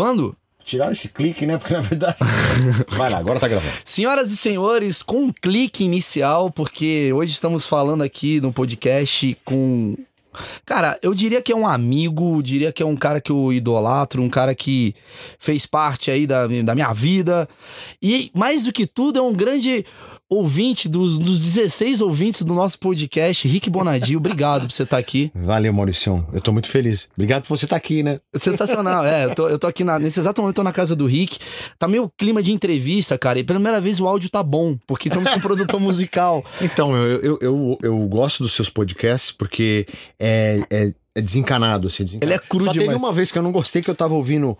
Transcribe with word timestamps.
Gravando? 0.00 0.34
Tirar 0.64 0.90
esse 0.90 1.10
clique, 1.10 1.44
né? 1.44 1.58
Porque 1.58 1.74
na 1.74 1.82
verdade. 1.82 2.16
Vai 2.96 3.10
lá, 3.10 3.18
agora 3.18 3.38
tá 3.38 3.46
gravando. 3.46 3.70
Senhoras 3.84 4.30
e 4.30 4.36
senhores, 4.36 5.02
com 5.02 5.24
um 5.24 5.32
clique 5.32 5.84
inicial, 5.84 6.50
porque 6.50 7.12
hoje 7.12 7.32
estamos 7.32 7.66
falando 7.66 8.02
aqui 8.02 8.40
no 8.40 8.50
podcast 8.50 9.36
com. 9.44 9.94
Cara, 10.64 10.98
eu 11.02 11.12
diria 11.12 11.42
que 11.42 11.52
é 11.52 11.56
um 11.56 11.66
amigo, 11.66 12.42
diria 12.42 12.72
que 12.72 12.82
é 12.82 12.86
um 12.86 12.96
cara 12.96 13.20
que 13.20 13.30
eu 13.30 13.52
idolatro, 13.52 14.22
um 14.22 14.30
cara 14.30 14.54
que 14.54 14.94
fez 15.38 15.66
parte 15.66 16.10
aí 16.10 16.26
da, 16.26 16.46
da 16.46 16.74
minha 16.74 16.92
vida. 16.94 17.46
E 18.00 18.30
mais 18.32 18.64
do 18.64 18.72
que 18.72 18.86
tudo, 18.86 19.18
é 19.18 19.22
um 19.22 19.34
grande 19.34 19.84
ouvinte 20.30 20.88
dos, 20.88 21.18
dos 21.18 21.40
16 21.40 22.00
ouvintes 22.00 22.42
do 22.42 22.54
nosso 22.54 22.78
podcast, 22.78 23.48
Rick 23.48 23.68
Bonadio. 23.68 24.18
Obrigado 24.18 24.62
por 24.62 24.72
você 24.72 24.84
estar 24.84 24.96
aqui. 24.96 25.32
Valeu, 25.34 25.72
Mauricião. 25.72 26.24
Eu 26.32 26.40
tô 26.40 26.52
muito 26.52 26.68
feliz. 26.68 27.10
Obrigado 27.16 27.42
por 27.42 27.56
você 27.56 27.66
estar 27.66 27.74
aqui, 27.74 28.04
né? 28.04 28.20
Sensacional, 28.36 29.04
é. 29.04 29.24
Eu 29.24 29.34
tô, 29.34 29.48
eu 29.48 29.58
tô 29.58 29.66
aqui 29.66 29.82
na, 29.82 29.98
nesse 29.98 30.20
exato 30.20 30.40
momento, 30.40 30.52
eu 30.52 30.62
tô 30.62 30.64
na 30.64 30.72
casa 30.72 30.94
do 30.94 31.04
Rick. 31.04 31.40
Tá 31.76 31.88
meio 31.88 32.08
clima 32.16 32.40
de 32.40 32.52
entrevista, 32.52 33.18
cara. 33.18 33.40
E 33.40 33.44
pela 33.44 33.58
primeira 33.58 33.80
vez 33.80 34.00
o 34.00 34.06
áudio 34.06 34.30
tá 34.30 34.40
bom, 34.40 34.78
porque 34.86 35.08
estamos 35.08 35.28
com 35.28 35.36
um 35.36 35.40
produtor 35.40 35.80
musical. 35.80 36.44
Então, 36.62 36.94
eu, 36.94 37.20
eu, 37.20 37.38
eu, 37.40 37.78
eu, 37.82 37.98
gosto 38.06 38.42
dos 38.42 38.52
seus 38.52 38.68
podcasts 38.68 39.32
porque 39.32 39.86
é, 40.20 40.60
é 40.70 40.92
é 41.16 41.20
desencanado, 41.20 41.88
assim, 41.88 42.04
desencanado. 42.04 42.32
Ele 42.32 42.34
é 42.34 42.48
cru 42.48 42.64
Só 42.64 42.70
demais. 42.72 42.88
teve 42.88 42.98
uma 43.02 43.12
vez 43.12 43.32
que 43.32 43.38
eu 43.38 43.42
não 43.42 43.50
gostei 43.50 43.82
que 43.82 43.90
eu 43.90 43.94
tava 43.96 44.14
ouvindo 44.14 44.56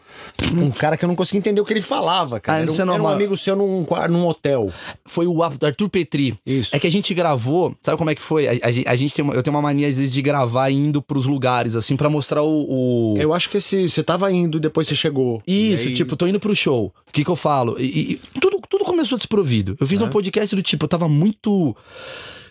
um 0.52 0.70
cara 0.70 0.96
que 0.96 1.04
eu 1.04 1.08
não 1.08 1.14
conseguia 1.14 1.38
entender 1.38 1.60
o 1.60 1.64
que 1.64 1.72
ele 1.72 1.80
falava, 1.80 2.40
cara. 2.40 2.58
Ah, 2.58 2.62
era, 2.62 2.70
isso 2.70 2.82
é 2.82 2.84
um, 2.84 2.92
era 2.92 3.02
um 3.02 3.08
amigo 3.08 3.36
seu 3.36 3.54
num, 3.54 3.84
quarto- 3.84 4.10
num 4.10 4.26
hotel. 4.26 4.68
Foi 5.06 5.26
o 5.28 5.42
Arthur 5.44 5.88
Petri. 5.88 6.34
Isso. 6.44 6.74
É 6.74 6.80
que 6.80 6.86
a 6.88 6.90
gente 6.90 7.14
gravou, 7.14 7.74
sabe 7.82 7.96
como 7.96 8.10
é 8.10 8.14
que 8.16 8.22
foi? 8.22 8.48
A, 8.48 8.66
a 8.68 8.70
gente- 8.72 8.88
a 8.88 8.96
gente 8.96 9.14
tem 9.14 9.24
uma, 9.24 9.32
eu 9.34 9.42
tenho 9.44 9.54
uma 9.54 9.62
mania 9.62 9.86
às 9.86 9.96
vezes 9.96 10.12
de 10.12 10.20
gravar 10.20 10.70
indo 10.70 11.00
pros 11.00 11.24
lugares, 11.26 11.76
assim, 11.76 11.96
pra 11.96 12.10
mostrar 12.10 12.42
o. 12.42 12.66
o- 12.68 13.14
Eu 13.16 13.32
acho 13.32 13.48
que 13.48 13.58
esse, 13.58 13.88
você 13.88 14.02
tava 14.02 14.30
indo, 14.32 14.58
depois 14.58 14.88
você 14.88 14.96
chegou. 14.96 15.40
Isso, 15.46 15.86
aí- 15.88 15.94
tipo, 15.94 16.16
tô 16.16 16.26
indo 16.26 16.40
pro 16.40 16.54
show. 16.56 16.92
O 17.08 17.12
que 17.12 17.24
que 17.24 17.30
eu 17.30 17.36
falo? 17.36 17.76
E, 17.78 18.18
e 18.34 18.40
tudo, 18.40 18.60
tudo 18.68 18.84
começou 18.84 19.16
desprovido. 19.16 19.76
Eu 19.80 19.86
fiz 19.86 20.00
um 20.00 20.08
podcast 20.08 20.54
do 20.56 20.62
tipo, 20.62 20.84
eu 20.84 20.88
tava 20.88 21.08
muito. 21.08 21.76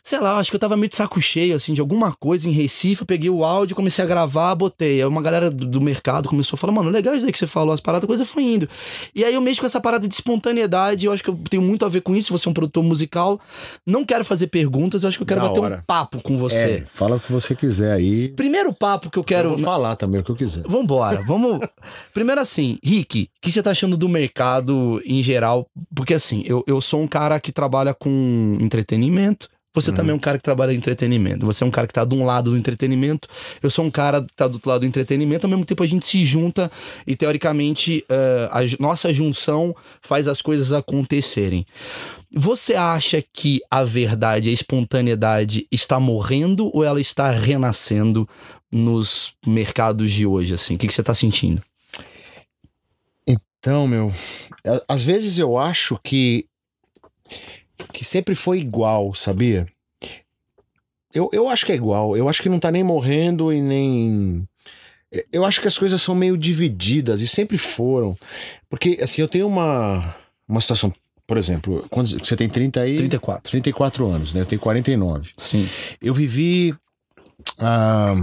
Sei 0.04 0.20
lá, 0.20 0.38
acho 0.38 0.50
que 0.50 0.56
eu 0.56 0.60
tava 0.60 0.76
meio 0.78 0.90
de 0.90 0.96
saco 0.96 1.22
cheio, 1.22 1.56
assim, 1.56 1.74
de 1.74 1.82
alguma 1.82 2.14
coisa 2.14 2.48
em 2.48 2.52
Recife. 2.52 3.02
Eu 3.02 3.08
peguei 3.08 3.30
o 3.30 3.44
áudio, 3.44 3.76
comecei 3.76 4.04
a 4.04 4.08
gravar, 4.08 4.56
botei. 4.56 5.02
Aí 5.02 5.06
uma 5.06 5.22
galera 5.22 5.50
do, 5.50 5.66
do 5.66 5.82
mercado 5.82 6.30
começou 6.30 6.56
a 6.56 6.60
falar, 6.60 6.74
mano, 6.74 6.90
legal 6.90 7.14
isso 7.14 7.26
aí 7.26 7.32
que 7.32 7.40
você 7.40 7.48
falou, 7.48 7.74
as 7.74 7.80
paradas, 7.82 8.06
a 8.06 8.08
coisa 8.08 8.26
foi 8.26 8.44
indo. 8.44 8.70
E 9.14 9.24
aí 9.24 9.34
eu 9.34 9.42
mexo 9.42 9.60
com 9.62 9.66
essa 9.68 9.80
parada 9.82 10.08
de 10.08 10.14
espontaneidade, 10.14 11.06
eu 11.06 11.12
acho 11.12 11.24
que 11.24 11.30
eu 11.30 11.40
tenho 11.50 11.64
muito 11.64 11.86
a 11.86 11.90
ver 11.90 12.02
com 12.02 12.16
isso. 12.16 12.32
Você 12.32 12.48
é 12.48 12.52
um 12.52 12.54
produtor 12.54 12.84
musical. 12.84 13.40
Não 13.86 14.04
quero 14.06 14.24
fazer 14.26 14.48
perguntas, 14.48 15.04
eu 15.04 15.10
acho 15.10 15.18
que 15.18 15.24
eu 15.24 15.28
quero 15.28 15.42
Da 15.42 15.48
bater 15.48 15.60
um 15.60 15.64
hora. 15.64 15.84
papo 15.86 16.22
com 16.22 16.38
você. 16.38 16.66
É, 16.66 16.84
fala 16.86 17.18
o 17.18 17.20
que 17.20 17.32
você 17.32 17.56
quiser 17.56 17.92
aí. 17.94 18.30
Primeiro 18.30 18.74
papo 18.74 19.10
que 19.10 19.18
eu 19.20 19.24
quero. 19.24 19.50
Eu 19.50 19.56
vou 19.58 19.66
falar 19.66 19.96
também 19.96 20.22
o 20.22 20.24
que 20.24 20.32
eu 20.32 20.36
quiser. 20.36 20.64
Vambora, 20.68 21.22
vamos. 21.24 21.60
Primeiro 22.14 22.42
assim, 22.42 22.78
Rick, 22.84 23.30
o 23.38 23.42
que 23.42 23.52
você 23.52 23.62
tá 23.62 23.72
achando 23.72 23.98
do 23.98 24.08
mercado 24.10 25.02
em 25.06 25.22
geral? 25.22 25.68
Porque 25.96 26.14
assim, 26.14 26.44
eu, 26.46 26.64
eu 26.68 26.80
sou 26.82 27.02
um 27.02 27.08
cara 27.08 27.40
que 27.40 27.52
trabalha 27.52 27.94
com 27.94 28.58
entretenimento. 28.60 29.50
Você 29.74 29.92
também 29.92 30.12
é 30.12 30.16
um 30.16 30.20
cara 30.20 30.38
que 30.38 30.44
trabalha 30.44 30.74
em 30.74 30.78
entretenimento. 30.78 31.46
Você 31.46 31.64
é 31.64 31.68
um 31.68 31.72
cara 31.72 31.86
que 31.86 31.94
tá 31.94 32.04
de 32.04 32.16
um 32.16 32.26
lado 32.26 32.50
do 32.50 32.58
entretenimento. 32.58 33.28
Eu 33.62 33.70
sou 33.70 33.86
um 33.86 33.92
cara 33.92 34.22
que 34.22 34.34
tá 34.34 34.48
do 34.48 34.56
outro 34.56 34.70
lado 34.70 34.82
do 34.82 34.88
entretenimento. 34.88 35.46
Ao 35.46 35.50
mesmo 35.50 35.64
tempo, 35.64 35.84
a 35.84 35.88
gente 35.88 36.08
se 36.08 36.26
junta 36.26 36.72
e, 37.06 37.16
teoricamente, 37.16 38.04
eh, 38.10 38.50
a 38.52 38.82
nossa 38.82 39.14
junção 39.14 39.76
faz 40.02 40.28
as 40.28 40.42
coisas 40.42 40.72
acontecerem. 40.72 41.68
Você 42.32 42.74
acha 42.74 43.24
que 43.32 43.62
a 43.70 43.84
verdade, 43.84 44.50
a 44.50 44.54
espontaneidade 44.54 45.68
está 45.72 46.00
morrendo 46.00 46.72
ou 46.76 46.84
ela 46.84 47.00
está 47.00 47.30
renascendo 47.30 48.28
nos 48.72 49.36
mercados 49.46 50.12
de 50.12 50.26
hoje, 50.26 50.56
assim? 50.56 50.76
O 50.76 50.78
que, 50.80 50.88
que 50.88 50.94
você 50.94 51.04
tá 51.04 51.14
sentindo? 51.14 51.62
Então, 53.28 53.88
meu, 53.88 54.12
às 54.88 55.04
vezes 55.04 55.38
eu 55.38 55.58
acho 55.58 56.00
que 56.04 56.49
que 57.94 58.04
sempre 58.04 58.36
foi 58.36 58.60
igual, 58.60 59.14
sabia? 59.14 59.68
Eu, 61.14 61.30
eu 61.34 61.50
acho 61.50 61.66
que 61.66 61.72
é 61.72 61.76
igual. 61.76 62.16
Eu 62.16 62.30
acho 62.30 62.42
que 62.42 62.50
não 62.50 62.60
tá 62.60 62.72
nem 62.72 62.84
morrendo 62.84 63.52
e 63.52 63.62
nem. 63.62 64.48
Eu 65.32 65.44
acho 65.44 65.60
que 65.60 65.68
as 65.68 65.78
coisas 65.78 66.02
são 66.02 66.14
meio 66.14 66.38
divididas 66.38 67.22
e 67.22 67.28
sempre 67.28 67.58
foram. 67.58 68.18
Porque, 68.70 69.00
assim, 69.02 69.22
eu 69.22 69.28
tenho 69.28 69.48
uma, 69.48 70.16
uma 70.48 70.62
situação. 70.62 70.94
Por 71.26 71.38
exemplo, 71.38 71.86
quando 71.90 72.10
você 72.10 72.36
tem 72.36 72.48
30 72.48 72.88
e. 72.88 72.96
34. 72.98 73.52
34 73.52 74.08
anos, 74.08 74.34
né? 74.34 74.42
Eu 74.42 74.46
tenho 74.46 74.62
49. 74.62 75.32
Sim. 75.38 75.68
Eu 76.02 76.14
vivi. 76.14 76.76
ah, 77.58 78.16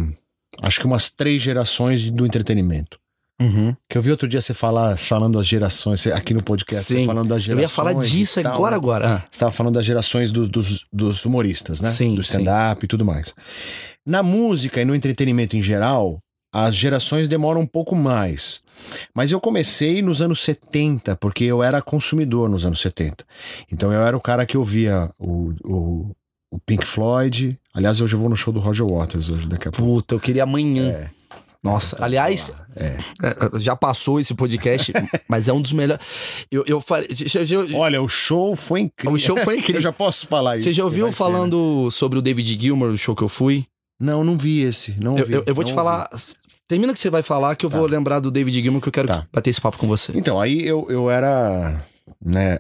acho 0.63 0.81
que 0.81 0.87
umas 0.87 1.11
três 1.11 1.43
gerações 1.43 2.09
do 2.11 2.25
entretenimento. 2.25 3.01
Uhum. 3.41 3.75
Que 3.89 3.99
eu 3.99 4.03
vi 4.03 4.11
outro 4.11 4.27
dia 4.27 4.41
você 4.41 4.55
falar, 4.55 4.97
falando 4.97 5.37
das 5.37 5.47
gerações, 5.47 6.07
aqui 6.07 6.33
no 6.33 6.43
podcast, 6.43 6.87
Sim. 6.87 7.01
você 7.01 7.05
falando 7.07 7.29
das 7.29 7.39
Eu 7.39 7.57
gerações. 7.57 7.63
ia 7.71 7.75
falar 7.75 7.93
disso 8.05 8.43
tal, 8.43 8.55
agora, 8.55 8.71
né? 8.71 8.77
agora. 8.77 9.09
Ah, 9.15 9.19
Você 9.21 9.27
estava 9.33 9.53
falando 9.53 9.75
das 9.75 9.85
gerações 9.85 10.31
do- 10.33 10.49
dos, 10.49 10.85
dos 10.93 11.25
humoristas, 11.25 11.81
né? 11.81 11.89
Sim, 11.89 12.15
Do 12.15 12.23
stand-up 12.23 12.83
e 12.85 12.89
tudo 12.89 13.05
mais. 13.05 13.35
Na 14.07 14.23
música 14.23 14.81
e 14.81 14.85
no 14.85 14.95
entretenimento 14.95 15.57
em 15.57 15.61
geral, 15.63 16.19
as 16.55 16.75
gerações 16.75 17.29
demoram 17.29 17.61
um 17.61 17.67
pouco 17.67 17.95
mais. 17.95 18.61
Mas 19.15 19.31
eu 19.33 19.41
comecei 19.41 20.01
nos 20.01 20.23
anos 20.23 20.41
70, 20.41 21.17
porque 21.17 21.45
eu 21.45 21.63
era 21.63 21.83
consumidor 21.83 22.49
nos 22.49 22.65
anos 22.65 22.81
70. 22.81 23.25
Então 23.71 23.93
eu 23.93 24.01
era 24.01 24.17
o 24.17 24.21
cara 24.21 24.47
que 24.47 24.57
ouvia 24.57 25.11
o, 25.19 25.53
o, 25.65 26.11
o 26.53 26.59
Pink 26.65 26.87
Floyd. 26.87 27.59
Aliás, 27.75 28.01
hoje 28.01 28.15
eu 28.15 28.21
vou 28.21 28.29
no 28.31 28.37
show 28.37 28.53
do 28.53 28.61
Roger 28.61 28.87
Waters, 28.87 29.29
hoje, 29.29 29.47
daqui 29.47 29.69
a 29.69 29.73
pouco. 29.73 29.93
puta, 29.97 30.15
eu 30.15 30.21
queria 30.21 30.45
amanhã. 30.45 30.89
É. 30.91 31.11
Nossa, 31.67 31.97
aliás, 32.03 32.51
É. 32.77 32.87
é, 33.23 33.59
já 33.59 33.75
passou 33.77 34.19
esse 34.21 34.35
podcast, 34.35 34.93
mas 35.29 35.49
é 35.49 35.53
um 35.53 35.61
dos 35.61 35.73
melhores. 35.73 36.05
Eu, 36.51 36.65
eu 36.67 36.81
falei. 36.81 37.09
já- 37.11 37.45
já- 37.45 37.59
Olha, 37.77 38.01
o 38.01 38.09
show 38.09 38.55
foi 38.57 38.81
incrível. 38.83 39.13
O 39.15 39.19
show 39.19 39.37
foi 39.37 39.59
incrível. 39.59 39.77
eu 39.81 39.83
já 39.83 39.93
posso 39.93 40.27
falar 40.27 40.57
isso. 40.57 40.65
Você 40.65 40.73
já 40.73 40.85
ouviu 40.85 41.05
vai 41.07 41.13
ser, 41.13 41.23
né? 41.25 41.31
falando 41.31 41.91
sobre 41.91 42.19
o 42.19 42.23
David 42.23 42.59
Gilmour, 42.61 42.91
o 42.91 42.99
show 42.99 43.15
que 43.15 43.23
eu 43.23 43.29
fui? 43.29 43.67
Não, 44.01 44.23
não 44.23 44.37
vi 44.37 44.61
esse. 44.63 44.95
Não 45.01 45.17
Eu, 45.19 45.27
vi, 45.27 45.33
eu- 45.35 45.45
eu 45.47 45.55
vou 45.55 45.65
te 45.65 45.69
não 45.69 45.75
falar. 45.75 46.09
Termina 46.69 46.93
que 46.93 46.99
você 46.99 47.09
vai 47.11 47.23
falar 47.23 47.55
que 47.57 47.65
eu 47.65 47.71
vou 47.71 47.87
lembrar 47.87 48.19
do 48.21 48.31
David 48.31 48.61
Gilmour 48.63 48.83
que 48.83 48.89
eu 48.89 48.93
quero 48.93 49.07
Tá. 49.09 49.25
bater 49.33 49.51
esse 49.51 49.61
papo 49.61 49.79
com 49.79 49.87
você. 49.87 50.13
Então, 50.15 50.41
aí 50.41 50.67
eu, 50.67 50.85
eu 50.91 51.09
era, 51.09 51.81
né, 52.25 52.59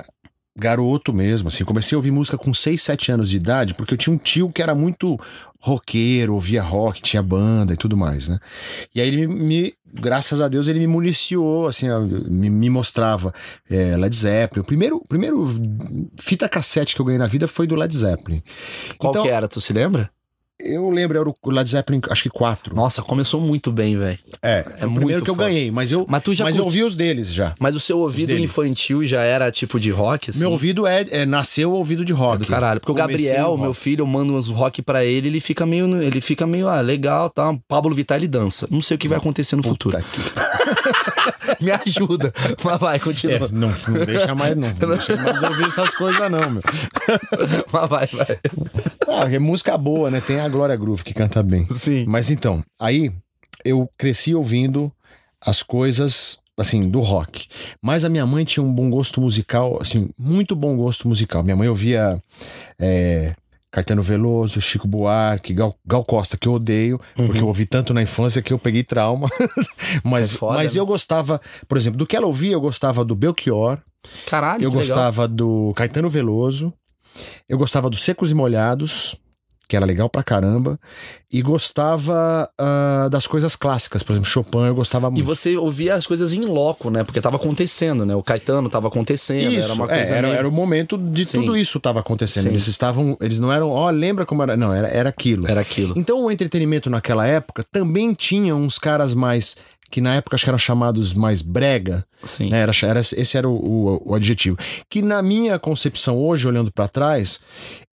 garoto 0.59 1.13
mesmo, 1.13 1.49
assim, 1.49 1.65
comecei 1.65 1.95
a 1.95 1.99
ouvir 1.99 2.11
música 2.11 2.39
com 2.39 2.53
6, 2.55 2.81
7 2.83 3.13
anos 3.13 3.29
de 3.31 3.37
idade, 3.37 3.75
porque 3.75 3.93
eu 3.95 3.99
tinha 3.99 4.15
um 4.15 4.19
tio 4.19 4.51
que 4.51 4.63
era 4.63 4.75
muito 4.75 5.19
roqueiro, 5.61 6.35
ouvia 6.35 6.63
rock, 6.63 7.03
tinha 7.03 7.23
banda 7.23 7.73
e 7.75 7.77
tudo 7.77 7.97
mais, 7.97 8.29
né? 8.29 8.39
E 8.95 9.01
aí 9.01 9.09
ele 9.09 9.27
me, 9.27 9.35
me- 9.35 9.75
graças 9.93 10.41
a 10.41 10.49
Deus, 10.49 10.69
ele 10.69 10.79
me 10.79 10.87
municiou, 10.87 11.67
assim, 11.69 11.87
me, 12.29 12.49
me 12.51 12.71
mostrava 12.71 13.33
é, 13.69 13.97
Led 13.97 14.15
Zeppelin. 14.15 14.61
O 14.63 14.65
primeiro, 14.65 15.05
primeiro 15.09 15.47
fita 16.19 16.49
cassete 16.49 16.95
que 16.95 17.01
eu 17.01 17.05
ganhei 17.05 17.19
na 17.19 17.27
vida 17.27 17.47
foi 17.49 17.67
do 17.67 17.75
Led 17.75 17.95
Zeppelin. 17.97 18.43
Qual 18.99 19.11
Então, 19.13 19.23
que 19.23 19.29
era, 19.29 19.49
tu 19.49 19.61
se 19.61 19.73
lembra? 19.73 20.11
Eu 20.59 20.89
lembro, 20.91 21.19
era 21.19 21.29
o 21.29 21.51
Led 21.51 21.69
Zeppelin, 21.69 22.01
acho 22.11 22.23
que 22.23 22.31
4. 22.31 22.75
Nossa, 22.75 23.03
começou 23.03 23.41
muito 23.41 23.71
bem, 23.71 23.97
velho. 23.99 24.19
É, 24.43 24.63
foi 24.63 24.73
o 24.89 24.91
muito 24.91 24.95
primeiro 24.97 25.25
que 25.25 25.31
eu 25.31 25.35
foda. 25.35 25.49
ganhei, 25.49 25.71
mas 25.71 25.93
eu, 25.93 26.07
Mas 26.09 26.23
tu 26.23 26.33
já 26.33 26.45
mas 26.45 26.57
eu 26.57 26.65
ouvi 26.65 26.83
os 26.83 26.97
deles 26.97 27.33
já. 27.33 27.55
Mas 27.61 27.75
o 27.75 27.81
seu 27.81 27.99
ouvido 27.99 28.33
infantil 28.33 29.05
já 29.05 29.21
era 29.23 29.51
tipo 29.53 29.79
de 29.79 29.91
rock, 29.91 30.31
assim? 30.31 30.41
Meu 30.41 30.51
ouvido 30.51 30.87
é, 30.87 31.05
é 31.11 31.27
nasceu 31.27 31.73
ouvido 31.73 32.05
de 32.07 32.13
rock. 32.13 32.39
do 32.39 32.47
caralho. 32.47 32.81
Porque 32.81 32.91
o 32.93 32.95
Comecei 32.95 33.27
Gabriel, 33.29 33.57
no 33.57 33.63
meu 33.65 33.75
filho, 33.75 34.03
eu 34.03 34.07
mando 34.07 34.35
uns 34.35 34.49
rock 34.49 34.81
pra 34.81 35.05
ele, 35.05 35.29
ele 35.29 35.41
fica 35.41 35.67
meio. 35.67 36.03
Ele 36.03 36.21
fica 36.23 36.47
meio, 36.47 36.69
ah, 36.69 36.81
legal, 36.81 37.29
tá? 37.29 37.55
Pablo 37.69 37.95
Vittar 37.95 38.17
ele 38.17 38.27
dança. 38.29 38.67
Não 38.71 38.81
sei 38.81 38.95
o 38.95 38.99
que 38.99 39.09
vai 39.09 39.19
acontecer 39.19 39.57
no 39.57 39.63
futuro. 39.63 39.97
Puta 39.99 40.09
que- 40.11 40.46
Me 41.67 41.73
ajuda. 41.73 42.33
Mas 42.63 42.79
vai, 42.79 43.01
continua. 43.01 43.35
É, 43.35 43.49
não, 43.51 43.75
não 43.89 44.05
deixa 44.05 44.35
mais, 44.37 44.57
não. 44.57 44.69
Não 44.69 44.89
deixa 44.97 45.17
mais 45.17 45.43
ouvir 45.43 45.67
essas 45.67 45.95
coisas, 45.97 46.31
não, 46.31 46.51
meu. 46.51 46.63
Mas 47.73 47.91
vai, 47.91 48.07
vai. 48.07 48.39
Ah, 49.09 49.35
é 49.35 49.39
música 49.41 49.77
boa, 49.77 50.09
né? 50.09 50.21
Tem 50.21 50.39
a 50.39 50.49
Glória 50.49 50.77
Groove 50.77 51.03
que 51.03 51.13
canta 51.13 51.43
bem. 51.43 51.67
Sim. 51.75 52.05
Mas 52.07 52.31
então, 52.31 52.63
aí 52.79 53.11
eu 53.65 53.91
cresci 53.99 54.33
ouvindo 54.33 54.93
as 55.41 55.61
coisas 55.61 56.39
assim, 56.57 56.89
do 56.89 57.01
rock. 57.01 57.49
Mas 57.83 58.05
a 58.05 58.09
minha 58.09 58.25
mãe 58.25 58.45
tinha 58.45 58.65
um 58.65 58.73
bom 58.73 58.89
gosto 58.89 59.21
musical, 59.21 59.79
assim, 59.81 60.09
muito 60.17 60.55
bom 60.55 60.77
gosto 60.77 61.09
musical. 61.09 61.43
Minha 61.43 61.57
mãe 61.57 61.69
ouvia 61.69 62.23
é, 62.79 63.35
Caetano 63.77 64.03
Veloso, 64.03 64.59
Chico 64.59 64.89
Buarque, 64.89 65.53
Gal, 65.53 65.75
Gal 65.85 66.03
Costa, 66.03 66.39
que 66.39 66.49
eu 66.49 66.55
odeio, 66.55 66.99
porque 67.15 67.43
eu 67.43 67.47
ouvi 67.47 67.67
tanto 67.67 67.93
na 67.93 68.01
infância 68.01 68.41
que 68.41 68.51
eu 68.51 68.59
peguei 68.59 68.83
trauma. 68.83 69.29
mas 70.03 70.35
É 70.35 70.39
foda, 70.39 70.55
mas 70.55 70.75
né? 70.75 70.81
eu 70.81 70.87
gostava, 70.87 71.39
por 71.69 71.77
exemplo, 71.77 71.99
do 71.99 72.07
que 72.07 72.17
ela 72.17 72.27
ouvia, 72.27 72.53
eu 72.55 72.61
gostava 72.61 73.05
do 73.05 73.15
Belchior, 73.15 73.79
Caralho, 74.27 74.65
eu 74.65 74.71
que 74.71 74.77
legal. 74.79 74.97
gostava 74.97 75.29
do 75.29 75.75
Caetano 75.77 76.09
Veloso, 76.09 76.73
eu 77.47 77.59
gostava 77.59 77.91
dos 77.91 78.01
Secos 78.01 78.31
e 78.31 78.35
Molhados, 78.35 79.15
que 79.69 79.77
era 79.77 79.85
legal 79.85 80.09
pra 80.09 80.23
caramba, 80.23 80.79
e 81.33 81.43
gostava 81.43 82.49
ah, 82.59 83.09
das 83.11 83.27
coisas 83.27 83.57
clássicas, 83.57 84.03
por 84.03 84.13
exemplo, 84.13 84.29
Chopin 84.29 84.59
eu 84.67 84.75
gostava 84.75 85.09
E 85.09 85.11
muito. 85.11 85.25
você 85.25 85.57
ouvia 85.57 85.95
as 85.95 86.07
coisas 86.07 86.33
em 86.33 86.43
loco, 86.45 86.89
né? 86.91 87.03
Porque 87.05 87.21
tava 87.21 87.37
acontecendo, 87.37 88.07
né? 88.07 88.15
O 88.15 88.23
Caetano 88.23 88.69
tava 88.71 88.89
acontecendo, 88.89 89.41
era 89.43 89.51
Isso, 89.61 89.75
uma 89.75 89.87
é, 89.93 89.97
coisa 89.99 90.15
era, 90.15 90.29
meio... 90.29 90.39
era 90.39 90.49
o 90.49 90.53
momento 90.53 90.97
de 90.97 91.25
Sim. 91.25 91.41
tudo 91.41 91.57
isso 91.57 91.79
estava 91.79 92.01
acontecendo. 92.01 92.45
Sim. 92.45 92.49
Eles 92.51 92.67
estavam, 92.69 93.17
eles 93.21 93.41
não 93.41 93.53
eram, 93.53 93.71
ó, 93.71 93.91
lembra 93.91 94.25
como 94.25 94.43
era, 94.43 94.57
não, 94.57 94.73
era, 94.73 94.89
era 94.89 95.09
aquilo. 95.09 95.49
Era 95.49 95.61
aquilo. 95.61 95.95
Então 95.97 96.25
o 96.25 96.31
entretenimento 96.31 96.89
naquela 96.89 97.27
época 97.27 97.65
também 97.73 98.15
tinha 98.15 98.55
uns 98.55 98.79
caras 98.79 99.13
mais 99.15 99.57
que 99.89 100.01
na 100.01 100.17
época 100.17 100.35
acho 100.35 100.45
que 100.45 100.51
eram 100.51 100.59
chamados 100.59 101.15
mais 101.15 101.41
brega, 101.43 102.05
Sim. 102.25 102.51
né? 102.51 102.59
Era, 102.59 102.73
era- 102.83 102.99
esse 103.01 103.37
era 103.39 103.49
o, 103.49 103.55
o- 103.55 104.03
o 104.11 104.15
adjetivo. 104.17 104.57
Que 104.91 105.01
na 105.01 105.23
minha 105.23 105.61
concepção 105.61 106.17
hoje, 106.19 106.47
olhando 106.49 106.73
pra 106.73 106.89
trás, 106.89 107.39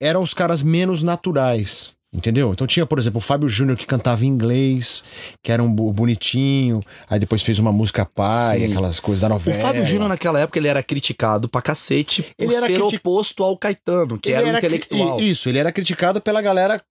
eram 0.01 0.21
os 0.21 0.33
caras 0.33 0.63
menos 0.63 1.03
naturais. 1.03 1.93
Entendeu? 2.13 2.51
Então 2.51 2.67
tinha, 2.67 2.85
por 2.85 2.99
exemplo, 2.99 3.19
o 3.19 3.21
Fábio 3.21 3.47
Júnior 3.47 3.77
que 3.77 3.85
cantava 3.85 4.25
em 4.25 4.27
inglês, 4.27 5.01
que 5.41 5.49
era 5.49 5.63
um 5.63 5.71
bonitinho, 5.71 6.81
aí 7.09 7.17
depois 7.17 7.41
fez 7.41 7.57
uma 7.57 7.71
música 7.71 8.05
pai, 8.05 8.59
Sim. 8.59 8.65
aquelas 8.65 8.99
coisas 8.99 9.21
da 9.21 9.27
O 9.27 9.29
novela. 9.29 9.61
Fábio 9.61 9.85
Júnior, 9.85 10.09
naquela 10.09 10.41
época, 10.41 10.59
ele 10.59 10.67
era 10.67 10.83
criticado 10.83 11.47
pra 11.47 11.61
cacete 11.61 12.21
por 12.21 12.43
Ele 12.43 12.53
era 12.53 12.65
ser 12.65 12.81
oposto 12.81 13.45
ao 13.45 13.57
Caetano, 13.57 14.19
que 14.19 14.27
Ele 14.27 14.37
era, 14.39 14.47
um 14.47 14.57
intelectual. 14.57 15.21
Isso, 15.21 15.47
ele 15.47 15.59
era 15.59 15.71
criticado 15.71 16.19
pela 16.19 16.41
galera 16.41 16.81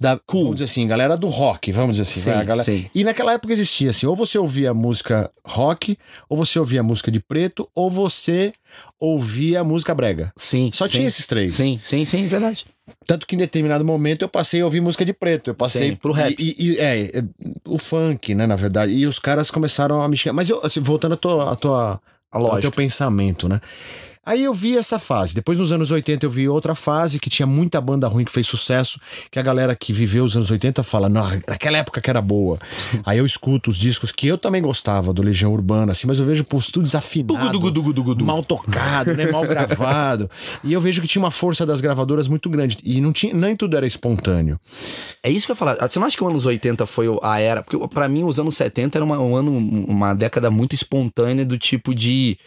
da, 0.00 0.18
Cool. 0.26 0.42
vamos 0.42 0.56
dizer 0.56 0.64
assim, 0.64 0.86
galera 0.86 1.16
do 1.16 1.28
rock, 1.28 1.72
vamos 1.72 1.96
dizer 1.96 2.02
assim. 2.08 2.20
Sim, 2.20 2.30
vai, 2.32 2.44
galera- 2.44 2.64
sim. 2.64 2.86
E 2.94 3.02
naquela 3.04 3.32
época 3.32 3.52
existia 3.52 3.90
assim, 3.90 4.06
ou 4.06 4.14
você 4.14 4.38
ouvia 4.38 4.72
música 4.74 5.30
rock, 5.46 5.98
ou 6.28 6.36
você 6.36 6.58
ouvia 6.58 6.82
música 6.82 7.10
de 7.10 7.20
preto, 7.20 7.68
ou 7.74 7.90
você 7.90 8.52
ouvia 9.00 9.62
música 9.64 9.94
brega. 9.94 10.32
Sim, 10.36 10.70
Só 10.72 10.86
sim. 10.86 10.92
tinha 10.98 11.06
esses 11.08 11.26
três. 11.26 11.54
Sim, 11.54 11.78
sim, 11.82 12.04
sim, 12.04 12.26
verdade. 12.26 12.64
Tanto 13.06 13.26
que 13.26 13.34
em 13.34 13.38
determinado 13.38 13.84
momento 13.84 14.22
eu 14.22 14.28
passei 14.28 14.60
a 14.60 14.64
ouvir 14.64 14.80
música 14.80 15.04
de 15.04 15.12
preto. 15.12 15.50
Eu 15.50 15.54
passei 15.54 15.90
Sim, 15.90 15.96
pro 15.96 16.12
rap. 16.12 16.34
E, 16.38 16.54
e- 16.72 16.78
é, 16.78 17.24
o 17.66 17.78
funk, 17.78 18.34
né, 18.34 18.46
na 18.46 18.56
verdade. 18.56 18.92
E 18.92 19.06
os 19.06 19.18
caras 19.18 19.50
começaram 19.50 20.02
a 20.02 20.08
me. 20.08 20.16
Mas 20.34 20.50
eu, 20.50 20.60
assim, 20.62 20.80
voltando 20.80 21.14
à 21.14 21.16
tua, 21.16 21.52
à 21.52 21.56
tua, 21.56 22.00
ao 22.30 22.60
teu 22.60 22.70
pensamento, 22.70 23.48
né? 23.48 23.60
Aí 24.26 24.44
eu 24.44 24.54
vi 24.54 24.76
essa 24.76 24.98
fase. 24.98 25.34
Depois, 25.34 25.58
nos 25.58 25.72
anos 25.72 25.90
80, 25.90 26.24
eu 26.24 26.30
vi 26.30 26.48
outra 26.48 26.74
fase 26.74 27.18
que 27.18 27.28
tinha 27.28 27.46
muita 27.46 27.80
banda 27.80 28.08
ruim 28.08 28.24
que 28.24 28.32
fez 28.32 28.46
sucesso, 28.46 28.98
que 29.30 29.38
a 29.38 29.42
galera 29.42 29.76
que 29.76 29.92
viveu 29.92 30.24
os 30.24 30.36
anos 30.36 30.50
80 30.50 30.82
fala, 30.82 31.08
naquela 31.08 31.78
época 31.78 32.00
que 32.00 32.08
era 32.08 32.22
boa. 32.22 32.58
Aí 33.04 33.18
eu 33.18 33.26
escuto 33.26 33.70
os 33.70 33.76
discos 33.76 34.10
que 34.10 34.26
eu 34.26 34.38
também 34.38 34.62
gostava 34.62 35.12
do 35.12 35.22
Legião 35.22 35.52
Urbana, 35.52 35.92
assim, 35.92 36.06
mas 36.06 36.18
eu 36.18 36.26
vejo 36.26 36.44
pô, 36.44 36.60
tudo 36.60 36.84
desafinado. 36.84 37.34
Dugu, 37.34 37.50
dugu, 37.50 37.70
dugu, 37.70 37.92
dugu, 37.92 38.14
dugu. 38.14 38.24
Mal 38.24 38.42
tocado, 38.42 39.14
né? 39.14 39.30
Mal 39.30 39.42
gravado. 39.42 40.30
E 40.62 40.72
eu 40.72 40.80
vejo 40.80 41.02
que 41.02 41.08
tinha 41.08 41.22
uma 41.22 41.30
força 41.30 41.66
das 41.66 41.80
gravadoras 41.80 42.28
muito 42.28 42.48
grande. 42.48 42.78
E 42.84 43.00
não 43.00 43.12
tinha, 43.12 43.34
nem 43.34 43.54
tudo 43.54 43.76
era 43.76 43.86
espontâneo. 43.86 44.58
É 45.22 45.30
isso 45.30 45.46
que 45.46 45.52
eu 45.52 45.54
ia 45.54 45.58
falar. 45.58 45.76
Você 45.76 45.98
não 45.98 46.06
acha 46.06 46.16
que 46.16 46.24
os 46.24 46.30
anos 46.30 46.46
80 46.46 46.86
foi 46.86 47.06
a 47.22 47.40
era? 47.40 47.62
Porque 47.62 47.88
pra 47.88 48.08
mim 48.08 48.24
os 48.24 48.38
anos 48.38 48.56
70 48.56 48.98
era 48.98 49.04
uma, 49.04 49.18
um 49.18 49.36
ano, 49.36 49.56
uma 49.88 50.14
década 50.14 50.50
muito 50.50 50.74
espontânea 50.74 51.44
do 51.44 51.58
tipo 51.58 51.94
de 51.94 52.38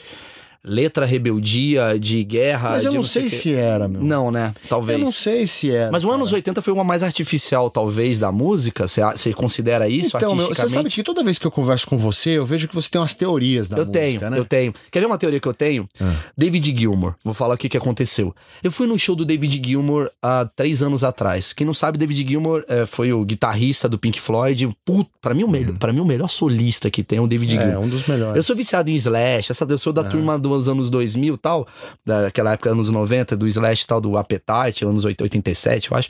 letra 0.64 1.06
rebeldia, 1.06 1.98
de 2.00 2.24
guerra. 2.24 2.72
Mas 2.72 2.86
eu 2.86 2.92
de 2.92 2.98
não 2.98 3.04
sei 3.04 3.24
quê. 3.24 3.30
se 3.30 3.54
era, 3.54 3.88
meu. 3.88 4.02
Não, 4.02 4.32
né? 4.32 4.54
Talvez. 4.70 5.00
Eu 5.00 5.06
não 5.06 5.12
sei 5.12 5.48
se 5.48 5.72
era. 5.72 5.92
Mas 5.92 6.04
o 6.04 6.12
anos 6.12 6.32
80 6.34 6.62
foi 6.62 6.74
uma 6.74 6.84
mais 6.84 7.04
artificial, 7.04 7.70
talvez, 7.70 8.20
da 8.20 8.32
música? 8.32 8.88
Você, 8.88 9.34
considera 9.34 9.88
isso 9.88 10.18
Então, 10.18 10.36
meu, 10.36 10.46
artisticamente? 10.46 10.70
você 10.72 10.74
sabe 10.74 10.90
que 10.90 11.04
toda 11.04 11.24
vez 11.24 11.38
que 11.40 11.46
eu 11.48 11.52
converso 11.52 11.88
com 11.88 11.98
você, 11.98 12.32
eu 12.32 12.46
vejo 12.46 12.68
que 12.68 12.76
você 12.76 12.90
tem 12.90 13.00
umas 13.00 13.16
teorias 13.16 13.70
da 13.70 13.78
eu 13.78 13.86
música, 13.86 14.00
tenho, 14.00 14.22
né? 14.22 14.30
Ah. 14.34 14.38
eu 14.38 14.46
tenho. 14.46 14.74
Quer 14.92 15.00
ver 15.00 15.06
uma 15.06 15.18
teoria 15.18 15.40
que 15.40 15.48
eu 15.48 15.54
tenho? 15.54 15.88
David 16.38 16.78
Gilmour. 16.78 17.16
Vou 17.24 17.34
falar 17.34 17.56
o 17.56 17.58
que, 17.58 17.70
que 17.70 17.78
aconteceu. 17.78 18.36
Eu 18.64 18.72
fui 18.72 18.88
no 18.88 18.98
show 18.98 19.16
do 19.16 19.26
David 19.26 19.62
Gilmour 19.66 20.10
há 20.22 20.46
três 20.56 20.82
anos 20.82 21.04
atrás. 21.04 21.54
Quem 21.54 21.66
não 21.66 21.74
sabe, 21.74 21.98
David 21.98 22.28
Gilmour 22.28 22.64
eh, 22.68 22.86
foi 22.86 23.14
o 23.14 23.24
guitarrista 23.24 23.88
do 23.90 23.98
Pink 23.98 24.20
Floyd. 24.20 24.70
Put, 24.86 25.10
pra, 25.22 25.34
mim, 25.34 25.44
o 25.44 25.48
melhor, 25.48 25.78
pra 25.78 25.94
mim, 25.94 26.00
o 26.00 26.06
melhor 26.06 26.28
solista 26.28 26.90
que 26.90 27.04
tem 27.04 27.20
é 27.20 27.22
o 27.22 27.28
David. 27.28 27.58
É, 27.58 27.62
Gilmour. 27.62 27.84
um 27.84 27.90
dos 27.90 28.08
melhores. 28.08 28.36
Eu 28.36 28.44
sou 28.44 28.56
viciado 28.56 28.90
em 28.90 28.96
Slash, 28.96 29.52
essa, 29.52 29.66
eu 29.70 29.78
sou 29.78 29.94
da 29.94 30.04
turma 30.04 30.38
dos 30.56 30.70
anos 30.70 30.90
2000 30.90 31.34
e 31.34 31.38
tal, 31.38 31.68
daquela 32.06 32.54
época, 32.54 32.70
anos 32.72 32.90
90, 32.90 33.36
do 33.36 33.48
Slash 33.48 33.84
e 33.84 33.88
tal, 33.88 34.00
do 34.00 34.18
Appetite, 34.18 34.86
anos 34.86 35.04
80, 35.04 35.24
87, 35.24 35.92
eu 35.92 35.98
acho. 35.98 36.10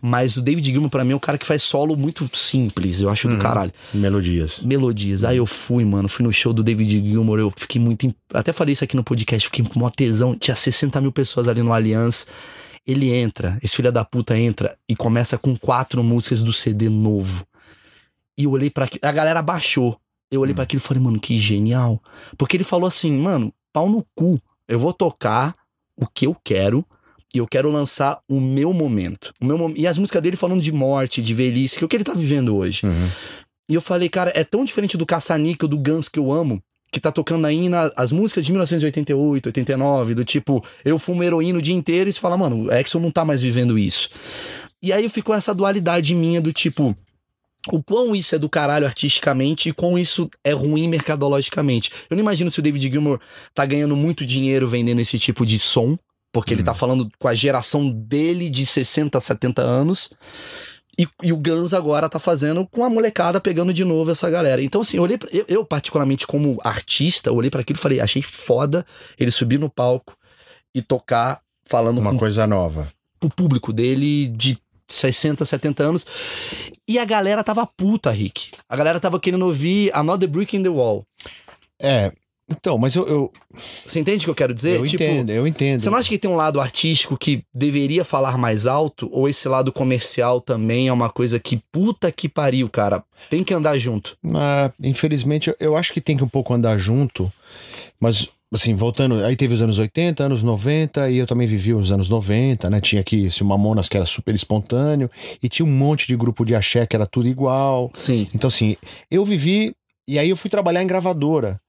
Mas 0.00 0.36
o 0.36 0.42
David 0.42 0.70
Gilmour, 0.70 0.90
pra 0.90 1.04
mim, 1.04 1.12
é 1.12 1.16
um 1.16 1.20
cara 1.20 1.36
que 1.36 1.44
faz 1.46 1.62
solo 1.62 1.96
muito 1.96 2.28
simples, 2.32 3.00
eu 3.00 3.08
acho 3.10 3.28
do 3.28 3.38
caralho. 3.38 3.72
Melodias. 3.92 4.60
Melodias. 4.60 5.24
Aí 5.24 5.36
eu 5.36 5.46
fui, 5.46 5.84
mano, 5.84 6.08
fui 6.08 6.24
no 6.24 6.32
show 6.32 6.52
do 6.52 6.62
David 6.62 6.90
Gilmour, 7.10 7.38
eu 7.38 7.52
fiquei 7.56 7.80
muito. 7.80 8.06
imp- 8.06 8.16
Até 8.32 8.52
falei 8.52 8.72
isso 8.72 8.84
aqui 8.84 8.96
no 8.96 9.04
podcast, 9.04 9.48
fiquei 9.48 9.64
com 9.64 9.78
uma 9.80 9.90
tesão. 9.90 10.34
Tinha 10.36 10.54
60 10.56 11.00
mil 11.00 11.12
pessoas 11.12 11.48
ali 11.48 11.62
no 11.62 11.72
Allianz. 11.72 12.26
Ele 12.86 13.10
entra, 13.10 13.58
esse 13.62 13.74
filho 13.76 13.90
da 13.90 14.04
puta 14.04 14.36
entra 14.38 14.76
e 14.86 14.94
começa 14.94 15.38
com 15.38 15.56
quatro 15.56 16.04
músicas 16.04 16.42
do 16.42 16.52
CD 16.52 16.90
novo. 16.90 17.46
E 18.38 18.44
eu 18.44 18.50
olhei 18.50 18.68
pra 18.68 18.84
aquilo, 18.84 19.00
a 19.02 19.12
galera 19.12 19.40
baixou. 19.40 19.96
Eu 20.30 20.40
olhei 20.40 20.54
pra 20.54 20.64
aquilo 20.64 20.80
e 20.82 20.86
falei, 20.86 21.02
mano, 21.02 21.18
que 21.20 21.38
genial. 21.38 22.02
Porque 22.36 22.56
ele 22.56 22.64
falou 22.64 22.86
assim, 22.86 23.10
mano, 23.16 23.52
pau 23.74 23.90
no 23.90 24.06
cu. 24.14 24.40
Eu 24.66 24.78
vou 24.78 24.92
tocar 24.94 25.54
o 26.00 26.06
que 26.06 26.26
eu 26.26 26.34
quero 26.42 26.82
e 27.34 27.38
eu 27.38 27.46
quero 27.46 27.68
lançar 27.68 28.20
o 28.28 28.40
meu 28.40 28.72
momento. 28.72 29.34
O 29.40 29.44
meu 29.44 29.74
E 29.76 29.86
as 29.86 29.98
músicas 29.98 30.22
dele 30.22 30.36
falando 30.36 30.62
de 30.62 30.72
morte, 30.72 31.20
de 31.20 31.34
velhice, 31.34 31.76
que 31.76 31.84
é 31.84 31.86
o 31.86 31.88
que 31.88 31.96
ele 31.96 32.04
tá 32.04 32.14
vivendo 32.14 32.56
hoje. 32.56 32.86
Uhum. 32.86 33.08
E 33.68 33.74
eu 33.74 33.80
falei, 33.82 34.08
cara, 34.08 34.30
é 34.34 34.44
tão 34.44 34.64
diferente 34.64 34.96
do 34.96 35.04
Caça-Níquel, 35.04 35.68
do 35.68 35.76
Guns 35.76 36.08
que 36.08 36.18
eu 36.18 36.30
amo, 36.32 36.62
que 36.92 37.00
tá 37.00 37.10
tocando 37.10 37.46
aí 37.46 37.68
na- 37.68 37.90
as 37.96 38.12
músicas 38.12 38.44
de 38.44 38.52
1988, 38.52 39.46
89, 39.46 40.14
do 40.14 40.24
tipo, 40.24 40.64
eu 40.84 40.96
fumo 40.98 41.24
heroína 41.24 41.58
o 41.58 41.62
dia 41.62 41.74
inteiro 41.74 42.08
e 42.08 42.12
você 42.12 42.20
fala, 42.20 42.36
mano, 42.36 42.66
o 42.66 42.72
Exxon 42.72 43.00
não 43.00 43.10
tá 43.10 43.24
mais 43.24 43.42
vivendo 43.42 43.76
isso. 43.78 44.08
E 44.80 44.92
aí 44.92 45.08
ficou 45.08 45.34
essa 45.34 45.54
dualidade 45.54 46.14
minha 46.14 46.40
do 46.40 46.52
tipo, 46.52 46.94
o 47.72 47.82
quão 47.82 48.14
isso 48.14 48.34
é 48.34 48.38
do 48.38 48.48
caralho 48.48 48.86
artisticamente 48.86 49.68
e 49.68 49.72
quão 49.72 49.98
isso 49.98 50.28
é 50.42 50.52
ruim 50.52 50.88
mercadologicamente. 50.88 51.90
Eu 52.10 52.16
não 52.16 52.22
imagino 52.22 52.50
se 52.50 52.58
o 52.58 52.62
David 52.62 52.90
Gilmour 52.90 53.20
tá 53.54 53.64
ganhando 53.64 53.96
muito 53.96 54.26
dinheiro 54.26 54.68
vendendo 54.68 55.00
esse 55.00 55.18
tipo 55.18 55.46
de 55.46 55.58
som, 55.58 55.98
porque 56.32 56.52
ele 56.52 56.62
tá 56.62 56.74
falando 56.74 57.08
com 57.18 57.28
a 57.28 57.34
geração 57.34 57.90
dele 57.90 58.50
de 58.50 58.66
60, 58.66 59.18
70 59.18 59.62
anos. 59.62 60.10
E, 60.98 61.08
e 61.22 61.32
o 61.32 61.36
Guns 61.36 61.74
agora 61.74 62.08
tá 62.08 62.18
fazendo 62.18 62.66
com 62.66 62.84
a 62.84 62.90
molecada 62.90 63.40
pegando 63.40 63.72
de 63.72 63.84
novo 63.84 64.10
essa 64.10 64.30
galera. 64.30 64.62
Então, 64.62 64.80
assim, 64.80 64.96
eu 64.96 65.02
olhei 65.02 65.18
pra, 65.18 65.28
eu, 65.32 65.44
eu, 65.48 65.64
particularmente, 65.64 66.26
como 66.26 66.58
artista, 66.62 67.32
olhei 67.32 67.50
para 67.50 67.62
aquilo 67.62 67.78
e 67.78 67.82
falei, 67.82 68.00
achei 68.00 68.22
foda 68.22 68.86
ele 69.18 69.30
subir 69.30 69.58
no 69.58 69.68
palco 69.68 70.16
e 70.74 70.82
tocar 70.82 71.40
falando 71.64 71.98
Uma 71.98 72.10
com 72.10 72.18
coisa 72.18 72.46
nova. 72.46 72.86
pro 73.18 73.28
público 73.28 73.72
dele 73.72 74.28
de 74.28 74.58
60, 74.94 75.44
70 75.44 75.82
anos. 75.82 76.06
E 76.88 76.98
a 76.98 77.04
galera 77.04 77.42
tava 77.42 77.66
puta, 77.66 78.10
Rick. 78.10 78.50
A 78.68 78.76
galera 78.76 79.00
tava 79.00 79.18
querendo 79.18 79.44
ouvir 79.44 79.90
Another 79.94 80.28
Brick 80.28 80.56
in 80.56 80.62
the 80.62 80.68
Wall. 80.68 81.04
É. 81.80 82.12
Então, 82.50 82.76
mas 82.76 82.94
eu, 82.94 83.08
eu, 83.08 83.32
Você 83.86 84.00
entende 84.00 84.22
o 84.22 84.24
que 84.24 84.30
eu 84.30 84.34
quero 84.34 84.52
dizer? 84.52 84.78
eu 84.78 84.86
tipo, 84.86 85.02
entendo, 85.02 85.30
eu 85.30 85.46
entendo. 85.46 85.80
Você 85.80 85.88
não 85.88 85.96
acha 85.96 86.10
que 86.10 86.18
tem 86.18 86.30
um 86.30 86.36
lado 86.36 86.60
artístico 86.60 87.16
que 87.16 87.42
deveria 87.54 88.04
falar 88.04 88.36
mais 88.36 88.66
alto? 88.66 89.08
Ou 89.10 89.26
esse 89.26 89.48
lado 89.48 89.72
comercial 89.72 90.42
também 90.42 90.88
é 90.88 90.92
uma 90.92 91.08
coisa 91.08 91.40
que 91.40 91.62
puta 91.72 92.12
que 92.12 92.28
pariu, 92.28 92.68
cara? 92.68 93.02
Tem 93.30 93.42
que 93.42 93.54
andar 93.54 93.78
junto. 93.78 94.16
Mas, 94.22 94.72
infelizmente, 94.82 95.54
eu 95.58 95.74
acho 95.74 95.92
que 95.92 96.02
tem 96.02 96.18
que 96.18 96.24
um 96.24 96.28
pouco 96.28 96.52
andar 96.52 96.76
junto, 96.76 97.32
mas 97.98 98.28
assim, 98.54 98.74
voltando, 98.74 99.24
aí 99.24 99.36
teve 99.36 99.54
os 99.54 99.62
anos 99.62 99.78
80, 99.78 100.24
anos 100.24 100.42
90, 100.42 101.10
e 101.10 101.18
eu 101.18 101.26
também 101.26 101.46
vivi 101.46 101.74
os 101.74 101.90
anos 101.90 102.08
90, 102.08 102.70
né? 102.70 102.80
Tinha 102.80 103.00
aqui 103.00 103.24
esse 103.24 103.42
Mamonas 103.44 103.88
que 103.88 103.96
era 103.96 104.06
super 104.06 104.34
espontâneo, 104.34 105.10
e 105.42 105.48
tinha 105.48 105.66
um 105.66 105.70
monte 105.70 106.06
de 106.06 106.16
grupo 106.16 106.44
de 106.44 106.54
axé 106.54 106.86
que 106.86 106.96
era 106.96 107.06
tudo 107.06 107.28
igual. 107.28 107.90
Sim. 107.94 108.28
Então, 108.34 108.48
assim, 108.48 108.76
eu 109.10 109.24
vivi, 109.24 109.74
e 110.08 110.18
aí 110.18 110.30
eu 110.30 110.36
fui 110.36 110.50
trabalhar 110.50 110.82
em 110.82 110.86
gravadora. 110.86 111.60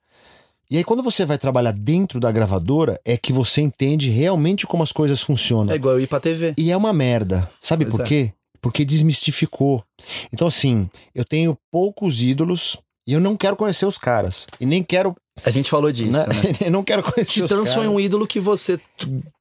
E 0.70 0.77
aí, 0.77 0.84
quando 0.84 1.04
você 1.04 1.25
vai 1.25 1.38
trabalhar 1.38 1.72
dentro 1.72 2.20
da 2.20 2.32
gravadora, 2.32 3.00
é 3.06 3.15
que 3.18 3.32
você 3.32 3.62
entende 3.62 4.10
realmente 4.10 4.65
como 4.65 4.82
as 4.82 4.92
coisas 4.92 5.22
funcionam. 5.22 5.72
É 5.72 5.75
igual 5.75 5.96
eu 5.96 6.01
ir 6.01 6.08
pra 6.08 6.20
TV. 6.20 6.56
E 6.58 6.72
é 6.72 6.77
uma 6.77 6.92
merda. 6.92 7.48
Sabe 7.62 7.86
Pois 7.86 7.96
por 7.96 8.04
é. 8.04 8.08
quê? 8.08 8.34
Porque 8.60 8.84
desmistificou. 8.84 9.84
Então, 10.34 10.48
assim, 10.48 10.89
eu 11.13 11.24
tenho 11.24 11.56
poucos 11.72 12.24
ídolos 12.24 12.80
e 13.08 13.13
eu 13.13 13.22
não 13.22 13.38
quero 13.38 13.56
conhecer 13.56 13.86
os 13.86 14.00
caras. 14.00 14.48
E 14.60 14.65
nem 14.65 14.82
quero. 14.82 15.15
A 15.44 15.50
gente 15.50 15.70
falou 15.70 15.92
disso, 15.92 16.12
né? 16.12 16.25
né? 16.27 16.58
eu 16.68 16.72
não 16.72 16.84
quero 16.84 17.04
conhecer 17.04 17.44
os 17.44 17.50
Titãs 17.50 17.74
foi 17.74 17.88
um 17.88 18.00
ídolo 18.00 18.25
que 18.25 18.39
você. 18.39 18.80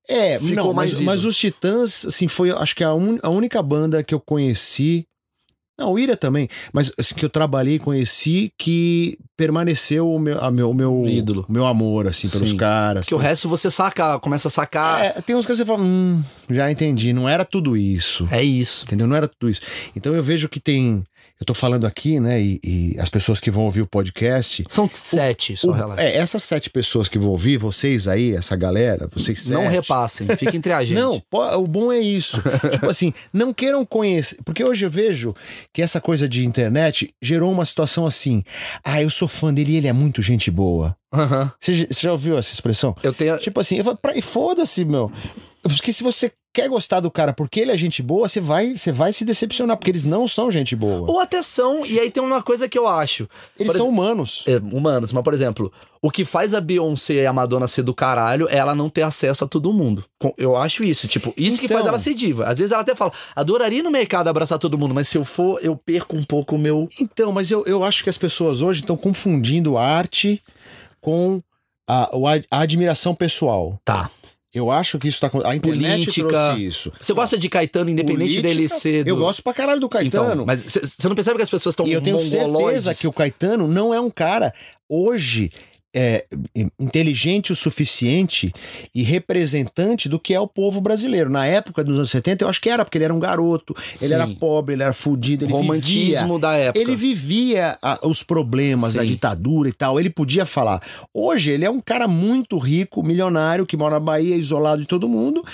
É, 0.09 0.39
ficou 0.39 0.57
não, 0.57 0.73
mais 0.75 0.91
mas, 0.91 0.93
ídolo. 0.93 1.07
mas 1.07 1.25
os 1.25 1.37
Titãs, 1.37 2.05
assim, 2.07 2.29
foi, 2.29 2.51
acho 2.51 2.75
que 2.75 2.85
a, 2.85 2.93
un- 2.93 3.19
a 3.23 3.29
única 3.29 3.63
banda 3.63 4.03
que 4.03 4.15
eu 4.15 4.21
conheci. 4.21 5.07
Não, 5.77 5.93
o 5.93 5.99
Ira 5.99 6.17
também, 6.17 6.49
mas 6.73 6.93
assim, 6.97 7.17
que 7.17 7.25
eu 7.25 7.29
trabalhei 7.29 7.75
e 7.75 7.79
conheci 7.81 8.53
que 8.57 9.19
permaneceu 9.37 10.09
o 10.09 10.21
meu, 10.21 10.39
a 10.41 10.49
meu, 10.49 10.71
o 10.71 10.75
meu 10.75 11.05
Ídolo. 11.05 11.45
o 11.49 11.53
meu 11.53 11.67
amor, 11.67 12.07
assim, 12.07 12.29
pelos 12.29 12.51
Sim. 12.51 12.57
caras. 12.57 13.07
Que 13.07 13.15
o 13.15 13.19
resto 13.19 13.49
você 13.49 13.69
saca, 13.69 14.21
começa 14.21 14.47
a 14.47 14.51
sacar. 14.53 15.05
É, 15.05 15.11
tem 15.21 15.35
uns 15.35 15.45
que 15.47 15.53
você 15.55 15.65
fala, 15.67 15.83
hum, 15.83 16.23
já 16.49 16.71
entendi, 16.71 17.13
não 17.13 17.29
era 17.29 17.45
tudo 17.45 17.77
isso. 17.77 18.29
É 18.31 18.41
isso. 18.41 18.85
Entendeu? 18.85 19.09
Não 19.09 19.17
era 19.17 19.27
tudo 19.27 19.51
isso. 19.51 19.63
Então 19.97 20.15
eu 20.15 20.23
vejo 20.23 20.49
que 20.49 20.61
tem. 20.61 21.03
Eu 21.41 21.45
tô 21.47 21.53
falando 21.53 21.85
aqui, 21.85 22.21
né? 22.21 22.41
E, 22.41 22.61
e 22.63 22.97
as 23.01 23.09
pessoas 23.09 23.41
que 23.41 23.51
vão 23.51 23.65
ouvir 23.65 23.83
o 23.83 23.87
podcast. 23.89 24.65
São 24.69 24.89
sete, 24.93 25.57
só 25.57 25.69
o- 25.69 25.73
relaxa. 25.73 26.01
é, 26.01 26.17
essas 26.17 26.45
sete 26.45 26.71
pessoas 26.71 27.09
que 27.09 27.19
vão 27.19 27.31
ouvir, 27.31 27.59
vocês 27.59 28.07
aí, 28.07 28.33
essa 28.35 28.55
galera, 28.55 29.09
vocês 29.13 29.43
sete. 29.43 29.53
Não 29.53 29.67
repassem, 29.67 30.29
fica 30.37 30.57
entre 30.57 30.73
a 30.73 30.83
gente. 30.87 30.97
Não, 30.97 31.21
o 31.33 31.67
bom 31.67 31.93
é 31.93 31.99
isso. 31.99 32.41
tipo 32.71 32.87
assim, 32.89 33.13
não 33.33 33.53
queiram 33.53 33.85
conhecer. 33.85 34.39
Porque 34.45 34.63
hoje 34.63 34.85
eu 34.87 34.91
vejo 34.91 35.35
que 35.73 35.83
essa 35.83 36.01
coisa 36.01 36.29
de 36.29 36.45
internet 36.47 37.13
gerou 37.21 37.51
uma 37.51 37.65
situação 37.67 38.07
assim. 38.07 38.43
Ah, 38.85 39.03
eu 39.03 39.11
sou 39.11 39.27
fã 39.27 39.53
dele 39.53 39.73
e 39.73 39.77
ele 39.77 39.89
é 39.89 39.93
muito 39.93 40.23
gente 40.23 40.53
boa. 40.53 40.97
Você, 41.61 41.75
já- 41.75 41.87
você 41.87 42.01
já 42.03 42.13
ouviu 42.13 42.37
essa 42.39 42.53
expressão? 42.53 42.95
Eu 43.03 43.13
tenho. 43.13 43.37
Tipo 43.39 43.61
assim, 43.61 43.77
eu 43.79 43.85
falo, 43.85 43.97
pra- 43.97 44.21
foda-se, 44.23 44.85
meu. 44.85 45.11
Porque 45.63 45.95
se 45.95 46.03
você 46.03 46.31
quer 46.53 46.69
gostar 46.69 47.01
do 47.01 47.11
cara 47.11 47.33
porque 47.33 47.59
ele 47.59 47.73
é 47.73 47.77
gente 47.77 48.03
boa, 48.03 48.29
você 48.29 48.39
vai, 48.39 48.77
você 48.77 48.93
vai 48.93 49.15
se 49.15 49.25
decepcionar, 49.25 49.79
porque 49.79 49.91
eles 49.91 50.05
não 50.07 50.29
são 50.29 50.51
gente 50.51 50.77
boa. 50.77 51.11
Ou 51.11 51.19
até 51.19 51.43
são, 51.43 51.87
e 51.87 51.99
aí 51.99 52.11
tem 52.11 52.23
uma 52.23 52.43
coisa 52.43 52.69
que 52.69 52.79
eu 52.79 52.87
acho. 52.87 53.27
Eles 53.59 53.73
Por 53.73 53.79
são 53.79 53.89
humanos. 53.89 54.45
É, 54.47 54.57
humanos, 54.77 55.11
mas 55.11 55.25
por 55.25 55.33
exemplo, 55.33 55.73
o 56.03 56.11
que 56.11 56.23
faz 56.23 56.53
a 56.53 56.61
Beyoncé 56.61 57.15
e 57.15 57.27
a 57.27 57.33
Madonna 57.33 57.67
ser 57.67 57.83
do 57.83 57.95
caralho 57.95 58.47
é 58.51 58.57
ela 58.59 58.75
não 58.75 58.91
ter 58.91 59.01
acesso 59.03 59.43
a 59.45 59.49
todo 59.49 59.73
mundo. 59.73 60.05
Eu 60.37 60.55
acho 60.55 60.85
isso, 60.85 61.09
tipo, 61.09 61.33
isso 61.35 61.59
que 61.59 61.65
Então. 61.65 61.79
faz 61.79 61.87
ela 61.89 61.99
ser 61.99 62.13
diva. 62.15 62.45
Às 62.45 62.59
vezes 62.59 62.71
ela 62.71 62.83
até 62.83 62.95
fala, 62.95 63.11
adoraria 63.35 63.83
no 63.83 63.91
mercado 63.91 64.29
abraçar 64.29 64.59
todo 64.59 64.77
mundo, 64.79 64.95
mas 64.95 65.09
se 65.09 65.17
eu 65.17 65.25
for, 65.25 65.59
eu 65.63 65.75
perco 65.75 66.15
um 66.15 66.25
pouco 66.25 66.57
o 66.57 66.59
meu. 66.59 66.87
Então, 67.01 67.33
mas 67.33 67.51
eu, 67.51 67.65
eu 67.65 67.83
acho 67.83 68.05
que 68.05 68.11
as 68.11 68.19
pessoas 68.19 68.61
hoje 68.61 68.81
estão 68.81 68.99
confundindo 68.99 69.79
arte 69.79 70.43
com 71.05 71.39
a, 71.87 72.09
a 72.51 72.61
admiração 72.61 73.15
pessoal. 73.15 73.79
Tá. 73.85 74.11
Eu 74.55 74.71
acho 74.71 74.99
que 74.99 75.09
isso 75.09 75.21
tá. 75.21 75.31
A 75.45 75.55
internet 75.55 76.05
Política. 76.05 76.29
trouxe 76.29 76.65
isso. 76.65 76.93
Você 77.01 77.13
gosta 77.13 77.37
de 77.37 77.49
Caetano, 77.49 77.91
independente 77.91 78.41
Política, 78.41 78.49
dele 78.49 78.69
ser. 78.69 79.05
Do... 79.05 79.11
Eu 79.11 79.17
gosto 79.17 79.43
pra 79.43 79.53
caralho 79.53 79.81
do 79.81 79.89
Caetano. 79.89 80.33
Então, 80.33 80.47
mas 80.47 80.63
você 80.63 81.09
não 81.09 81.15
percebe 81.15 81.37
que 81.37 81.43
as 81.43 81.51
pessoas 81.51 81.73
estão 81.73 81.87
E 81.87 81.93
eu 81.93 82.01
tenho 82.01 82.19
certeza 82.21 82.95
que 82.95 83.07
o 83.07 83.13
Caetano 83.13 83.67
não 83.67 83.93
é 83.93 84.01
um 84.01 84.09
cara 84.09 84.55
hoje 84.89 85.51
é, 85.95 86.25
inteligente 86.79 87.53
o 87.53 87.57
suficiente 87.57 88.53
e 88.95 89.03
representante 89.03 90.09
do 90.09 90.19
que 90.19 90.35
é 90.35 90.41
o 90.41 90.47
povo 90.47 90.81
brasileiro. 90.81 91.31
Na 91.31 91.47
época 91.47 91.83
dos 91.85 91.97
anos 91.97 92.11
70, 92.11 92.45
eu 92.45 92.49
acho 92.49 92.61
que 92.61 92.69
era, 92.69 92.85
porque 92.85 92.99
ele 92.99 93.05
era 93.05 93.15
um 93.15 93.21
garoto, 93.21 93.75
ele 94.01 94.09
Sim. 94.09 94.15
era 94.15 94.27
pobre, 94.27 94.75
ele 94.75 94.83
era 94.83 94.93
fudido, 94.93 95.45
ele 95.45 95.53
vivia. 95.53 95.67
romantismo 95.69 96.39
da 96.39 96.55
época. 96.57 96.79
Ele 96.79 96.97
vivia 96.97 97.77
ah, 97.83 97.99
os 98.03 98.23
problemas 98.23 98.95
da 98.95 99.03
Sim. 99.03 99.09
ditadura 99.09 99.69
e 99.69 99.73
tal, 99.73 99.99
ele 99.99 100.11
podia 100.11 100.45
falar. 100.45 100.83
Hoje, 101.13 101.51
ele 101.53 101.65
é 101.65 101.71
um 101.71 101.81
cara 101.81 102.07
muito 102.09 102.59
rico, 102.59 103.03
milionário, 103.03 103.67
que 103.67 103.77
mora 103.77 103.95
na 103.95 104.01
Bahia, 104.01 104.37
isolado 104.37 104.83
de 104.83 104.89
todo 104.89 105.09
mundo. 105.09 105.45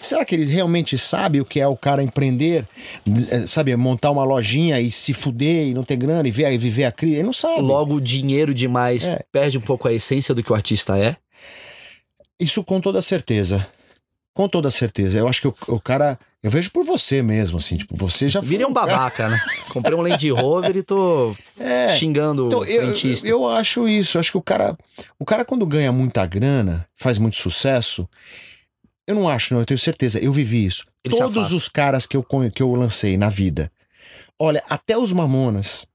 Será 0.00 0.24
que 0.24 0.34
ele 0.34 0.46
realmente 0.46 0.96
sabe 0.96 1.38
o 1.38 1.44
que 1.44 1.60
é 1.60 1.66
o 1.66 1.76
cara 1.76 2.02
empreender? 2.02 2.64
Eh, 3.30 3.46
Sabe, 3.46 3.76
montar 3.76 4.10
uma 4.10 4.24
lojinha 4.24 4.80
e 4.80 4.90
se 4.90 5.12
fuder 5.12 5.66
e 5.66 5.74
não 5.74 5.82
ter 5.82 5.96
grana 5.96 6.26
e 6.26 6.30
ver, 6.30 6.50
e 6.50 6.56
viver 6.56 6.84
a 6.84 6.92
crise? 6.92 7.16
Ele 7.16 7.24
não 7.24 7.32
sabe. 7.34 7.60
Logo, 7.60 8.00
dinheiro 8.00 8.54
demais 8.54 9.10
É. 9.10 9.20
perde 9.30 9.58
um 9.58 9.60
pouco 9.60 9.81
a 9.88 9.92
essência 9.92 10.34
do 10.34 10.42
que 10.42 10.52
o 10.52 10.54
artista 10.54 10.98
é. 10.98 11.16
Isso 12.40 12.62
com 12.64 12.80
toda 12.80 13.00
certeza. 13.02 13.66
Com 14.34 14.48
toda 14.48 14.70
certeza. 14.70 15.18
Eu 15.18 15.28
acho 15.28 15.40
que 15.42 15.48
o, 15.48 15.54
o 15.68 15.80
cara. 15.80 16.18
Eu 16.42 16.50
vejo 16.50 16.72
por 16.72 16.84
você 16.84 17.22
mesmo, 17.22 17.58
assim, 17.58 17.76
tipo, 17.76 17.94
você 17.96 18.28
já 18.28 18.40
Virei 18.40 18.66
um 18.66 18.72
babaca, 18.72 19.28
né? 19.28 19.40
Comprei 19.68 19.94
um 19.96 20.00
Land 20.00 20.28
Rover 20.30 20.76
e 20.76 20.82
tô 20.82 21.36
É. 21.60 21.88
xingando 21.96 22.46
Então, 22.46 22.60
o 22.60 22.64
eu, 22.64 22.82
frentista. 22.82 23.28
eu 23.28 23.46
acho 23.48 23.86
isso. 23.86 24.16
Eu 24.16 24.20
acho 24.20 24.32
que 24.32 24.38
o 24.38 24.42
cara, 24.42 24.76
o 25.20 25.24
cara 25.24 25.44
quando 25.44 25.64
ganha 25.64 25.92
muita 25.92 26.26
grana, 26.26 26.84
faz 26.96 27.16
muito 27.18 27.36
sucesso. 27.36 28.08
Eu 29.06 29.14
não 29.14 29.28
acho, 29.28 29.54
não. 29.54 29.60
Eu 29.60 29.66
tenho 29.66 29.78
certeza. 29.78 30.18
Eu 30.18 30.32
vivi 30.32 30.64
isso. 30.64 30.84
Ele 31.04 31.16
Todos 31.16 31.52
os 31.52 31.68
caras 31.68 32.06
que 32.06 32.16
eu, 32.16 32.24
que 32.52 32.62
eu 32.62 32.74
lancei 32.74 33.16
na 33.16 33.28
vida. 33.28 33.70
Olha, 34.38 34.62
até 34.68 34.98
os 34.98 35.12
Mamonas 35.12 35.86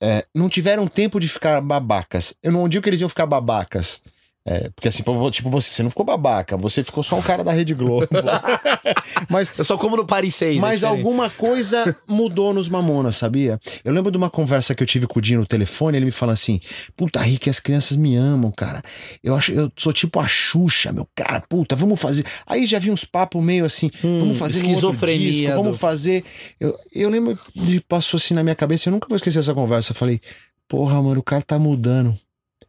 é, 0.00 0.24
não 0.34 0.48
tiveram 0.48 0.86
tempo 0.86 1.18
de 1.20 1.28
ficar 1.28 1.60
babacas. 1.60 2.34
Eu 2.42 2.52
não 2.52 2.68
digo 2.68 2.82
que 2.82 2.88
eles 2.88 3.00
iam 3.00 3.08
ficar 3.08 3.26
babacas. 3.26 4.02
É, 4.48 4.70
porque 4.70 4.88
assim, 4.88 5.02
tipo, 5.32 5.50
você, 5.50 5.68
você 5.70 5.82
não 5.82 5.90
ficou 5.90 6.04
babaca, 6.04 6.56
você 6.56 6.84
ficou 6.84 7.02
só 7.02 7.16
um 7.16 7.22
cara 7.22 7.42
da 7.42 7.50
Rede 7.50 7.74
Globo. 7.74 8.06
Mas 9.28 9.50
Eu 9.58 9.64
só 9.64 9.76
como 9.76 9.96
no 9.96 10.06
Paris 10.06 10.36
6. 10.36 10.60
mas 10.60 10.82
é 10.82 10.86
diferente. 10.86 10.98
alguma 10.98 11.28
coisa 11.30 11.96
mudou 12.06 12.54
nos 12.54 12.68
Mamonas, 12.68 13.16
sabia? 13.16 13.58
Eu 13.84 13.92
lembro 13.92 14.10
de 14.10 14.16
uma 14.16 14.30
conversa 14.30 14.72
que 14.72 14.82
eu 14.82 14.86
tive 14.86 15.06
com 15.08 15.18
o 15.18 15.22
Dinho 15.22 15.40
no 15.40 15.46
telefone, 15.46 15.96
ele 15.96 16.04
me 16.04 16.10
fala 16.12 16.32
assim: 16.32 16.60
Puta, 16.96 17.20
Rick, 17.20 17.50
as 17.50 17.58
crianças 17.58 17.96
me 17.96 18.14
amam, 18.14 18.52
cara. 18.52 18.82
Eu 19.24 19.34
acho 19.34 19.50
eu 19.50 19.72
sou 19.76 19.92
tipo 19.92 20.20
a 20.20 20.28
Xuxa, 20.28 20.92
meu 20.92 21.08
cara. 21.14 21.40
Puta, 21.48 21.74
vamos 21.74 22.00
fazer. 22.00 22.24
Aí 22.46 22.66
já 22.66 22.78
vi 22.78 22.90
uns 22.90 23.04
papos 23.04 23.42
meio 23.42 23.64
assim: 23.64 23.90
vamos 24.00 24.38
fazer 24.38 24.60
um 24.60 24.62
esquizofrenia 24.62 25.32
disco, 25.32 25.56
vamos 25.56 25.78
fazer. 25.80 26.22
Eu, 26.60 26.72
eu 26.94 27.10
lembro 27.10 27.36
de 27.52 27.80
passou 27.80 28.18
assim 28.18 28.34
na 28.34 28.44
minha 28.44 28.54
cabeça, 28.54 28.88
eu 28.88 28.92
nunca 28.92 29.08
vou 29.08 29.16
esquecer 29.16 29.40
essa 29.40 29.54
conversa. 29.54 29.90
Eu 29.90 29.96
falei: 29.96 30.20
Porra, 30.68 31.02
mano, 31.02 31.18
o 31.18 31.22
cara 31.22 31.42
tá 31.42 31.58
mudando. 31.58 32.16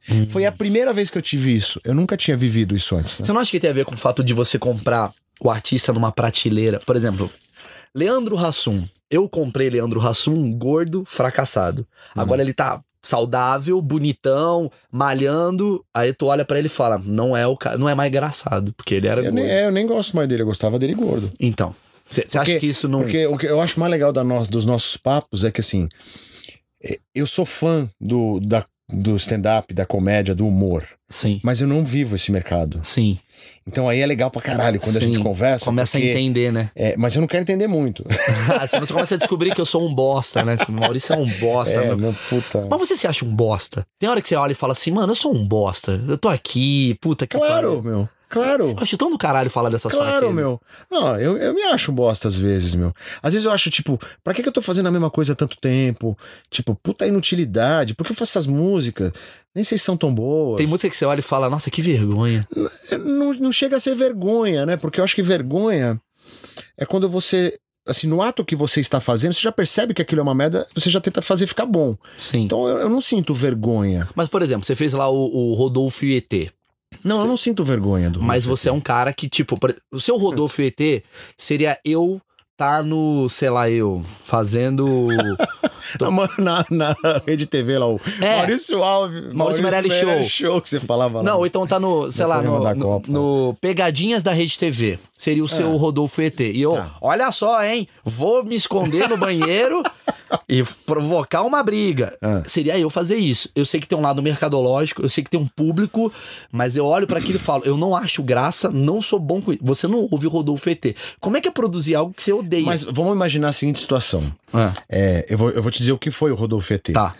Hum. 0.09 0.25
Foi 0.27 0.45
a 0.45 0.51
primeira 0.51 0.93
vez 0.93 1.09
que 1.09 1.17
eu 1.17 1.21
tive 1.21 1.55
isso. 1.55 1.79
Eu 1.83 1.93
nunca 1.93 2.15
tinha 2.15 2.35
vivido 2.37 2.75
isso 2.75 2.95
antes. 2.95 3.17
Né? 3.19 3.25
Você 3.25 3.33
não 3.33 3.41
acha 3.41 3.51
que 3.51 3.59
tem 3.59 3.69
a 3.69 3.73
ver 3.73 3.85
com 3.85 3.93
o 3.95 3.97
fato 3.97 4.23
de 4.23 4.33
você 4.33 4.57
comprar 4.57 5.11
o 5.41 5.49
artista 5.49 5.91
numa 5.93 6.11
prateleira? 6.11 6.79
Por 6.85 6.95
exemplo, 6.95 7.29
Leandro 7.93 8.37
Hassum. 8.37 8.87
Eu 9.09 9.27
comprei 9.29 9.69
Leandro 9.69 10.05
Hassum 10.05 10.51
gordo, 10.57 11.03
fracassado. 11.05 11.81
Uhum. 12.15 12.21
Agora 12.21 12.41
ele 12.41 12.53
tá 12.53 12.81
saudável, 13.01 13.81
bonitão, 13.81 14.69
malhando. 14.91 15.83
Aí 15.93 16.13
tu 16.13 16.25
olha 16.27 16.43
pra 16.45 16.57
ele 16.59 16.67
e 16.67 16.69
fala: 16.69 17.01
não 17.03 17.35
é 17.35 17.47
o 17.47 17.55
ca- 17.55 17.77
não 17.77 17.87
é 17.87 17.95
mais 17.95 18.09
engraçado, 18.09 18.73
porque 18.73 18.95
ele 18.95 19.07
era 19.07 19.21
Eu 19.21 19.25
gordo. 19.31 19.35
nem, 19.35 19.45
é, 19.49 19.65
eu 19.65 19.71
nem 19.71 19.87
gosto 19.87 20.15
mais 20.15 20.27
dele, 20.27 20.41
eu 20.41 20.45
gostava 20.45 20.77
dele 20.77 20.93
gordo. 20.93 21.29
Então, 21.39 21.73
você 22.11 22.37
acha 22.37 22.59
que 22.59 22.65
isso 22.67 22.87
não 22.87 23.01
Porque 23.01 23.25
o 23.27 23.37
que 23.37 23.45
eu 23.45 23.61
acho 23.61 23.79
mais 23.79 23.91
legal 23.91 24.11
no- 24.13 24.47
dos 24.47 24.65
nossos 24.65 24.97
papos 24.97 25.43
é 25.43 25.51
que 25.51 25.61
assim, 25.61 25.87
é, 26.83 26.97
eu 27.15 27.25
sou 27.27 27.45
fã 27.45 27.89
do, 27.99 28.39
da- 28.41 28.65
do 28.91 29.15
stand-up, 29.17 29.73
da 29.73 29.85
comédia, 29.85 30.33
do 30.33 30.47
humor, 30.47 30.85
Sim. 31.09 31.39
mas 31.43 31.59
eu 31.61 31.67
não 31.67 31.83
vivo 31.83 32.15
esse 32.15 32.31
mercado. 32.31 32.79
Sim. 32.83 33.17
Então 33.67 33.89
aí 33.89 33.99
é 33.99 34.05
legal 34.05 34.31
pra 34.31 34.41
caralho 34.41 34.79
quando 34.79 34.95
a 34.95 34.99
Sim. 35.01 35.07
gente 35.07 35.19
conversa. 35.19 35.65
Começa 35.65 35.97
porque- 35.97 36.07
a 36.09 36.13
entender, 36.13 36.53
né? 36.53 36.71
é, 36.73 36.95
mas 36.97 37.13
eu 37.13 37.19
não 37.19 37.27
quero 37.27 37.41
entender 37.43 37.67
muito. 37.67 38.05
Você 38.79 38.93
começa 38.93 39.15
a 39.15 39.17
descobrir 39.17 39.53
que 39.53 39.59
eu 39.59 39.65
sou 39.65 39.85
um 39.85 39.93
bosta, 39.93 40.43
né? 40.45 40.55
Maurício 40.69 41.13
é 41.13 41.17
um 41.17 41.27
bosta. 41.27 41.81
é, 41.81 41.87
meu. 41.87 41.97
meu 41.97 42.15
puta. 42.29 42.61
Mas 42.69 42.79
você 42.79 42.95
se 42.95 43.05
acha 43.07 43.25
um 43.25 43.35
bosta? 43.35 43.85
Tem 43.99 44.09
hora 44.09 44.21
que 44.21 44.29
você 44.29 44.35
olha 44.35 44.53
e 44.53 44.55
fala 44.55 44.71
assim, 44.71 44.91
mano, 44.91 45.11
eu 45.11 45.15
sou 45.15 45.35
um 45.35 45.45
bosta. 45.45 46.01
Eu 46.07 46.17
tô 46.17 46.29
aqui, 46.29 46.97
puta 47.01 47.27
que 47.27 47.37
Claro, 47.37 47.81
pariu. 47.81 47.83
meu. 47.83 48.09
Claro. 48.29 48.71
Eu 48.71 48.77
acho 48.81 48.97
tão 48.97 49.09
do 49.09 49.17
caralho 49.17 49.49
falar 49.49 49.69
dessas 49.69 49.91
Claro, 49.93 50.09
fraquezas. 50.27 50.35
meu. 50.35 50.61
Não, 50.91 51.17
eu, 51.19 51.37
eu 51.37 51.53
me 51.53 51.63
acho 51.63 51.91
bosta 51.91 52.27
às 52.27 52.35
vezes, 52.35 52.75
meu. 52.75 52.93
Às 53.23 53.33
vezes 53.33 53.45
eu 53.45 53.51
acho, 53.51 53.69
tipo, 53.69 53.99
pra 54.23 54.33
que, 54.33 54.43
que 54.43 54.49
eu 54.49 54.53
tô 54.53 54.61
fazendo 54.61 54.87
a 54.87 54.91
mesma 54.91 55.09
coisa 55.09 55.33
há 55.33 55.35
tanto 55.35 55.57
tempo? 55.57 56.17
Tipo, 56.49 56.75
puta 56.75 57.07
inutilidade. 57.07 57.95
Por 57.95 58.05
que 58.05 58.11
eu 58.11 58.15
faço 58.15 58.31
essas 58.37 58.45
músicas? 58.45 59.11
Nem 59.55 59.63
sei 59.63 59.77
se 59.77 59.83
são 59.85 59.95
tão 59.97 60.13
boas. 60.13 60.57
Tem 60.57 60.67
música 60.67 60.89
que 60.89 60.97
você 60.97 61.05
olha 61.05 61.19
e 61.19 61.23
fala, 61.23 61.49
nossa, 61.49 61.71
que 61.71 61.81
vergonha. 61.81 62.45
não, 63.03 63.33
não 63.33 63.51
chega 63.51 63.77
a 63.77 63.79
ser 63.79 63.95
vergonha, 63.95 64.65
né? 64.65 64.77
Porque 64.77 64.99
eu 64.99 65.03
acho 65.03 65.15
que 65.15 65.23
vergonha 65.23 65.99
é 66.77 66.85
quando 66.85 67.09
você. 67.09 67.57
Assim, 67.87 68.05
no 68.05 68.21
ato 68.21 68.43
que 68.43 68.53
você 68.53 68.81
está 68.81 68.99
fazendo, 68.99 69.31
você 69.33 69.39
já 69.39 69.51
percebe 69.51 69.93
que 69.93 70.01
aquilo 70.01 70.19
é 70.19 70.23
uma 70.23 70.35
merda, 70.35 70.67
você 70.75 70.89
já 70.89 70.99
tenta 70.99 71.21
fazer 71.21 71.47
ficar 71.47 71.65
bom. 71.65 71.95
Sim. 72.17 72.41
Então 72.43 72.67
eu, 72.67 72.79
eu 72.79 72.89
não 72.89 72.99
sinto 72.99 73.33
vergonha. 73.33 74.09
Mas, 74.13 74.27
por 74.27 74.41
exemplo, 74.41 74.65
você 74.65 74.75
fez 74.75 74.91
lá 74.93 75.09
o, 75.09 75.15
o 75.15 75.53
Rodolfo 75.53 76.03
e 76.03 76.17
ET. 76.17 76.51
Não, 77.03 77.19
eu 77.19 77.25
não 77.25 77.37
sinto 77.37 77.63
vergonha 77.63 78.09
do. 78.09 78.21
Mas 78.21 78.45
você 78.45 78.69
é 78.69 78.71
um 78.73 78.81
cara 78.81 79.11
que, 79.13 79.27
tipo, 79.29 79.57
o 79.91 79.99
seu 79.99 80.17
Rodolfo 80.17 80.61
ET 80.61 81.03
seria 81.37 81.77
eu 81.83 82.21
tá 82.57 82.81
no, 82.81 83.29
sei 83.29 83.51
lá, 83.51 83.69
eu, 83.69 84.01
fazendo. 84.25 85.07
Na, 86.37 86.65
na, 86.69 86.95
na 87.01 87.21
Rede 87.25 87.45
TV 87.45 87.77
lá, 87.77 87.87
o 87.87 87.97
É. 88.19 88.37
Maurício 88.37 88.83
Alves. 88.83 89.31
Maurício 89.33 89.63
Meirelles 89.63 89.93
Show. 89.93 90.23
Show 90.23 90.61
que 90.61 90.67
você 90.67 90.81
falava 90.81 91.19
lá. 91.19 91.23
Não, 91.23 91.45
então 91.45 91.65
tá 91.65 91.79
no, 91.79 92.11
sei 92.11 92.25
No 92.25 92.29
lá, 92.29 92.41
no, 92.41 92.75
no, 92.75 93.03
no 93.07 93.57
Pegadinhas 93.61 94.21
da 94.21 94.33
Rede 94.33 94.59
TV. 94.59 94.99
Seria 95.17 95.41
o 95.43 95.47
seu 95.47 95.77
Rodolfo 95.77 96.21
ET. 96.21 96.39
E 96.41 96.61
eu, 96.61 96.73
Tá. 96.73 96.91
olha 97.01 97.31
só, 97.31 97.63
hein? 97.63 97.87
Vou 98.03 98.43
me 98.43 98.55
esconder 98.55 99.07
no 99.07 99.15
banheiro 99.15 99.81
e 100.47 100.63
provocar 100.85 101.43
uma 101.43 101.61
briga. 101.63 102.17
Ah. 102.21 102.43
Seria 102.45 102.77
eu 102.77 102.89
fazer 102.89 103.15
isso. 103.15 103.49
Eu 103.55 103.65
sei 103.65 103.79
que 103.79 103.87
tem 103.87 103.97
um 103.97 104.01
lado 104.01 104.21
mercadológico, 104.21 105.01
eu 105.01 105.09
sei 105.09 105.23
que 105.23 105.29
tem 105.29 105.39
um 105.39 105.47
público, 105.47 106.11
mas 106.51 106.75
eu 106.75 106.85
olho 106.85 107.07
pra 107.07 107.19
aquilo 107.19 107.37
e 107.37 107.39
falo, 107.39 107.63
eu 107.65 107.77
não 107.77 107.95
acho 107.95 108.21
graça, 108.23 108.69
não 108.69 109.01
sou 109.01 109.19
bom 109.19 109.41
com 109.41 109.53
isso. 109.53 109.61
Você 109.63 109.87
não 109.87 110.07
ouve 110.11 110.27
o 110.27 110.29
Rodolfo 110.29 110.69
ET. 110.69 110.95
Como 111.19 111.37
é 111.37 111.41
que 111.41 111.47
é 111.47 111.51
produzir 111.51 111.95
algo 111.95 112.13
que 112.13 112.23
você 112.23 112.31
odeia? 112.31 112.65
Mas 112.65 112.83
vamos 112.83 113.13
imaginar 113.13 113.49
a 113.49 113.53
seguinte 113.53 113.79
situação. 113.79 114.23
Ah, 114.53 114.71
É, 114.89 115.25
eu, 115.29 115.37
vou, 115.37 115.49
eu 115.51 115.61
vou 115.61 115.71
te 115.71 115.79
dizer 115.79 115.91
o 115.91 115.97
que 115.97 116.11
foi 116.11 116.31
o 116.31 116.35
Rodolfo 116.35 116.73
ET. 116.73 116.91
tá. 116.93 117.15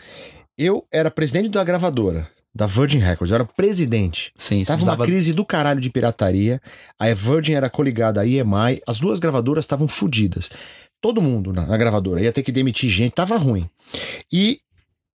Eu 0.57 0.83
era 0.91 1.11
presidente 1.11 1.49
da 1.49 1.63
gravadora, 1.63 2.27
da 2.55 2.65
Virgin 2.65 2.97
Records. 2.97 3.29
Eu 3.29 3.35
era 3.35 3.45
presidente. 3.45 4.33
Sim, 4.35 4.63
Tava 4.63 4.77
uma 4.81 4.85
precisava... 4.85 5.05
crise 5.05 5.31
do 5.33 5.45
caralho 5.45 5.79
de 5.79 5.87
pirataria. 5.91 6.59
A 6.99 7.13
Virgin 7.13 7.53
era 7.53 7.69
coligada 7.69 8.21
à 8.21 8.25
EMI. 8.25 8.81
As 8.87 8.97
duas 8.97 9.19
gravadoras 9.19 9.65
estavam 9.65 9.87
fodidas. 9.87 10.49
Todo 11.01 11.21
mundo 11.21 11.53
na, 11.53 11.65
na 11.65 11.77
gravadora 11.77 12.21
ia 12.21 12.33
ter 12.33 12.43
que 12.43 12.51
demitir 12.51 12.89
gente. 12.89 13.11
Tava 13.13 13.37
ruim. 13.37 13.69
E 14.31 14.59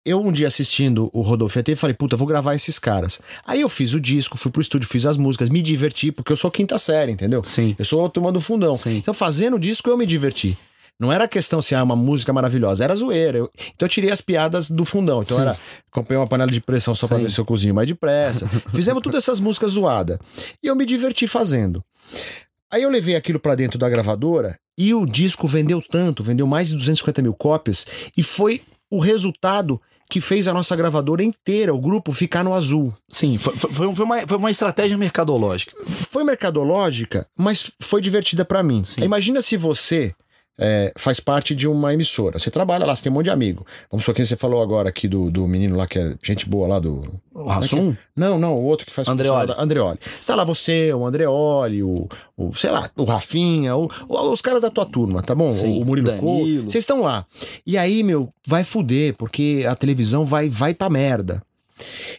eu 0.05 0.21
um 0.21 0.33
dia 0.33 0.49
assistindo 0.49 1.11
o 1.13 1.21
Rodolfo 1.21 1.59
ET 1.59 1.77
falei, 1.77 1.95
puta, 1.95 2.17
vou 2.17 2.27
gravar 2.27 2.55
esses 2.55 2.79
caras. 2.79 3.21
Aí 3.47 3.61
eu 3.61 3.69
fiz 3.69 3.93
o 3.95 4.01
disco, 4.01 4.37
fui 4.37 4.51
pro 4.51 4.61
estúdio, 4.63 4.89
fiz 4.89 5.07
as 5.07 5.17
músicas, 5.17 5.49
me 5.49 5.63
diverti, 5.63 6.11
porque 6.11 6.33
eu 6.33 6.37
sou 6.37 6.51
quinta 6.51 6.79
série, 6.79 7.13
entendeu? 7.13 7.43
Sim. 7.45 7.75
Eu 7.79 7.85
sou 7.85 8.05
a 8.05 8.09
turma 8.09 8.33
do 8.33 8.41
fundão. 8.41 8.77
Sim. 8.77 8.97
Então 8.97 9.15
fazendo 9.15 9.57
o 9.57 9.61
disco 9.61 9.89
eu 9.89 9.97
me 9.97 10.07
diverti. 10.07 10.57
Não 11.01 11.13
era 11.13 11.27
questão 11.27 11.61
se 11.61 11.75
ah, 11.75 11.83
uma 11.83 11.97
música 11.97 12.33
maravilhosa, 12.33 12.85
era 12.85 12.95
zoeira. 12.95 13.39
Eu- 13.39 13.51
então 13.75 13.87
eu 13.87 13.89
tirei 13.89 14.11
as 14.11 14.21
piadas 14.21 14.71
do 14.71 14.85
fundão. 14.85 15.21
Então 15.23 15.37
Sim. 15.37 15.43
era, 15.43 15.57
comprei 15.91 16.17
uma 16.17 16.27
panela 16.29 16.51
de 16.51 16.61
pressão 16.61 16.95
só 16.95 17.09
pra 17.09 17.17
Sim. 17.17 17.25
ver 17.25 17.31
se 17.31 17.41
eu 17.41 17.45
cozinho 17.45 17.75
mais 17.75 17.89
depressa. 17.89 18.49
Fizemos 18.75 19.03
todas 19.03 19.23
essas 19.23 19.41
músicas 19.41 19.73
zoadas. 19.73 20.19
E 20.63 20.67
eu 20.69 20.77
me 20.77 20.85
diverti 20.87 21.27
fazendo. 21.27 21.83
Aí 22.73 22.83
eu 22.83 22.91
levei 22.91 23.15
aquilo 23.15 23.39
pra 23.39 23.55
dentro 23.55 23.79
da 23.79 23.89
gravadora 23.89 24.57
e 24.79 24.95
o 24.95 25.05
disco 25.05 25.47
vendeu 25.47 25.83
tanto, 25.83 26.23
vendeu 26.23 26.47
mais 26.47 26.71
de 26.71 26.77
250 26.77 27.21
mil 27.21 27.35
cópias, 27.35 27.87
e 28.17 28.23
foi 28.23 28.63
o 28.91 28.99
resultado 28.99 29.81
que 30.09 30.21
fez 30.21 30.47
a 30.47 30.53
nossa 30.53 30.77
gravadora 30.77 31.23
inteira, 31.23 31.75
o 31.75 31.81
grupo, 31.81 32.13
ficar 32.13 32.45
no 32.45 32.55
azul. 32.55 32.95
Sim, 33.09 33.39
foi, 33.39 33.57
foi, 33.57 33.95
foi 33.95 34.05
uma, 34.05 34.27
foi 34.27 34.37
uma 34.37 34.51
estratégia 34.51 34.99
mercadológica. 34.99 35.73
Foi 36.11 36.23
mercadológica, 36.23 37.27
mas 37.39 37.71
foi 37.81 38.03
divertida 38.03 38.45
para 38.45 38.63
mim. 38.63 38.85
Sim. 38.85 39.03
Imagina 39.03 39.41
se 39.41 39.57
você 39.57 40.15
é, 40.61 40.93
faz 40.97 41.19
parte 41.21 41.55
de 41.55 41.67
uma 41.67 41.93
emissora. 41.95 42.39
Você 42.39 42.51
trabalha 42.51 42.85
lá, 42.87 42.95
você 42.95 43.03
tem 43.05 43.11
um 43.13 43.15
monte 43.15 43.25
de 43.25 43.31
amigo. 43.31 43.67
Vamos 43.91 44.05
supor 44.05 44.15
quem 44.15 44.25
você 44.25 44.37
falou 44.37 44.63
agora 44.63 44.89
aqui 44.89 45.09
do, 45.09 45.31
do 45.31 45.47
menino 45.49 45.77
lá 45.77 45.87
que 45.87 45.99
é 45.99 46.15
gente 46.23 46.49
boa 46.49 46.69
lá 46.69 46.79
do. 46.79 47.03
O 47.35 47.47
Rassum? 47.49 47.95
Não, 48.15 48.39
não, 48.39 48.55
o 48.59 48.65
outro 48.65 48.87
que 48.87 48.93
faz 48.93 49.09
Andreoli. 49.09 49.35
funcionário- 49.47 49.63
Andreoli. 49.63 49.99
Está 50.21 50.35
lá 50.35 50.45
você, 50.45 50.93
o 50.93 51.07
Andreoli, 51.07 51.83
o, 51.83 52.07
o 52.37 52.53
sei 52.55 52.71
lá, 52.71 52.89
o 52.97 53.05
Rafinha, 53.05 53.75
o- 53.77 53.89
o- 54.09 54.31
os 54.31 54.43
caras 54.43 54.63
da 54.63 54.71
tua 54.71 54.85
turma, 54.85 55.23
tá 55.23 55.35
bom? 55.35 55.51
Sim, 55.51 55.81
o 55.81 55.85
Murilo. 55.85 56.17
Couto. 56.19 56.65
Vocês 56.65 56.83
estão 56.83 57.01
lá. 57.01 57.25
E 57.67 57.79
aí, 57.79 58.03
meu, 58.03 58.29
vai 58.47 58.63
fuder, 58.65 59.15
porque 59.17 59.65
a 59.69 59.75
televisão 59.75 60.27
vai, 60.27 60.49
vai 60.51 60.75
pra 60.75 60.91
merda. 60.91 61.43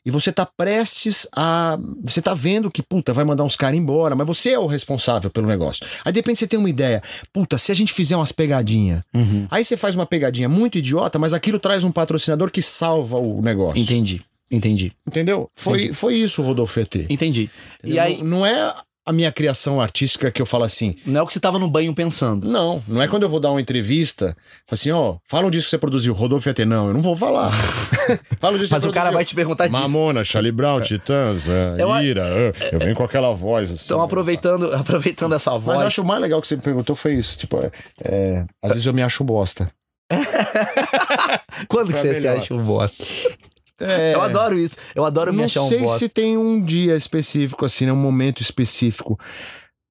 E 0.06 0.12
você 0.12 0.32
tá 0.32 0.46
prestes 0.46 1.28
a. 1.36 1.78
Você 2.02 2.22
tá 2.22 2.34
vendo 2.34 2.70
que, 2.72 2.82
puta, 2.82 3.14
vai 3.14 3.24
mandar 3.24 3.44
uns 3.44 3.56
caras 3.56 3.78
embora, 3.78 4.16
mas 4.16 4.28
você 4.28 4.52
é 4.52 4.60
o 4.60 4.66
responsável 4.66 5.30
pelo 5.30 5.48
negócio. 5.48 5.86
Aí 6.04 6.12
de 6.12 6.20
repente 6.20 6.40
você 6.40 6.48
tem 6.48 6.60
uma 6.60 6.70
ideia. 6.70 7.02
Puta, 7.32 7.58
se 7.58 7.72
a 7.72 7.76
gente 7.76 7.94
fizer 7.94 8.16
umas 8.16 8.32
pegadinhas. 8.32 9.02
Uhum. 9.14 9.48
Aí 9.50 9.64
você 9.64 9.78
faz 9.78 9.96
uma 9.96 10.06
pegadinha 10.06 10.50
muito 10.50 10.78
idiota, 10.78 11.18
mas 11.20 11.34
aquilo 11.34 11.60
traz 11.60 11.84
um 11.84 11.92
patrocinador 11.92 12.52
que 12.52 12.62
salva 12.62 13.18
o 13.18 13.42
negócio. 13.42 13.80
Entendi, 13.82 14.22
entendi, 14.52 14.92
Entendeu? 15.08 15.50
Foi, 15.56 15.94
foi 15.94 16.16
isso 16.16 16.42
Rodolfo 16.42 16.80
ET. 16.80 16.96
entendi. 17.10 17.50
E 17.84 17.92
Entendeu? 17.92 18.04
aí, 18.04 18.18
Não, 18.24 18.40
não 18.40 18.46
é 18.46 18.74
a 19.06 19.12
minha 19.12 19.32
criação 19.32 19.82
artística 19.82 20.32
que 20.32 20.42
eu 20.42 20.46
falo 20.46 20.64
assim. 20.64 20.96
não 21.06 21.20
é 21.20 21.24
o 21.24 21.28
que 21.28 21.34
você 21.34 21.40
tava 21.40 21.60
no 21.60 21.70
banho 21.70 21.94
pensando. 21.94 22.48
Não, 22.48 22.82
não 22.88 23.02
é 23.02 23.08
quando 23.08 23.24
eu 23.24 23.30
vou 23.30 23.40
dar 23.40 23.52
uma 23.52 23.60
entrevista, 23.60 24.28
falo 24.66 24.72
assim, 24.72 24.92
ó, 24.92 25.18
falam 25.28 25.50
disso 25.52 25.66
que 25.66 25.72
você 25.72 25.78
produziu, 25.78 26.14
Rodolfo 26.14 26.50
ET. 26.50 26.60
Não, 26.60 26.88
eu 26.88 26.94
não 26.94 27.02
vou 27.02 27.16
falar. 27.16 27.52
falam 28.40 28.58
disso 28.58 28.70
que 28.70 28.76
Mas 28.76 28.86
o 28.86 28.92
cara 28.92 29.10
produziu. 29.10 29.14
vai 29.14 29.26
te 29.26 29.36
perguntar 29.36 29.68
disso. 29.68 29.80
Mamona, 29.80 30.24
Charlie 30.24 30.52
Brown, 30.52 30.80
Titãs, 30.82 31.50
é, 31.50 31.76
Eu 31.80 31.94
Ira, 32.02 32.28
é, 32.28 32.54
eu 32.72 32.80
venho 32.80 32.96
com 32.96 33.04
aquela 33.04 33.34
voz 33.34 33.72
assim. 33.72 33.86
Então, 33.86 34.02
aproveitando, 34.02 34.72
aproveitando 34.76 35.36
essa 35.36 35.52
Mas 35.52 35.64
voz. 35.64 35.80
eu 35.82 35.88
acho 35.88 36.02
o 36.02 36.06
mais 36.06 36.22
legal 36.22 36.42
que 36.42 36.48
você 36.48 36.56
me 36.56 36.62
perguntou 36.62 36.96
foi 36.96 37.14
isso. 37.16 37.38
Tipo, 37.38 37.58
é, 37.58 37.72
é, 38.04 38.46
às 38.62 38.72
vezes 38.72 38.86
eu 38.86 38.94
me 38.94 39.02
acho 39.04 39.24
bosta. 39.24 39.68
Quando 41.68 41.92
que 41.94 42.00
você 42.00 42.14
se 42.16 42.22
melhor. 42.22 42.38
acha 42.38 42.54
um 42.54 42.64
bosta? 42.64 43.04
É, 43.80 44.14
Eu 44.14 44.22
adoro 44.22 44.58
isso. 44.58 44.78
Eu 44.96 45.04
adoro 45.06 45.32
me 45.32 45.40
não 45.40 45.46
achar 45.46 45.62
um 45.64 45.68
sei 45.68 45.80
bosta. 45.80 45.98
se 46.00 46.10
tem 46.10 46.38
um 46.38 46.62
dia 46.62 46.96
específico, 46.96 47.66
assim, 47.66 47.86
né, 47.86 47.92
um 47.92 47.98
momento 47.98 48.42
específico. 48.42 49.20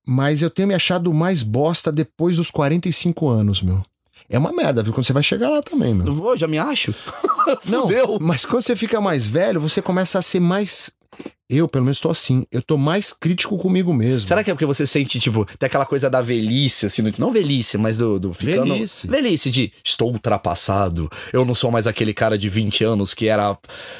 Mas 0.06 0.42
eu 0.42 0.50
tenho 0.50 0.68
me 0.68 0.74
achado 0.74 1.12
mais 1.12 1.42
bosta 1.42 1.92
depois 1.92 2.36
dos 2.36 2.50
45 2.50 3.28
anos, 3.28 3.62
meu. 3.62 3.82
É 4.28 4.38
uma 4.38 4.52
merda, 4.52 4.82
viu? 4.82 4.92
Quando 4.92 5.04
você 5.04 5.12
vai 5.12 5.22
chegar 5.22 5.50
lá 5.50 5.62
também, 5.62 5.94
meu. 5.94 6.06
Eu 6.06 6.12
vou, 6.14 6.36
já 6.36 6.48
me 6.48 6.58
acho. 6.58 6.94
Não, 7.66 7.86
mas 8.20 8.46
quando 8.46 8.62
você 8.62 8.74
fica 8.74 9.00
mais 9.00 9.26
velho, 9.26 9.60
você 9.60 9.82
começa 9.82 10.18
a 10.18 10.22
ser 10.22 10.40
mais. 10.40 10.90
Eu, 11.54 11.68
pelo 11.68 11.84
menos, 11.84 12.00
tô 12.00 12.08
assim. 12.08 12.44
Eu 12.50 12.62
tô 12.62 12.78
mais 12.78 13.12
crítico 13.12 13.58
comigo 13.58 13.92
mesmo. 13.92 14.26
Será 14.26 14.42
que 14.42 14.50
é 14.50 14.54
porque 14.54 14.64
você 14.64 14.86
sente, 14.86 15.20
tipo, 15.20 15.44
tem 15.58 15.66
aquela 15.66 15.84
coisa 15.84 16.08
da 16.08 16.22
velhice, 16.22 16.86
assim, 16.86 17.02
não 17.18 17.30
velhice, 17.30 17.76
mas 17.76 17.98
do, 17.98 18.18
do 18.18 18.32
ficando... 18.32 18.72
Velhice. 18.72 19.06
Velhice 19.06 19.50
de 19.50 19.72
estou 19.84 20.10
ultrapassado, 20.10 21.10
eu 21.32 21.44
não 21.44 21.54
sou 21.54 21.70
mais 21.70 21.86
aquele 21.86 22.14
cara 22.14 22.38
de 22.38 22.48
20 22.48 22.84
anos 22.84 23.12
que 23.12 23.28
era... 23.28 23.56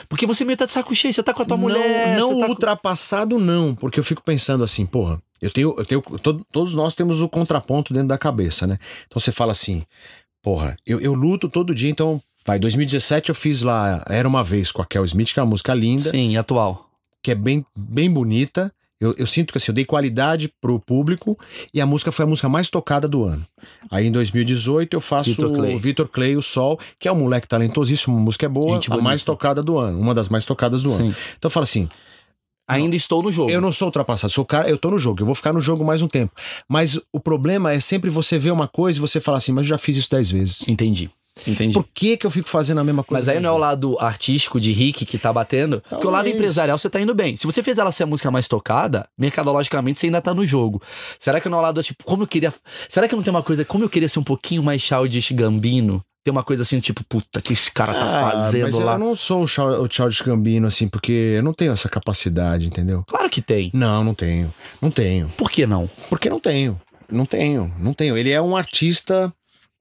Porque 0.09 0.27
você 0.27 0.45
meio 0.45 0.57
tá 0.57 0.65
de 0.65 0.73
saco 0.73 0.95
cheio, 0.95 1.13
você 1.13 1.23
tá 1.23 1.35
com 1.35 1.43
a 1.43 1.45
tua 1.45 1.57
mulher... 1.59 2.17
Não, 2.19 2.29
você 2.29 2.33
não 2.35 2.41
tá 2.41 2.47
com- 2.47 2.53
ultrapassado, 2.53 3.39
não. 3.39 3.75
Porque 3.75 4.01
eu 4.01 4.05
fico 4.05 4.23
pensando 4.23 4.65
assim, 4.65 4.87
porra, 4.87 5.21
eu 5.43 5.51
tenho. 5.51 5.75
Eu 5.77 5.85
tenho 5.85 6.01
to- 6.01 6.47
todos 6.51 6.73
nós 6.73 6.95
temos 6.95 7.21
o 7.21 7.29
contraponto 7.29 7.93
dentro 7.93 8.09
da 8.09 8.17
cabeça, 8.17 8.67
né? 8.67 8.79
Então 9.07 9.21
você 9.21 9.33
fala 9.33 9.53
assim, 9.53 9.83
porra, 10.43 10.77
eu, 10.87 11.01
eu 11.01 11.13
luto 11.15 11.49
todo 11.49 11.75
dia, 11.75 11.91
então. 11.91 12.21
Vai, 12.45 12.59
2017 12.59 13.29
eu 13.29 13.37
fiz 13.37 13.63
lá 13.63 14.05
Era 14.09 14.27
uma 14.27 14.43
Vez 14.43 14.73
com 14.73 14.83
a 14.83 14.85
Kel 14.87 15.05
Smith, 15.05 15.33
que 15.33 15.39
é 15.39 15.43
uma 15.45 15.51
música 15.51 15.73
linda, 15.75 16.11
Sim, 16.11 16.37
atual. 16.37 16.89
Que 17.23 17.31
é 17.31 17.35
bem, 17.35 17.65
bem 17.77 18.11
bonita. 18.11 18.73
Eu, 19.01 19.13
eu 19.19 19.27
sinto 19.27 19.51
que 19.51 19.59
assim, 19.59 19.73
eu 19.73 19.75
dei 19.75 19.85
qualidade 19.85 20.53
pro 20.61 20.79
público 20.79 21.37
e 21.75 21.81
a 21.81 21.87
música 21.87 22.13
foi 22.13 22.25
a 22.25 22.29
música 22.29 22.49
mais 22.49 22.71
tocada 22.71 23.09
do 23.09 23.25
ano. 23.25 23.45
Aí 23.91 24.07
em 24.07 24.13
2018 24.13 24.95
eu 24.95 25.01
faço 25.01 25.31
Vitor 25.31 25.53
Clay. 25.53 25.75
o 25.75 25.79
Vitor 25.79 26.09
Clay, 26.09 26.37
o 26.37 26.43
Sol, 26.43 26.79
que 27.01 27.09
é 27.09 27.13
um 27.13 27.17
moleque 27.17 27.49
talentosíssimo, 27.49 28.17
a 28.17 28.21
música 28.21 28.47
é 28.47 28.49
boa, 28.49 28.75
Gente 28.75 28.93
a 28.93 28.97
mais 28.97 29.23
bonita. 29.23 29.25
tocada 29.25 29.61
do 29.63 29.77
ano, 29.77 29.99
uma 29.99 30.15
das 30.15 30.29
mais 30.29 30.45
tocadas 30.45 30.85
do 30.85 30.93
ano. 30.93 31.11
Sim. 31.11 31.17
Então 31.37 31.49
eu 31.49 31.51
falo 31.51 31.65
assim, 31.65 31.89
Ainda 32.69 32.95
estou 32.95 33.23
no 33.25 33.33
jogo. 33.33 33.51
eu 33.51 33.61
não 33.61 33.73
sou 33.73 33.89
ultrapassado, 33.89 34.33
sou 34.33 34.45
cara, 34.45 34.69
eu 34.69 34.79
tô 34.79 34.89
no 34.91 34.99
jogo, 34.99 35.21
eu 35.21 35.27
vou 35.27 35.35
ficar 35.35 35.53
no 35.53 35.61
jogo 35.61 35.85
mais 35.85 36.01
um 36.01 36.07
tempo. 36.09 36.33
Mas 36.69 36.97
o 37.13 37.19
problema 37.19 37.73
é 37.73 37.81
sempre 37.81 38.09
você 38.09 38.39
ver 38.39 38.53
uma 38.53 38.69
coisa 38.69 38.99
e 38.99 39.01
você 39.01 39.21
falar 39.21 39.39
assim, 39.39 39.51
mas 39.51 39.65
eu 39.65 39.71
já 39.71 39.79
fiz 39.79 39.97
isso 39.97 40.09
dez 40.11 40.31
vezes. 40.31 40.69
Entendi, 40.69 41.11
entendi. 41.47 41.73
Por 41.75 41.87
que 41.95 42.17
que 42.17 42.27
eu 42.27 42.31
fico 42.31 42.49
fazendo 42.49 42.81
a 42.81 42.85
mesma 42.85 43.03
coisa? 43.03 43.21
Mas 43.21 43.29
aí 43.29 43.35
dez 43.37 43.45
não 43.45 43.51
é 43.51 43.55
o 43.55 43.59
lado 43.59 43.97
artístico 43.99 44.61
de 44.61 44.73
Rick 44.73 45.05
que 45.05 45.19
tá 45.19 45.33
batendo. 45.33 45.81
Porque 45.89 46.07
o 46.07 46.11
lado 46.11 46.25
Talvez. 46.25 46.35
empresarial 46.37 46.77
você 46.79 46.91
tá 46.91 47.01
indo 47.01 47.15
bem. 47.15 47.37
Se 47.37 47.47
você 47.47 47.63
fez 47.63 47.79
ela 47.79 47.91
ser 47.93 48.03
a 48.03 48.07
música 48.07 48.31
mais 48.31 48.47
tocada, 48.49 49.07
mercadologicamente 49.19 49.99
você 49.99 50.07
ainda 50.07 50.21
tá 50.21 50.35
no 50.35 50.45
jogo. 50.45 50.81
Será 51.19 51.41
que 51.41 51.49
não 51.49 51.59
é 51.59 51.61
o 51.61 51.63
lado, 51.63 51.83
tipo, 51.83 52.05
como 52.05 52.23
eu 52.23 52.27
queria. 52.27 52.53
Será 52.89 53.09
que 53.09 53.17
não 53.17 53.23
tem 53.23 53.31
uma 53.33 53.43
coisa, 53.43 53.65
como 53.65 53.85
eu 53.85 53.89
queria 53.89 54.09
ser 54.09 54.19
um 54.19 54.25
pouquinho 54.25 54.63
mais 54.63 54.83
Childish 54.83 55.33
Gambino? 55.33 56.03
Tem 56.25 56.31
uma 56.31 56.45
coisa 56.45 56.63
assim, 56.63 56.79
tipo, 56.79 57.03
puta, 57.03 57.43
que 57.43 57.53
esse 57.53 57.73
cara 57.73 57.93
tá 57.93 58.01
Ah, 58.29 58.31
fazendo 58.43 58.63
mas 58.63 58.79
lá. 58.79 58.93
eu 58.93 58.99
não 59.01 59.17
sou 59.17 59.43
o 59.43 59.89
Childish 59.91 60.23
Gambino, 60.23 60.69
assim, 60.69 60.87
porque 60.87 61.35
eu 61.37 61.43
não 61.43 61.53
tenho 61.53 61.73
essa 61.73 61.89
capacidade, 61.89 62.65
entendeu? 62.65 63.03
Claro 63.09 63.29
que 63.29 63.43
tem. 63.43 63.71
Não, 63.75 64.05
não 64.05 64.15
tenho. 64.15 64.55
Não 64.81 64.89
tenho. 64.89 65.29
Por 65.37 65.51
que 65.51 65.67
não? 65.67 65.91
Porque 66.09 66.31
não 66.31 66.39
tenho. 66.39 66.81
Não 67.11 67.27
tenho. 67.27 67.75
Não 67.81 67.93
tenho. 67.93 68.17
Ele 68.17 68.31
é 68.31 68.41
um 68.41 68.57
artista. 68.57 69.33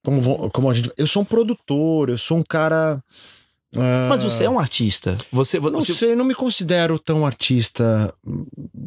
Como, 0.04 0.50
como 0.52 0.70
a 0.70 0.74
gente. 0.74 0.92
Eu 0.98 1.08
sou 1.08 1.22
um 1.22 1.26
produtor, 1.26 2.10
eu 2.10 2.18
sou 2.18 2.38
um 2.38 2.44
cara. 2.44 3.04
Mas 4.10 4.22
você 4.24 4.44
é 4.44 4.50
um 4.50 4.60
artista. 4.60 5.18
Você, 5.32 5.60
Não 5.60 5.72
você 5.82 5.94
sei, 5.94 6.16
não 6.16 6.26
me 6.26 6.36
considero 6.36 7.00
tão 7.00 7.26
artista, 7.26 8.14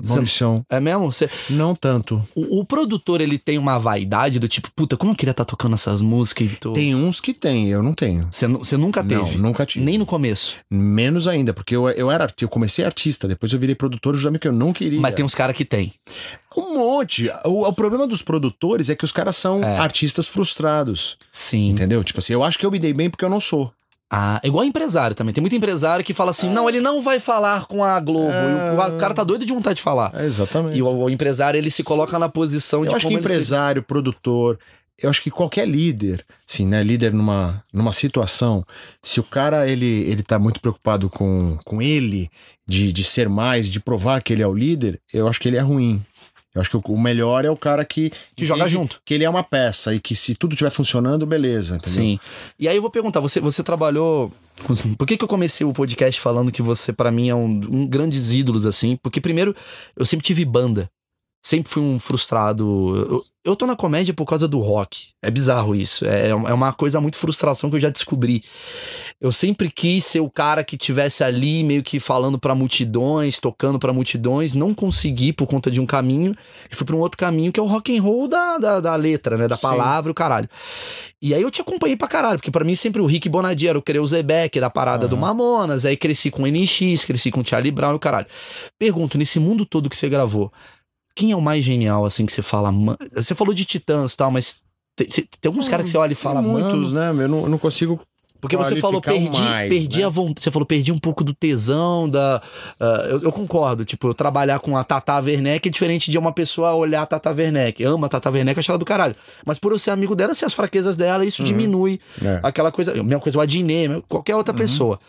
Mauricião. 0.06 0.64
é 0.68 0.78
mesmo? 0.80 1.10
Você, 1.10 1.28
Não 1.50 1.74
tanto. 1.74 2.22
o, 2.34 2.60
o 2.60 2.64
produtor 2.64 3.20
ele 3.20 3.38
tem 3.38 3.56
uma 3.58 3.78
vaidade 3.78 4.38
do 4.38 4.46
tipo, 4.48 4.70
puta, 4.76 4.96
como 4.96 5.12
eu 5.12 5.16
queria 5.16 5.30
estar 5.30 5.44
tocando 5.44 5.74
essas 5.74 6.02
músicas 6.02 6.48
e 6.52 6.56
tu... 6.56 6.72
Tem 6.72 6.94
uns 6.94 7.20
que 7.20 7.32
tem, 7.32 7.68
eu 7.68 7.82
não 7.82 7.94
tenho. 7.94 8.28
Você, 8.30 8.46
você 8.46 8.76
nunca 8.76 9.02
Não, 9.02 9.24
teve? 9.24 9.38
nunca 9.38 9.64
tive. 9.64 9.84
Nem 9.84 9.96
no 9.98 10.06
começo. 10.06 10.56
Menos 10.70 11.26
ainda, 11.26 11.54
porque 11.54 11.74
eu, 11.74 11.88
eu 11.90 12.10
era 12.10 12.32
eu 12.40 12.48
comecei 12.48 12.84
artista, 12.84 13.26
depois 13.26 13.52
eu 13.52 13.58
virei 13.58 13.74
produtor, 13.74 14.14
justamente 14.14 14.42
que 14.42 14.48
eu 14.48 14.52
não 14.52 14.72
queria. 14.72 15.00
Mas 15.00 15.14
tem 15.14 15.24
uns 15.24 15.34
caras 15.34 15.56
que 15.56 15.64
tem. 15.64 15.92
um 16.56 16.74
monte. 16.76 17.30
O, 17.44 17.66
o 17.66 17.72
problema 17.72 18.06
dos 18.06 18.20
produtores 18.22 18.90
é 18.90 18.94
que 18.94 19.04
os 19.04 19.12
caras 19.12 19.36
são 19.36 19.62
É. 19.64 19.78
artistas 19.78 20.28
frustrados. 20.28 21.16
Sim. 21.32 21.70
Entendeu? 21.70 22.02
Tipo 22.04 22.18
assim, 22.20 22.32
eu 22.34 22.42
acho 22.44 22.58
que 22.58 22.66
eu 22.66 22.70
me 22.70 22.78
dei 22.78 22.92
bem 22.92 23.08
porque 23.08 23.24
eu 23.24 23.30
não 23.30 23.40
sou. 23.40 23.72
Ah, 24.10 24.40
igual 24.44 24.64
empresário 24.64 25.16
também. 25.16 25.34
Tem 25.34 25.40
muito 25.42 25.56
empresário 25.56 26.04
que 26.04 26.14
fala 26.14 26.30
assim: 26.30 26.48
não, 26.48 26.68
ele 26.68 26.80
não 26.80 27.02
vai 27.02 27.18
falar 27.18 27.66
com 27.66 27.82
a 27.82 27.98
Globo. 27.98 28.28
O, 28.30 28.94
o 28.94 28.98
cara 28.98 29.14
tá 29.14 29.24
doido 29.24 29.44
de 29.44 29.52
vontade 29.52 29.76
de 29.76 29.82
falar. 29.82 30.12
É, 30.14 30.24
exatamente. 30.26 30.76
E 30.76 30.82
o, 30.82 30.86
o 30.88 31.10
empresário, 31.10 31.58
ele 31.58 31.70
se 31.70 31.82
coloca 31.82 32.18
na 32.18 32.28
posição 32.28 32.82
de 32.82 32.88
Eu 32.90 32.96
acho 32.96 33.06
que 33.08 33.14
ele 33.14 33.22
se- 33.22 33.28
empresário, 33.32 33.82
produtor, 33.82 34.58
eu 35.02 35.10
acho 35.10 35.20
que 35.22 35.30
qualquer 35.30 35.66
líder, 35.66 36.24
assim, 36.48 36.66
né, 36.66 36.82
líder 36.84 37.12
numa, 37.12 37.60
numa 37.72 37.90
situação, 37.90 38.64
se 39.02 39.18
o 39.18 39.24
cara 39.24 39.66
ele, 39.68 39.86
ele 40.08 40.22
tá 40.22 40.38
muito 40.38 40.60
preocupado 40.60 41.10
com, 41.10 41.58
com 41.64 41.82
ele, 41.82 42.30
de, 42.66 42.92
de 42.92 43.02
ser 43.02 43.28
mais, 43.28 43.66
de 43.68 43.80
provar 43.80 44.22
que 44.22 44.32
ele 44.32 44.42
é 44.42 44.46
o 44.46 44.54
líder, 44.54 45.00
eu 45.12 45.26
acho 45.26 45.40
que 45.40 45.48
ele 45.48 45.56
é 45.56 45.60
ruim. 45.60 46.00
Eu 46.54 46.60
acho 46.60 46.70
que 46.70 46.92
o, 46.92 46.98
melhor 46.98 47.44
é 47.44 47.50
o 47.50 47.56
cara 47.56 47.84
que. 47.84 48.12
Que 48.36 48.46
joga 48.46 48.68
junto. 48.68 49.02
Que 49.04 49.14
ele 49.14 49.24
é 49.24 49.28
uma 49.28 49.42
peça 49.42 49.92
e 49.92 49.98
que 49.98 50.14
se 50.14 50.36
tudo 50.36 50.52
estiver 50.52 50.70
funcionando, 50.70 51.26
beleza. 51.26 51.76
Entendeu? 51.76 51.92
Sim. 51.92 52.20
E 52.58 52.68
aí 52.68 52.76
eu 52.76 52.82
vou 52.82 52.90
perguntar, 52.90 53.18
você, 53.18 53.40
você 53.40 53.62
trabalhou. 53.62 54.30
Por 54.96 55.06
que, 55.06 55.16
que 55.16 55.24
eu 55.24 55.28
comecei 55.28 55.66
o 55.66 55.72
podcast 55.72 56.20
falando 56.20 56.52
que 56.52 56.62
você, 56.62 56.92
pra 56.92 57.10
mim, 57.10 57.28
é 57.28 57.34
um, 57.34 57.46
um 57.46 57.86
grandes 57.86 58.30
ídolos, 58.30 58.66
assim? 58.66 58.96
Porque, 59.02 59.20
primeiro, 59.20 59.54
eu 59.96 60.06
sempre 60.06 60.24
tive 60.24 60.44
banda. 60.44 60.88
Sempre 61.44 61.72
fui 61.72 61.82
um 61.82 61.98
frustrado. 61.98 62.96
Eu, 62.96 63.24
eu 63.44 63.54
tô 63.54 63.66
na 63.66 63.76
comédia 63.76 64.14
por 64.14 64.24
causa 64.24 64.48
do 64.48 64.58
rock. 64.58 65.08
É 65.22 65.30
bizarro 65.30 65.74
isso. 65.74 66.06
É, 66.06 66.30
é 66.30 66.34
uma 66.34 66.72
coisa 66.72 66.98
muito 67.00 67.16
frustração 67.16 67.68
que 67.68 67.76
eu 67.76 67.80
já 67.80 67.90
descobri. 67.90 68.42
Eu 69.20 69.30
sempre 69.30 69.70
quis 69.70 70.04
ser 70.06 70.20
o 70.20 70.30
cara 70.30 70.64
que 70.64 70.78
tivesse 70.78 71.22
ali 71.22 71.62
meio 71.62 71.82
que 71.82 72.00
falando 72.00 72.38
pra 72.38 72.54
multidões, 72.54 73.38
tocando 73.38 73.78
pra 73.78 73.92
multidões, 73.92 74.54
não 74.54 74.72
consegui 74.72 75.32
por 75.32 75.46
conta 75.46 75.70
de 75.70 75.78
um 75.78 75.84
caminho 75.84 76.34
e 76.70 76.74
fui 76.74 76.86
pra 76.86 76.96
um 76.96 77.00
outro 77.00 77.18
caminho 77.18 77.52
que 77.52 77.60
é 77.60 77.62
o 77.62 77.66
rock 77.66 77.96
and 77.96 78.00
roll 78.00 78.26
da, 78.26 78.56
da, 78.56 78.80
da 78.80 78.96
letra, 78.96 79.36
né, 79.36 79.46
da 79.46 79.56
Sim. 79.56 79.62
palavra, 79.68 80.10
o 80.10 80.14
caralho. 80.14 80.48
E 81.20 81.34
aí 81.34 81.42
eu 81.42 81.50
te 81.50 81.60
acompanhei 81.60 81.96
pra 81.96 82.08
caralho, 82.08 82.38
porque 82.38 82.50
pra 82.50 82.64
mim 82.64 82.74
sempre 82.74 83.02
o 83.02 83.06
Rick 83.06 83.28
Bonadio 83.28 83.68
era 83.68 83.78
o 83.78 83.82
Kreuzebeck 83.82 84.58
da 84.58 84.70
parada 84.70 85.06
do 85.06 85.16
Mamonas, 85.16 85.84
aí 85.84 85.96
cresci 85.96 86.30
com 86.30 86.46
NX, 86.46 87.04
cresci 87.04 87.30
com 87.30 87.44
Charlie 87.44 87.70
Brown 87.72 87.92
e 87.92 87.96
o 87.96 87.98
caralho. 87.98 88.26
Pergunto, 88.78 89.18
nesse 89.18 89.38
mundo 89.38 89.66
todo 89.66 89.90
que 89.90 89.96
você 89.96 90.08
gravou, 90.08 90.50
quem 91.14 91.30
é 91.30 91.36
o 91.36 91.40
mais 91.40 91.64
genial, 91.64 92.04
assim, 92.04 92.26
que 92.26 92.32
você 92.32 92.42
fala, 92.42 92.72
"Man-" 92.72 92.96
você 93.14 93.34
falou 93.34 93.54
de 93.54 93.64
Titãs 93.64 94.14
e 94.14 94.16
tal, 94.16 94.30
mas 94.30 94.62
tem, 94.96 95.06
tem 95.08 95.48
alguns 95.48 95.68
caras 95.68 95.84
que 95.84 95.90
você 95.90 95.98
olha 95.98 96.12
e 96.12 96.16
fala, 96.16 96.40
Tem 96.40 96.50
muitos, 96.50 96.92
mano... 96.92 97.14
né? 97.14 97.24
Eu 97.24 97.28
não, 97.28 97.40
eu 97.42 97.48
não 97.48 97.58
consigo 97.58 98.00
Porque 98.40 98.56
você 98.56 98.76
falou, 98.76 99.00
perdi, 99.00 99.40
mais, 99.40 99.68
perdi 99.68 99.98
né? 100.00 100.04
a 100.04 100.08
vontade. 100.08 100.40
Você 100.40 100.50
falou, 100.52 100.66
perdi 100.66 100.92
um 100.92 100.98
pouco 100.98 101.24
do 101.24 101.34
tesão, 101.34 102.08
da. 102.08 102.40
Uh, 102.80 102.84
eu, 103.08 103.22
eu, 103.22 103.32
concordo. 103.32 103.84
Tipo, 103.84 104.08
eu 104.08 104.14
trabalhar 104.14 104.60
com 104.60 104.76
a 104.76 104.84
Tata 104.84 105.18
Werneck 105.18 105.66
é 105.66 105.70
diferente 105.70 106.10
de 106.10 106.18
uma 106.18 106.32
pessoa 106.32 106.74
olhar 106.74 107.02
a 107.02 107.06
Tata 107.06 107.32
Werneck. 107.32 107.82
Ama 107.82 108.06
a 108.06 108.10
Tata 108.10 108.30
Werneck, 108.30 108.60
achar 108.60 108.74
ela 108.74 108.78
do 108.78 108.84
caralho. 108.84 109.16
Mas 109.44 109.58
por 109.58 109.72
eu 109.72 109.78
ser 109.78 109.90
amigo 109.90 110.14
dela, 110.14 110.32
se 110.32 110.44
as 110.44 110.54
fraquezas 110.54 110.96
dela, 110.96 111.24
isso 111.24 111.42
uhum. 111.42 111.46
diminui 111.46 112.00
é. 112.22 112.40
aquela 112.42 112.70
coisa. 112.70 112.94
Mesma 112.94 113.20
coisa, 113.20 113.38
o 113.38 113.40
Adnet, 113.40 114.04
qualquer 114.08 114.36
outra 114.36 114.52
uhum. 114.52 114.58
pessoa. 114.58 115.00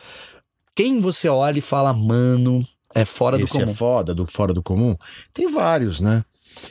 Quem 0.73 0.99
você 0.99 1.29
olha 1.29 1.59
e 1.59 1.61
fala, 1.61 1.93
mano, 1.93 2.65
é 2.95 3.05
fora 3.05 3.35
Esse 3.35 3.45
do 3.45 3.59
comum. 3.59 3.71
é 3.71 3.75
foda, 3.75 4.15
do 4.15 4.25
fora 4.25 4.53
do 4.53 4.63
comum? 4.63 4.95
Tem 5.33 5.51
vários, 5.51 5.99
né? 5.99 6.23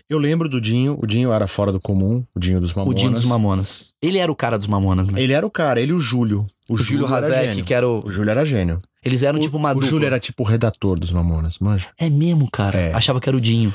Eu 0.08 0.18
lembro 0.18 0.48
do 0.48 0.60
Dinho, 0.60 0.98
o 1.00 1.06
Dinho 1.06 1.30
era 1.30 1.46
fora 1.46 1.70
do 1.70 1.78
comum, 1.78 2.24
o 2.34 2.40
Dinho 2.40 2.60
dos 2.60 2.72
Mamonas. 2.72 2.94
O 2.94 2.98
Dinho 2.98 3.12
dos 3.12 3.24
Mamonas. 3.24 3.84
Ele 4.00 4.18
era 4.18 4.32
o 4.32 4.34
cara 4.34 4.56
dos 4.56 4.66
Mamonas, 4.66 5.08
né? 5.08 5.20
Ele 5.20 5.32
era 5.32 5.46
o 5.46 5.50
cara, 5.50 5.80
ele 5.80 5.92
e 5.92 5.94
o 5.94 6.00
Júlio. 6.00 6.46
O, 6.68 6.74
o 6.74 6.76
Júlio 6.76 7.06
Razek, 7.06 7.62
que 7.62 7.74
era 7.74 7.86
o. 7.86 8.04
O 8.04 8.10
Júlio 8.10 8.30
era 8.30 8.44
gênio. 8.44 8.80
Eles 9.04 9.22
eram 9.22 9.38
o, 9.38 9.42
tipo 9.42 9.56
uma 9.58 9.70
O 9.70 9.74
dupla. 9.74 9.88
Júlio 9.88 10.06
era 10.06 10.18
tipo 10.18 10.42
o 10.42 10.46
redator 10.46 10.98
dos 10.98 11.12
Mamonas, 11.12 11.58
manja. 11.58 11.88
É 11.98 12.08
mesmo, 12.08 12.50
cara. 12.50 12.78
É. 12.78 12.94
Achava 12.94 13.20
que 13.20 13.28
era 13.28 13.36
o 13.36 13.40
Dinho. 13.40 13.74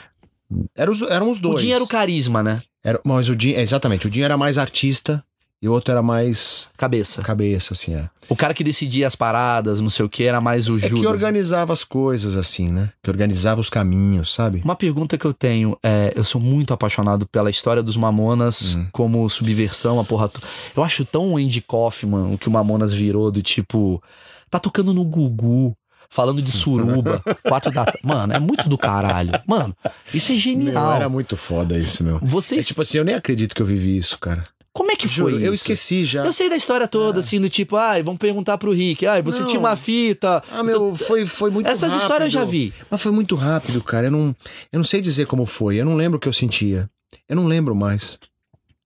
Era 0.75 0.91
os, 0.91 1.01
eram 1.03 1.29
os 1.29 1.37
dois. 1.37 1.55
O 1.55 1.59
Dinho 1.59 1.75
era 1.75 1.83
o 1.83 1.87
carisma, 1.87 2.41
né? 2.41 2.61
Era, 2.83 2.99
mas 3.05 3.29
o 3.29 3.35
Dinho, 3.35 3.59
exatamente, 3.59 4.07
o 4.07 4.09
Dinho 4.09 4.25
era 4.25 4.35
mais 4.37 4.57
artista 4.57 5.23
e 5.61 5.67
o 5.67 5.73
outro 5.73 5.91
era 5.91 6.01
mais. 6.01 6.69
Cabeça. 6.77 7.21
Cabeça, 7.21 7.73
assim, 7.73 7.93
é. 7.93 8.09
O 8.29 8.35
cara 8.35 8.53
que 8.53 8.63
decidia 8.63 9.05
as 9.05 9.15
paradas, 9.15 9.81
não 9.81 9.89
sei 9.89 10.05
o 10.05 10.09
que, 10.09 10.23
era 10.23 10.39
mais 10.39 10.69
o 10.69 10.79
Júlio. 10.79 10.97
É 10.97 11.01
que 11.01 11.07
organizava 11.07 11.73
as 11.73 11.83
coisas, 11.83 12.37
assim, 12.37 12.71
né? 12.71 12.89
Que 13.03 13.09
organizava 13.09 13.59
os 13.59 13.69
caminhos, 13.69 14.31
sabe? 14.31 14.61
Uma 14.63 14.75
pergunta 14.75 15.17
que 15.17 15.25
eu 15.25 15.33
tenho 15.33 15.77
é: 15.83 16.13
eu 16.15 16.23
sou 16.23 16.39
muito 16.39 16.73
apaixonado 16.73 17.27
pela 17.27 17.49
história 17.49 17.83
dos 17.83 17.97
Mamonas 17.97 18.75
hum. 18.75 18.87
como 18.93 19.27
subversão, 19.29 19.99
a 19.99 20.03
porra. 20.05 20.31
Eu 20.75 20.83
acho 20.83 21.03
tão 21.03 21.35
Andy 21.35 21.61
Kaufman 21.61 22.33
o 22.33 22.37
que 22.37 22.47
o 22.47 22.51
Mamonas 22.51 22.93
virou, 22.93 23.29
do 23.29 23.41
tipo. 23.41 24.01
Tá 24.49 24.59
tocando 24.59 24.93
no 24.93 25.03
Gugu 25.03 25.75
falando 26.09 26.41
de 26.41 26.51
suruba, 26.51 27.21
quatro 27.43 27.71
da. 27.71 27.85
Mano, 28.01 28.33
é 28.33 28.39
muito 28.39 28.69
do 28.69 28.77
caralho. 28.77 29.31
Mano, 29.45 29.75
isso 30.13 30.31
é 30.31 30.35
genial. 30.35 30.87
Meu, 30.87 30.93
era 30.93 31.09
muito 31.09 31.35
foda 31.35 31.77
isso, 31.77 32.03
meu. 32.03 32.17
Vocês... 32.21 32.65
É 32.65 32.67
tipo 32.69 32.81
assim, 32.81 32.97
eu 32.97 33.05
nem 33.05 33.15
acredito 33.15 33.53
que 33.53 33.61
eu 33.61 33.65
vivi 33.65 33.97
isso, 33.97 34.17
cara. 34.17 34.43
Como 34.71 34.91
é 34.91 34.95
que 34.95 35.07
Juro, 35.07 35.31
foi? 35.31 35.47
Eu 35.47 35.53
esqueci 35.53 36.05
já. 36.05 36.25
Eu 36.25 36.31
sei 36.31 36.49
da 36.49 36.55
história 36.55 36.87
toda, 36.87 37.19
é. 37.19 37.21
assim, 37.21 37.39
do 37.39 37.49
tipo, 37.49 37.75
ai, 37.75 38.03
vamos 38.03 38.19
perguntar 38.19 38.57
pro 38.57 38.71
Rick, 38.71 39.05
ai, 39.05 39.21
você 39.21 39.41
não. 39.41 39.47
tinha 39.47 39.59
uma 39.59 39.75
fita. 39.75 40.43
Ah, 40.51 40.63
meu, 40.63 40.75
então, 40.75 40.95
foi, 40.95 41.25
foi 41.25 41.49
muito 41.49 41.67
Essas 41.67 41.81
rápido. 41.81 41.95
Essas 41.95 42.03
histórias 42.03 42.33
eu 42.33 42.39
já 42.39 42.45
vi. 42.45 42.73
Mas 42.89 43.01
foi 43.01 43.11
muito 43.11 43.35
rápido, 43.35 43.83
cara. 43.83 44.07
Eu 44.07 44.11
não, 44.11 44.35
eu 44.71 44.77
não 44.77 44.85
sei 44.85 45.01
dizer 45.01 45.25
como 45.25 45.45
foi. 45.45 45.77
Eu 45.77 45.85
não 45.85 45.95
lembro 45.95 46.17
o 46.17 46.19
que 46.19 46.27
eu 46.27 46.33
sentia. 46.33 46.89
Eu 47.27 47.35
não 47.35 47.47
lembro 47.47 47.75
mais. 47.75 48.19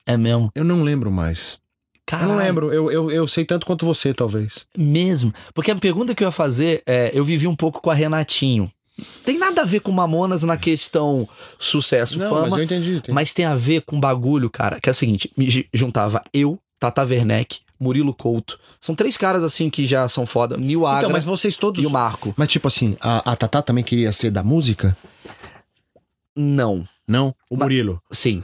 É 0.05 0.17
mesmo? 0.17 0.51
Eu 0.55 0.63
não 0.63 0.83
lembro 0.83 1.11
mais. 1.11 1.57
Caralho. 2.05 2.31
Eu 2.31 2.35
não 2.35 2.43
lembro, 2.43 2.73
eu, 2.73 2.91
eu, 2.91 3.11
eu 3.11 3.27
sei 3.27 3.45
tanto 3.45 3.65
quanto 3.65 3.85
você, 3.85 4.13
talvez. 4.13 4.65
Mesmo. 4.77 5.33
Porque 5.53 5.71
a 5.71 5.75
pergunta 5.75 6.13
que 6.13 6.23
eu 6.23 6.27
ia 6.27 6.31
fazer 6.31 6.83
é: 6.85 7.11
eu 7.13 7.23
vivi 7.23 7.47
um 7.47 7.55
pouco 7.55 7.81
com 7.81 7.89
a 7.89 7.93
Renatinho. 7.93 8.69
Tem 9.25 9.37
nada 9.37 9.61
a 9.61 9.65
ver 9.65 9.79
com 9.79 9.91
Mamonas 9.91 10.43
na 10.43 10.55
questão 10.55 11.27
sucesso, 11.57 12.19
não, 12.19 12.29
fama. 12.29 12.41
Mas 12.43 12.53
eu 12.53 12.63
entendi, 12.63 12.91
entendi. 12.91 13.11
Mas 13.11 13.33
tem 13.33 13.45
a 13.45 13.55
ver 13.55 13.81
com 13.81 13.99
bagulho, 13.99 14.49
cara, 14.49 14.79
que 14.79 14.87
é 14.87 14.91
o 14.91 14.95
seguinte: 14.95 15.31
me 15.35 15.67
juntava 15.73 16.21
eu, 16.31 16.59
Tata 16.79 17.03
Werneck, 17.03 17.61
Murilo 17.79 18.13
Couto. 18.13 18.59
São 18.79 18.93
três 18.93 19.17
caras 19.17 19.43
assim 19.43 19.69
que 19.69 19.85
já 19.85 20.07
são 20.07 20.25
foda. 20.25 20.57
Nil 20.57 20.85
Agra 20.85 21.01
então, 21.01 21.11
mas 21.11 21.23
vocês 21.23 21.57
todos... 21.57 21.83
e 21.83 21.87
o 21.87 21.89
Marco. 21.89 22.33
Mas 22.37 22.49
tipo 22.49 22.67
assim, 22.67 22.95
a, 23.01 23.31
a 23.31 23.35
Tata 23.35 23.61
também 23.61 23.83
queria 23.83 24.11
ser 24.11 24.29
da 24.29 24.43
música? 24.43 24.95
Não. 26.35 26.87
Não? 27.07 27.33
O 27.49 27.57
Murilo? 27.57 28.01
sim. 28.11 28.43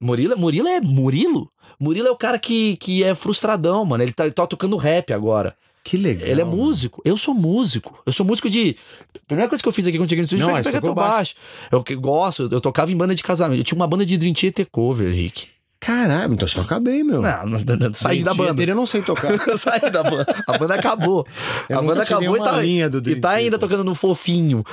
Murilo, 0.00 0.38
Murilo 0.38 0.68
é 0.68 0.80
Murilo? 0.80 1.50
Murilo 1.80 2.06
é 2.06 2.10
o 2.10 2.16
cara 2.16 2.38
que, 2.38 2.76
que 2.76 3.02
é 3.02 3.14
frustradão, 3.14 3.84
mano. 3.84 4.02
Ele 4.02 4.12
tá, 4.12 4.24
ele 4.24 4.32
tá 4.32 4.46
tocando 4.46 4.76
rap 4.76 5.12
agora. 5.12 5.56
Que 5.88 5.96
legal. 5.96 6.28
Ele 6.28 6.42
é 6.42 6.44
músico. 6.44 7.00
Eu 7.02 7.16
sou 7.16 7.32
músico. 7.32 7.98
Eu 8.04 8.12
sou 8.12 8.26
músico 8.26 8.50
de. 8.50 8.76
A 9.14 9.26
primeira 9.26 9.48
coisa 9.48 9.62
que 9.62 9.66
eu 9.66 9.72
fiz 9.72 9.86
aqui 9.86 9.96
quando 9.96 10.06
cheguei 10.06 10.20
no 10.20 10.26
estúdio 10.26 10.44
foi 10.44 10.62
pegar 10.62 10.82
teu 10.82 10.94
baixo. 10.94 11.34
baixo. 11.70 11.84
Eu 11.90 11.98
gosto, 11.98 12.46
eu 12.52 12.60
tocava 12.60 12.92
em 12.92 12.96
banda 12.96 13.14
de 13.14 13.22
casamento. 13.22 13.60
Eu 13.60 13.64
tinha 13.64 13.76
uma 13.76 13.86
banda 13.86 14.04
de 14.04 14.18
Dream 14.18 14.34
Theater 14.34 14.66
cover, 14.70 15.10
Rick. 15.10 15.48
Caralho, 15.80 16.34
então 16.34 16.46
você 16.46 16.56
toca 16.56 16.80
bem, 16.80 17.04
meu. 17.04 17.22
Não, 17.22 17.46
não, 17.46 17.60
não 17.60 17.94
saí 17.94 18.22
da 18.22 18.34
banda. 18.34 18.62
Eu 18.62 18.74
não 18.74 18.84
sei 18.84 19.00
tocar. 19.00 19.32
saí 19.56 19.90
da 19.90 20.02
banda. 20.02 20.26
A 20.46 20.58
banda 20.58 20.74
acabou. 20.74 21.26
Eu 21.68 21.78
a 21.78 21.82
banda 21.82 22.02
acabou 22.02 22.36
e 22.36 22.40
tá, 22.40 22.60
linha 22.60 22.90
do 22.90 23.08
e 23.08 23.16
tá 23.16 23.30
ainda 23.30 23.58
tocando 23.58 23.84
no 23.84 23.94
fofinho. 23.94 24.64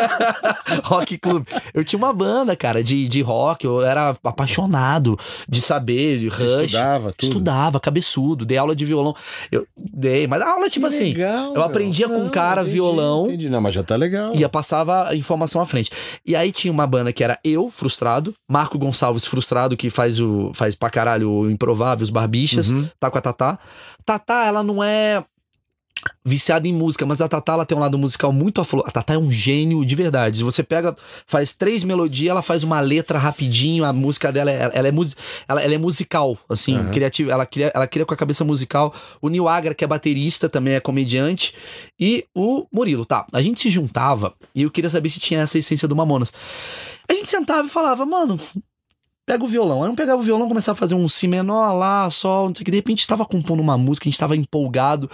rock 0.84 1.18
Club. 1.18 1.46
Eu 1.74 1.84
tinha 1.84 1.98
uma 1.98 2.12
banda, 2.12 2.56
cara, 2.56 2.82
de, 2.82 3.06
de 3.06 3.20
rock. 3.20 3.66
Eu 3.66 3.82
era 3.82 4.16
apaixonado 4.24 5.18
de 5.46 5.60
saber, 5.60 6.18
de 6.18 6.30
Você 6.30 6.44
rush. 6.44 6.64
Estudava, 6.64 7.12
tudo. 7.12 7.28
Estudava, 7.28 7.80
cabeçudo. 7.80 8.46
Dei 8.46 8.56
aula 8.56 8.74
de 8.74 8.84
violão. 8.86 9.14
Eu 9.50 9.66
dei, 9.76 10.26
mas 10.26 10.40
a 10.40 10.50
aula, 10.50 10.70
tipo 10.70 10.88
que 10.88 10.94
assim, 10.94 11.12
legal, 11.12 11.54
eu 11.54 11.62
aprendia 11.62 12.08
com 12.08 12.18
um 12.18 12.28
cara 12.28 12.62
entendi, 12.62 12.74
violão. 12.74 13.26
Entendi, 13.26 13.48
não, 13.50 13.60
mas 13.60 13.74
já 13.74 13.82
tá 13.82 13.96
legal. 13.96 14.34
Ia 14.34 14.48
passava 14.48 15.08
a 15.08 15.14
informação 15.14 15.60
à 15.60 15.66
frente. 15.66 15.90
E 16.26 16.34
aí 16.34 16.50
tinha 16.52 16.72
uma 16.72 16.86
banda 16.86 17.12
que 17.12 17.22
era 17.22 17.38
eu, 17.44 17.68
frustrado, 17.70 18.34
Marco 18.50 18.78
Gonçalves, 18.78 19.26
frustrado, 19.26 19.76
que 19.76 19.90
faz 19.90 20.18
o 20.18 20.21
faz 20.54 20.74
pra 20.74 20.90
caralho 20.90 21.30
o 21.30 21.50
Improvável, 21.50 22.02
os 22.04 22.10
Barbichas, 22.10 22.70
uhum. 22.70 22.88
tá 22.98 23.10
com 23.10 23.18
a 23.18 23.20
Tatá. 23.20 23.58
Tatá, 24.04 24.44
ela 24.46 24.62
não 24.62 24.82
é 24.82 25.24
viciada 26.24 26.66
em 26.66 26.72
música, 26.72 27.04
mas 27.06 27.20
a 27.20 27.28
Tatá 27.28 27.52
ela 27.52 27.66
tem 27.66 27.76
um 27.76 27.80
lado 27.80 27.98
musical 27.98 28.32
muito 28.32 28.60
aflorado. 28.60 28.88
A 28.88 28.92
Tatá 28.92 29.14
é 29.14 29.18
um 29.18 29.30
gênio 29.30 29.84
de 29.84 29.94
verdade. 29.94 30.42
Você 30.42 30.62
pega, 30.62 30.94
faz 31.26 31.52
três 31.52 31.84
melodias, 31.84 32.30
ela 32.30 32.42
faz 32.42 32.62
uma 32.62 32.80
letra 32.80 33.18
rapidinho, 33.18 33.84
a 33.84 33.92
música 33.92 34.32
dela 34.32 34.50
é, 34.50 34.70
ela 34.72 34.88
é, 34.88 34.92
ela, 35.48 35.62
ela 35.62 35.74
é 35.74 35.78
musical, 35.78 36.38
assim, 36.48 36.78
uhum. 36.78 36.90
criativa, 36.90 37.32
ela 37.32 37.46
cria, 37.46 37.70
ela 37.74 37.86
cria 37.86 38.04
com 38.04 38.14
a 38.14 38.16
cabeça 38.16 38.44
musical. 38.44 38.92
O 39.20 39.28
Nil 39.28 39.48
Agra, 39.48 39.74
que 39.74 39.84
é 39.84 39.86
baterista, 39.86 40.48
também 40.48 40.74
é 40.74 40.80
comediante, 40.80 41.54
e 41.98 42.24
o 42.34 42.66
Murilo, 42.72 43.04
tá. 43.04 43.26
A 43.32 43.42
gente 43.42 43.60
se 43.60 43.70
juntava 43.70 44.34
e 44.54 44.62
eu 44.62 44.70
queria 44.70 44.90
saber 44.90 45.08
se 45.08 45.20
tinha 45.20 45.40
essa 45.40 45.58
essência 45.58 45.86
do 45.86 45.96
Mamonas. 45.96 46.32
A 47.08 47.14
gente 47.14 47.30
sentava 47.30 47.66
e 47.66 47.70
falava, 47.70 48.06
mano, 48.06 48.38
pega 49.26 49.44
o 49.44 49.46
violão. 49.46 49.82
Aí 49.82 49.90
eu 49.90 49.94
pegava 49.94 50.20
o 50.20 50.24
violão, 50.24 50.48
começava 50.48 50.76
a 50.76 50.78
fazer 50.78 50.94
um 50.94 51.08
si 51.08 51.28
menor 51.28 51.72
lá, 51.72 52.08
sol, 52.10 52.48
não 52.48 52.54
sei 52.54 52.62
o 52.62 52.64
que. 52.64 52.70
De 52.70 52.78
repente 52.78 53.00
estava 53.00 53.24
compondo 53.24 53.60
uma 53.60 53.78
música, 53.78 54.04
a 54.04 54.08
gente 54.08 54.14
estava 54.14 54.36
empolgado. 54.36 55.10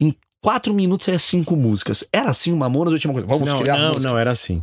Em 0.00 0.14
quatro 0.40 0.72
minutos 0.74 1.08
é 1.08 1.18
cinco 1.18 1.56
músicas. 1.56 2.04
Era 2.12 2.30
assim 2.30 2.52
uma 2.52 2.68
Mamonas 2.68 2.92
ou 2.92 2.98
tinha 2.98 3.10
uma 3.10 3.14
coisa? 3.14 3.28
Vamos 3.28 3.48
não, 3.48 3.58
criar 3.60 3.78
Não, 3.78 3.88
música. 3.88 4.08
não, 4.08 4.18
era 4.18 4.30
assim. 4.30 4.62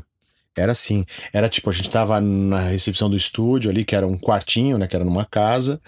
Era 0.56 0.72
assim. 0.72 1.04
Era 1.34 1.50
tipo, 1.50 1.70
a 1.70 1.74
gente 1.74 1.90
tava 1.90 2.22
na 2.22 2.60
recepção 2.68 3.10
do 3.10 3.18
estúdio 3.18 3.72
ali, 3.72 3.84
que 3.84 3.96
era 3.96 4.06
um 4.06 4.18
quartinho, 4.18 4.78
né? 4.78 4.88
Que 4.88 4.96
era 4.96 5.04
numa 5.04 5.26
casa. 5.26 5.82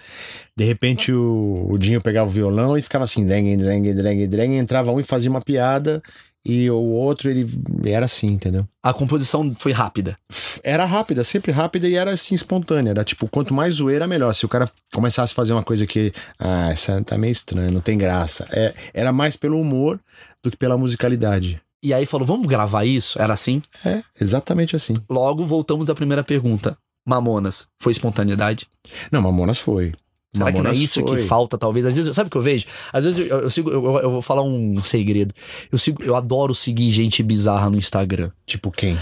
De 0.57 0.65
repente 0.65 1.11
o, 1.13 1.67
o 1.69 1.77
Dinho 1.77 2.01
pegava 2.01 2.27
o 2.27 2.33
violão 2.33 2.75
e 2.77 2.81
ficava 2.81 3.03
assim, 3.03 3.25
dreng, 3.25 3.55
dreng, 3.57 3.93
dreng, 3.93 4.27
dreng, 4.27 4.57
entrava 4.57 4.91
um 4.91 4.99
e 4.99 5.03
fazia 5.03 5.29
uma 5.29 5.41
piada 5.41 6.01
e 6.45 6.69
o 6.69 6.77
outro 6.77 7.29
ele 7.29 7.49
era 7.85 8.05
assim, 8.05 8.27
entendeu? 8.27 8.67
A 8.83 8.93
composição 8.93 9.53
foi 9.57 9.71
rápida. 9.71 10.15
Era 10.63 10.85
rápida, 10.85 11.23
sempre 11.23 11.51
rápida 11.51 11.87
e 11.87 11.95
era 11.95 12.11
assim 12.11 12.35
espontânea. 12.35 12.91
Era 12.91 13.03
tipo, 13.03 13.27
quanto 13.27 13.53
mais 13.53 13.75
zoeira, 13.75 14.05
melhor. 14.05 14.33
Se 14.35 14.45
o 14.45 14.49
cara 14.49 14.69
começasse 14.93 15.33
a 15.33 15.35
fazer 15.35 15.53
uma 15.53 15.63
coisa 15.63 15.87
que, 15.87 16.13
ah, 16.37 16.69
essa 16.69 17.03
tá 17.03 17.17
meio 17.17 17.31
estranha, 17.31 17.71
não 17.71 17.81
tem 17.81 17.97
graça. 17.97 18.47
É, 18.51 18.73
era 18.93 19.11
mais 19.11 19.35
pelo 19.35 19.59
humor 19.59 19.99
do 20.43 20.51
que 20.51 20.57
pela 20.57 20.77
musicalidade. 20.77 21.59
E 21.81 21.93
aí 21.93 22.05
falou, 22.05 22.27
vamos 22.27 22.47
gravar 22.47 22.85
isso? 22.85 23.19
Era 23.19 23.33
assim? 23.33 23.61
É, 23.83 24.03
exatamente 24.19 24.75
assim. 24.75 24.95
Logo, 25.09 25.43
voltamos 25.45 25.89
à 25.89 25.95
primeira 25.95 26.23
pergunta. 26.23 26.77
Mamonas, 27.07 27.67
foi 27.79 27.91
espontaneidade? 27.91 28.67
Não, 29.11 29.21
Mamonas 29.21 29.59
foi. 29.59 29.93
Será 30.35 30.51
Mamonas 30.51 30.71
que 30.71 30.75
não 30.75 30.81
é 30.81 30.83
isso 30.83 31.01
foi. 31.01 31.17
que 31.17 31.23
falta, 31.23 31.57
talvez? 31.57 31.85
Às 31.85 31.95
vezes, 31.95 32.15
sabe 32.15 32.27
o 32.27 32.31
que 32.31 32.37
eu 32.37 32.41
vejo? 32.41 32.65
Às 32.91 33.03
vezes 33.05 33.19
eu, 33.19 33.41
eu 33.41 33.49
sigo, 33.49 33.69
eu, 33.69 33.99
eu, 33.99 34.11
vou 34.11 34.21
falar 34.21 34.43
um 34.43 34.81
segredo. 34.81 35.33
Eu 35.71 35.77
sigo, 35.77 36.03
eu 36.03 36.15
adoro 36.15 36.53
seguir 36.53 36.91
gente 36.91 37.23
bizarra 37.23 37.69
no 37.69 37.77
Instagram. 37.77 38.29
Tipo 38.45 38.71
quem? 38.71 38.97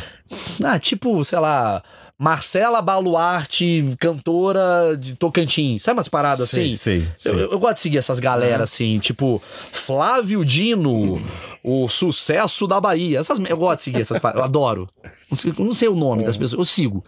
Ah, 0.64 0.80
tipo, 0.80 1.24
sei 1.26 1.40
lá, 1.40 1.84
Marcela 2.18 2.82
Baluarte, 2.82 3.96
cantora 4.00 4.96
de 4.98 5.16
Tocantins. 5.16 5.82
Sabe 5.82 5.98
umas 5.98 6.08
paradas 6.08 6.50
sei, 6.50 6.66
assim? 6.66 6.78
Sei, 6.78 7.08
sei. 7.18 7.34
Eu, 7.34 7.52
eu, 7.52 7.60
gosto 7.60 7.76
de 7.76 7.82
seguir 7.82 7.98
essas 7.98 8.20
galera 8.20 8.60
uhum. 8.60 8.64
assim, 8.64 9.00
tipo 9.00 9.42
Flávio 9.72 10.46
Dino, 10.46 11.22
o 11.64 11.88
sucesso 11.90 12.68
da 12.68 12.80
Bahia. 12.80 13.20
Essas, 13.20 13.40
eu 13.40 13.58
gosto 13.58 13.80
de 13.80 13.84
seguir 13.84 14.02
essas 14.02 14.20
paradas, 14.20 14.40
eu 14.40 14.46
adoro. 14.46 14.88
Não 15.30 15.38
sei, 15.38 15.54
não 15.58 15.74
sei 15.74 15.88
o 15.90 15.96
nome 15.96 16.22
é. 16.22 16.26
das 16.26 16.38
pessoas, 16.38 16.60
eu 16.60 16.66
sigo. 16.66 17.04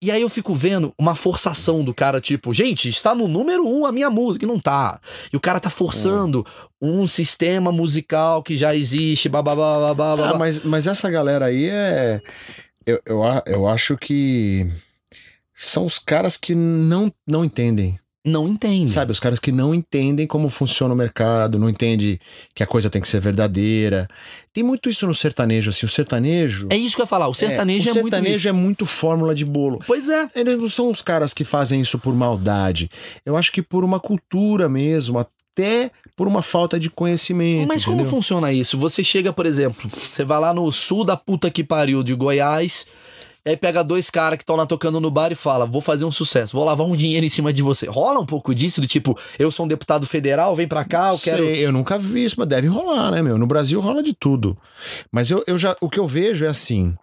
E 0.00 0.12
aí 0.12 0.22
eu 0.22 0.28
fico 0.28 0.54
vendo 0.54 0.94
uma 0.96 1.16
forçação 1.16 1.82
do 1.82 1.92
cara, 1.92 2.20
tipo, 2.20 2.54
gente, 2.54 2.88
está 2.88 3.16
no 3.16 3.26
número 3.26 3.66
um 3.66 3.84
a 3.84 3.90
minha 3.90 4.08
música, 4.08 4.44
e 4.44 4.48
não 4.48 4.60
tá. 4.60 5.00
E 5.32 5.36
o 5.36 5.40
cara 5.40 5.58
tá 5.58 5.68
forçando 5.68 6.46
um 6.80 7.04
sistema 7.06 7.72
musical 7.72 8.40
que 8.42 8.56
já 8.56 8.76
existe, 8.76 9.28
babá, 9.28 9.56
babá, 9.56 9.94
Ah, 10.30 10.38
mas, 10.38 10.60
mas 10.60 10.86
essa 10.86 11.10
galera 11.10 11.46
aí 11.46 11.68
é. 11.68 12.22
Eu, 12.86 13.00
eu, 13.04 13.22
eu 13.46 13.68
acho 13.68 13.96
que 13.96 14.70
são 15.54 15.84
os 15.84 15.98
caras 15.98 16.36
que 16.36 16.54
não, 16.54 17.12
não 17.26 17.44
entendem 17.44 17.98
não 18.28 18.46
entendem. 18.46 18.86
Sabe, 18.86 19.12
os 19.12 19.20
caras 19.20 19.38
que 19.38 19.50
não 19.50 19.74
entendem 19.74 20.26
como 20.26 20.48
funciona 20.48 20.94
o 20.94 20.96
mercado, 20.96 21.58
não 21.58 21.68
entendem 21.68 22.18
que 22.54 22.62
a 22.62 22.66
coisa 22.66 22.90
tem 22.90 23.00
que 23.00 23.08
ser 23.08 23.20
verdadeira. 23.20 24.06
Tem 24.52 24.62
muito 24.62 24.88
isso 24.88 25.06
no 25.06 25.14
sertanejo, 25.14 25.70
assim, 25.70 25.86
o 25.86 25.88
sertanejo... 25.88 26.68
É 26.70 26.76
isso 26.76 26.94
que 26.94 27.00
eu 27.00 27.04
ia 27.04 27.08
falar, 27.08 27.28
o 27.28 27.34
sertanejo 27.34 27.88
é, 27.88 27.92
o 27.92 27.98
é 27.98 28.02
muito 28.02 28.14
sertanejo 28.14 28.48
é 28.48 28.52
muito 28.52 28.86
fórmula 28.86 29.34
de 29.34 29.44
bolo. 29.44 29.80
Pois 29.86 30.08
é. 30.08 30.28
Eles 30.34 30.56
não 30.58 30.68
são 30.68 30.90
os 30.90 31.02
caras 31.02 31.32
que 31.32 31.44
fazem 31.44 31.80
isso 31.80 31.98
por 31.98 32.14
maldade. 32.14 32.88
Eu 33.24 33.36
acho 33.36 33.50
que 33.50 33.62
por 33.62 33.84
uma 33.84 33.98
cultura 33.98 34.68
mesmo, 34.68 35.18
até 35.18 35.90
por 36.16 36.28
uma 36.28 36.42
falta 36.42 36.78
de 36.78 36.90
conhecimento. 36.90 37.66
Mas 37.66 37.84
como 37.84 37.96
entendeu? 37.96 38.10
funciona 38.10 38.52
isso? 38.52 38.78
Você 38.78 39.02
chega, 39.02 39.32
por 39.32 39.46
exemplo, 39.46 39.90
você 39.90 40.24
vai 40.24 40.40
lá 40.40 40.54
no 40.54 40.70
sul 40.72 41.04
da 41.04 41.16
puta 41.16 41.50
que 41.50 41.64
pariu 41.64 42.02
de 42.02 42.14
Goiás, 42.14 42.86
aí 43.48 43.56
pega 43.56 43.82
dois 43.82 44.10
caras 44.10 44.36
que 44.36 44.42
estão 44.42 44.56
lá 44.56 44.66
tocando 44.66 45.00
no 45.00 45.10
bar 45.10 45.32
e 45.32 45.34
fala: 45.34 45.66
vou 45.66 45.80
fazer 45.80 46.04
um 46.04 46.12
sucesso, 46.12 46.56
vou 46.56 46.64
lavar 46.64 46.86
um 46.86 46.96
dinheiro 46.96 47.24
em 47.24 47.28
cima 47.28 47.52
de 47.52 47.62
você. 47.62 47.86
Rola 47.86 48.20
um 48.20 48.26
pouco 48.26 48.54
disso, 48.54 48.80
do 48.80 48.86
tipo, 48.86 49.18
eu 49.38 49.50
sou 49.50 49.66
um 49.66 49.68
deputado 49.68 50.06
federal, 50.06 50.54
vem 50.54 50.68
pra 50.68 50.84
cá, 50.84 51.10
eu 51.12 51.18
quero. 51.18 51.44
Sei, 51.44 51.64
eu 51.64 51.72
nunca 51.72 51.98
vi 51.98 52.24
isso, 52.24 52.36
mas 52.38 52.48
deve 52.48 52.66
rolar, 52.66 53.10
né, 53.10 53.22
meu? 53.22 53.38
No 53.38 53.46
Brasil 53.46 53.80
rola 53.80 54.02
de 54.02 54.12
tudo. 54.12 54.56
Mas 55.12 55.30
eu, 55.30 55.42
eu 55.46 55.58
já, 55.58 55.76
o 55.80 55.88
que 55.88 55.98
eu 55.98 56.06
vejo 56.06 56.44
é 56.44 56.48
assim: 56.48 56.96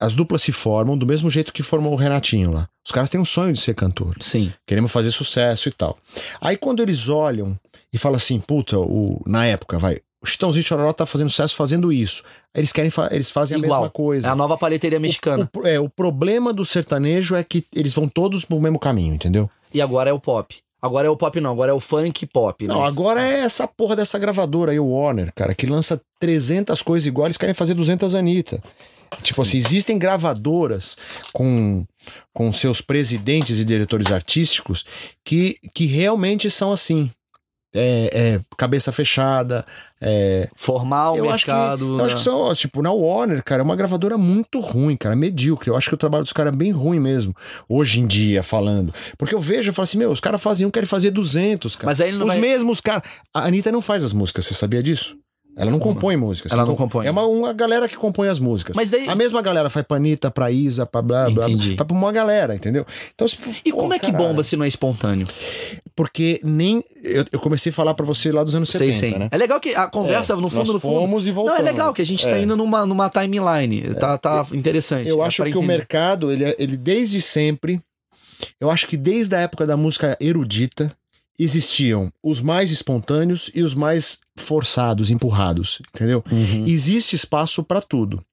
as 0.00 0.14
duplas 0.14 0.42
se 0.42 0.52
formam 0.52 0.98
do 0.98 1.06
mesmo 1.06 1.30
jeito 1.30 1.52
que 1.52 1.62
formou 1.62 1.92
o 1.92 1.96
Renatinho 1.96 2.52
lá. 2.52 2.68
Os 2.84 2.90
caras 2.90 3.08
têm 3.08 3.20
um 3.20 3.24
sonho 3.24 3.52
de 3.52 3.60
ser 3.60 3.74
cantor. 3.74 4.12
Sim. 4.20 4.52
Queremos 4.66 4.90
fazer 4.90 5.10
sucesso 5.12 5.68
e 5.68 5.72
tal. 5.72 5.96
Aí 6.40 6.56
quando 6.56 6.82
eles 6.82 7.08
olham 7.08 7.56
e 7.92 7.98
falam 7.98 8.16
assim, 8.16 8.40
puta, 8.40 8.78
o, 8.78 9.22
na 9.26 9.46
época, 9.46 9.78
vai, 9.78 9.98
o 10.22 10.26
Chitãozinho 10.26 10.64
Chororó 10.64 10.92
tá 10.92 11.04
fazendo 11.04 11.28
sucesso 11.30 11.56
fazendo 11.56 11.92
isso. 11.92 12.22
Eles 12.54 12.70
querem, 12.72 12.90
fa- 12.90 13.08
eles 13.10 13.30
fazem 13.30 13.56
a 13.56 13.58
Igual. 13.58 13.80
mesma 13.80 13.90
coisa. 13.90 14.28
É 14.28 14.30
a 14.30 14.36
nova 14.36 14.56
palheteria 14.56 15.00
mexicana. 15.00 15.50
O, 15.54 15.60
o- 15.60 15.66
é, 15.66 15.80
o 15.80 15.88
problema 15.88 16.52
do 16.52 16.64
sertanejo 16.64 17.34
é 17.34 17.42
que 17.42 17.64
eles 17.74 17.92
vão 17.94 18.08
todos 18.08 18.44
pro 18.44 18.60
mesmo 18.60 18.78
caminho, 18.78 19.14
entendeu? 19.14 19.50
E 19.74 19.80
agora 19.80 20.10
é 20.10 20.12
o 20.12 20.20
pop. 20.20 20.56
Agora 20.80 21.06
é 21.06 21.10
o 21.10 21.16
pop, 21.16 21.40
não, 21.40 21.50
agora 21.52 21.70
é 21.70 21.74
o 21.74 21.78
funk 21.78 22.26
pop, 22.26 22.66
né? 22.66 22.74
Não, 22.74 22.84
agora 22.84 23.20
é 23.22 23.40
essa 23.40 23.68
porra 23.68 23.94
dessa 23.94 24.18
gravadora 24.18 24.72
aí, 24.72 24.80
o 24.80 24.86
Warner, 24.88 25.32
cara, 25.32 25.54
que 25.54 25.64
lança 25.64 26.00
300 26.18 26.82
coisas 26.82 27.06
iguais, 27.06 27.26
eles 27.28 27.36
querem 27.36 27.54
fazer 27.54 27.74
200 27.74 28.16
Anitta. 28.16 28.60
Tipo 29.20 29.42
assim, 29.42 29.58
existem 29.58 29.96
gravadoras 29.98 30.96
com, 31.32 31.84
com 32.32 32.50
seus 32.50 32.80
presidentes 32.80 33.58
e 33.60 33.64
diretores 33.64 34.10
artísticos 34.10 34.84
que, 35.24 35.56
que 35.74 35.86
realmente 35.86 36.50
são 36.50 36.72
assim. 36.72 37.10
É, 37.74 38.10
é, 38.12 38.40
cabeça 38.56 38.92
fechada. 38.92 39.64
É, 40.00 40.48
Formar 40.56 41.12
o 41.12 41.16
eu 41.16 41.30
acho 41.30 41.44
que, 41.44 41.50
mercado. 41.50 41.98
eu 41.98 42.04
acho 42.04 42.14
né? 42.14 42.18
que 42.18 42.24
são, 42.24 42.54
tipo, 42.54 42.82
na 42.82 42.90
Warner, 42.90 43.42
cara, 43.42 43.62
é 43.62 43.64
uma 43.64 43.76
gravadora 43.76 44.18
muito 44.18 44.58
ruim, 44.60 44.96
cara, 44.96 45.14
medíocre. 45.14 45.70
Eu 45.70 45.76
acho 45.76 45.88
que 45.88 45.94
o 45.94 45.98
trabalho 45.98 46.24
dos 46.24 46.32
caras 46.32 46.52
é 46.52 46.56
bem 46.56 46.72
ruim 46.72 46.98
mesmo, 46.98 47.34
hoje 47.68 48.00
em 48.00 48.06
dia, 48.06 48.42
falando. 48.42 48.92
Porque 49.16 49.34
eu 49.34 49.40
vejo 49.40 49.70
e 49.70 49.72
falo 49.72 49.84
assim, 49.84 49.98
meu, 49.98 50.10
os 50.10 50.20
caras 50.20 50.42
faziam, 50.42 50.70
querem 50.70 50.88
fazer 50.88 51.12
200, 51.12 51.76
cara. 51.76 51.86
Mas 51.86 52.00
aí 52.00 52.08
ele 52.08 52.18
não 52.18 52.26
Os 52.26 52.32
vai... 52.32 52.40
mesmos 52.40 52.80
caras. 52.80 53.04
A 53.32 53.46
Anitta 53.46 53.70
não 53.70 53.80
faz 53.80 54.02
as 54.02 54.12
músicas, 54.12 54.44
você 54.46 54.54
sabia 54.54 54.82
disso? 54.82 55.16
Ela 55.56 55.70
não 55.70 55.78
compõe 55.78 56.16
músicas. 56.16 56.50
Ela 56.52 56.64
não 56.64 56.72
com- 56.74 56.84
compõe. 56.84 57.06
É 57.06 57.10
uma, 57.10 57.26
uma 57.26 57.52
galera 57.52 57.86
que 57.88 57.96
compõe 57.96 58.28
as 58.28 58.38
músicas. 58.38 58.74
Mas 58.74 58.90
daí- 58.90 59.06
A 59.08 59.14
mesma 59.14 59.42
galera 59.42 59.68
faz 59.68 59.84
pra 59.86 59.98
Anitta, 59.98 60.30
pra 60.30 60.50
Isa, 60.50 60.86
pra 60.86 61.02
blá, 61.02 61.28
blá, 61.28 61.44
Entendi. 61.48 61.74
blá. 61.74 61.84
Pra 61.84 61.94
uma 61.96 62.10
galera, 62.10 62.54
entendeu? 62.54 62.86
Então, 63.14 63.28
se- 63.28 63.36
E 63.64 63.70
como 63.70 63.92
é 63.92 63.98
que 63.98 64.06
caralho. 64.10 64.28
bomba 64.28 64.42
se 64.42 64.56
não 64.56 64.64
é 64.64 64.68
espontâneo? 64.68 65.26
Porque 65.94 66.40
nem. 66.42 66.82
Eu, 67.04 67.24
eu 67.32 67.38
comecei 67.38 67.70
a 67.70 67.72
falar 67.74 67.92
pra 67.94 68.06
você 68.06 68.32
lá 68.32 68.42
dos 68.42 68.54
anos 68.54 68.70
70, 68.70 68.94
sei, 68.98 69.10
sei. 69.10 69.18
né? 69.18 69.28
É 69.30 69.36
legal 69.36 69.60
que 69.60 69.74
a 69.74 69.86
conversa, 69.86 70.32
É, 70.32 70.36
no 70.36 70.48
fundo, 70.48 70.58
nós 70.60 70.68
no 70.72 70.80
fundo. 70.80 70.94
fomos 71.00 71.26
e 71.26 71.28
Não, 71.28 71.34
voltamos. 71.34 71.60
é 71.60 71.62
legal 71.62 71.92
que 71.92 72.00
a 72.02 72.06
gente 72.06 72.24
tá 72.24 72.30
É. 72.36 72.42
indo 72.42 72.56
numa, 72.56 72.86
numa 72.86 73.10
timeline. 73.10 73.94
Tá, 73.94 74.16
tá 74.16 74.46
interessante. 74.54 75.08
Eu 75.08 75.22
É 75.22 75.26
acho 75.26 75.42
que 75.42 75.48
o 75.50 75.58
entender. 75.58 75.66
mercado, 75.66 76.32
ele, 76.32 76.44
é- 76.44 76.56
ele 76.58 76.76
desde 76.78 77.20
sempre, 77.20 77.78
eu 78.58 78.70
acho 78.70 78.86
que 78.86 78.96
desde 78.96 79.34
a 79.36 79.40
época 79.40 79.66
da 79.66 79.76
música 79.76 80.16
erudita, 80.18 80.90
existiam 81.38 82.12
os 82.22 82.40
mais 82.40 82.70
espontâneos 82.70 83.50
e 83.54 83.62
os 83.62 83.74
mais 83.74 84.20
forçados, 84.36 85.10
empurrados, 85.10 85.80
entendeu? 85.94 86.22
Uhum. 86.30 86.64
Existe 86.66 87.16
espaço 87.16 87.62
pra 87.64 87.80
tudo. 87.80 88.24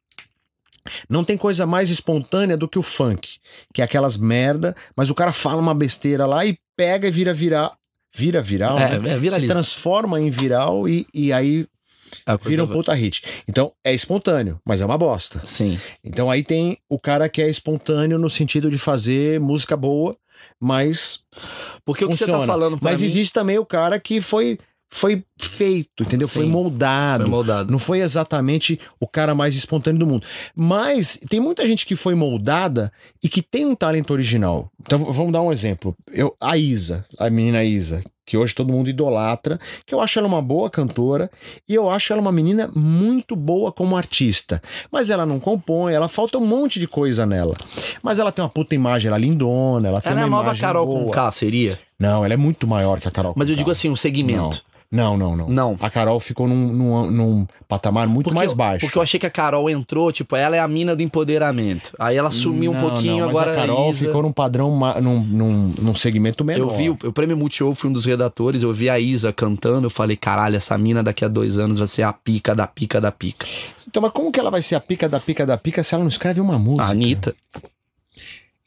Não 1.08 1.24
tem 1.24 1.38
coisa 1.38 1.66
mais 1.66 1.90
espontânea 1.90 2.58
do 2.58 2.68
que 2.68 2.80
o 2.80 2.84
funk, 2.84 3.38
que 3.74 3.82
é 3.82 3.86
aquelas 3.86 4.18
merda, 4.18 4.76
mas 4.96 5.10
o 5.10 5.16
cara 5.16 5.32
fala 5.32 5.62
uma 5.62 5.76
besteira 5.76 6.26
lá 6.26 6.46
e 6.46 6.58
pega 6.76 7.08
e 7.08 7.12
vira 7.12 7.34
viral. 7.34 7.76
Vira 8.12 8.42
viral, 8.42 8.80
É, 8.80 8.98
né? 8.98 9.16
é, 9.24 9.30
Se 9.30 9.46
transforma 9.46 10.20
em 10.20 10.32
viral 10.32 10.90
e, 10.90 11.06
e 11.14 11.32
aí 11.32 11.68
A 12.26 12.38
coisa 12.38 12.50
vira 12.50 12.64
um 12.64 12.68
vai- 12.68 12.78
puta 12.78 12.94
hit. 12.94 13.24
Então 13.48 13.72
é 13.84 13.94
espontâneo, 13.94 14.60
mas 14.66 14.82
é 14.82 14.86
uma 14.86 14.98
bosta. 14.98 15.42
Sim. 15.46 15.80
Então 16.04 16.30
aí 16.30 16.44
tem 16.44 16.78
o 16.90 17.00
cara 17.00 17.28
que 17.30 17.42
é 17.42 17.50
espontâneo 17.50 18.18
no 18.20 18.30
sentido 18.30 18.70
de 18.70 18.78
fazer 18.78 19.40
música 19.40 19.76
boa, 19.78 20.16
mas 20.60 21.26
Porque 21.86 22.06
o 22.06 22.08
que 22.10 22.16
você 22.16 22.26
funciona. 22.26 22.42
tá 22.46 22.48
falando 22.48 22.78
mas 22.82 23.02
mim 23.02 23.08
existe 23.08 23.34
também 23.34 23.58
o 23.58 23.66
cara 23.66 24.00
que 24.00 24.22
foi 24.22 24.58
foi 24.92 25.24
feito, 25.40 26.02
entendeu? 26.02 26.28
Foi 26.28 26.46
Sim. 26.46 26.50
moldado. 26.50 27.22
foi 27.24 27.30
moldado. 27.30 27.72
Não 27.72 27.78
foi 27.78 28.00
exatamente 28.00 28.80
o 29.00 29.08
cara 29.08 29.36
mais 29.36 29.56
espontâneo 29.56 30.00
do 30.00 30.08
mundo. 30.08 30.26
Mas 30.56 31.16
tem 31.30 31.40
muita 31.40 31.68
gente 31.68 31.86
que 31.86 31.96
foi 31.96 32.16
moldada 32.16 32.92
e 33.22 33.30
que 33.30 33.44
tem 33.44 33.68
um 33.68 33.76
talento 33.76 34.12
original. 34.12 34.72
Então 34.82 34.98
vamos 34.98 35.32
dar 35.32 35.44
um 35.44 35.52
exemplo. 35.52 35.96
Eu, 36.12 36.36
a 36.42 36.58
Isa, 36.58 37.06
a 37.20 37.30
menina 37.30 37.64
Isa, 37.64 38.04
que 38.30 38.38
hoje 38.38 38.54
todo 38.54 38.72
mundo 38.72 38.88
idolatra, 38.92 39.60
que 39.88 39.96
eu 39.96 40.00
acho 40.00 40.20
ela 40.20 40.28
uma 40.28 40.40
boa 40.40 40.70
cantora 40.70 41.32
e 41.68 41.74
eu 41.74 41.90
acho 41.90 42.14
ela 42.14 42.22
uma 42.22 42.32
menina 42.32 42.70
muito 42.76 43.36
boa 43.36 43.72
como 43.72 43.98
artista. 43.98 44.62
Mas 44.92 45.10
ela 45.10 45.26
não 45.26 45.40
compõe, 45.40 45.94
ela 45.94 46.08
falta 46.08 46.38
um 46.38 46.46
monte 46.46 46.80
de 46.80 46.88
coisa 46.88 47.26
nela. 47.26 47.56
Mas 48.04 48.20
ela 48.20 48.32
tem 48.32 48.44
uma 48.44 48.50
puta 48.50 48.76
imagem, 48.76 49.08
ela 49.08 49.18
é 49.18 49.20
lindona, 49.20 49.88
ela 49.88 50.00
tem 50.00 50.12
Ela 50.12 50.22
é 50.22 50.26
uma 50.26 50.42
a 50.42 50.44
nova 50.44 50.56
Carol 50.56 50.86
boa. 50.86 51.06
com 51.06 51.10
K, 51.10 51.32
seria? 51.32 51.80
Não, 51.98 52.24
ela 52.24 52.36
é 52.36 52.38
muito 52.38 52.68
maior 52.68 53.00
que 53.00 53.08
a 53.08 53.12
Carol 53.12 53.34
Mas 53.36 53.48
com 53.48 53.54
eu 53.54 53.56
digo 53.56 53.70
K. 53.70 53.72
assim, 53.72 53.90
o 53.90 53.98
segmento. 53.98 54.42
Não, 54.42 54.79
não, 55.16 55.36
não. 55.36 55.48
Não. 55.50 55.78
A 55.80 55.90
Carol 55.90 56.20
ficou 56.20 56.48
num, 56.48 56.74
num, 56.74 57.12
num 57.12 57.48
patamar 57.68 58.08
muito 58.08 58.26
Porque 58.26 58.36
mais 58.40 58.52
eu- 58.52 58.58
baixo. 58.58 58.86
Porque 58.86 58.98
eu 58.98 59.02
achei 59.02 59.20
que 59.20 59.26
a 59.26 59.30
Carol 59.30 59.70
entrou, 59.70 60.12
tipo, 60.12 60.36
ela 60.36 60.56
é 60.56 60.60
a 60.60 60.68
mina 60.68 60.96
do 60.96 61.04
empoderamento. 61.04 61.94
Aí 62.00 62.18
ela 62.18 62.32
sumiu 62.32 62.72
um 62.72 62.74
Não, 62.74 62.82
pouquinho, 62.90 63.18
não, 63.20 63.28
mas 63.28 63.36
agora 63.36 63.52
a 63.52 63.56
Carol 63.56 63.92
Isa... 63.92 64.08
ficou 64.08 64.24
num 64.24 64.32
padrão, 64.32 64.80
num, 65.02 65.20
num, 65.22 65.74
num 65.80 65.94
segmento 65.96 66.44
menor. 66.44 66.70
Eu 66.72 66.76
vi 66.76 66.90
o, 66.90 66.98
o 67.06 67.14
prêmio 67.14 67.38
Multishow, 67.38 67.74
fui 67.76 67.90
um 67.90 67.94
dos 67.94 68.06
redatores, 68.06 68.64
eu 68.64 68.74
vi 68.74 68.90
a 68.90 69.00
Isa 69.00 69.32
cantando, 69.32 69.86
eu 69.86 69.92
falei, 69.92 70.18
caralho, 70.18 70.56
essa 70.56 70.78
mina 70.78 71.04
daqui 71.04 71.24
a 71.24 71.28
dois 71.28 71.60
anos 71.60 71.78
vai 71.78 71.88
ser 71.88 72.04
a 72.04 72.12
pica 72.12 72.56
da 72.56 72.66
pica 72.66 73.00
da 73.00 73.12
pica. 73.12 73.46
Então, 73.88 74.02
mas 74.02 74.12
como 74.12 74.32
que 74.32 74.40
ela 74.40 74.52
vai 74.52 74.62
ser 74.62 74.76
a 74.76 74.80
pica 74.80 75.08
da 75.10 75.20
pica 75.20 75.46
da 75.46 75.58
pica 75.58 75.84
se 75.84 75.94
ela 75.96 76.04
não 76.04 76.10
escreve 76.10 76.42
uma 76.42 76.58
música? 76.60 76.86
A 76.86 76.90
Anitta. 76.92 77.36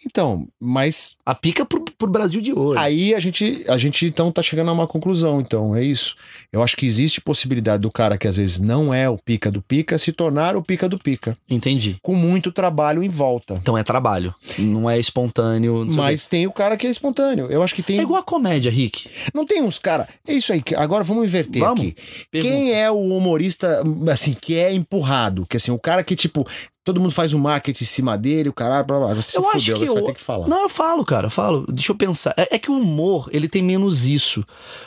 Então, 0.05 0.49
mas 0.61 1.17
A 1.25 1.35
pica 1.35 1.65
pro, 1.65 1.85
pro 1.97 2.09
Brasil 2.09 2.41
de 2.41 2.53
hoje. 2.53 2.79
aí 2.81 3.15
a 3.15 3.21
gente, 3.21 3.65
a 3.69 3.79
gente 3.79 4.07
então 4.07 4.33
tá 4.33 4.43
chegando 4.43 4.69
a 4.71 4.73
uma 4.73 4.87
conclusão, 4.87 5.41
então, 5.41 5.75
é 5.77 5.83
isso. 5.85 6.17
Eu 6.53 6.63
acho 6.63 6.77
que 6.77 6.87
existe 6.87 7.21
possibilidade 7.21 7.83
do 7.83 7.91
cara 7.91 8.19
que 8.19 8.27
às 8.27 8.37
vezes 8.37 8.59
não 8.61 8.93
é 8.93 9.09
o 9.09 9.17
pica 9.19 9.51
do 9.51 9.63
pica 9.63 9.99
se 9.99 10.13
tornar 10.13 10.57
o 10.57 10.63
pica 10.63 10.89
do 10.89 10.99
pica, 10.99 11.37
Entendi. 11.49 11.99
com 12.03 12.15
muito 12.15 12.51
trabalho 12.51 13.03
em 13.03 13.09
volta. 13.09 13.55
Então 13.55 13.77
é 13.77 13.83
trabalho. 13.83 14.35
Não 14.59 14.89
é 14.89 14.99
espontâneo. 14.99 15.85
não 15.85 15.95
Mas 15.97 16.27
tem 16.27 16.47
o 16.47 16.53
cara 16.53 16.77
que 16.77 16.87
é 16.87 16.91
espontâneo. 16.91 17.47
Eu 17.47 17.63
acho 17.63 17.75
que 17.75 17.83
tem. 17.83 17.99
É 17.99 18.03
igual 18.03 18.21
a 18.21 18.25
comédia, 18.25 18.71
Rick. 18.71 19.09
Não 19.35 19.45
tem 19.47 19.63
uns 19.63 19.79
cara. 19.79 20.09
É 20.27 20.33
isso 20.33 20.53
aí. 20.53 20.63
Agora 20.77 21.05
vamos 21.05 21.25
inverter 21.25 21.63
Vamos. 21.63 21.81
aqui. 21.81 21.97
Pergunta. 22.31 22.55
Quem 22.55 22.73
é 22.73 22.91
o 22.91 22.99
humorista, 23.17 23.83
assim, 24.11 24.33
que 24.33 24.57
é 24.57 24.73
empurrado? 24.73 25.47
Que 25.47 25.57
assim, 25.57 25.71
o 25.71 25.79
cara 25.79 26.03
que, 26.03 26.15
tipo, 26.15 26.47
todo 26.85 27.01
mundo 27.01 27.13
faz 27.13 27.35
um 27.35 27.39
marketing 27.39 27.85
em 27.85 27.87
cima 27.87 28.17
dele, 28.19 28.49
o 28.49 28.53
caralho, 28.53 28.85
blá, 28.87 28.99
blá, 28.99 29.07
blá. 29.09 29.17
Você 29.23 29.39
Eu 29.39 29.43
fudeu, 29.43 29.77
acho 29.77 29.85
que 29.85 29.91
você 29.95 30.01
vai 30.01 30.13
ter 30.13 30.15
que 30.15 30.25
falar. 30.25 30.49
Não, 30.49 30.63
eu 30.63 30.69
falo, 30.69 31.05
cara, 31.05 31.27
eu 31.27 31.31
falo. 31.31 31.65
Deixa 31.69 31.93
eu 31.93 31.97
pensar. 31.97 32.35
É, 32.37 32.57
é 32.57 32.59
que 32.59 32.71
o 32.71 32.79
humor, 32.79 33.29
ele 33.33 33.49
tem 33.49 33.63
menos 33.63 34.07
isso. 34.07 34.45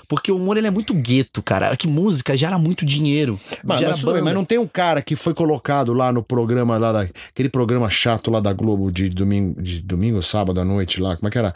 Porque 0.08 0.32
o 0.32 0.38
humor, 0.38 0.58
ele 0.58 0.68
é 0.68 0.72
muito 0.72 0.94
gueto, 0.94 1.42
cara. 1.42 1.72
É 1.72 1.76
que 1.76 1.88
música 1.88 2.38
gera 2.38 2.58
muito 2.58 2.86
dinheiro. 2.86 3.40
Mas, 3.64 3.80
gera 3.80 3.92
mas 3.92 4.04
banda. 4.04 4.22
mas 4.24 4.34
não 4.34 4.46
tem 4.46 4.58
um 4.58 4.68
cara 4.68 5.02
que 5.02 5.16
foi 5.16 5.34
colocado 5.34 5.94
lá 5.94 6.12
no 6.12 6.24
programa 6.24 6.78
lá 6.78 6.92
da, 6.92 7.02
aquele 7.02 7.50
programa 7.50 7.90
chato 7.90 8.32
lá 8.32 8.40
da 8.40 8.54
Globo 8.54 8.92
de 8.92 9.10
domingo, 9.10 9.62
de 9.62 9.82
domingo, 9.82 10.22
sábado 10.22 10.60
à 10.60 10.66
noite 10.66 11.02
lá, 11.02 11.16
como 11.16 11.28
é 11.28 11.32
que 11.32 11.38
era? 11.38 11.54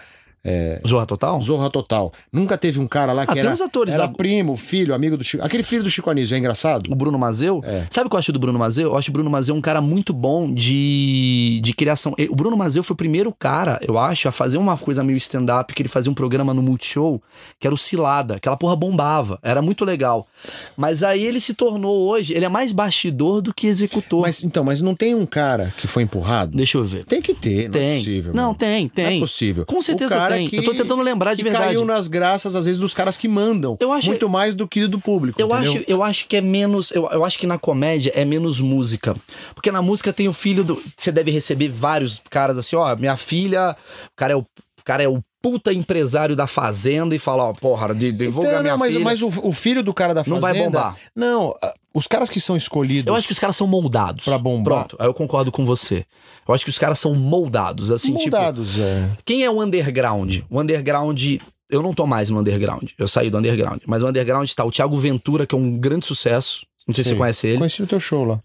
Zorra 0.87 1.05
Total? 1.05 1.41
Zorra 1.41 1.69
Total. 1.69 2.11
Nunca 2.31 2.57
teve 2.57 2.79
um 2.79 2.87
cara 2.87 3.11
lá 3.13 3.25
que 3.25 3.31
Ah, 3.31 3.35
tem 3.35 3.43
era, 3.43 3.51
uns 3.51 3.61
atores 3.61 3.93
era 3.93 4.07
da- 4.07 4.13
primo, 4.13 4.55
filho, 4.55 4.93
amigo 4.93 5.17
do 5.17 5.23
Chico. 5.23 5.43
Aquele 5.45 5.63
filho 5.63 5.83
do 5.83 5.89
Chico 5.91 6.09
Anísio, 6.09 6.35
é 6.35 6.37
engraçado? 6.37 6.89
O 6.91 6.95
Bruno 6.95 7.17
Mazeu? 7.19 7.61
É. 7.65 7.85
Sabe 7.89 8.07
o 8.07 8.09
que 8.09 8.15
eu 8.15 8.19
acho 8.19 8.31
do 8.31 8.39
Bruno 8.39 8.57
Mazeu? 8.57 8.89
Eu 8.91 8.97
acho 8.97 9.09
o 9.09 9.13
Bruno 9.13 9.29
Mazeu 9.29 9.53
um 9.55 9.61
cara 9.61 9.81
muito 9.81 10.13
bom 10.13 10.51
de, 10.53 11.59
de 11.61 11.73
criação. 11.73 12.13
O 12.29 12.35
Bruno 12.35 12.55
Mazeu 12.57 12.83
foi 12.83 12.93
o 12.93 12.97
primeiro 12.97 13.33
cara, 13.37 13.79
eu 13.87 13.97
acho, 13.97 14.27
a 14.27 14.31
fazer 14.31 14.57
uma 14.57 14.77
coisa 14.77 15.03
meio 15.03 15.17
stand-up, 15.17 15.73
que 15.73 15.81
ele 15.81 15.89
fazia 15.89 16.11
um 16.11 16.15
programa 16.15 16.53
no 16.53 16.61
Multishow, 16.61 17.21
que 17.59 17.67
era 17.67 17.73
o 17.73 17.77
Cilada. 17.77 18.35
Aquela 18.35 18.55
porra 18.57 18.75
bombava. 18.75 19.39
Era 19.43 19.61
muito 19.61 19.83
legal. 19.85 20.27
Mas 20.77 21.03
aí 21.03 21.23
ele 21.23 21.39
se 21.39 21.53
tornou 21.53 22.07
hoje, 22.09 22.33
ele 22.33 22.45
é 22.45 22.49
mais 22.49 22.71
bastidor 22.71 23.41
do 23.41 23.53
que 23.53 23.67
executor. 23.67 24.21
Mas 24.21 24.43
então, 24.43 24.63
mas 24.63 24.81
não 24.81 24.95
tem 24.95 25.13
um 25.15 25.25
cara 25.25 25.73
que 25.77 25.87
foi 25.87 26.03
empurrado? 26.03 26.55
Deixa 26.55 26.77
eu 26.77 26.85
ver. 26.85 27.03
Tem 27.05 27.21
que 27.21 27.33
ter, 27.33 27.65
não 27.65 27.71
Tem. 27.71 27.91
é 27.91 27.95
possível. 27.97 28.33
não, 28.33 28.43
mano. 28.43 28.55
tem, 28.55 28.87
tem. 28.89 29.05
Não 29.05 29.11
é 29.11 29.19
possível. 29.19 29.65
Com 29.65 29.81
certeza 29.81 30.15
cara 30.29 30.39
tem. 30.39 30.49
que- 30.49 30.57
Eu 30.57 30.63
tô 30.63 30.73
tentando 30.73 31.01
lembrar 31.01 31.33
de 31.33 31.43
verdade. 31.43 31.65
caiu 31.65 31.85
nas 31.85 32.07
graças, 32.07 32.55
às 32.55 32.65
vezes, 32.65 32.79
dos 32.79 32.93
caras 32.93 33.17
que 33.17 33.27
mandam. 33.27 33.75
Eu 33.79 33.91
acho- 33.91 34.07
Muito 34.07 34.29
mais 34.29 34.55
do 34.55 34.67
que 34.67 34.87
do 34.87 34.99
público. 34.99 35.41
Eu 35.41 35.47
entendeu? 35.53 35.73
acho, 35.73 35.83
eu 35.87 36.03
acho 36.03 36.27
que 36.27 36.37
é 36.37 36.41
menos. 36.41 36.91
Eu, 36.91 37.07
eu 37.11 37.25
acho 37.25 37.37
que 37.39 37.47
na 37.47 37.57
comédia 37.57 38.11
é 38.15 38.23
menos 38.23 38.59
música. 38.59 39.15
Porque 39.53 39.71
na 39.71 39.81
música 39.81 40.11
tem 40.13 40.27
o 40.27 40.33
filho 40.33 40.63
do. 40.63 40.81
Você 40.95 41.11
deve 41.11 41.31
receber 41.31 41.67
vários 41.69 42.21
caras 42.29 42.57
assim, 42.57 42.75
ó, 42.75 42.95
minha 42.95 43.17
filha, 43.17 43.75
o 44.07 44.15
cara 44.15 44.33
é 44.33 44.35
o, 44.35 44.39
o 44.39 44.83
cara 44.83 45.03
é 45.03 45.07
o 45.07 45.21
puta 45.41 45.71
empresário 45.73 46.35
da 46.35 46.47
fazenda 46.47 47.15
e 47.15 47.19
fala, 47.19 47.45
ó, 47.45 47.53
porra, 47.53 47.93
de- 47.95 48.11
divulga 48.11 48.49
Então, 48.49 48.61
minha 48.61 48.71
não, 48.73 48.79
mas, 48.79 48.93
filha. 48.93 49.05
mas 49.05 49.21
o, 49.21 49.27
o 49.43 49.53
filho 49.53 49.81
do 49.81 49.93
cara 49.93 50.13
da 50.13 50.23
Não 50.25 50.39
fazenda... 50.39 50.41
vai 50.53 50.53
bombar. 50.65 50.95
Não, 51.15 51.53
os 51.93 52.07
caras 52.07 52.29
que 52.29 52.39
são 52.41 52.57
escolhidos... 52.57 53.07
Eu 53.09 53.15
acho 53.15 53.27
que 53.27 53.33
os 53.33 53.39
caras 53.39 53.55
são 53.55 53.65
moldados. 53.67 54.25
Pra 54.25 54.37
bombar. 54.37 54.85
Pronto, 54.87 54.97
aí 54.99 55.07
eu 55.07 55.13
concordo 55.13 55.51
com 55.51 55.65
você. 55.65 56.05
Eu 56.47 56.53
acho 56.53 56.63
que 56.63 56.69
os 56.69 56.79
caras 56.79 56.99
são 56.99 57.13
moldados, 57.15 57.91
assim, 57.91 58.15
tipo. 58.15 58.35
moldados, 58.35 58.79
é. 58.79 59.09
Quem 59.23 59.43
é 59.43 59.49
o 59.49 59.61
underground? 59.61 60.39
O 60.49 60.59
underground 60.59 61.21
eu 61.69 61.83
não 61.83 61.93
tô 61.93 62.07
mais 62.07 62.29
no 62.31 62.39
underground. 62.39 62.89
Eu 62.97 63.07
saí 63.07 63.29
do 63.29 63.37
underground. 63.37 63.81
Mas 63.85 64.01
o 64.01 64.07
underground 64.07 64.49
tá 64.53 64.65
o 64.65 64.71
Thiago 64.71 64.97
Ventura, 64.97 65.45
que 65.45 65.53
é 65.53 65.57
um 65.57 65.77
grande 65.77 66.05
sucesso. 66.05 66.65
Não 66.87 66.95
sei 66.95 67.03
se 67.03 67.11
Sim. 67.11 67.15
você 67.15 67.19
conhece 67.19 67.47
ele. 67.47 67.57
Conheci 67.59 67.83
o 67.83 67.87
teu 67.87 67.99
show 67.99 68.25
lá. 68.25 68.39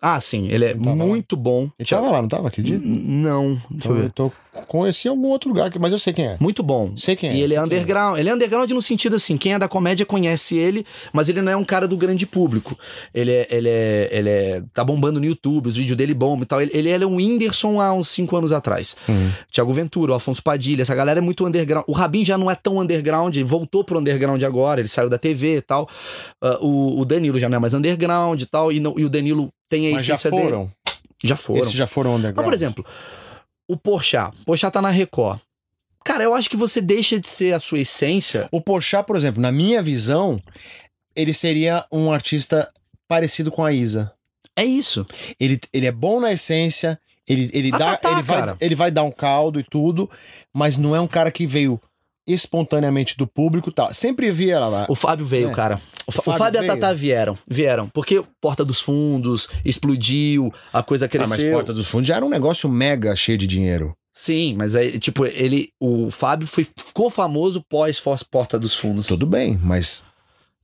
Ah, 0.00 0.20
sim, 0.20 0.48
ele 0.50 0.66
é 0.66 0.70
Ele 0.72 0.80
tava 0.84 0.96
lá? 0.96 1.04
muito 1.06 1.34
bom. 1.34 1.68
Ele 1.78 1.88
tava 1.88 2.10
lá, 2.10 2.20
não 2.20 2.28
tava 2.28 2.48
aquele 2.48 2.66
dia? 2.66 2.80
Não, 2.84 3.58
deixa 3.70 3.88
eu 3.88 3.96
Eu 3.96 4.02
ver. 4.02 4.12
tô, 4.12 4.30
conheci 4.68 5.08
algum 5.08 5.28
outro 5.28 5.48
lugar, 5.48 5.70
mas 5.80 5.92
eu 5.92 5.98
sei 5.98 6.12
quem 6.12 6.26
é. 6.26 6.36
Muito 6.38 6.62
bom. 6.62 6.92
Sei 6.94 7.16
quem 7.16 7.30
é. 7.30 7.34
E 7.36 7.40
ele 7.40 7.54
é 7.54 7.56
quem 7.56 7.64
underground. 7.64 8.18
Ele 8.18 8.28
é 8.28 8.34
underground 8.34 8.70
no 8.70 8.82
sentido 8.82 9.16
assim, 9.16 9.38
quem 9.38 9.54
é 9.54 9.58
da 9.58 9.66
comédia 9.66 10.04
conhece 10.04 10.58
ele, 10.58 10.84
mas 11.10 11.30
ele 11.30 11.40
não 11.40 11.50
é 11.52 11.56
um 11.56 11.64
cara 11.64 11.88
do 11.88 11.96
grande 11.96 12.26
público. 12.26 12.76
Ele 13.14 13.30
é. 13.32 13.48
Ele 13.50 13.68
é. 13.70 14.08
Ele 14.12 14.28
é. 14.28 14.62
Tá 14.74 14.84
bombando 14.84 15.18
no 15.18 15.24
YouTube, 15.24 15.68
os 15.68 15.76
vídeos 15.76 15.96
dele 15.96 16.12
bombam 16.12 16.42
e 16.42 16.46
tal. 16.46 16.60
Ele, 16.60 16.70
ele 16.74 16.90
era 16.90 17.08
um 17.08 17.16
Whindersson 17.16 17.80
há 17.80 17.90
uns 17.94 18.08
5 18.08 18.36
anos 18.36 18.52
atrás. 18.52 18.94
Uhum. 19.08 19.30
Thiago 19.50 19.72
Ventura, 19.72 20.12
o 20.12 20.14
Afonso 20.14 20.42
Padilha, 20.42 20.82
essa 20.82 20.94
galera 20.94 21.18
é 21.18 21.22
muito 21.22 21.46
underground. 21.46 21.84
O 21.88 21.92
Rabin 21.92 22.26
já 22.26 22.36
não 22.36 22.50
é 22.50 22.54
tão 22.54 22.78
underground, 22.78 23.34
voltou 23.38 23.82
pro 23.82 23.98
underground 24.00 24.42
agora, 24.42 24.80
ele 24.82 24.88
saiu 24.88 25.08
da 25.08 25.16
TV 25.16 25.56
e 25.56 25.62
tal. 25.62 25.88
Ah, 26.42 26.58
o, 26.60 27.00
o 27.00 27.04
Danilo 27.06 27.38
já 27.38 27.48
não 27.48 27.56
é 27.56 27.58
mais 27.58 27.72
underground 27.72 28.42
e 28.42 28.46
tal. 28.46 28.70
E, 28.70 28.78
não- 28.78 28.94
e 28.98 29.04
o 29.06 29.08
Danilo 29.08 29.50
tem 29.68 29.88
a 29.88 29.92
Mas 29.92 30.04
já 30.04 30.14
essência 30.14 30.30
dele. 30.30 30.42
foram. 30.42 30.72
Já 31.22 31.36
foram. 31.36 31.60
Esses 31.60 31.72
já 31.72 31.86
foram 31.86 32.16
underground. 32.16 32.36
Mas, 32.36 32.44
por 32.44 32.54
exemplo, 32.54 32.86
o 33.68 33.76
Porchat. 33.76 34.36
Porchat 34.44 34.72
tá 34.72 34.82
na 34.82 34.90
Record. 34.90 35.40
Cara, 36.04 36.22
eu 36.22 36.34
acho 36.34 36.50
que 36.50 36.56
você 36.56 36.80
deixa 36.82 37.18
de 37.18 37.26
ser 37.26 37.54
a 37.54 37.58
sua 37.60 37.78
essência. 37.80 38.46
O 38.52 38.60
Porchat, 38.60 39.06
por 39.06 39.16
exemplo, 39.16 39.40
na 39.40 39.50
minha 39.50 39.82
visão, 39.82 40.40
ele 41.16 41.32
seria 41.32 41.84
um 41.90 42.12
artista 42.12 42.70
parecido 43.08 43.50
com 43.50 43.64
a 43.64 43.72
Isa. 43.72 44.12
É 44.54 44.64
isso. 44.64 45.06
Ele, 45.40 45.58
ele 45.72 45.86
é 45.86 45.92
bom 45.92 46.20
na 46.20 46.30
essência, 46.32 47.00
ele, 47.26 47.50
ele, 47.54 47.70
Ah, 47.72 47.78
dá, 47.78 47.96
tá, 47.96 47.96
tá, 47.96 48.12
ele, 48.12 48.22
vai, 48.22 48.56
ele 48.60 48.74
vai 48.74 48.90
dar 48.90 49.02
um 49.02 49.10
caldo 49.10 49.58
e 49.58 49.62
tudo, 49.64 50.08
mas 50.52 50.76
não 50.76 50.94
é 50.94 51.00
um 51.00 51.06
cara 51.08 51.30
que 51.30 51.46
veio 51.46 51.80
espontaneamente 52.26 53.16
do 53.16 53.26
público 53.26 53.70
tal. 53.72 53.92
Sempre 53.92 54.30
via 54.30 54.58
lá. 54.60 54.86
O 54.88 54.94
Fábio 54.94 55.24
veio, 55.26 55.50
É. 55.50 55.52
cara. 55.54 55.80
O, 56.06 56.10
O 56.10 56.12
Fábio 56.12 56.38
Fábio 56.38 56.62
e 56.62 56.64
a. 56.64 56.74
Tatá 56.74 56.92
vieram. 56.92 57.36
Vieram. 57.48 57.88
Porque 57.88 58.22
Porta 58.40 58.64
dos 58.64 58.80
Fundos 58.80 59.48
explodiu, 59.64 60.52
a 60.72 60.82
coisa 60.82 61.06
Ah, 61.06 61.08
cresceu. 61.08 61.36
mas 61.46 61.54
Porta 61.54 61.72
dos 61.72 61.88
Fundos 61.88 62.08
já 62.08 62.16
era 62.16 62.24
um 62.24 62.28
negócio 62.30 62.68
mega 62.68 63.14
cheio 63.16 63.38
de 63.38 63.46
dinheiro. 63.46 63.94
Sim, 64.16 64.54
mas 64.56 64.76
aí, 64.76 64.98
tipo, 65.00 65.24
ele. 65.26 65.70
O 65.80 66.10
Fábio 66.10 66.46
foi, 66.46 66.64
ficou 66.78 67.10
famoso 67.10 67.62
pós 67.68 67.98
Foz 67.98 68.22
Porta 68.22 68.58
dos 68.58 68.74
Fundos. 68.76 69.06
Tudo 69.08 69.26
bem, 69.26 69.58
mas 69.60 70.04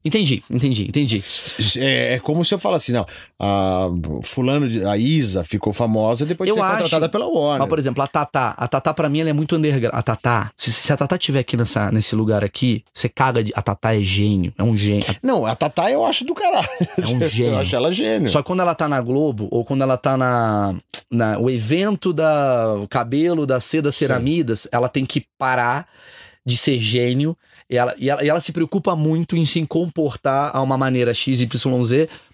Entendi, 0.02 0.42
entendi, 0.50 0.84
entendi. 0.88 1.22
é, 1.76 2.14
é 2.14 2.18
como 2.18 2.42
se 2.42 2.54
eu 2.54 2.58
falasse, 2.58 2.90
não, 2.90 3.04
a 3.38 3.88
fulano, 4.22 4.66
a 4.88 4.96
Isa 4.96 5.44
ficou 5.44 5.74
famosa 5.74 6.24
depois 6.24 6.46
de 6.48 6.52
Eu 6.52 6.56
ser 6.56 6.62
acho. 6.62 6.74
contratada 6.76 7.08
pela 7.08 7.26
Warner. 7.26 7.58
Mas, 7.60 7.68
por 7.68 7.78
exemplo, 7.78 8.02
a 8.02 8.06
Tatá. 8.06 8.54
A 8.56 8.66
Tatá, 8.66 8.94
pra 8.94 9.10
mim, 9.10 9.20
ela 9.20 9.28
é 9.28 9.34
muito 9.34 9.56
underground. 9.56 9.94
A 9.94 10.02
Tatá, 10.02 10.50
se, 10.56 10.72
se 10.72 10.90
a 10.90 10.96
Tatá 10.96 11.18
tiver 11.18 11.40
aqui 11.40 11.54
nessa, 11.54 11.92
nesse 11.92 12.16
lugar 12.16 12.42
aqui, 12.42 12.82
você 12.94 13.10
caga 13.10 13.44
de. 13.44 13.52
A 13.54 13.60
Tatá 13.60 13.94
é 13.94 14.00
gênio. 14.00 14.54
É 14.56 14.62
um 14.62 14.74
gênio. 14.74 15.04
Não, 15.22 15.44
a 15.44 15.54
Tatá 15.54 15.90
eu 15.90 16.04
acho 16.06 16.24
do 16.24 16.34
caralho. 16.34 16.66
É 16.96 17.06
um 17.06 17.28
gênio. 17.28 17.52
Eu 17.52 17.58
acho 17.58 17.76
ela 17.76 17.92
gênio. 17.92 18.30
Só 18.30 18.40
que 18.40 18.46
quando 18.46 18.60
ela 18.60 18.74
tá 18.74 18.88
na 18.88 19.00
Globo, 19.02 19.48
ou 19.50 19.64
quando 19.64 19.82
ela 19.82 19.98
tá 19.98 20.16
na, 20.16 20.74
na 21.10 21.38
o 21.38 21.50
evento 21.50 22.12
da 22.12 22.74
o 22.74 22.88
cabelo, 22.88 23.46
da 23.46 23.60
seda 23.60 23.92
ceramidas, 23.92 24.66
ela 24.72 24.88
tem 24.88 25.04
que 25.04 25.26
parar 25.38 25.86
de 26.46 26.56
ser 26.56 26.78
gênio. 26.78 27.36
E 27.70 27.76
ela, 27.76 27.94
e, 27.96 28.10
ela, 28.10 28.24
e 28.24 28.28
ela 28.28 28.40
se 28.40 28.50
preocupa 28.50 28.96
muito 28.96 29.36
em 29.36 29.46
se 29.46 29.64
comportar 29.64 30.50
a 30.52 30.60
uma 30.60 30.76
maneira 30.76 31.14
XYZ 31.14 31.46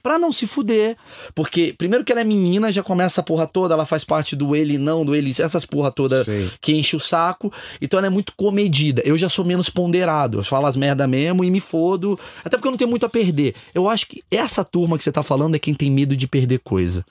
pra 0.03 0.19
não 0.19 0.33
se 0.33 0.47
fuder. 0.47 0.97
Porque, 1.35 1.75
primeiro 1.77 2.03
que 2.03 2.11
ela 2.11 2.23
é 2.23 2.25
menina, 2.25 2.73
já 2.73 2.83
começa 2.83 3.21
a 3.21 3.25
porra 3.25 3.47
toda, 3.47 3.75
ela 3.75 3.85
faz 3.85 4.03
parte 4.03 4.35
do 4.35 4.57
ele 4.57 4.79
não, 4.79 5.05
do 5.05 5.15
ele, 5.15 5.31
essas 5.31 5.67
porra 5.67 5.91
toda 5.91 6.25
Sei. 6.25 6.51
que 6.63 6.73
enche 6.73 6.97
o 6.97 7.01
saco. 7.01 7.53
Então 7.83 7.99
ela 7.99 8.07
é 8.07 8.11
muito 8.11 8.33
comedida. 8.35 9.03
Eu 9.05 9.19
já 9.19 9.29
sou 9.29 9.45
menos 9.45 9.69
ponderado. 9.69 10.39
Eu 10.39 10.45
falo 10.45 10.67
as 10.67 10.77
merda 10.77 11.07
mesmo 11.07 11.45
e 11.45 11.51
me 11.51 11.61
fodo. 11.61 12.19
Até 12.43 12.57
porque 12.57 12.69
eu 12.69 12.73
não 12.73 12.79
tenho 12.79 12.91
muito 12.91 13.05
a 13.05 13.09
perder. 13.09 13.55
Eu 13.75 13.91
acho 13.91 14.07
que 14.07 14.23
essa 14.31 14.65
turma 14.65 14.97
que 14.97 15.05
você 15.05 15.13
tá 15.13 15.23
falando 15.23 15.55
é 15.55 15.59
quem 15.59 15.75
tem 15.75 15.91
medo 15.91 16.17
de 16.17 16.27
perder 16.27 16.61
coisa. 16.61 17.05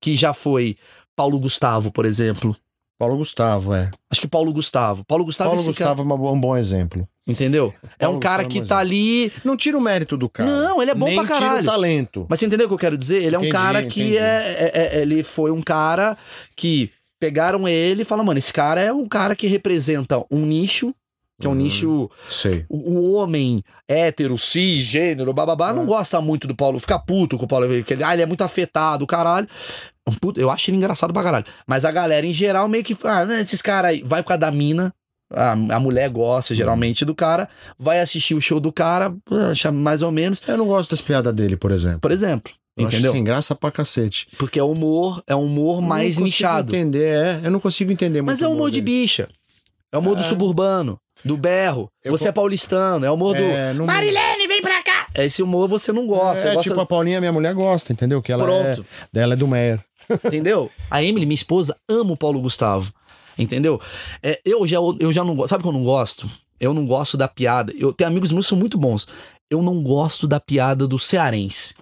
Que 0.00 0.16
já 0.16 0.32
foi 0.32 0.78
Paulo 1.14 1.38
Gustavo, 1.38 1.92
por 1.92 2.06
exemplo. 2.06 2.56
Paulo 2.98 3.16
Gustavo, 3.16 3.74
é. 3.74 3.90
Acho 4.10 4.20
que 4.20 4.28
Paulo 4.28 4.52
Gustavo. 4.52 5.04
Paulo 5.04 5.24
Gustavo, 5.24 5.50
Paulo 5.50 5.60
esse 5.60 5.68
Gustavo 5.68 6.00
é 6.00 6.04
uma 6.04 6.16
bo- 6.16 6.32
um 6.32 6.40
bom 6.40 6.56
exemplo. 6.56 7.00
cara, 7.00 7.10
entendeu? 7.26 7.74
É 7.98 8.04
Paulo 8.04 8.16
um 8.16 8.20
cara 8.20 8.42
Gustavo 8.44 8.52
que 8.52 8.58
é 8.58 8.62
um 8.62 8.66
tá 8.66 8.78
ali. 8.78 9.32
Não 9.44 9.56
tira 9.56 9.76
o 9.76 9.80
mérito 9.80 10.16
do 10.16 10.28
cara. 10.28 10.48
Não, 10.50 10.80
ele 10.80 10.90
é 10.90 10.94
bom 10.94 11.06
Nem 11.06 11.16
pra 11.16 11.24
tira 11.26 11.38
caralho. 11.40 11.62
o 11.62 11.64
talento. 11.66 12.26
Mas 12.28 12.38
você 12.38 12.46
entendeu 12.46 12.66
o 12.66 12.68
que 12.68 12.74
eu 12.74 12.78
quero 12.78 12.96
dizer? 12.96 13.22
Ele 13.22 13.36
é 13.36 13.38
um 13.38 13.42
Entendi, 13.42 13.52
cara 13.52 13.82
que 13.84 14.16
é, 14.16 14.20
é- 14.22 14.72
é- 14.98 15.02
Ele 15.02 15.22
foi 15.22 15.50
um 15.50 15.60
cara 15.60 16.16
que 16.56 16.90
pegaram 17.20 17.66
ele 17.68 18.02
e 18.02 18.04
falaram, 18.04 18.26
mano, 18.26 18.38
esse 18.38 18.52
cara 18.52 18.80
é 18.80 18.92
um 18.92 19.06
cara 19.08 19.34
que 19.36 19.46
representa 19.46 20.22
um 20.30 20.44
nicho, 20.46 20.94
que 21.40 21.46
é 21.46 21.50
um 21.50 21.52
Uhum. 21.52 21.58
nicho. 21.58 22.10
Sei. 22.28 22.64
O, 22.68 22.76
o 22.92 23.12
homem 23.14 23.62
hétero, 23.88 24.36
cis, 24.38 24.82
gênero, 24.82 25.32
bababá, 25.32 25.72
não 25.72 25.80
Uhum. 25.82 25.86
gosta 25.88 26.20
muito 26.20 26.46
do 26.48 26.54
Paulo. 26.56 26.78
Fica 26.80 26.98
puto 26.98 27.36
com 27.36 27.44
o 27.44 27.48
Paulo. 27.48 27.66
porque 27.68 27.92
ele- 27.94 28.04
Ah, 28.04 28.12
ele 28.14 28.22
é 28.22 28.26
muito 28.26 28.42
afetado, 28.42 29.06
caralho. 29.06 29.46
Puto- 30.20 30.40
eu 30.40 30.50
acho 30.50 30.70
ele 30.70 30.76
engraçado 30.78 31.12
pra 31.12 31.22
caralho. 31.22 31.44
Mas 31.66 31.84
a 31.84 31.90
galera 31.90 32.24
em 32.26 32.32
geral 32.32 32.68
meio 32.68 32.84
que. 32.84 32.96
Ah, 33.04 33.24
né, 33.26 33.40
esses 33.40 33.60
caras 33.60 33.90
aí. 33.90 34.02
Vai 34.04 34.22
por 34.22 34.28
causa 34.28 34.40
da 34.40 34.50
mina. 34.50 34.92
A, 35.32 35.52
a 35.52 35.80
mulher 35.80 36.08
gosta 36.08 36.54
geralmente 36.54 37.04
do 37.04 37.12
cara. 37.14 37.48
Vai 37.76 37.98
assistir 37.98 38.34
o 38.34 38.40
show 38.40 38.60
do 38.60 38.72
cara, 38.72 39.12
acha 39.50 39.72
mais 39.72 40.00
ou 40.02 40.12
menos. 40.12 40.40
Eu 40.46 40.56
não 40.56 40.66
gosto 40.66 40.90
das 40.90 41.00
piadas 41.00 41.34
dele, 41.34 41.56
por 41.56 41.72
exemplo. 41.72 42.00
Por 42.00 42.12
exemplo. 42.12 42.52
Eu 42.78 42.84
entendeu? 42.86 43.06
Acho 43.10 43.12
sem 43.14 43.24
graça 43.24 43.54
pra 43.54 43.70
cacete. 43.72 44.28
Porque 44.38 44.58
é 44.58 44.62
humor, 44.62 45.22
é 45.26 45.34
um 45.34 45.44
humor 45.46 45.78
Eu 45.78 45.82
mais 45.82 46.16
não 46.16 46.24
consigo 46.24 46.24
nichado. 46.26 46.76
entender, 46.76 47.16
é. 47.18 47.40
Eu 47.42 47.50
não 47.50 47.58
consigo 47.58 47.90
entender 47.90 48.22
muito. 48.22 48.32
Mas 48.34 48.42
é 48.42 48.46
o 48.46 48.52
humor 48.52 48.70
de 48.70 48.80
dele. 48.80 49.00
bicha. 49.00 49.28
É 49.92 49.96
o 49.96 50.00
humor 50.00 50.14
do 50.14 50.20
É. 50.20 50.24
suburbano, 50.24 50.96
do 51.26 51.36
berro. 51.36 51.88
Eu 52.04 52.12
você 52.12 52.24
co- 52.24 52.28
é 52.30 52.32
paulistano, 52.32 53.04
é 53.04 53.10
o 53.10 53.14
humor 53.14 53.36
É, 53.36 53.72
do. 53.72 53.78
não- 53.78 53.86
Marilene, 53.86 54.46
vem 54.48 54.62
pra 54.62 54.82
cá! 54.82 55.06
Esse 55.14 55.42
humor 55.42 55.68
você 55.68 55.92
não 55.92 56.06
gosta. 56.06 56.48
É, 56.48 56.54
gosta... 56.54 56.70
tipo 56.70 56.80
a 56.80 56.86
Paulinha, 56.86 57.20
minha 57.20 57.32
mulher 57.32 57.54
gosta, 57.54 57.92
entendeu? 57.92 58.20
Que 58.22 58.32
ela 58.32 58.44
Pronto. 58.44 58.82
é. 58.82 59.06
Dela 59.12 59.34
é 59.34 59.36
do 59.36 59.46
Meyer. 59.48 59.80
Entendeu? 60.24 60.70
A 60.90 61.02
Emily, 61.02 61.26
minha 61.26 61.34
esposa, 61.34 61.76
ama 61.88 62.12
o 62.12 62.16
Paulo 62.16 62.40
Gustavo. 62.40 62.92
Entendeu? 63.38 63.80
É, 64.22 64.40
eu, 64.44 64.66
já, 64.66 64.76
eu 65.00 65.12
já 65.12 65.22
não 65.24 65.34
gosto. 65.34 65.48
Sabe 65.50 65.60
o 65.60 65.62
que 65.64 65.68
eu 65.68 65.72
não 65.78 65.84
gosto? 65.84 66.30
Eu 66.60 66.72
não 66.72 66.86
gosto 66.86 67.16
da 67.16 67.28
piada. 67.28 67.72
Eu 67.76 67.92
tenho 67.92 68.08
amigos 68.08 68.32
meus 68.32 68.46
que 68.46 68.50
são 68.50 68.58
muito 68.58 68.78
bons. 68.78 69.06
Eu 69.50 69.60
não 69.62 69.82
gosto 69.82 70.26
da 70.26 70.40
piada 70.40 70.86
do 70.86 70.98
cearense. 70.98 71.74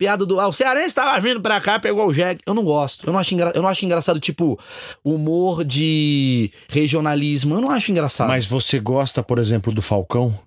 Piada 0.00 0.24
do. 0.24 0.40
Ah, 0.40 0.48
o 0.48 0.52
cearense 0.52 0.94
tava 0.94 1.20
vindo 1.20 1.42
pra 1.42 1.60
cá, 1.60 1.78
pegou 1.78 2.06
o 2.06 2.12
jegue. 2.12 2.40
Eu 2.46 2.54
não 2.54 2.64
gosto. 2.64 3.06
Eu 3.06 3.12
não 3.12 3.20
acho, 3.20 3.34
engra... 3.34 3.52
eu 3.54 3.60
não 3.60 3.68
acho 3.68 3.84
engraçado, 3.84 4.18
tipo, 4.18 4.58
humor 5.04 5.62
de 5.62 6.50
regionalismo. 6.70 7.54
Eu 7.54 7.60
não 7.60 7.70
acho 7.70 7.90
engraçado. 7.90 8.28
Mas 8.28 8.46
você 8.46 8.80
gosta, 8.80 9.22
por 9.22 9.38
exemplo, 9.38 9.74
do 9.74 9.82
Falcão? 9.82 10.40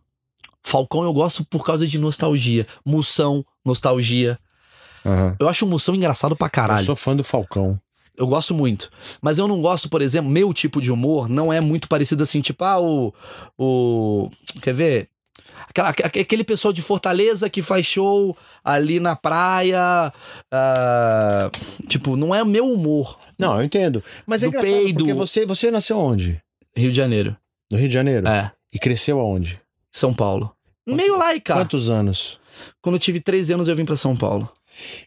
Falcão 0.63 1.03
eu 1.03 1.13
gosto 1.13 1.45
por 1.45 1.63
causa 1.63 1.85
de 1.85 1.99
nostalgia. 1.99 2.65
Moção, 2.83 3.45
nostalgia. 3.63 4.39
Aham. 5.05 5.35
Eu 5.39 5.47
acho 5.47 5.67
o 5.67 5.69
Moção 5.69 5.93
engraçado 5.93 6.35
pra 6.35 6.49
caralho. 6.49 6.81
Eu 6.81 6.85
sou 6.85 6.95
fã 6.95 7.15
do 7.15 7.23
Falcão. 7.23 7.79
Eu 8.17 8.25
gosto 8.25 8.55
muito. 8.55 8.89
Mas 9.21 9.37
eu 9.37 9.47
não 9.47 9.61
gosto, 9.61 9.87
por 9.87 10.01
exemplo, 10.01 10.31
meu 10.31 10.51
tipo 10.51 10.81
de 10.81 10.91
humor 10.91 11.29
não 11.29 11.53
é 11.53 11.61
muito 11.61 11.87
parecido 11.87 12.23
assim, 12.23 12.41
tipo, 12.41 12.63
ah, 12.63 12.81
o. 12.81 13.13
o 13.55 14.31
quer 14.63 14.73
ver? 14.73 15.09
Aquela- 15.73 15.89
aque- 15.89 16.19
aquele 16.19 16.43
pessoal 16.43 16.71
de 16.71 16.81
Fortaleza 16.81 17.49
que 17.49 17.61
faz 17.61 17.85
show 17.85 18.37
ali 18.63 18.99
na 18.99 19.15
praia. 19.15 20.13
ah, 20.51 21.49
tipo, 21.87 22.15
não 22.15 22.33
é 22.33 22.41
o 22.43 22.45
meu 22.45 22.65
humor. 22.71 23.17
Não, 23.39 23.57
eu 23.57 23.63
entendo. 23.63 24.03
Mas 24.25 24.43
é 24.43 24.45
Do 24.45 24.49
engraçado 24.49 24.71
peido. 24.73 24.97
porque 24.99 25.13
você, 25.13 25.45
você 25.45 25.71
nasceu 25.71 25.97
onde? 25.97 26.39
Rio 26.75 26.91
de 26.91 26.97
Janeiro. 26.97 27.35
No 27.71 27.77
Rio 27.77 27.87
de 27.87 27.93
Janeiro? 27.93 28.27
É. 28.27 28.51
E 28.71 28.77
cresceu 28.79 29.19
aonde? 29.19 29.59
São 29.91 30.13
Paulo. 30.13 30.51
Meio 30.85 31.17
lá 31.17 31.33
e 31.33 31.39
cá. 31.41 31.55
Quantos 31.55 31.89
anos? 31.89 32.39
Quando 32.81 32.95
eu 32.95 32.99
tive 32.99 33.19
13 33.19 33.53
anos, 33.53 33.67
eu 33.67 33.75
vim 33.75 33.85
pra 33.85 33.95
São 33.95 34.15
Paulo. 34.15 34.49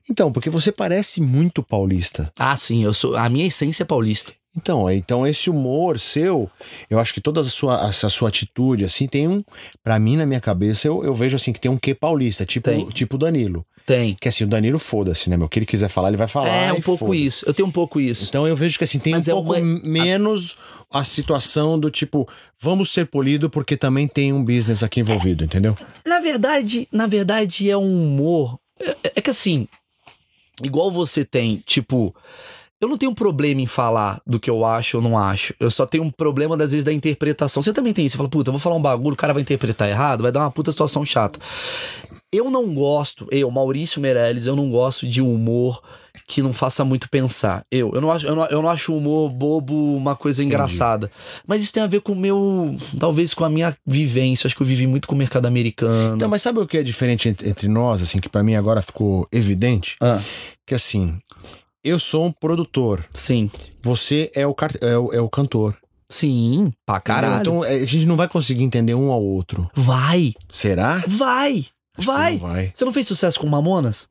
Então, 0.08 0.30
porque 0.32 0.48
você 0.48 0.70
parece 0.72 1.20
muito 1.20 1.62
paulista. 1.62 2.32
Ah, 2.38 2.56
sim, 2.56 2.84
eu 2.84 2.94
sou. 2.94 3.16
A 3.16 3.28
minha 3.28 3.46
essência 3.46 3.82
é 3.82 3.86
paulista. 3.86 4.32
Então, 4.56 4.88
é- 4.88 4.94
então 4.96 5.26
esse 5.26 5.50
humor 5.50 6.00
seu, 6.00 6.50
eu 6.88 6.98
acho 6.98 7.12
que 7.12 7.20
toda 7.20 7.40
a 7.40 7.44
sua, 7.44 7.86
essa 7.88 8.08
sua 8.08 8.28
atitude, 8.28 8.84
assim, 8.84 9.06
tem 9.06 9.28
um. 9.28 9.42
Pra 9.84 9.98
mim, 9.98 10.16
na 10.16 10.24
minha 10.26 10.40
cabeça, 10.40 10.86
eu, 10.88 11.04
eu 11.04 11.14
vejo 11.14 11.36
assim 11.36 11.52
que 11.52 11.60
tem 11.60 11.70
um 11.70 11.76
quê 11.76 11.94
paulista, 11.94 12.44
tipo 12.46 12.68
Tem. 12.70 12.86
tipo 12.88 13.16
o 13.16 13.18
Danilo. 13.18 13.64
Tem. 13.84 14.16
Que 14.20 14.28
assim, 14.28 14.42
o 14.42 14.48
Danilo 14.48 14.78
foda-se, 14.80 15.30
né, 15.30 15.36
meu? 15.36 15.46
O 15.46 15.48
que 15.48 15.60
ele 15.60 15.66
quiser 15.66 15.88
falar, 15.88 16.08
ele 16.08 16.16
vai 16.16 16.26
falar. 16.26 16.48
é 16.48 16.72
um 16.72 16.80
pouco 16.80 17.14
isso. 17.14 17.44
Eu 17.46 17.54
tenho 17.54 17.68
um 17.68 17.72
pouco 17.72 18.00
isso. 18.00 18.24
Então 18.28 18.44
eu 18.46 18.56
vejo 18.56 18.76
que 18.78 18.82
assim, 18.84 18.98
tem 18.98 19.12
Mas 19.12 19.28
um 19.28 19.30
é 19.30 19.34
pouco 19.34 19.52
uma- 19.54 19.60
menos 19.60 20.56
a 20.90 21.04
situação 21.04 21.78
do 21.78 21.88
tipo, 21.90 22.28
vamos 22.60 22.90
ser 22.90 23.06
polido 23.06 23.48
porque 23.48 23.76
também 23.76 24.08
tem 24.08 24.32
um 24.32 24.42
business 24.44 24.82
aqui 24.82 24.98
envolvido, 25.00 25.44
entendeu? 25.44 25.76
Na 26.04 26.18
verdade, 26.18 26.88
na 26.90 27.06
verdade 27.06 27.70
é 27.70 27.76
um 27.76 28.04
humor. 28.06 28.58
É, 28.80 28.96
é 29.16 29.20
que 29.20 29.30
assim, 29.30 29.68
igual 30.62 30.90
você 30.90 31.24
tem, 31.24 31.62
tipo, 31.64 32.12
eu 32.80 32.88
não 32.88 32.98
tenho 32.98 33.14
problema 33.14 33.60
em 33.60 33.66
falar 33.66 34.20
do 34.26 34.38
que 34.38 34.50
eu 34.50 34.64
acho 34.64 34.98
ou 34.98 35.02
não 35.02 35.16
acho. 35.16 35.54
Eu 35.58 35.70
só 35.70 35.86
tenho 35.86 36.04
um 36.04 36.10
problema, 36.10 36.54
às 36.56 36.72
vezes, 36.72 36.84
da 36.84 36.92
interpretação. 36.92 37.62
Você 37.62 37.72
também 37.72 37.92
tem 37.92 38.04
isso. 38.04 38.12
Você 38.12 38.18
fala, 38.18 38.28
puta, 38.28 38.50
eu 38.50 38.52
vou 38.52 38.60
falar 38.60 38.76
um 38.76 38.82
bagulho, 38.82 39.14
o 39.14 39.16
cara 39.16 39.32
vai 39.32 39.42
interpretar 39.42 39.88
errado, 39.88 40.22
vai 40.22 40.30
dar 40.32 40.40
uma 40.40 40.50
puta 40.50 40.70
situação 40.70 41.04
chata. 41.04 41.38
Eu 42.32 42.50
não 42.50 42.74
gosto, 42.74 43.26
eu, 43.30 43.50
Maurício 43.50 44.00
Meirelles, 44.00 44.46
eu 44.46 44.56
não 44.56 44.68
gosto 44.68 45.06
de 45.06 45.22
humor 45.22 45.80
que 46.26 46.42
não 46.42 46.52
faça 46.52 46.84
muito 46.84 47.08
pensar. 47.08 47.64
Eu, 47.70 47.92
eu 47.94 48.00
não 48.00 48.10
acho, 48.10 48.26
eu 48.26 48.34
não, 48.34 48.44
eu 48.46 48.60
não 48.60 48.68
acho 48.68 48.92
o 48.92 48.98
humor 48.98 49.30
bobo 49.30 49.96
uma 49.96 50.16
coisa 50.16 50.42
engraçada. 50.42 51.10
Mas 51.46 51.62
isso 51.62 51.72
tem 51.72 51.82
a 51.82 51.86
ver 51.86 52.00
com 52.00 52.12
o 52.12 52.16
meu. 52.16 52.76
Talvez 52.98 53.32
com 53.32 53.44
a 53.44 53.48
minha 53.48 53.74
vivência. 53.86 54.48
Acho 54.48 54.56
que 54.56 54.62
eu 54.62 54.66
vivi 54.66 54.86
muito 54.86 55.06
com 55.06 55.14
o 55.14 55.18
mercado 55.18 55.46
americano. 55.46 56.16
Então, 56.16 56.28
mas 56.28 56.42
sabe 56.42 56.58
o 56.58 56.66
que 56.66 56.78
é 56.78 56.82
diferente 56.82 57.28
entre, 57.28 57.68
nós, 57.68 58.02
assim, 58.02 58.18
que 58.18 58.28
pra 58.28 58.42
mim 58.42 58.54
agora 58.54 58.82
ficou 58.82 59.26
evidente? 59.30 59.96
Ah, 60.02 60.20
Que 60.66 60.74
assim, 60.74 61.16
eu 61.86 62.00
sou 62.00 62.26
um 62.26 62.32
produtor, 62.32 63.06
sim. 63.12 63.48
você 63.80 64.30
é 64.34 64.46
o, 64.46 64.54
é 64.80 64.98
o, 64.98 65.12
é 65.12 65.20
o 65.20 65.28
cantor. 65.28 65.76
Sim, 66.08 66.72
pra 66.84 67.00
caralho. 67.00 67.40
Então 67.40 67.64
é, 67.64 67.74
a 67.74 67.86
gente 67.86 68.06
não 68.06 68.16
vai 68.16 68.28
conseguir 68.28 68.64
entender 68.64 68.94
um 68.94 69.10
ao 69.10 69.22
outro. 69.22 69.70
Vai, 69.74 70.32
Será? 70.48 71.02
vai, 71.06 71.66
vai. 71.96 72.32
Não 72.32 72.38
vai. 72.38 72.70
Você 72.74 72.84
não 72.84 72.92
fez 72.92 73.06
sucesso 73.06 73.40
com 73.40 73.46
Mamonas? 73.46 74.08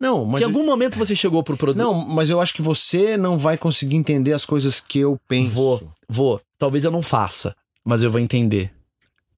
Não, 0.00 0.24
mas. 0.24 0.42
em 0.42 0.44
algum 0.44 0.64
momento 0.64 0.98
você 0.98 1.14
chegou 1.16 1.42
pro 1.42 1.56
produto. 1.56 1.82
Não, 1.82 1.94
mas 1.94 2.28
eu 2.28 2.40
acho 2.40 2.54
que 2.54 2.62
você 2.62 3.16
não 3.16 3.38
vai 3.38 3.56
conseguir 3.56 3.96
entender 3.96 4.32
as 4.32 4.44
coisas 4.44 4.80
que 4.80 4.98
eu 4.98 5.18
penso. 5.28 5.50
Vou. 5.50 5.90
Vou. 6.08 6.40
Talvez 6.58 6.84
eu 6.84 6.90
não 6.90 7.02
faça, 7.02 7.54
mas 7.84 8.02
eu 8.02 8.10
vou 8.10 8.20
entender. 8.20 8.72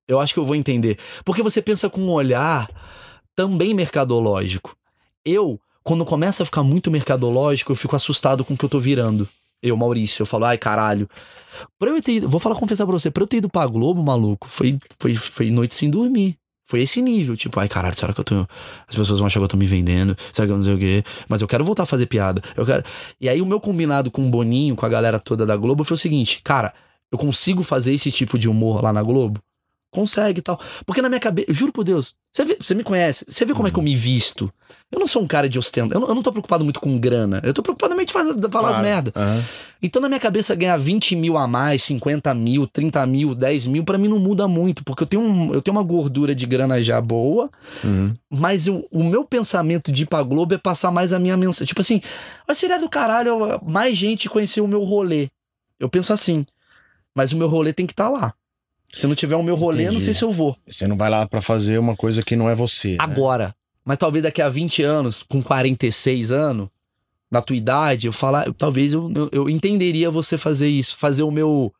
Eu 0.06 0.18
acho 0.20 0.32
que 0.32 0.40
eu 0.40 0.46
vou 0.46 0.56
entender. 0.56 0.98
Porque 1.24 1.42
você 1.42 1.60
pensa 1.60 1.88
com 1.88 2.00
um 2.00 2.10
olhar 2.10 2.68
também 3.36 3.74
mercadológico. 3.74 4.76
Eu, 5.24 5.60
quando 5.88 6.04
começa 6.04 6.42
a 6.42 6.46
ficar 6.46 6.62
muito 6.62 6.90
mercadológico, 6.90 7.72
eu 7.72 7.76
fico 7.76 7.96
assustado 7.96 8.44
com 8.44 8.52
o 8.52 8.58
que 8.58 8.62
eu 8.62 8.68
tô 8.68 8.78
virando. 8.78 9.26
Eu, 9.62 9.74
Maurício, 9.74 10.20
eu 10.20 10.26
falo, 10.26 10.44
ai 10.44 10.58
caralho. 10.58 11.08
Pra 11.78 11.88
eu 11.90 12.02
ter 12.02 12.16
ido, 12.16 12.28
vou 12.28 12.38
falar, 12.38 12.56
confessar 12.56 12.84
pra 12.84 12.92
você, 12.92 13.10
pra 13.10 13.22
eu 13.22 13.26
ter 13.26 13.38
ido 13.38 13.48
pra 13.48 13.66
Globo, 13.66 14.02
maluco, 14.02 14.46
foi, 14.50 14.76
foi, 15.00 15.14
foi 15.14 15.48
noite 15.48 15.74
sem 15.74 15.88
dormir. 15.88 16.36
Foi 16.66 16.82
esse 16.82 17.00
nível, 17.00 17.34
tipo, 17.34 17.58
ai 17.58 17.68
caralho, 17.68 17.94
será 17.94 18.12
que 18.12 18.20
eu 18.20 18.24
tô. 18.24 18.46
As 18.86 18.94
pessoas 18.94 19.18
vão 19.18 19.26
achar 19.26 19.40
que 19.40 19.44
eu 19.44 19.48
tô 19.48 19.56
me 19.56 19.66
vendendo, 19.66 20.14
será 20.30 20.46
que 20.46 20.52
eu 20.52 20.58
não 20.58 20.64
sei 20.64 20.74
o 20.74 20.78
quê? 20.78 21.02
Mas 21.26 21.40
eu 21.40 21.48
quero 21.48 21.64
voltar 21.64 21.84
a 21.84 21.86
fazer 21.86 22.04
piada. 22.04 22.42
Eu 22.54 22.66
quero. 22.66 22.84
E 23.18 23.26
aí 23.26 23.40
o 23.40 23.46
meu 23.46 23.58
combinado 23.58 24.10
com 24.10 24.26
o 24.26 24.28
Boninho, 24.28 24.76
com 24.76 24.84
a 24.84 24.90
galera 24.90 25.18
toda 25.18 25.46
da 25.46 25.56
Globo, 25.56 25.84
foi 25.84 25.94
o 25.94 25.98
seguinte, 25.98 26.42
cara, 26.44 26.74
eu 27.10 27.16
consigo 27.16 27.62
fazer 27.62 27.94
esse 27.94 28.12
tipo 28.12 28.38
de 28.38 28.46
humor 28.46 28.84
lá 28.84 28.92
na 28.92 29.02
Globo? 29.02 29.40
Consegue 29.90 30.40
e 30.40 30.42
tal. 30.42 30.60
Porque 30.84 31.00
na 31.00 31.08
minha 31.08 31.20
cabeça, 31.20 31.52
juro 31.52 31.72
por 31.72 31.82
Deus, 31.82 32.14
você, 32.30 32.44
vê- 32.44 32.58
você 32.60 32.74
me 32.74 32.84
conhece, 32.84 33.24
você 33.26 33.44
vê 33.46 33.54
como 33.54 33.66
é 33.68 33.70
que 33.70 33.78
eu 33.78 33.82
me 33.82 33.94
visto. 33.96 34.52
Eu 34.92 34.98
não 35.00 35.06
sou 35.06 35.22
um 35.22 35.26
cara 35.26 35.48
de 35.48 35.58
ostento, 35.58 35.92
eu 35.94 36.00
não, 36.00 36.08
eu 36.08 36.14
não 36.14 36.22
tô 36.22 36.30
preocupado 36.30 36.62
muito 36.64 36.78
com 36.80 36.98
grana, 36.98 37.40
eu 37.44 37.52
tô 37.54 37.62
preocupado 37.62 37.94
mesmo 37.94 38.06
de 38.06 38.12
fazer, 38.12 38.34
falar 38.50 38.68
as 38.70 38.76
Claro. 38.76 38.82
merda. 38.88 39.12
Aham. 39.16 39.44
Então, 39.82 40.00
na 40.02 40.08
minha 40.08 40.20
cabeça, 40.20 40.54
ganhar 40.54 40.76
20 40.76 41.14
mil 41.16 41.36
a 41.38 41.46
mais, 41.46 41.82
50 41.84 42.34
mil, 42.34 42.66
30 42.66 43.06
mil, 43.06 43.34
10 43.34 43.66
mil, 43.66 43.84
pra 43.84 43.96
mim 43.98 44.08
não 44.08 44.18
muda 44.18 44.46
muito, 44.48 44.82
porque 44.84 45.02
eu 45.02 45.06
tenho, 45.06 45.22
um- 45.22 45.52
eu 45.54 45.60
tenho 45.62 45.76
uma 45.76 45.82
gordura 45.82 46.34
de 46.34 46.44
grana 46.46 46.80
já 46.82 47.00
boa, 47.00 47.50
Uhum. 47.84 48.14
mas 48.30 48.66
eu- 48.66 48.86
o 48.90 49.04
meu 49.04 49.24
pensamento 49.24 49.90
de 49.92 50.02
ir 50.02 50.06
pra 50.06 50.22
Globo 50.22 50.54
é 50.54 50.58
passar 50.58 50.90
mais 50.90 51.12
a 51.12 51.18
minha 51.18 51.36
mensagem. 51.36 51.66
Tipo 51.66 51.80
assim, 51.80 52.00
"Ah, 52.46 52.54
seria 52.54 52.78
do 52.78 52.88
caralho 52.88 53.38
mais 53.66 53.96
gente 53.96 54.28
conhecer 54.28 54.60
o 54.60 54.68
meu 54.68 54.82
rolê. 54.84 55.28
Eu 55.78 55.88
penso 55.88 56.12
assim, 56.12 56.46
mas 57.14 57.32
o 57.32 57.36
meu 57.36 57.48
rolê 57.48 57.72
tem 57.72 57.86
que 57.86 57.92
estar 57.92 58.08
lá. 58.08 58.34
Se 58.92 59.06
não 59.06 59.14
tiver 59.14 59.36
o 59.36 59.42
meu 59.42 59.54
rolê, 59.54 59.82
eu 59.82 59.86
não 59.86 59.92
Entendi. 59.92 60.04
sei 60.04 60.14
se 60.14 60.24
eu 60.24 60.32
vou. 60.32 60.56
Você 60.66 60.86
não 60.86 60.96
vai 60.96 61.10
lá 61.10 61.26
pra 61.26 61.40
fazer 61.42 61.78
uma 61.78 61.94
coisa 61.96 62.22
que 62.22 62.34
não 62.36 62.48
é 62.48 62.54
você. 62.54 62.90
né? 62.92 62.96
Agora. 63.00 63.54
Mas 63.84 63.98
talvez 63.98 64.22
daqui 64.22 64.42
a 64.42 64.48
20 64.48 64.82
anos, 64.82 65.22
com 65.28 65.42
46 65.42 66.30
anos, 66.32 66.68
na 67.30 67.40
tua 67.42 67.56
idade, 67.56 68.06
eu 68.06 68.12
falar, 68.12 68.52
talvez 68.54 68.92
eu, 68.92 69.10
eu, 69.14 69.28
eu 69.32 69.50
entenderia 69.50 70.10
você 70.10 70.36
fazer 70.38 70.68
isso, 70.68 70.96
fazer 70.98 71.22
o 71.22 71.30
meu 71.30 71.72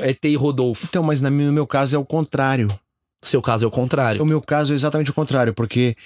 ET 0.00 0.22
e 0.24 0.36
Rodolfo. 0.36 0.86
Então, 0.88 1.02
mas 1.02 1.20
na- 1.20 1.30
no 1.30 1.52
meu 1.52 1.66
caso 1.66 1.96
é 1.96 1.98
o 1.98 2.04
contrário. 2.04 2.68
Seu 3.22 3.40
caso 3.40 3.64
é 3.64 3.68
o 3.68 3.70
contrário. 3.70 4.22
O 4.22 4.26
meu 4.26 4.40
caso 4.40 4.72
é 4.72 4.74
exatamente 4.74 5.10
o 5.10 5.14
contrário, 5.14 5.54
porque 5.54 5.96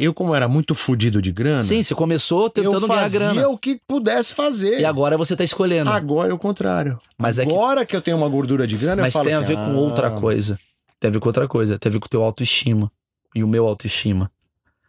eu, 0.00 0.14
como 0.14 0.34
era 0.34 0.48
muito 0.48 0.74
fudido 0.74 1.20
de 1.20 1.30
grana, 1.30 1.62
Sim, 1.62 1.82
você 1.82 1.94
começou 1.94 2.44
eu 2.44 2.50
tentando 2.50 2.88
ganhar 2.88 3.02
fazia 3.02 3.18
grana. 3.20 3.48
o 3.48 3.58
que 3.58 3.78
pudesse 3.86 4.34
fazer. 4.34 4.80
E 4.80 4.84
agora 4.84 5.16
você 5.18 5.36
tá 5.36 5.44
escolhendo. 5.44 5.90
Agora 5.90 6.30
é 6.30 6.34
o 6.34 6.38
contrário. 6.38 6.98
Mas 7.18 7.38
é 7.38 7.44
que 7.44 7.52
Agora 7.52 7.84
que... 7.84 7.94
eu 7.94 8.00
tenho 8.00 8.16
uma 8.16 8.28
gordura 8.28 8.66
de 8.66 8.76
grana, 8.76 9.02
Mas 9.02 9.14
eu 9.14 9.18
falo 9.18 9.26
tem 9.26 9.34
a 9.34 9.38
assim, 9.38 9.46
ver 9.46 9.56
com 9.56 9.76
ah, 9.76 9.80
outra 9.80 10.10
coisa. 10.10 10.58
Tem 10.98 11.08
a 11.08 11.12
ver 11.12 11.20
com 11.20 11.28
outra 11.28 11.46
coisa. 11.46 11.78
Tem 11.78 11.90
a 11.90 11.92
ver 11.92 11.98
com 11.98 12.06
o 12.06 12.08
teu 12.08 12.22
autoestima. 12.22 12.90
E 13.34 13.44
o 13.44 13.48
meu 13.48 13.66
autoestima. 13.66 14.30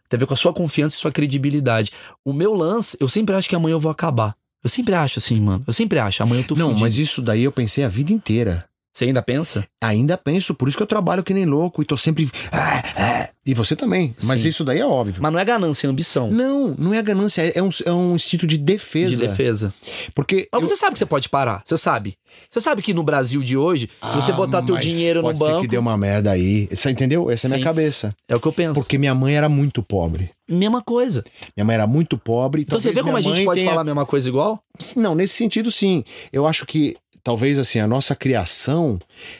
Tem 0.08 0.16
a 0.16 0.20
ver 0.20 0.26
com 0.26 0.34
a 0.34 0.36
sua 0.36 0.52
confiança 0.52 0.96
e 0.96 0.98
sua 0.98 1.12
credibilidade. 1.12 1.92
O 2.24 2.32
meu 2.32 2.54
lance, 2.54 2.96
eu 3.00 3.08
sempre 3.08 3.34
acho 3.34 3.48
que 3.48 3.54
amanhã 3.54 3.74
eu 3.74 3.80
vou 3.80 3.90
acabar. 3.90 4.34
Eu 4.62 4.70
sempre 4.70 4.94
acho 4.94 5.18
assim, 5.18 5.40
mano. 5.40 5.64
Eu 5.66 5.72
sempre 5.72 5.98
acho. 5.98 6.22
Amanhã 6.22 6.42
eu 6.42 6.46
tô 6.46 6.54
Não, 6.54 6.68
fudido. 6.68 6.80
mas 6.80 6.98
isso 6.98 7.20
daí 7.20 7.42
eu 7.44 7.52
pensei 7.52 7.84
a 7.84 7.88
vida 7.88 8.12
inteira. 8.12 8.64
Você 8.94 9.06
ainda 9.06 9.22
pensa? 9.22 9.64
Ainda 9.82 10.18
penso, 10.18 10.54
por 10.54 10.68
isso 10.68 10.76
que 10.76 10.82
eu 10.82 10.86
trabalho 10.86 11.22
que 11.22 11.32
nem 11.32 11.46
louco 11.46 11.80
e 11.82 11.84
tô 11.84 11.96
sempre. 11.96 12.30
Ah, 12.50 12.82
ah. 12.96 13.28
E 13.44 13.54
você 13.54 13.74
também. 13.74 14.14
Mas 14.24 14.42
Sim. 14.42 14.48
isso 14.50 14.64
daí 14.64 14.78
é 14.78 14.86
óbvio. 14.86 15.20
Mas 15.20 15.32
não 15.32 15.38
é 15.40 15.44
ganância, 15.44 15.86
é 15.88 15.90
ambição. 15.90 16.30
Não, 16.30 16.76
não 16.78 16.94
é 16.94 17.02
ganância, 17.02 17.42
é 17.42 17.60
um, 17.60 17.70
é 17.84 17.92
um 17.92 18.14
instinto 18.14 18.46
de 18.46 18.56
defesa. 18.56 19.16
De 19.16 19.16
defesa. 19.16 19.74
Porque. 20.14 20.46
Mas 20.52 20.60
eu- 20.62 20.68
você 20.68 20.76
sabe 20.76 20.92
que 20.92 20.98
você 21.00 21.06
pode 21.06 21.28
parar. 21.28 21.60
Você 21.64 21.76
sabe. 21.76 22.14
Você 22.48 22.60
sabe 22.60 22.82
que 22.82 22.94
no 22.94 23.02
Brasil 23.02 23.42
de 23.42 23.56
hoje, 23.56 23.88
se 24.10 24.14
você 24.16 24.30
Ah, 24.30 24.34
botar 24.36 24.62
teu 24.62 24.74
mas 24.76 24.84
dinheiro 24.84 25.20
no 25.20 25.28
pode 25.28 25.38
ser 25.38 25.44
banco. 25.46 25.62
que 25.62 25.68
deu 25.68 25.80
uma 25.80 25.96
merda 25.98 26.30
aí. 26.30 26.68
Você 26.70 26.90
entendeu? 26.90 27.30
Essa 27.30 27.46
é 27.46 27.48
a 27.48 27.50
minha 27.54 27.64
cabeça. 27.64 28.14
É 28.28 28.36
o 28.36 28.40
que 28.40 28.46
eu 28.46 28.52
penso. 28.52 28.74
Porque 28.80 28.96
minha 28.96 29.14
mãe 29.14 29.34
era 29.34 29.48
muito 29.48 29.82
pobre. 29.82 30.30
Mesma 30.48 30.80
coisa. 30.82 31.22
Minha 31.56 31.64
mãe 31.64 31.74
era 31.74 31.86
muito 31.86 32.16
pobre. 32.16 32.62
Então 32.62 32.78
você 32.78 32.92
vê 32.92 33.02
como 33.02 33.16
a 33.16 33.20
gente 33.20 33.44
pode 33.44 33.60
tenha- 33.60 33.70
falar 33.70 33.82
a 33.82 33.84
mesma 33.84 34.06
coisa 34.06 34.28
igual? 34.28 34.62
Não, 34.96 35.14
nesse 35.14 35.34
sentido, 35.34 35.70
sim. 35.70 36.04
Eu 36.32 36.46
acho 36.46 36.64
que 36.64 36.94
talvez 37.22 37.58
assim, 37.58 37.78
a 37.78 37.86
nossa 37.86 38.14
criação 38.14 38.98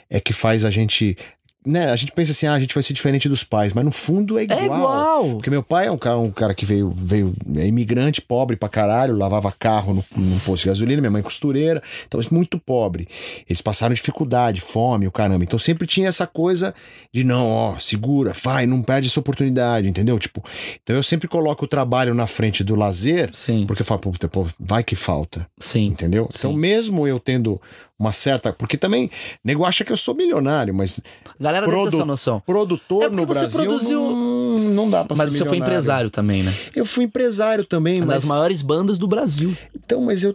é 0.09 0.21
que 0.21 0.33
faz 0.33 0.65
a 0.65 0.71
gente. 0.71 1.17
Né, 1.65 1.91
a 1.91 1.97
gente 1.97 2.11
pensa 2.11 2.33
assim, 2.33 2.47
ah, 2.47 2.55
a 2.55 2.61
gente 2.61 2.75
vai 2.75 2.83
ser 2.83 2.93
diferente 2.93 3.29
dos 3.29 3.45
pais, 3.45 3.73
mas 3.73 3.85
no 3.85 3.93
fundo 3.93 4.37
é 4.37 4.43
igual. 4.43 4.61
É 4.61 4.65
igual. 4.65 5.25
Porque 5.35 5.49
meu 5.51 5.63
pai 5.63 5.87
é 5.87 5.93
um 5.93 5.99
cara, 5.99 6.19
um 6.19 6.31
cara 6.31 6.55
que 6.55 6.65
veio, 6.65 6.91
veio 6.91 7.33
é 7.57 7.67
imigrante, 7.67 8.21
pobre 8.21 8.57
pra 8.57 8.69
caralho, 8.69 9.17
lavava 9.17 9.53
carro 9.53 9.95
no, 9.95 10.05
no 10.17 10.41
posto 10.41 10.65
de 10.65 10.71
gasolina, 10.71 11.01
minha 11.01 11.11
mãe 11.11 11.21
é 11.21 11.23
costureira, 11.23 11.81
então 12.07 12.21
muito 12.33 12.59
pobre. 12.59 13.07
Eles 13.49 13.61
passaram 13.61 13.95
dificuldade, 13.95 14.61
fome, 14.61 15.07
o 15.07 15.13
caramba. 15.13 15.45
Então 15.45 15.59
sempre 15.59 15.87
tinha 15.87 16.09
essa 16.09 16.27
coisa 16.27 16.75
de 17.13 17.23
não, 17.23 17.49
ó, 17.49 17.79
segura, 17.79 18.33
vai, 18.43 18.67
não 18.67 18.83
perde 18.83 19.09
essa 19.09 19.21
oportunidade, 19.21 19.89
entendeu? 19.89 20.19
Tipo, 20.19 20.43
então 20.83 20.97
eu 20.97 21.03
sempre 21.03 21.29
coloco 21.29 21.65
o 21.65 21.69
trabalho 21.69 22.15
na 22.15 22.27
frente 22.27 22.65
do 22.65 22.75
lazer, 22.75 23.31
Sim, 23.33 23.67
porque 23.67 23.83
eu 23.83 23.87
falo, 23.87 24.01
puta, 24.01 24.29
pô, 24.29 24.47
vai 24.59 24.83
que 24.83 24.97
falta. 24.97 25.47
sim. 25.59 25.87
Entendeu? 25.93 26.29
Então, 26.35 26.53
Sim. 26.53 26.59
mesmo 26.59 27.07
eu 27.07 27.21
tendo 27.21 27.61
uma 27.99 28.13
certa. 28.13 28.53
Porque 28.53 28.77
também, 28.77 29.11
nego 29.45 29.65
acha 29.65 29.85
que 29.85 29.93
eu 29.93 29.97
sou 29.97 30.15
milionário, 30.15 30.75
mas 30.75 31.01
Galera 31.39 31.52
deve 31.53 31.67
ter 31.73 31.87
essa 31.89 32.05
noção. 32.05 32.41
produtor 32.41 33.05
É 33.05 33.09
no 33.11 33.25
você 33.27 33.41
Brasil 33.41 33.61
produziu- 33.65 34.01
não, 34.01 34.59
não 34.59 34.91
dá 34.91 35.05
pra 35.05 35.17
Mas 35.17 35.31
ser 35.33 35.39
você 35.39 35.45
foi 35.47 35.59
empresário 35.59 36.11
também, 36.11 36.43
né? 36.43 36.53
Eu 36.75 36.85
fui 36.85 37.05
empresário 37.05 37.65
também, 37.65 37.99
Uma 38.01 38.07
mas. 38.07 38.15
das 38.17 38.25
maiores 38.25 38.63
bandas 38.63 38.99
do 38.99 39.07
Brasil. 39.07 39.57
Então, 39.75 40.01
mas 40.03 40.23
eu. 40.25 40.35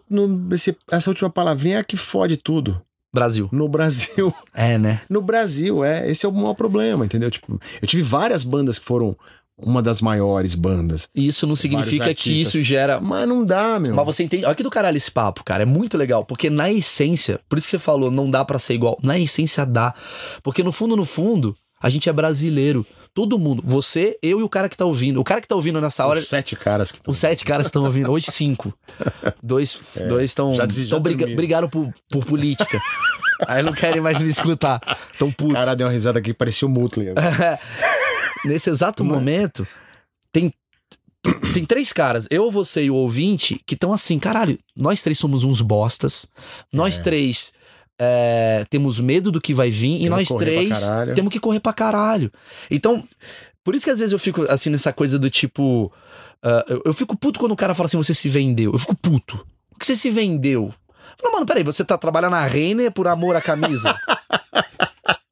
Esse- 0.51 0.75
essa 0.91 1.09
última 1.09 1.29
palavrinha 1.29 1.77
é 1.77 1.79
a 1.79 1.83
que 1.83 1.97
fode 1.97 2.37
tudo. 2.37 2.81
Brasil. 3.13 3.47
No 3.51 3.67
Brasil. 3.69 4.33
É, 4.53 4.77
né? 4.77 5.01
No 5.09 5.21
Brasil, 5.21 5.83
é. 5.83 6.09
Esse 6.11 6.25
é 6.25 6.29
o 6.29 6.31
maior 6.31 6.53
problema, 6.53 7.05
entendeu? 7.05 7.31
Tipo, 7.31 7.59
eu 7.81 7.87
tive 7.87 8.01
várias 8.03 8.43
bandas 8.43 8.77
que 8.77 8.85
foram 8.85 9.15
uma 9.57 9.81
das 9.81 10.01
maiores 10.01 10.53
bandas. 10.53 11.09
Isso 11.15 11.47
não 11.47 11.55
significa 11.55 12.13
que 12.13 12.41
isso 12.41 12.61
gera. 12.61 13.01
Mas 13.01 13.27
não 13.27 13.43
dá, 13.45 13.79
meu. 13.79 13.95
Mas 13.95 14.05
você 14.05 14.23
entende. 14.23 14.45
Olha 14.45 14.53
que 14.55 14.63
do 14.63 14.69
caralho 14.69 14.97
esse 14.97 15.11
papo, 15.11 15.43
cara. 15.43 15.63
É 15.63 15.65
muito 15.65 15.97
legal. 15.97 16.23
Porque 16.23 16.49
na 16.49 16.71
essência, 16.71 17.39
por 17.49 17.57
isso 17.57 17.67
que 17.67 17.71
você 17.71 17.79
falou, 17.79 18.11
não 18.11 18.29
dá 18.29 18.45
pra 18.45 18.59
ser 18.59 18.75
igual. 18.75 18.97
Na 19.01 19.17
essência 19.17 19.65
dá. 19.65 19.93
Porque 20.43 20.63
no 20.63 20.71
fundo, 20.71 20.95
no 20.95 21.03
fundo, 21.03 21.55
a 21.81 21.89
gente 21.89 22.07
é 22.07 22.13
brasileiro. 22.13 22.85
Todo 23.15 23.39
mundo. 23.39 23.63
Você, 23.65 24.15
eu 24.21 24.39
e 24.39 24.43
o 24.43 24.49
cara 24.49 24.69
que 24.69 24.77
tá 24.77 24.85
ouvindo. 24.85 25.19
O 25.19 25.23
cara 25.23 25.41
que 25.41 25.47
tá 25.47 25.55
ouvindo 25.55 25.81
nessa 25.81 26.05
hora. 26.05 26.19
Os 26.19 26.27
sete 26.27 26.55
caras 26.55 26.91
que 26.91 26.99
Os 27.07 27.17
sete 27.17 27.43
caras 27.43 27.65
estão 27.65 27.83
ouvindo. 27.83 28.11
Hoje, 28.11 28.27
cinco. 28.31 28.71
Dois 29.41 29.79
dois 30.07 30.29
estão. 30.29 30.51
É, 30.51 30.55
já 30.55 30.65
Então 30.83 30.99
briga, 30.99 31.25
brigaram 31.35 31.67
por, 31.67 31.91
por 32.11 32.23
política. 32.23 32.79
Aí 33.47 33.61
não 33.63 33.73
querem 33.73 34.01
mais 34.01 34.19
me 34.19 34.29
escutar. 34.29 34.79
Tão 35.17 35.29
O 35.29 35.33
putos. 35.33 35.53
cara 35.53 35.75
deu 35.75 35.87
uma 35.87 35.93
risada 35.93 36.19
aqui 36.19 36.29
que 36.29 36.33
parecia 36.37 36.67
o 36.67 36.71
Mutley. 36.71 37.09
Nesse 38.47 38.69
exato 38.69 39.03
é? 39.03 39.05
momento, 39.05 39.67
tem, 40.31 40.51
tem 41.53 41.65
três 41.65 41.91
caras, 41.91 42.27
eu, 42.29 42.49
você 42.49 42.85
e 42.85 42.91
o 42.91 42.95
ouvinte, 42.95 43.61
que 43.65 43.73
estão 43.73 43.93
assim, 43.93 44.17
caralho, 44.19 44.57
nós 44.75 45.01
três 45.01 45.17
somos 45.17 45.43
uns 45.43 45.61
bostas, 45.61 46.27
nós 46.71 46.99
três 46.99 47.53
é, 47.99 48.65
temos 48.69 48.99
medo 48.99 49.31
do 49.31 49.41
que 49.41 49.53
vai 49.53 49.69
vir 49.69 49.95
e 49.95 50.03
Temos 50.03 50.09
nós 50.09 50.27
correr 50.27 50.67
pra 50.67 50.75
três 50.77 51.15
temos 51.15 51.33
que 51.33 51.39
correr 51.39 51.59
pra 51.59 51.73
caralho. 51.73 52.31
Então, 52.69 53.03
por 53.63 53.75
isso 53.75 53.85
que 53.85 53.91
às 53.91 53.99
vezes 53.99 54.13
eu 54.13 54.19
fico 54.19 54.43
assim 54.43 54.69
nessa 54.69 54.93
coisa 54.93 55.17
do 55.17 55.29
tipo. 55.29 55.91
ah, 56.43 56.65
eu, 56.69 56.83
eu 56.85 56.93
fico 56.93 57.17
puto 57.17 57.39
quando 57.39 57.51
o 57.51 57.55
cara 57.55 57.73
fala 57.73 57.87
assim, 57.87 57.97
você 57.97 58.13
se 58.13 58.29
vendeu. 58.29 58.71
Eu 58.71 58.79
fico 58.79 58.95
puto. 58.95 59.45
Por 59.71 59.79
que 59.79 59.85
você 59.85 59.95
se 59.95 60.09
vendeu? 60.09 60.73
Eu 61.17 61.21
falo, 61.21 61.33
mano, 61.33 61.45
peraí, 61.45 61.63
você 61.63 61.83
tá 61.83 61.97
trabalhando 61.97 62.31
na 62.31 62.45
Renner 62.45 62.91
por 62.91 63.07
amor 63.07 63.35
à 63.35 63.41
camisa? 63.41 63.97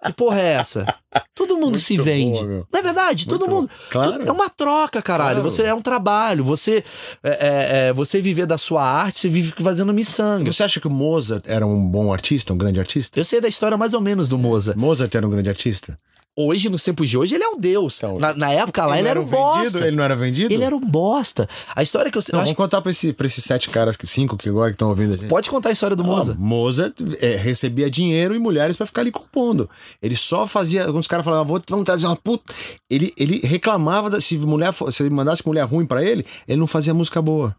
que 0.06 0.14
porra 0.14 0.40
é 0.40 0.54
essa? 0.54 0.86
Todo 1.34 1.56
mundo 1.56 1.72
Muito 1.72 1.80
se 1.80 1.98
vende. 1.98 2.44
meu. 2.44 2.68
Não 2.72 2.80
é 2.80 2.84
verdade? 2.84 3.28
Muito 3.28 3.40
Todo 3.40 3.50
mundo. 3.50 3.70
Claro. 3.90 4.24
É 4.24 4.32
uma 4.32 4.50
troca, 4.50 5.02
caralho. 5.02 5.42
Claro. 5.42 5.50
Você 5.50 5.64
é 5.64 5.74
um 5.74 5.82
trabalho. 5.82 6.44
Você 6.44 6.84
é, 7.24 7.30
é, 7.30 7.88
é, 7.88 7.94
você 7.94 8.22
viver 8.22 8.46
da 8.46 8.58
sua 8.58 8.84
arte, 8.84 9.20
você 9.20 9.30
vive 9.30 9.54
fazendo 9.62 9.94
miçanga. 9.94 10.52
Você 10.52 10.64
acha 10.64 10.80
que 10.80 10.88
o 10.88 10.92
Mozart 10.92 11.44
era 11.48 11.66
um 11.66 11.88
bom 11.88 12.12
artista, 12.14 12.54
um 12.54 12.58
grande 12.58 12.80
artista? 12.80 13.20
Eu 13.20 13.26
sei 13.26 13.42
da 13.42 13.48
história 13.48 13.78
mais 13.78 13.94
ou 13.94 14.02
menos 14.02 14.30
do 14.30 14.38
Mozart. 14.38 14.78
Mozart 14.78 15.14
era 15.14 15.26
um 15.26 15.30
grande 15.30 15.50
artista? 15.50 15.98
Hoje, 16.38 16.68
nos 16.70 16.84
tempos 16.84 17.10
de 17.10 17.18
hoje, 17.18 17.34
ele 17.36 17.44
é 17.46 17.48
o 17.48 17.56
Deus. 17.56 17.96
Então, 17.98 18.20
na, 18.20 18.34
na 18.34 18.50
época 18.52 18.86
lá, 18.86 19.00
ele, 19.00 19.08
era 19.08 19.22
um 19.22 19.24
bosta. 19.24 19.60
vendido? 19.64 19.86
Ele 19.86 19.96
não 19.96 20.04
era 20.04 20.16
vendido? 20.18 20.54
Ele 20.54 20.64
era 20.66 20.76
um 20.76 20.82
bosta. 20.82 21.48
A 21.74 21.82
história 21.82 22.12
que 22.12 22.18
eu, 22.18 22.22
eu 22.22 22.34
Não, 22.34 22.40
acho 22.42 22.48
vamos 22.48 22.58
contar 22.58 22.82
pra, 22.82 22.92
esse, 22.92 23.14
pra 23.14 23.26
esses 23.26 23.42
sete 23.44 23.70
caras, 23.70 23.96
que- 23.96 24.06
cinco 24.06 24.36
que 24.36 24.50
agora 24.50 24.70
que 24.72 24.76
estão 24.76 24.90
ouvindo 24.90 25.14
a 25.14 25.18
gente. 25.18 25.28
Pode 25.30 25.50
contar 25.50 25.70
a 25.70 25.72
história 25.72 25.96
do. 25.96 26.04
Ah, 26.04 26.36
Mozart 26.38 26.94
é, 27.22 27.38
recebia 27.38 27.90
dinheiro 27.90 28.36
e 28.36 28.40
mulheres 28.40 28.76
pra 28.76 28.86
ficar 28.86 29.02
ali 29.02 29.12
compondo. 29.12 29.70
Ele 30.02 30.16
só 30.16 30.46
fazia. 30.46 30.86
Alguns 30.86 31.08
caras 31.08 31.24
falavam, 31.24 31.46
vou, 31.46 31.62
vamos 31.70 31.86
trazer 31.86 32.06
uma 32.06 32.18
puta. 32.18 32.54
Ele, 32.90 33.14
ele 33.18 33.40
reclamava 33.40 34.10
da- 34.10 34.20
se 34.20 34.38
mulher 34.38 34.74
se 34.74 35.04
ele 35.04 35.10
mandasse 35.12 35.42
mulher 35.48 35.64
ruim 35.66 35.86
pra 35.86 36.04
ele, 36.04 36.26
ele 36.48 36.60
não 36.60 36.68
fazia 36.68 36.94
música 36.94 37.22
boa. 37.22 37.56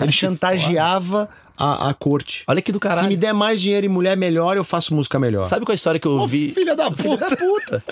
Ele 0.00 0.12
chantageava 0.12 1.28
a, 1.56 1.90
a 1.90 1.94
corte. 1.94 2.42
Olha 2.46 2.62
que 2.62 2.72
do 2.72 2.76
Se 2.76 2.80
caralho. 2.80 3.08
me 3.08 3.16
der 3.16 3.34
mais 3.34 3.60
dinheiro 3.60 3.84
e 3.84 3.88
mulher 3.88 4.16
melhor, 4.16 4.56
eu 4.56 4.64
faço 4.64 4.94
música 4.94 5.18
melhor. 5.18 5.46
Sabe 5.46 5.64
qual 5.66 5.72
é 5.72 5.74
a 5.74 5.76
história 5.76 6.00
que 6.00 6.06
eu 6.06 6.12
Ô, 6.12 6.26
vi? 6.26 6.52
filha 6.52 6.74
da 6.74 6.90
puta. 6.90 7.28
da 7.28 7.36
puta. 7.36 7.82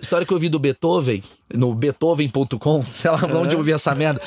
história 0.00 0.26
que 0.26 0.32
eu 0.32 0.38
vi 0.38 0.48
do 0.50 0.58
Beethoven, 0.58 1.22
no 1.54 1.74
beethoven.com, 1.74 2.82
sei 2.88 3.10
lá 3.10 3.18
onde 3.40 3.54
eu 3.54 3.62
vi 3.62 3.72
essa 3.72 3.94
merda, 3.94 4.20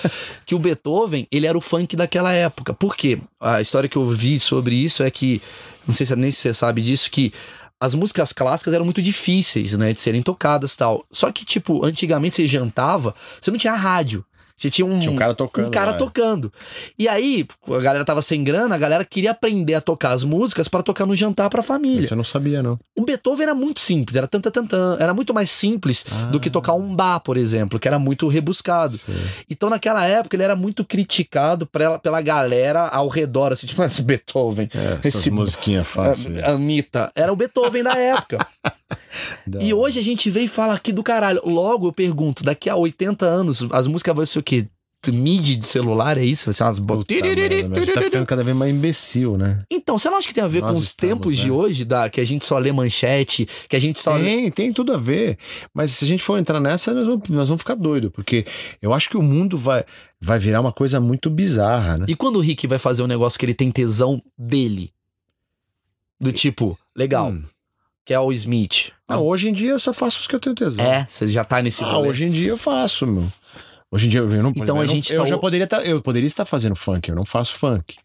que 0.46 0.56
o 0.56 0.60
Beethoven, 0.60 1.28
ele 1.32 1.46
era 1.46 1.58
o 1.58 1.62
funk 1.62 1.96
daquela 1.96 2.34
época. 2.34 2.74
Por 2.74 2.96
quê? 2.96 3.20
A 3.40 3.62
história 3.62 3.88
que 3.88 3.98
eu 3.98 4.06
vi 4.10 4.40
sobre 4.40 4.76
isso 4.76 5.04
é 5.04 5.12
que, 5.12 5.42
não 5.88 5.94
sei 5.94 6.06
se 6.06 6.16
nem 6.16 6.32
se 6.32 6.40
você 6.42 6.54
sabe 6.54 6.82
disso, 6.82 7.12
que 7.12 7.32
as 7.80 7.94
músicas 7.94 8.34
clássicas 8.34 8.74
eram 8.74 8.86
muito 8.86 9.04
difíceis, 9.04 9.74
né, 9.74 9.94
de 9.94 10.00
serem 10.00 10.24
tocadas 10.24 10.74
e 10.74 10.78
tal. 10.78 11.04
Só 11.12 11.32
que, 11.32 11.46
tipo, 11.46 11.86
antigamente 11.86 12.34
você 12.36 12.48
jantava, 12.48 13.14
você 13.40 13.52
não 13.52 13.58
tinha 13.60 13.76
rádio. 13.76 14.26
Você 14.58 14.72
tinha 14.72 14.86
um, 14.88 14.98
Tinha 14.98 15.12
um 15.12 15.16
cara 15.16 15.36
tocando 15.36 15.68
Um 15.68 15.72
cara 15.72 15.92
lá, 15.92 15.96
é. 15.96 16.00
tocando. 16.00 16.52
E 16.98 17.08
aí, 17.08 17.46
a 17.68 17.80
galera 17.80 18.04
tava 18.04 18.24
sem 18.24 18.44
grana, 18.44 18.74
a 18.74 18.78
galera 18.80 19.06
queria 19.06 19.30
aprender 19.30 19.76
a 19.76 19.82
tocar 19.82 20.14
as 20.14 20.24
músicas 20.24 20.68
pra 20.68 20.82
tocar 20.82 21.06
no 21.06 21.16
jantar 21.16 21.48
pra 21.48 21.62
família. 21.62 22.08
Eu 22.10 22.18
não 22.18 22.24
sabia, 22.24 22.64
não. 22.64 22.76
O 22.98 23.04
Beethoven 23.06 23.44
era 23.44 23.54
muito 23.54 23.80
simples, 23.80 24.16
era 24.16 24.28
tanta 24.28 24.50
tantã, 24.50 24.98
era 25.00 25.14
muito 25.14 25.32
mais 25.32 25.52
simples 25.52 26.06
Ah. 26.12 26.26
do 26.32 26.40
que 26.40 26.50
tocar 26.50 26.74
um 26.74 26.96
bar, 26.96 27.20
por 27.20 27.38
exemplo, 27.38 27.78
que 27.78 27.88
era 27.88 28.00
muito 28.00 28.28
rebuscado. 28.28 28.98
Então 29.48 29.70
naquela 29.70 30.04
época 30.08 30.36
ele 30.36 30.44
era 30.44 30.56
muito 30.56 30.84
criticado 30.84 31.68
pela, 31.68 32.00
pela 32.00 32.20
galera 32.22 32.88
ao 32.88 33.08
redor, 33.10 33.52
assim, 33.54 33.68
tipo, 33.68 33.84
esse 33.86 34.02
Beethoven, 34.02 34.68
É, 34.74 35.08
esse 35.08 35.30
musiquinhas 35.30 35.88
fáceis. 35.88 36.44
a- 36.44 36.50
Anitta, 36.54 37.12
era 37.16 37.32
o 37.32 37.36
Beethoven 37.36 37.84
da 37.84 37.94
época. 37.96 38.40
Da- 39.46 39.62
e 39.62 39.74
hoje 39.74 40.00
a 40.00 40.04
gente 40.04 40.30
vem 40.30 40.46
e 40.46 40.48
fala 40.48 40.74
aqui 40.74 40.92
do 40.92 41.04
caralho. 41.04 41.42
Logo 41.46 41.88
eu 41.88 41.94
pergunto, 41.94 42.44
daqui 42.44 42.70
a 42.70 42.76
80 42.76 43.26
anos 43.26 43.66
as 43.72 43.88
músicas 43.88 44.16
vão 44.16 44.26
ser 44.26 44.40
o 44.40 44.44
quê? 44.44 44.68
MIDI 45.10 45.56
de 45.56 45.66
celular, 45.66 46.18
é 46.18 46.26
isso? 46.26 46.46
Vai 46.46 46.54
ser 46.54 46.64
umas 46.64 46.80
Puta 46.82 47.16
tá 47.94 48.02
ficando 48.02 48.26
cada 48.26 48.44
vez 48.44 48.58
mais 48.58 48.72
imbecil, 48.74 49.38
né? 49.38 49.60
Então, 49.72 49.98
você 49.98 50.10
não 50.10 50.18
acha 50.18 50.28
que 50.28 50.34
tem 50.34 50.44
a 50.44 50.48
ver 50.48 50.60
Nós 50.62 50.72
com 50.72 50.78
os 50.78 50.84
estamos, 50.86 51.14
tempos 51.14 51.38
de 51.38 51.46
né? 51.48 51.52
hoje, 51.54 51.86
da, 51.86 52.10
que 52.10 52.20
a 52.20 52.26
gente 52.26 52.44
só 52.44 52.58
lê 52.58 52.74
manchete, 52.74 53.48
que 53.70 53.76
a 53.76 53.80
gente 53.80 54.02
só. 54.02 54.18
Tem, 54.20 54.52
tem 54.52 54.74
tudo 54.74 54.92
a 54.94 54.98
ver. 54.98 55.38
Mas 55.74 55.92
se 55.92 56.04
a 56.04 56.08
gente 56.08 56.22
for 56.24 56.38
entrar 56.38 56.60
nessa, 56.60 56.94
nós 56.94 57.06
vamos, 57.06 57.30
nós 57.30 57.48
vamos 57.48 57.62
ficar 57.62 57.76
doido, 57.76 58.12
porque 58.12 58.46
eu 58.82 58.94
acho 58.94 59.10
que 59.10 59.16
o 59.16 59.22
mundo 59.22 59.58
vai, 59.58 59.86
vai 60.20 60.40
virar 60.40 60.60
uma 60.60 60.74
coisa 60.74 61.00
muito 61.00 61.30
bizarra, 61.30 62.00
né? 62.00 62.06
E 62.10 62.16
quando 62.16 62.36
o 62.38 62.42
Rick 62.42 62.68
vai 62.68 62.80
fazer 62.80 63.02
um 63.02 63.08
negócio 63.08 63.40
que 63.40 63.46
ele 63.46 63.54
tem 63.54 63.72
tesão 63.72 64.22
dele? 64.38 64.90
Do 66.20 66.34
tipo, 66.34 66.78
legal, 66.96 67.30
Hum. 67.30 67.44
que 68.04 68.14
é 68.14 68.20
o 68.20 68.32
Smith. 68.34 68.92
Não, 69.10 69.26
hoje 69.26 69.50
em 69.50 69.54
dia 69.54 69.72
eu 69.72 69.80
só 69.80 69.94
faço 69.94 70.20
os 70.22 70.28
que 70.28 70.36
eu 70.36 70.40
tenho 70.40 70.56
tesão. 70.56 70.84
É, 70.86 71.06
você 71.08 71.28
já 71.28 71.44
tá 71.44 71.62
nesse 71.62 71.84
Ah, 71.84 71.88
rolê. 71.88 72.10
hoje 72.10 72.26
em 72.26 72.30
dia 72.32 72.50
eu 72.50 72.58
faço, 72.58 73.06
meu. 73.08 73.32
Hoje 73.92 74.08
em 74.08 74.10
dia 74.10 74.20
eu 74.20 74.28
não 74.44 74.50
Então 74.52 74.62
exemplo, 74.62 74.80
a 74.80 74.84
eu 74.84 74.88
não- 74.88 74.94
gente 74.96 75.14
eu 75.14 75.24
tá- 75.24 75.30
já 75.30 75.38
poderia 75.38 75.64
estar, 75.64 75.86
eu 75.86 76.02
poderia 76.02 76.28
estar 76.28 76.46
fazendo 76.46 76.76
funk, 76.76 77.08
eu 77.10 77.16
não 77.16 77.24
faço 77.26 77.56
funk. 77.56 77.96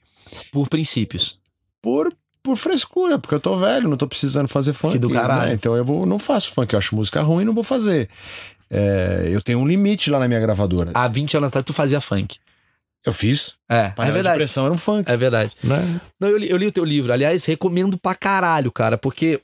Por 0.53 0.69
princípios. 0.69 1.39
Por 1.81 2.13
por 2.45 2.57
frescura, 2.57 3.21
porque 3.21 3.37
eu 3.37 3.39
tô 3.41 3.57
velho, 3.57 3.89
não 3.89 3.97
tô 3.97 4.05
precisando 4.09 4.49
fazer 4.49 4.73
funk. 4.73 4.95
Que 4.95 4.99
do 4.99 5.09
caralho. 5.11 5.47
né? 5.51 5.55
Então 5.55 5.77
eu 5.77 5.85
vou, 5.85 6.05
não 6.05 6.19
faço 6.19 6.51
funk, 6.53 6.73
eu 6.73 6.79
acho 6.79 6.95
música 6.97 7.23
ruim, 7.23 7.45
não 7.45 7.55
vou 7.55 7.63
fazer. 7.63 8.09
É, 8.69 9.29
eu 9.31 9.41
tenho 9.41 9.61
um 9.61 9.67
limite 9.67 10.11
lá 10.11 10.19
na 10.19 10.27
minha 10.27 10.41
gravadora. 10.41 10.91
Há 10.95 11.07
20 11.07 11.37
anos 11.37 11.49
atrás 11.49 11.65
tu 11.65 11.73
fazia 11.73 12.01
funk. 12.01 12.39
Eu 13.05 13.13
fiz. 13.13 13.55
É, 13.69 13.91
Panela 13.91 14.03
é 14.03 14.07
de 14.07 14.13
verdade. 14.13 14.37
pressão 14.39 14.65
era 14.65 14.75
um 14.75 14.79
funk. 14.79 15.09
É 15.11 15.17
verdade. 15.17 15.53
Né? 15.63 16.01
Não, 16.19 16.29
eu 16.29 16.39
li, 16.39 16.51
eu 16.51 16.57
li 16.57 16.67
o 16.67 16.73
teu 16.73 16.85
livro. 16.85 17.13
Aliás, 17.13 17.45
recomendo 17.45 17.97
pra 17.99 18.15
caralho, 18.15 18.73
cara, 18.73 18.99
porque, 18.99 19.41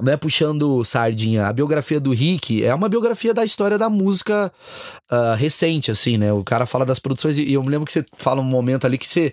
né, 0.00 0.16
puxando 0.16 0.84
sardinha, 0.84 1.46
a 1.46 1.52
biografia 1.52 1.98
do 1.98 2.12
Rick 2.12 2.64
é 2.64 2.74
uma 2.74 2.88
biografia 2.88 3.34
da 3.34 3.44
história 3.44 3.76
da 3.76 3.90
música 3.90 4.52
ah, 5.10 5.34
recente, 5.34 5.90
assim, 5.90 6.16
né? 6.16 6.32
O 6.32 6.44
cara 6.44 6.66
fala 6.66 6.86
das 6.86 6.98
produções 6.98 7.38
e 7.38 7.52
eu 7.52 7.62
me 7.62 7.68
lembro 7.68 7.86
que 7.86 7.92
você 7.92 8.04
fala 8.16 8.40
um 8.40 8.44
momento 8.44 8.84
ali 8.86 8.98
que 8.98 9.08
você. 9.08 9.32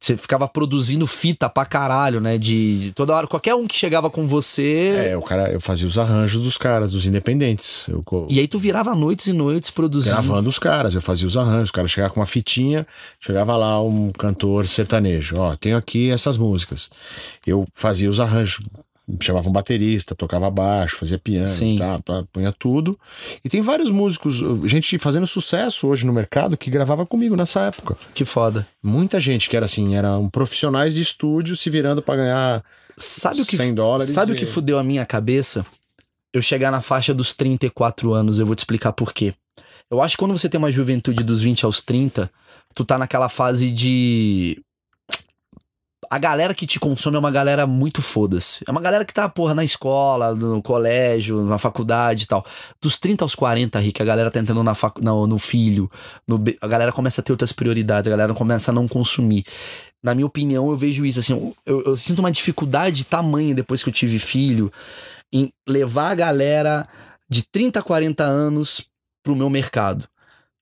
Você 0.00 0.16
ficava 0.16 0.46
produzindo 0.46 1.08
fita 1.08 1.48
pra 1.48 1.64
caralho, 1.64 2.20
né? 2.20 2.38
De, 2.38 2.78
de 2.78 2.92
toda 2.92 3.12
hora. 3.12 3.26
Qualquer 3.26 3.56
um 3.56 3.66
que 3.66 3.74
chegava 3.74 4.08
com 4.08 4.28
você. 4.28 5.08
É, 5.10 5.16
o 5.16 5.22
cara, 5.22 5.50
eu 5.50 5.60
fazia 5.60 5.88
os 5.88 5.98
arranjos 5.98 6.40
dos 6.40 6.56
caras, 6.56 6.92
dos 6.92 7.04
independentes. 7.04 7.84
Eu 7.88 8.04
E 8.30 8.38
aí 8.38 8.46
tu 8.46 8.60
virava 8.60 8.94
noites 8.94 9.26
e 9.26 9.32
noites 9.32 9.70
produzindo. 9.70 10.14
gravando 10.14 10.48
os 10.48 10.56
caras, 10.56 10.94
eu 10.94 11.02
fazia 11.02 11.26
os 11.26 11.36
arranjos, 11.36 11.70
o 11.70 11.72
cara 11.72 11.88
chegava 11.88 12.14
com 12.14 12.20
uma 12.20 12.26
fitinha, 12.26 12.86
chegava 13.18 13.56
lá 13.56 13.82
um 13.82 14.08
cantor 14.10 14.68
sertanejo, 14.68 15.34
ó, 15.36 15.56
tenho 15.56 15.76
aqui 15.76 16.12
essas 16.12 16.36
músicas. 16.36 16.90
Eu 17.44 17.66
fazia 17.72 18.08
os 18.08 18.20
arranjos, 18.20 18.60
chamava 19.20 19.48
um 19.48 19.52
baterista, 19.52 20.14
tocava 20.14 20.50
baixo, 20.50 20.96
fazia 20.96 21.18
piano, 21.18 21.46
tá, 21.78 22.00
pá, 22.04 22.24
punha 22.32 22.52
tudo. 22.56 22.98
E 23.44 23.48
tem 23.48 23.60
vários 23.60 23.90
músicos, 23.90 24.36
gente 24.68 24.98
fazendo 24.98 25.26
sucesso 25.26 25.86
hoje 25.86 26.04
no 26.04 26.12
mercado 26.12 26.56
que 26.56 26.70
gravava 26.70 27.06
comigo 27.06 27.34
nessa 27.36 27.62
época. 27.62 27.96
Que 28.14 28.24
foda. 28.24 28.66
Muita 28.82 29.18
gente 29.20 29.48
que 29.48 29.56
era 29.56 29.64
assim, 29.66 29.94
eram 29.94 30.28
profissionais 30.28 30.94
de 30.94 31.00
estúdio 31.00 31.56
se 31.56 31.70
virando 31.70 32.02
pra 32.02 32.16
ganhar 32.16 32.64
Sabe 32.96 33.40
o 33.42 33.46
que, 33.46 33.56
100 33.56 33.74
dólares. 33.74 34.12
sabe 34.12 34.32
o 34.32 34.34
e- 34.34 34.38
que 34.38 34.44
fudeu 34.46 34.78
a 34.78 34.84
minha 34.84 35.06
cabeça? 35.06 35.64
Eu 36.32 36.42
chegar 36.42 36.70
na 36.70 36.80
faixa 36.82 37.14
dos 37.14 37.32
34 37.32 38.12
anos, 38.12 38.38
eu 38.38 38.44
vou 38.46 38.54
te 38.54 38.58
explicar 38.58 38.92
por 38.92 39.12
quê. 39.14 39.32
Eu 39.90 40.02
acho 40.02 40.16
que 40.16 40.18
quando 40.22 40.36
você 40.36 40.48
tem 40.48 40.58
uma 40.58 40.70
juventude 40.70 41.24
dos 41.24 41.40
20 41.40 41.64
aos 41.64 41.80
30, 41.80 42.30
tu 42.74 42.84
tá 42.84 42.98
naquela 42.98 43.28
fase 43.30 43.72
de. 43.72 44.60
A 46.10 46.18
galera 46.18 46.54
que 46.54 46.66
te 46.66 46.80
consome 46.80 47.16
é 47.16 47.18
uma 47.18 47.30
galera 47.30 47.66
muito 47.66 48.00
foda-se. 48.00 48.64
É 48.66 48.70
uma 48.70 48.80
galera 48.80 49.04
que 49.04 49.12
tá, 49.12 49.28
porra, 49.28 49.54
na 49.54 49.62
escola, 49.62 50.34
no 50.34 50.62
colégio, 50.62 51.44
na 51.44 51.58
faculdade 51.58 52.24
e 52.24 52.26
tal. 52.26 52.44
Dos 52.80 52.98
30 52.98 53.24
aos 53.24 53.34
40, 53.34 53.78
Rick, 53.78 54.00
a 54.00 54.04
galera 54.04 54.30
tá 54.30 54.40
entrando 54.40 54.62
na 54.62 54.74
facu... 54.74 55.02
no, 55.02 55.26
no 55.26 55.38
filho. 55.38 55.90
no 56.26 56.42
A 56.60 56.66
galera 56.66 56.92
começa 56.92 57.20
a 57.20 57.24
ter 57.24 57.32
outras 57.32 57.52
prioridades, 57.52 58.08
a 58.08 58.10
galera 58.10 58.32
começa 58.32 58.70
a 58.70 58.74
não 58.74 58.88
consumir. 58.88 59.44
Na 60.02 60.14
minha 60.14 60.26
opinião, 60.26 60.70
eu 60.70 60.76
vejo 60.76 61.04
isso. 61.04 61.20
Assim, 61.20 61.52
eu, 61.66 61.82
eu 61.82 61.96
sinto 61.96 62.20
uma 62.20 62.32
dificuldade 62.32 63.04
tamanha 63.04 63.54
depois 63.54 63.82
que 63.82 63.88
eu 63.88 63.94
tive 63.94 64.18
filho 64.18 64.72
em 65.32 65.52
levar 65.68 66.10
a 66.10 66.14
galera 66.14 66.88
de 67.28 67.42
30 67.42 67.80
a 67.80 67.82
40 67.82 68.24
anos 68.24 68.86
pro 69.22 69.36
meu 69.36 69.50
mercado. 69.50 70.08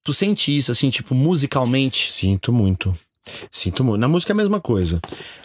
Tu 0.03 0.13
sente 0.13 0.57
isso, 0.57 0.73
assim, 0.73 0.91
tipo, 0.91 1.15
musicalmente? 1.15 2.11
Sinto 2.11 2.53
muito. 2.53 2.97
Sinto 3.51 3.85
muito. 3.85 4.01
Na 4.01 4.09
música 4.09 4.33
é 4.33 4.35
a 4.35 4.37
mesma 4.37 4.61
coisa. 4.61 5.01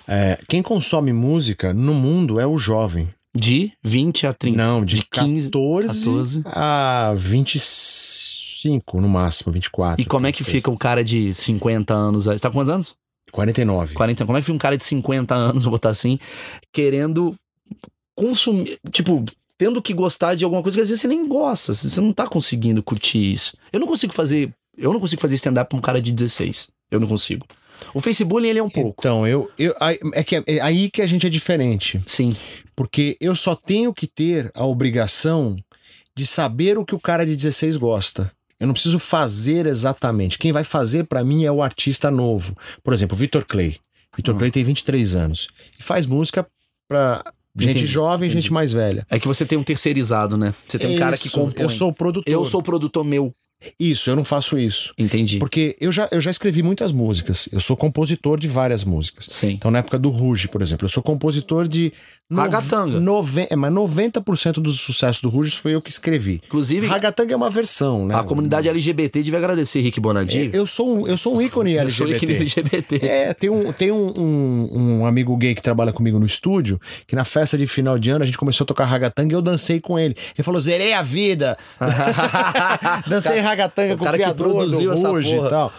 É, 0.07 0.39
quem 0.47 0.61
consome 0.61 1.13
música 1.13 1.73
no 1.73 1.93
mundo 1.93 2.39
é 2.39 2.45
o 2.45 2.57
jovem. 2.57 3.13
De 3.33 3.71
20 3.81 4.27
a 4.27 4.33
30. 4.33 4.57
Não, 4.57 4.83
de, 4.83 4.95
de 4.95 5.05
15, 5.09 5.51
14, 5.51 5.87
14. 5.87 6.43
a 6.47 7.13
25 7.15 8.99
no 8.99 9.07
máximo, 9.07 9.53
24. 9.53 10.01
E 10.01 10.05
como 10.05 10.27
é 10.27 10.33
que 10.33 10.43
fica 10.43 10.69
o 10.69 10.77
cara 10.77 11.01
de 11.01 11.33
50 11.33 11.93
anos? 11.93 12.25
Você 12.25 12.39
tá 12.39 12.49
com 12.49 12.55
quantos 12.55 12.73
anos? 12.73 12.95
49. 13.31 13.93
40. 13.93 14.25
Como 14.25 14.37
é 14.37 14.41
que 14.41 14.45
fica 14.45 14.55
um 14.55 14.59
cara 14.59 14.77
de 14.77 14.83
50 14.83 15.33
anos, 15.33 15.63
vou 15.63 15.71
botar 15.71 15.89
assim, 15.89 16.19
querendo 16.73 17.33
consumir, 18.15 18.77
tipo, 18.91 19.23
tendo 19.57 19.81
que 19.81 19.93
gostar 19.93 20.35
de 20.35 20.43
alguma 20.43 20.61
coisa 20.61 20.77
que 20.77 20.81
às 20.81 20.89
vezes 20.89 21.01
você 21.01 21.07
nem 21.07 21.27
gosta, 21.27 21.73
você 21.73 22.01
não 22.01 22.11
tá 22.11 22.27
conseguindo 22.27 22.83
curtir 22.83 23.31
isso. 23.31 23.55
Eu 23.71 23.79
não 23.79 23.87
consigo 23.87 24.13
fazer, 24.13 24.51
eu 24.77 24.91
não 24.91 24.99
consigo 24.99 25.21
fazer 25.21 25.35
stand-up 25.35 25.69
pra 25.69 25.77
um 25.77 25.81
cara 25.81 26.01
de 26.01 26.11
16. 26.11 26.69
Eu 26.91 26.99
não 26.99 27.07
consigo. 27.07 27.45
O 27.93 28.01
Facebook 28.01 28.45
ele 28.45 28.59
é 28.59 28.63
um 28.63 28.69
pouco. 28.69 28.95
Então, 28.99 29.27
eu, 29.27 29.49
eu 29.57 29.73
é, 30.13 30.23
que 30.23 30.35
é, 30.37 30.43
é 30.47 30.61
aí 30.61 30.89
que 30.89 31.01
a 31.01 31.07
gente 31.07 31.25
é 31.25 31.29
diferente. 31.29 32.01
Sim. 32.05 32.35
Porque 32.75 33.17
eu 33.19 33.35
só 33.35 33.55
tenho 33.55 33.93
que 33.93 34.07
ter 34.07 34.51
a 34.53 34.65
obrigação 34.65 35.57
de 36.15 36.25
saber 36.25 36.77
o 36.77 36.85
que 36.85 36.95
o 36.95 36.99
cara 36.99 37.25
de 37.25 37.35
16 37.35 37.77
gosta. 37.77 38.31
Eu 38.59 38.67
não 38.67 38.73
preciso 38.73 38.99
fazer 38.99 39.65
exatamente. 39.65 40.37
Quem 40.37 40.51
vai 40.51 40.63
fazer 40.63 41.05
pra 41.05 41.23
mim 41.23 41.43
é 41.45 41.51
o 41.51 41.63
artista 41.63 42.11
novo. 42.11 42.55
Por 42.83 42.93
exemplo, 42.93 43.15
o 43.15 43.19
Vitor 43.19 43.45
Clay. 43.45 43.77
Vitor 44.15 44.35
Hum. 44.35 44.37
Clay 44.37 44.51
tem 44.51 44.63
23 44.63 45.15
anos 45.15 45.47
e 45.79 45.83
faz 45.83 46.05
música 46.05 46.45
pra 46.87 47.23
gente 47.57 47.71
Entendi, 47.71 47.85
jovem, 47.87 48.27
entendi. 48.27 48.41
gente 48.43 48.53
mais 48.53 48.71
velha. 48.71 49.05
É 49.09 49.19
que 49.19 49.27
você 49.27 49.45
tem 49.45 49.57
um 49.57 49.63
terceirizado, 49.63 50.37
né? 50.37 50.53
Você 50.67 50.77
tem 50.77 50.95
um 50.95 50.99
cara 50.99 51.17
que 51.17 51.27
Isso, 51.27 51.37
compõe. 51.39 51.63
Eu 51.63 51.69
sou 51.69 51.89
o 51.89 51.93
produtor. 51.93 52.31
Eu 52.31 52.45
sou 52.45 52.59
o 52.59 52.63
produtor 52.63 53.03
meu. 53.03 53.33
Isso, 53.79 54.09
eu 54.09 54.15
não 54.15 54.25
faço 54.25 54.57
isso. 54.57 54.93
Entendi. 54.97 55.37
Porque 55.37 55.75
eu 55.79 55.91
já, 55.91 56.07
eu 56.11 56.19
já 56.19 56.31
escrevi 56.31 56.63
muitas 56.63 56.91
músicas. 56.91 57.47
Eu 57.51 57.59
sou 57.59 57.77
compositor 57.77 58.39
de 58.39 58.47
várias 58.47 58.83
músicas. 58.83 59.25
Sim. 59.29 59.51
Então, 59.51 59.69
na 59.69 59.79
época 59.79 59.99
do 59.99 60.09
Ruge, 60.09 60.47
por 60.47 60.61
exemplo, 60.61 60.85
eu 60.85 60.89
sou 60.89 61.03
compositor 61.03 61.67
de. 61.67 61.93
Ragatanga. 62.31 62.99
Nove, 62.99 63.47
é, 63.49 63.55
mas 63.55 63.71
90% 63.73 64.53
dos 64.53 64.79
sucessos 64.79 65.21
do 65.21 65.29
Ruge 65.29 65.51
foi 65.51 65.75
eu 65.75 65.81
que 65.81 65.89
escrevi. 65.89 66.41
Inclusive, 66.45 66.87
Ragatanga 66.87 67.33
é 67.33 67.35
uma 67.35 67.49
versão, 67.49 68.05
né? 68.05 68.15
a 68.15 68.23
comunidade 68.23 68.69
LGBT 68.69 69.23
devia 69.23 69.39
agradecer 69.39 69.81
Rick 69.81 69.99
Bonadio. 69.99 70.49
Eu 70.53 70.65
sou 70.65 70.97
um, 70.97 71.07
eu 71.07 71.17
sou 71.17 71.35
um 71.35 71.41
ícone 71.41 71.73
Eu 71.75 71.89
sou 71.89 72.07
LGBT. 72.07 72.33
ícone 72.33 72.49
LGBT. 72.49 73.05
É, 73.05 73.33
tem, 73.33 73.49
um, 73.49 73.73
tem 73.73 73.91
um, 73.91 74.13
um, 74.17 74.69
um 74.73 75.05
amigo 75.05 75.35
gay 75.35 75.53
que 75.53 75.61
trabalha 75.61 75.91
comigo 75.91 76.19
no 76.19 76.25
estúdio, 76.25 76.79
que 77.05 77.15
na 77.15 77.25
festa 77.25 77.57
de 77.57 77.67
final 77.67 77.99
de 77.99 78.09
ano 78.09 78.23
a 78.23 78.25
gente 78.25 78.37
começou 78.37 78.63
a 78.63 78.67
tocar 78.67 78.85
ragatanga 78.85 79.33
e 79.33 79.35
eu 79.35 79.41
dancei 79.41 79.79
com 79.79 79.99
ele. 79.99 80.15
Ele 80.35 80.43
falou, 80.43 80.61
zerei 80.61 80.93
a 80.93 81.01
vida. 81.01 81.57
dancei 83.07 83.39
ragatanga 83.39 83.95
o 83.95 83.97
com 83.97 84.05
o 84.05 84.11
criador 84.11 84.67
do 84.67 85.11
Ruge 85.11 85.35
e 85.35 85.49
tal. 85.49 85.73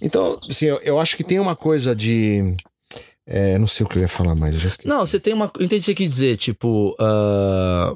Então, 0.00 0.38
assim, 0.48 0.66
eu, 0.66 0.80
eu 0.82 0.98
acho 0.98 1.16
que 1.16 1.24
tem 1.24 1.38
uma 1.38 1.54
coisa 1.54 1.94
de... 1.94 2.56
é, 3.26 3.56
não 3.58 3.68
sei 3.68 3.84
o 3.86 3.88
que 3.88 3.98
eu 3.98 4.02
ia 4.02 4.08
falar 4.08 4.34
mais, 4.34 4.54
eu 4.54 4.60
já 4.60 4.68
esqueci. 4.68 4.88
Não, 4.88 5.06
você 5.06 5.18
tem 5.20 5.32
uma. 5.34 5.50
eu 5.58 5.64
Entendi 5.64 5.76
o 5.76 5.78
que 5.78 5.84
você 5.84 5.94
quis 5.94 6.08
dizer, 6.10 6.36
tipo. 6.36 6.94
ah, 7.00 7.94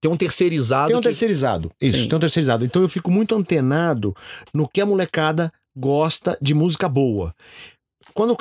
tem 0.00 0.10
um 0.10 0.16
terceirizado. 0.16 0.88
Tem 0.88 0.96
um 0.96 1.00
que- 1.00 1.08
terceirizado. 1.08 1.70
Isso, 1.80 1.96
Sim. 2.02 2.08
tem 2.08 2.16
um 2.16 2.20
terceirizado. 2.20 2.64
Então 2.64 2.82
eu 2.82 2.88
fico 2.88 3.10
muito 3.10 3.34
antenado 3.34 4.14
no 4.52 4.68
que 4.68 4.80
a 4.80 4.86
molecada 4.86 5.52
gosta 5.76 6.36
de 6.42 6.52
música 6.54 6.88
boa. 6.88 7.34
Quando, 8.14 8.36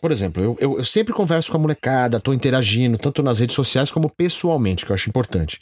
por 0.00 0.12
exemplo, 0.12 0.42
eu, 0.42 0.56
eu, 0.58 0.78
eu 0.78 0.84
sempre 0.84 1.12
converso 1.12 1.50
com 1.50 1.56
a 1.56 1.60
molecada, 1.60 2.20
tô 2.20 2.32
interagindo, 2.32 2.98
tanto 2.98 3.22
nas 3.22 3.38
redes 3.38 3.54
sociais 3.54 3.90
como 3.90 4.08
pessoalmente, 4.08 4.84
que 4.84 4.92
eu 4.92 4.94
acho 4.94 5.08
importante. 5.08 5.60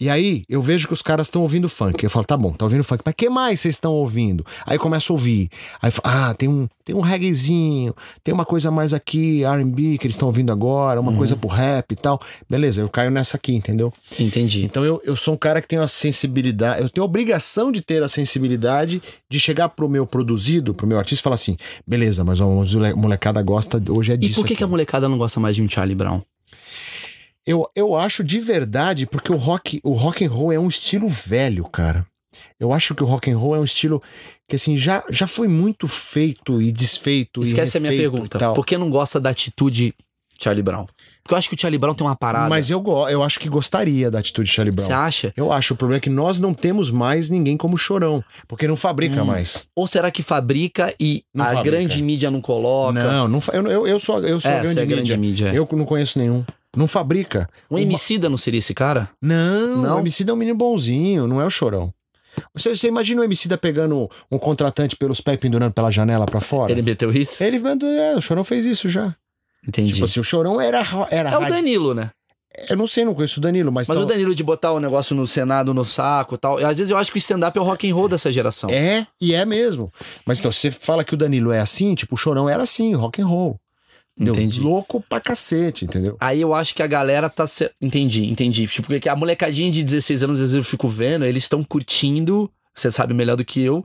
E 0.00 0.08
aí 0.08 0.42
eu 0.48 0.60
vejo 0.60 0.86
que 0.86 0.94
os 0.94 1.02
caras 1.02 1.26
estão 1.26 1.42
ouvindo 1.42 1.68
funk. 1.68 2.02
Eu 2.02 2.10
falo, 2.10 2.24
tá 2.24 2.36
bom, 2.36 2.52
tá 2.52 2.64
ouvindo 2.64 2.84
funk, 2.84 3.02
mas 3.04 3.14
que 3.14 3.28
mais 3.28 3.60
vocês 3.60 3.74
estão 3.74 3.92
ouvindo? 3.92 4.44
Aí 4.66 4.76
eu 4.76 4.80
começo 4.80 5.12
a 5.12 5.14
ouvir. 5.14 5.48
Aí 5.80 5.90
falo, 5.90 6.14
ah, 6.14 6.34
tem 6.34 6.48
um, 6.48 6.68
tem 6.84 6.94
um 6.94 7.00
reggaezinho, 7.00 7.94
tem 8.24 8.32
uma 8.32 8.44
coisa 8.44 8.70
mais 8.70 8.94
aqui, 8.94 9.42
RB 9.44 9.98
que 9.98 10.06
eles 10.06 10.14
estão 10.14 10.28
ouvindo 10.28 10.52
agora, 10.52 11.00
uma 11.00 11.14
coisa 11.14 11.36
pro 11.36 11.48
rap 11.48 11.92
e 11.92 11.96
tal. 11.96 12.20
Beleza, 12.48 12.80
eu 12.80 12.88
caio 12.88 13.10
nessa 13.10 13.36
aqui, 13.36 13.54
entendeu? 13.54 13.92
Entendi. 14.18 14.64
Então 14.64 14.84
eu, 14.84 15.00
eu 15.04 15.16
sou 15.16 15.34
um 15.34 15.36
cara 15.36 15.60
que 15.60 15.68
tem 15.68 15.78
a 15.78 15.88
sensibilidade, 15.88 16.82
eu 16.82 16.88
tenho 16.88 17.02
a 17.02 17.06
obrigação 17.06 17.70
de 17.70 17.80
ter 17.80 18.02
a 18.02 18.08
sensibilidade 18.08 19.02
de 19.28 19.40
chegar 19.40 19.68
pro 19.68 19.88
meu 19.88 20.06
produzido, 20.06 20.72
pro 20.74 20.86
meu 20.86 20.98
artista 20.98 21.22
e 21.22 21.24
falar 21.24 21.34
assim: 21.34 21.56
beleza, 21.86 22.24
mas 22.24 22.40
a 22.40 22.46
molecada 22.98 23.40
gosta, 23.42 23.82
hoje 23.90 24.12
é 24.12 24.14
E 24.14 24.18
disso. 24.18 24.34
por 24.36 24.46
que, 24.46 24.52
aqui." 24.52 24.58
que 24.58 24.64
a 24.64 24.68
molecada 24.68 25.08
não 25.08 25.16
gosta 25.18 25.38
mais 25.40 25.56
de 25.56 25.62
um 25.62 25.68
Charlie 25.68 25.94
Brown? 25.94 26.20
eu, 27.46 27.66
eu 27.74 27.96
acho 27.96 28.22
de 28.22 28.38
verdade, 28.40 29.06
porque 29.06 29.32
o 29.32 29.36
rock, 29.36 29.80
o 29.82 29.92
rock 29.94 30.24
and 30.24 30.30
roll 30.30 30.52
é 30.52 30.58
um 30.58 30.68
estilo 30.68 31.08
velho, 31.08 31.64
cara. 31.64 32.06
Eu 32.60 32.72
acho 32.72 32.94
que 32.94 33.02
o 33.02 33.06
rock 33.06 33.30
and 33.30 33.38
roll 33.38 33.56
é 33.56 33.60
um 33.60 33.64
estilo 33.64 34.02
que 34.48 34.56
assim 34.56 34.76
já, 34.76 35.02
já 35.10 35.26
foi 35.26 35.48
muito 35.48 35.88
feito 35.88 36.60
e 36.60 36.70
desfeito 36.72 37.40
Esquece 37.40 37.76
e 37.76 37.78
a 37.78 37.80
minha 37.80 37.92
pergunta. 37.92 38.38
e. 38.38 38.54
Por 38.54 38.66
que 38.66 38.76
não 38.76 38.90
gosta 38.90 39.18
da 39.20 39.30
atitude 39.30 39.94
Charlie 40.40 40.62
Brown? 40.62 40.86
Porque 41.28 41.34
eu 41.34 41.38
acho 41.38 41.48
que 41.50 41.54
o 41.56 41.60
Charlie 41.60 41.78
Brown 41.78 41.92
tem 41.92 42.06
uma 42.06 42.16
parada. 42.16 42.48
Mas 42.48 42.70
eu, 42.70 42.82
eu 43.10 43.22
acho 43.22 43.38
que 43.38 43.50
gostaria 43.50 44.10
da 44.10 44.18
atitude 44.18 44.48
de 44.48 44.54
Charlie 44.56 44.74
Brown. 44.74 44.86
Você 44.86 44.92
acha? 44.94 45.30
Eu 45.36 45.52
acho, 45.52 45.74
o 45.74 45.76
problema 45.76 45.98
é 45.98 46.00
que 46.00 46.08
nós 46.08 46.40
não 46.40 46.54
temos 46.54 46.90
mais 46.90 47.28
ninguém 47.28 47.54
como 47.54 47.76
Chorão, 47.76 48.24
porque 48.48 48.66
não 48.66 48.76
fabrica 48.76 49.22
Hum. 49.22 49.26
mais. 49.26 49.66
Ou 49.76 49.86
será 49.86 50.10
que 50.10 50.22
fabrica 50.22 50.94
e 50.98 51.22
Não 51.34 51.44
a 51.44 51.48
fabrica. 51.48 51.76
grande 51.76 52.02
mídia 52.02 52.30
não 52.30 52.40
coloca? 52.40 52.94
Não, 52.94 53.28
não 53.28 53.42
eu, 53.52 53.66
eu, 53.66 53.86
eu 53.86 54.00
sou, 54.00 54.24
eu 54.24 54.40
sou 54.40 54.50
é, 54.50 54.58
a 54.58 54.62
grande 54.62 54.78
é 54.78 54.82
a 54.82 54.86
grande 54.86 55.16
mídia. 55.18 55.48
é. 55.50 55.58
Eu 55.58 55.68
não 55.72 55.84
conheço 55.84 56.18
nenhum. 56.18 56.42
Não 56.74 56.88
fabrica. 56.88 57.46
O 57.68 57.78
Emicida 57.78 58.30
não 58.30 58.38
seria 58.38 58.58
esse 58.58 58.72
cara? 58.72 59.10
Não, 59.20 59.82
Não? 59.82 59.96
o 59.96 59.98
Emicida 60.00 60.32
é 60.32 60.34
um 60.34 60.38
menino 60.38 60.56
bonzinho, 60.56 61.26
não 61.26 61.42
é 61.42 61.44
o 61.44 61.50
chorão. 61.50 61.92
Você, 62.54 62.74
você 62.74 62.88
imagina 62.88 63.20
o 63.20 63.24
Emicida 63.24 63.58
pegando 63.58 64.08
um 64.32 64.38
contratante 64.38 64.96
pelos 64.96 65.20
pés 65.20 65.36
e 65.36 65.40
pendurando 65.40 65.74
pela 65.74 65.90
janela 65.90 66.24
pra 66.24 66.40
fora? 66.40 66.72
Ele 66.72 66.80
meteu 66.80 67.12
isso? 67.12 67.44
Ele 67.44 67.58
mandou, 67.58 67.86
é, 67.86 68.16
o 68.16 68.20
chorão 68.22 68.44
fez 68.44 68.64
isso 68.64 68.88
já. 68.88 69.14
Entendi. 69.68 69.92
Tipo 69.92 70.06
assim, 70.06 70.18
o 70.18 70.24
chorão 70.24 70.60
era. 70.60 70.82
era 71.10 71.30
é 71.30 71.36
o 71.36 71.46
Danilo, 71.46 71.92
né? 71.94 72.10
Eu 72.68 72.76
não 72.76 72.86
sei, 72.86 73.04
não 73.04 73.14
conheço 73.14 73.38
o 73.38 73.42
Danilo, 73.42 73.70
mas. 73.70 73.86
Mas 73.86 73.96
tal- 73.96 74.04
o 74.04 74.08
Danilo 74.08 74.34
de 74.34 74.42
botar 74.42 74.72
o 74.72 74.80
negócio 74.80 75.14
no 75.14 75.26
Senado, 75.26 75.72
no 75.74 75.84
saco 75.84 76.34
e 76.34 76.38
tal. 76.38 76.56
Às 76.56 76.78
vezes 76.78 76.90
eu 76.90 76.96
acho 76.96 77.12
que 77.12 77.18
o 77.18 77.20
stand-up 77.20 77.56
é 77.56 77.60
o 77.60 77.64
rock 77.64 77.88
and 77.88 77.94
roll 77.94 78.08
dessa 78.08 78.32
geração. 78.32 78.70
É, 78.70 79.06
e 79.20 79.34
é 79.34 79.44
mesmo. 79.44 79.92
Mas 80.26 80.40
então, 80.40 80.50
você 80.50 80.70
fala 80.70 81.04
que 81.04 81.14
o 81.14 81.16
Danilo 81.16 81.52
é 81.52 81.60
assim, 81.60 81.94
tipo, 81.94 82.14
o 82.14 82.18
chorão 82.18 82.48
era 82.48 82.62
assim, 82.62 82.94
rock 82.94 83.20
and 83.20 83.26
roll. 83.26 83.60
Entendeu? 84.16 84.34
Entendi. 84.34 84.60
Louco 84.60 85.04
pra 85.08 85.20
cacete, 85.20 85.84
entendeu? 85.84 86.16
Aí 86.18 86.40
eu 86.40 86.52
acho 86.52 86.74
que 86.74 86.82
a 86.82 86.86
galera 86.88 87.30
tá. 87.30 87.46
Se... 87.46 87.70
Entendi, 87.80 88.26
entendi. 88.28 88.66
Tipo, 88.66 88.88
porque 88.88 89.08
a 89.08 89.14
molecadinha 89.14 89.70
de 89.70 89.84
16 89.84 90.24
anos, 90.24 90.36
às 90.36 90.40
vezes 90.40 90.56
eu 90.56 90.64
fico 90.64 90.88
vendo, 90.88 91.24
eles 91.24 91.44
estão 91.44 91.62
curtindo, 91.62 92.50
você 92.74 92.90
sabe 92.90 93.14
melhor 93.14 93.36
do 93.36 93.44
que 93.44 93.60
eu. 93.60 93.84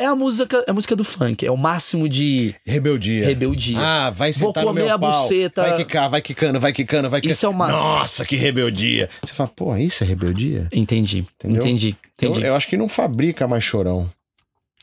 É 0.00 0.06
a 0.06 0.14
música, 0.14 0.64
é 0.66 0.70
a 0.70 0.72
música 0.72 0.96
do 0.96 1.04
funk, 1.04 1.44
é 1.44 1.50
o 1.50 1.58
máximo 1.58 2.08
de 2.08 2.54
Rebeldia. 2.64 3.26
rebeldia. 3.26 3.78
Ah, 3.78 4.08
vai 4.10 4.32
Vou 4.32 4.48
sentar 4.48 4.62
no 4.64 4.70
comer 4.70 4.84
meu 4.86 4.94
a 4.94 4.98
pau. 4.98 5.22
buceta. 5.22 5.60
Vai 5.62 5.76
quicar, 5.76 6.08
vai 6.08 6.22
quicando, 6.22 6.58
vai 6.58 6.72
quicando, 6.72 7.10
vai 7.10 7.20
quicando. 7.20 7.34
Isso 7.34 7.44
é 7.44 7.48
uma- 7.50 7.68
Nossa, 7.68 8.24
que 8.24 8.34
rebeldia. 8.34 9.10
Você 9.22 9.34
fala, 9.34 9.50
pô, 9.54 9.76
isso 9.76 10.02
é 10.02 10.06
rebeldia? 10.06 10.68
Entendi, 10.72 11.18
Entendeu? 11.38 11.60
entendi, 11.60 11.96
Eu, 12.18 12.30
entendi. 12.30 12.46
eu 12.46 12.56
acho 12.56 12.66
que 12.66 12.78
não 12.78 12.88
fabrica 12.88 13.46
mais 13.46 13.62
chorão. 13.62 14.10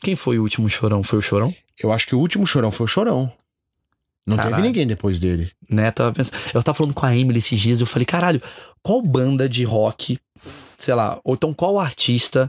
Quem 0.04 0.14
foi 0.14 0.38
o 0.38 0.42
último 0.42 0.70
chorão? 0.70 1.02
Foi 1.02 1.18
o 1.18 1.22
chorão? 1.22 1.52
Eu 1.82 1.90
acho 1.90 2.06
que 2.06 2.14
o 2.14 2.18
último 2.20 2.46
chorão 2.46 2.70
foi 2.70 2.84
o 2.84 2.88
chorão. 2.88 3.32
Não 4.24 4.36
Caralho. 4.36 4.54
teve 4.54 4.68
ninguém 4.68 4.86
depois 4.86 5.18
dele. 5.18 5.50
Né, 5.68 5.90
tava 5.90 6.12
pensando. 6.12 6.38
Eu 6.54 6.62
tava 6.62 6.76
falando 6.78 6.94
com 6.94 7.04
a 7.04 7.16
Emily 7.16 7.38
esses 7.38 7.58
dias, 7.58 7.80
eu 7.80 7.86
falei, 7.86 8.06
caralho, 8.06 8.40
qual 8.84 9.02
banda 9.02 9.48
de 9.48 9.64
rock, 9.64 10.16
sei 10.78 10.94
lá, 10.94 11.18
ou 11.24 11.34
então 11.34 11.52
qual 11.52 11.80
artista 11.80 12.48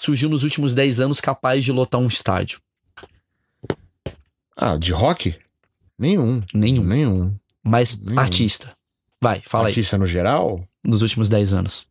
surgiu 0.00 0.30
nos 0.30 0.44
últimos 0.44 0.72
10 0.72 1.00
anos 1.00 1.20
capaz 1.20 1.62
de 1.62 1.70
lotar 1.72 2.00
um 2.00 2.06
estádio? 2.06 2.58
Ah, 4.56 4.76
de 4.76 4.92
rock? 4.92 5.34
Nenhum. 5.98 6.42
Nenhum. 6.54 6.84
Nenhum. 6.84 7.36
Mas 7.62 7.98
Nenhum. 8.00 8.18
artista. 8.18 8.72
Vai, 9.22 9.42
fala 9.44 9.68
Artista 9.68 9.98
no 9.98 10.06
geral? 10.06 10.58
aí, 10.58 10.90
nos 10.90 11.02
últimos 11.02 11.28
10 11.28 11.52
anos. 11.52 11.86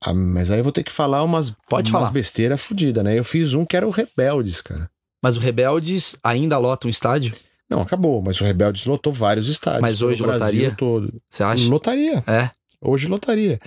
Ah, 0.00 0.14
mas 0.14 0.50
aí 0.50 0.58
eu 0.60 0.64
vou 0.64 0.72
ter 0.72 0.82
que 0.82 0.90
falar 0.90 1.22
umas, 1.22 1.50
Pode 1.68 1.90
umas 1.90 2.00
falar. 2.04 2.10
besteiras 2.10 2.60
fodidas, 2.60 3.04
né? 3.04 3.18
Eu 3.18 3.22
fiz 3.24 3.52
um 3.52 3.64
que 3.66 3.76
era 3.76 3.86
o 3.86 3.90
Rebeldes, 3.90 4.60
cara. 4.62 4.90
Mas 5.22 5.36
o 5.36 5.40
Rebeldes 5.40 6.16
ainda 6.24 6.56
lota 6.58 6.86
um 6.86 6.90
estádio? 6.90 7.34
Não, 7.70 7.80
acabou, 7.82 8.20
mas 8.22 8.40
o 8.40 8.44
Rebeldes 8.44 8.84
lotou 8.86 9.12
vários 9.12 9.46
estádios. 9.48 9.82
Mas 9.82 10.00
hoje 10.02 10.22
Brasil 10.22 10.44
lotaria? 10.62 10.74
todo. 10.76 11.14
Você 11.30 11.42
acha? 11.42 11.68
Lotaria. 11.68 12.24
É. 12.26 12.50
Hoje 12.84 13.06
lotaria. 13.06 13.60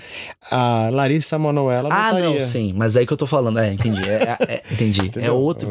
A 0.52 0.90
Larissa 0.92 1.40
Manoela 1.40 1.88
Ah, 1.92 2.12
lotaria. 2.12 2.30
não, 2.30 2.42
sim. 2.42 2.74
Mas 2.76 2.98
aí 2.98 3.08
que 3.08 3.14
eu 3.14 3.18
tô 3.18 3.26
falando. 3.26 3.60
É, 3.60 3.72
entendi. 3.74 4.04
É, 4.10 4.36
é- 4.40 4.54
é- 4.56 4.62
entendi. 4.74 5.10
É 5.20 5.32
outro. 5.32 5.70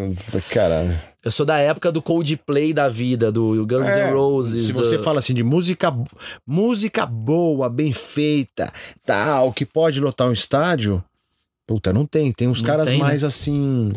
Caralho. 0.50 0.98
Eu 1.22 1.30
sou 1.30 1.44
da 1.44 1.58
época 1.58 1.92
do 1.92 2.00
Coldplay 2.02 2.72
da 2.72 2.88
vida, 2.88 3.30
do 3.30 3.66
Guns 3.66 3.86
É, 3.88 4.08
N' 4.10 4.14
Roses. 4.14 4.66
Se 4.66 4.72
do- 4.72 4.78
você 4.84 4.98
fala 4.98 5.18
assim 5.18 5.34
de 5.34 5.42
música, 5.42 5.94
música 6.46 7.04
boa, 7.06 7.68
bem 7.68 7.92
feita, 7.92 8.72
tal, 9.06 9.52
que 9.52 9.64
pode 9.66 10.00
lotar 10.00 10.26
um 10.28 10.32
estádio, 10.32 11.02
puta, 11.66 11.92
não 11.92 12.04
tem. 12.06 12.32
Tem 12.32 12.48
uns 12.48 12.60
Não 12.62 12.66
caras 12.66 12.88
tem, 12.88 12.98
né? 12.98 13.04
mais 13.04 13.24
assim. 13.24 13.92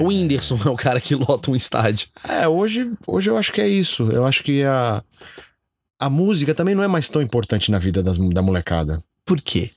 O 0.00 0.06
Whindersson 0.08 0.58
é 0.66 0.70
o 0.70 0.76
cara 0.76 1.00
que 1.00 1.14
lota 1.14 1.50
um 1.50 1.56
estádio. 1.56 2.08
É, 2.26 2.48
hoje, 2.48 2.90
hoje 3.06 3.28
eu 3.30 3.36
acho 3.36 3.52
que 3.52 3.60
é 3.60 3.68
isso. 3.68 4.10
Eu 4.10 4.24
acho 4.24 4.42
que 4.42 4.62
a, 4.64 5.02
a 6.00 6.08
música 6.10 6.54
também 6.54 6.74
não 6.74 6.82
é 6.82 6.88
mais 6.88 7.08
tão 7.08 7.20
importante 7.22 7.70
na 7.70 7.78
vida 7.78 8.02
das, 8.02 8.16
da 8.18 8.42
molecada. 8.42 9.02
Por 9.24 9.40
quê? 9.40 9.70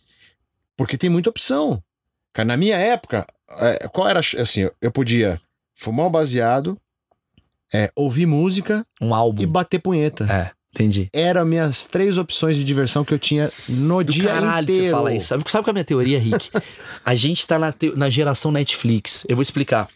Porque 0.78 0.98
tem 0.98 1.10
muita 1.10 1.30
opção. 1.30 1.84
Cara, 2.34 2.48
na 2.48 2.58
minha 2.58 2.78
época, 2.78 3.28
é, 3.60 3.88
qual 3.90 4.08
era. 4.10 4.20
Assim, 4.20 4.68
eu 4.82 4.92
podia 4.92 5.40
fumar 5.76 6.08
um 6.08 6.12
baseado, 6.12 6.76
é, 7.74 7.92
ouvir 7.96 8.26
música 8.26 8.86
Um 9.02 9.14
álbum. 9.14 9.44
e 9.44 9.46
bater 9.46 9.80
punheta. 9.80 10.24
É, 10.32 10.52
entendi. 10.74 11.10
Eram 11.14 11.46
minhas 11.46 11.86
três 11.86 12.18
opções 12.18 12.56
de 12.56 12.64
diversão 12.64 13.04
que 13.06 13.14
eu 13.14 13.20
tinha 13.20 13.48
no 13.82 14.04
Do 14.04 14.12
dia 14.14 14.24
caralho 14.30 14.64
inteiro. 14.64 14.86
você 14.86 14.92
fala 14.92 15.14
isso. 15.14 15.28
Sabe, 15.28 15.44
sabe 15.48 15.64
qual 15.64 15.70
é 15.70 15.72
a 15.72 15.74
minha 15.74 15.86
teoria, 15.86 16.18
Rick? 16.20 16.50
a 17.06 17.14
gente 17.16 17.46
tá 17.46 17.60
na, 17.60 17.72
te- 17.72 17.96
na 17.96 18.10
geração 18.10 18.52
Netflix. 18.52 19.26
Eu 19.30 19.36
vou 19.36 19.42
explicar. 19.44 19.88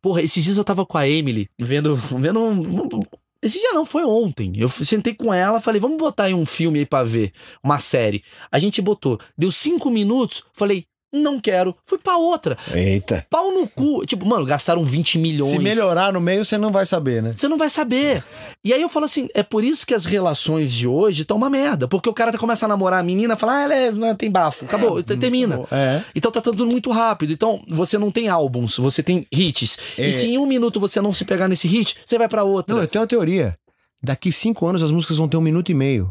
Porra, 0.00 0.22
esses 0.22 0.42
dias 0.42 0.56
eu 0.56 0.64
tava 0.64 0.84
com 0.86 0.98
a 0.98 1.06
Emily 1.08 1.48
vendo. 1.60 1.94
vendo 1.94 2.40
um- 2.40 2.82
um- 2.82 3.02
esse 3.42 3.58
dia 3.58 3.72
não, 3.72 3.84
foi 3.84 4.04
ontem. 4.04 4.52
Eu 4.56 4.68
sentei 4.68 5.14
com 5.14 5.34
ela, 5.34 5.60
falei, 5.60 5.80
vamos 5.80 5.98
botar 5.98 6.24
aí 6.24 6.34
um 6.34 6.46
filme 6.46 6.78
aí 6.78 6.86
pra 6.86 7.02
ver, 7.02 7.32
uma 7.62 7.78
série. 7.78 8.22
A 8.50 8.58
gente 8.58 8.80
botou. 8.80 9.18
Deu 9.36 9.50
cinco 9.50 9.90
minutos, 9.90 10.44
falei, 10.52 10.86
não 11.12 11.38
quero. 11.38 11.76
Fui 11.86 11.98
pra 11.98 12.16
outra. 12.16 12.56
Eita. 12.72 13.26
Pau 13.28 13.52
no 13.52 13.68
cu. 13.68 14.04
Tipo, 14.06 14.24
mano, 14.26 14.46
gastaram 14.46 14.84
20 14.84 15.18
milhões. 15.18 15.50
Se 15.50 15.58
melhorar 15.58 16.12
no 16.12 16.20
meio, 16.20 16.44
você 16.44 16.56
não 16.56 16.72
vai 16.72 16.86
saber, 16.86 17.22
né? 17.22 17.32
Você 17.34 17.46
não 17.48 17.58
vai 17.58 17.68
saber. 17.68 18.22
E 18.64 18.72
aí 18.72 18.80
eu 18.80 18.88
falo 18.88 19.04
assim, 19.04 19.28
é 19.34 19.42
por 19.42 19.62
isso 19.62 19.86
que 19.86 19.92
as 19.94 20.04
relações 20.06 20.72
de 20.72 20.86
hoje 20.86 21.22
estão 21.22 21.36
uma 21.36 21.50
merda. 21.50 21.86
Porque 21.86 22.08
o 22.08 22.14
cara 22.14 22.36
começa 22.38 22.64
a 22.64 22.68
namorar 22.68 23.00
a 23.00 23.02
menina, 23.02 23.36
fala, 23.36 23.56
ah, 23.58 23.62
ela 23.62 23.74
é- 23.74 23.90
não 23.92 24.14
tem 24.16 24.30
bafo. 24.30 24.64
Acabou, 24.64 25.02
t- 25.02 25.16
termina. 25.16 25.60
É. 25.70 26.02
Então 26.14 26.30
tá 26.32 26.40
tudo 26.40 26.66
muito 26.66 26.90
rápido. 26.90 27.32
Então 27.32 27.60
você 27.68 27.98
não 27.98 28.10
tem 28.10 28.28
álbuns, 28.28 28.76
você 28.78 29.02
tem 29.02 29.26
hits. 29.30 29.76
É. 29.98 30.08
E 30.08 30.12
se 30.12 30.26
em 30.26 30.38
um 30.38 30.46
minuto 30.46 30.80
você 30.80 31.00
não 31.00 31.12
se 31.12 31.24
pegar 31.24 31.46
nesse 31.48 31.68
hit, 31.68 31.96
você 32.06 32.16
vai 32.16 32.28
pra 32.28 32.44
outra. 32.44 32.74
Não, 32.74 32.82
eu 32.82 32.88
tenho 32.88 33.02
uma 33.02 33.06
teoria. 33.08 33.54
Daqui 34.02 34.32
cinco 34.32 34.66
anos 34.66 34.82
as 34.82 34.90
músicas 34.90 35.16
vão 35.18 35.28
ter 35.28 35.36
um 35.36 35.40
minuto 35.42 35.70
e 35.70 35.74
meio. 35.74 36.10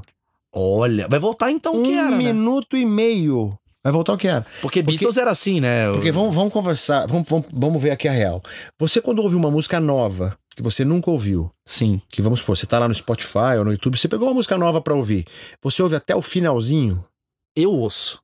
Olha, 0.53 1.07
vai 1.07 1.17
voltar 1.19 1.49
então 1.49 1.73
o 1.75 1.79
um 1.79 1.83
que 1.83 1.93
era, 1.93 2.11
né? 2.11 2.17
minuto 2.17 2.75
e 2.75 2.85
meio. 2.85 3.53
Vai 3.83 3.91
voltar 3.91 4.11
ao 4.11 4.17
que 4.17 4.27
era. 4.27 4.45
Porque, 4.61 4.81
Beatles 4.81 5.17
era 5.17 5.31
assim, 5.31 5.59
né? 5.59 5.91
Porque 5.91 6.11
vamos, 6.11 6.35
vamos 6.35 6.53
conversar, 6.53 7.07
vamos, 7.07 7.27
vamos, 7.27 7.47
vamos 7.51 7.81
ver 7.81 7.91
aqui 7.91 8.07
a 8.07 8.11
real. 8.11 8.41
Você, 8.77 9.01
quando 9.01 9.19
ouve 9.19 9.35
uma 9.35 9.49
música 9.49 9.79
nova, 9.79 10.37
que 10.55 10.61
você 10.61 10.85
nunca 10.85 11.09
ouviu, 11.09 11.51
Sim. 11.65 11.99
que 12.09 12.21
vamos 12.21 12.41
supor, 12.41 12.55
você 12.55 12.67
tá 12.67 12.77
lá 12.77 12.87
no 12.87 12.93
Spotify 12.93 13.57
ou 13.57 13.65
no 13.65 13.71
YouTube, 13.71 13.97
você 13.97 14.07
pegou 14.07 14.27
uma 14.27 14.35
música 14.35 14.57
nova 14.57 14.81
pra 14.81 14.93
ouvir, 14.93 15.25
você 15.61 15.81
ouve 15.81 15.95
até 15.95 16.15
o 16.15 16.21
finalzinho, 16.21 17.03
Eu 17.55 17.71
ouço. 17.71 18.21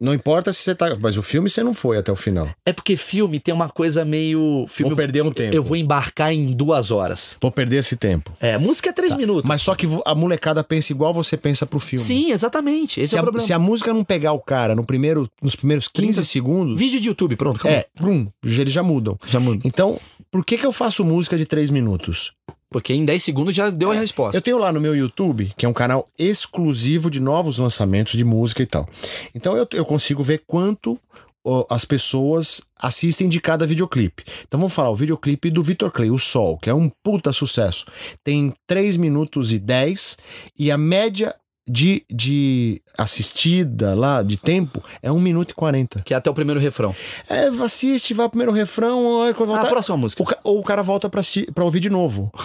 Não 0.00 0.14
importa 0.14 0.52
se 0.52 0.62
você 0.62 0.74
tá. 0.74 0.96
Mas 1.00 1.16
o 1.16 1.22
filme 1.22 1.50
você 1.50 1.62
não 1.62 1.74
foi 1.74 1.98
até 1.98 2.10
o 2.10 2.16
final. 2.16 2.48
É 2.64 2.72
porque 2.72 2.96
filme 2.96 3.38
tem 3.38 3.52
uma 3.54 3.68
coisa 3.68 4.04
meio. 4.04 4.66
Filme 4.68 4.90
Vou 4.90 4.96
perder 4.96 5.22
um 5.22 5.32
tempo. 5.32 5.54
Eu 5.54 5.62
vou 5.62 5.76
embarcar 5.76 6.32
em 6.32 6.46
duas 6.52 6.90
horas. 6.90 7.36
Vou 7.40 7.50
perder 7.52 7.76
esse 7.78 7.96
tempo. 7.96 8.32
É, 8.40 8.56
música 8.58 8.90
é 8.90 8.92
três 8.92 9.14
minutos. 9.14 9.44
Mas 9.48 9.62
só 9.62 9.74
que 9.74 9.86
a 10.06 10.14
molecada 10.14 10.62
pensa 10.64 10.92
igual 10.92 11.12
você 11.12 11.36
pensa 11.36 11.66
pro 11.66 11.78
filme. 11.78 12.04
Sim, 12.04 12.30
exatamente. 12.32 13.00
Esse 13.00 13.10
Se 13.10 13.16
é 13.16 13.18
o 13.18 13.20
a, 13.20 13.22
problema. 13.24 13.46
se 13.46 13.52
a 13.52 13.58
música 13.58 13.92
não 13.92 14.04
pegar 14.04 14.32
o 14.32 14.40
cara 14.40 14.74
no 14.74 14.84
primeiro, 14.84 15.28
nos 15.42 15.54
primeiros 15.54 15.86
15 15.88 16.06
30 16.12 16.22
segundos, 16.22 16.78
Vídeo 16.78 17.00
de 17.00 17.08
YouTube, 17.08 17.36
pronto, 17.36 17.56
acabou. 17.56 17.76
é, 17.76 17.86
brum, 18.00 18.26
eles 18.42 18.72
já 18.72 18.82
mudam. 18.82 19.18
Já 19.26 19.38
muda. 19.38 19.60
Então, 19.64 19.98
por 20.30 20.44
que 20.44 20.56
que 20.56 20.66
eu 20.66 20.72
faço 20.72 21.04
música 21.04 21.36
de 21.36 21.44
3 21.44 21.70
minutos? 21.70 22.32
Porque 22.70 22.94
em 22.94 23.04
10 23.04 23.22
segundos 23.22 23.54
já 23.54 23.68
deu 23.68 23.90
a 23.90 23.94
resposta. 23.94 24.36
Eu 24.36 24.42
tenho 24.42 24.58
lá 24.58 24.72
no 24.72 24.80
meu 24.80 24.94
YouTube, 24.94 25.52
que 25.56 25.66
é 25.66 25.68
um 25.68 25.72
canal 25.72 26.06
exclusivo 26.16 27.10
de 27.10 27.18
novos 27.18 27.58
lançamentos 27.58 28.12
de 28.12 28.24
música 28.24 28.62
e 28.62 28.66
tal. 28.66 28.88
Então 29.34 29.56
eu, 29.56 29.66
eu 29.72 29.84
consigo 29.84 30.22
ver 30.22 30.44
quanto 30.46 30.96
ó, 31.44 31.66
as 31.68 31.84
pessoas 31.84 32.62
assistem 32.76 33.28
de 33.28 33.40
cada 33.40 33.66
videoclipe. 33.66 34.22
Então 34.46 34.60
vamos 34.60 34.72
falar, 34.72 34.90
o 34.90 34.96
videoclipe 34.96 35.50
do 35.50 35.64
Vitor 35.64 35.90
Clay, 35.90 36.10
O 36.10 36.18
Sol, 36.18 36.58
que 36.58 36.70
é 36.70 36.74
um 36.74 36.90
puta 37.02 37.32
sucesso. 37.32 37.86
Tem 38.22 38.54
3 38.68 38.96
minutos 38.96 39.52
e 39.52 39.58
10 39.58 40.18
e 40.56 40.70
a 40.70 40.78
média 40.78 41.34
de, 41.70 42.04
de 42.10 42.82
assistida 42.98 43.94
lá, 43.94 44.22
de 44.22 44.36
tempo, 44.36 44.82
é 45.02 45.10
1 45.10 45.18
minuto 45.20 45.50
e 45.52 45.54
40. 45.54 46.02
Que 46.02 46.14
é 46.14 46.16
até 46.16 46.28
o 46.30 46.34
primeiro 46.34 46.60
refrão. 46.60 46.94
É, 47.28 47.46
assiste, 47.64 48.12
vai 48.14 48.24
pro 48.26 48.30
primeiro 48.38 48.52
refrão, 48.52 49.04
olha 49.06 49.34
quando 49.34 49.50
Ah, 49.50 49.54
voltar. 49.54 49.66
a 49.68 49.70
próxima 49.70 49.96
música. 49.96 50.24
Ou 50.44 50.58
o 50.58 50.62
cara 50.64 50.82
volta 50.82 51.08
pra, 51.08 51.20
assistir, 51.20 51.50
pra 51.52 51.64
ouvir 51.64 51.80
de 51.80 51.90
novo. 51.90 52.30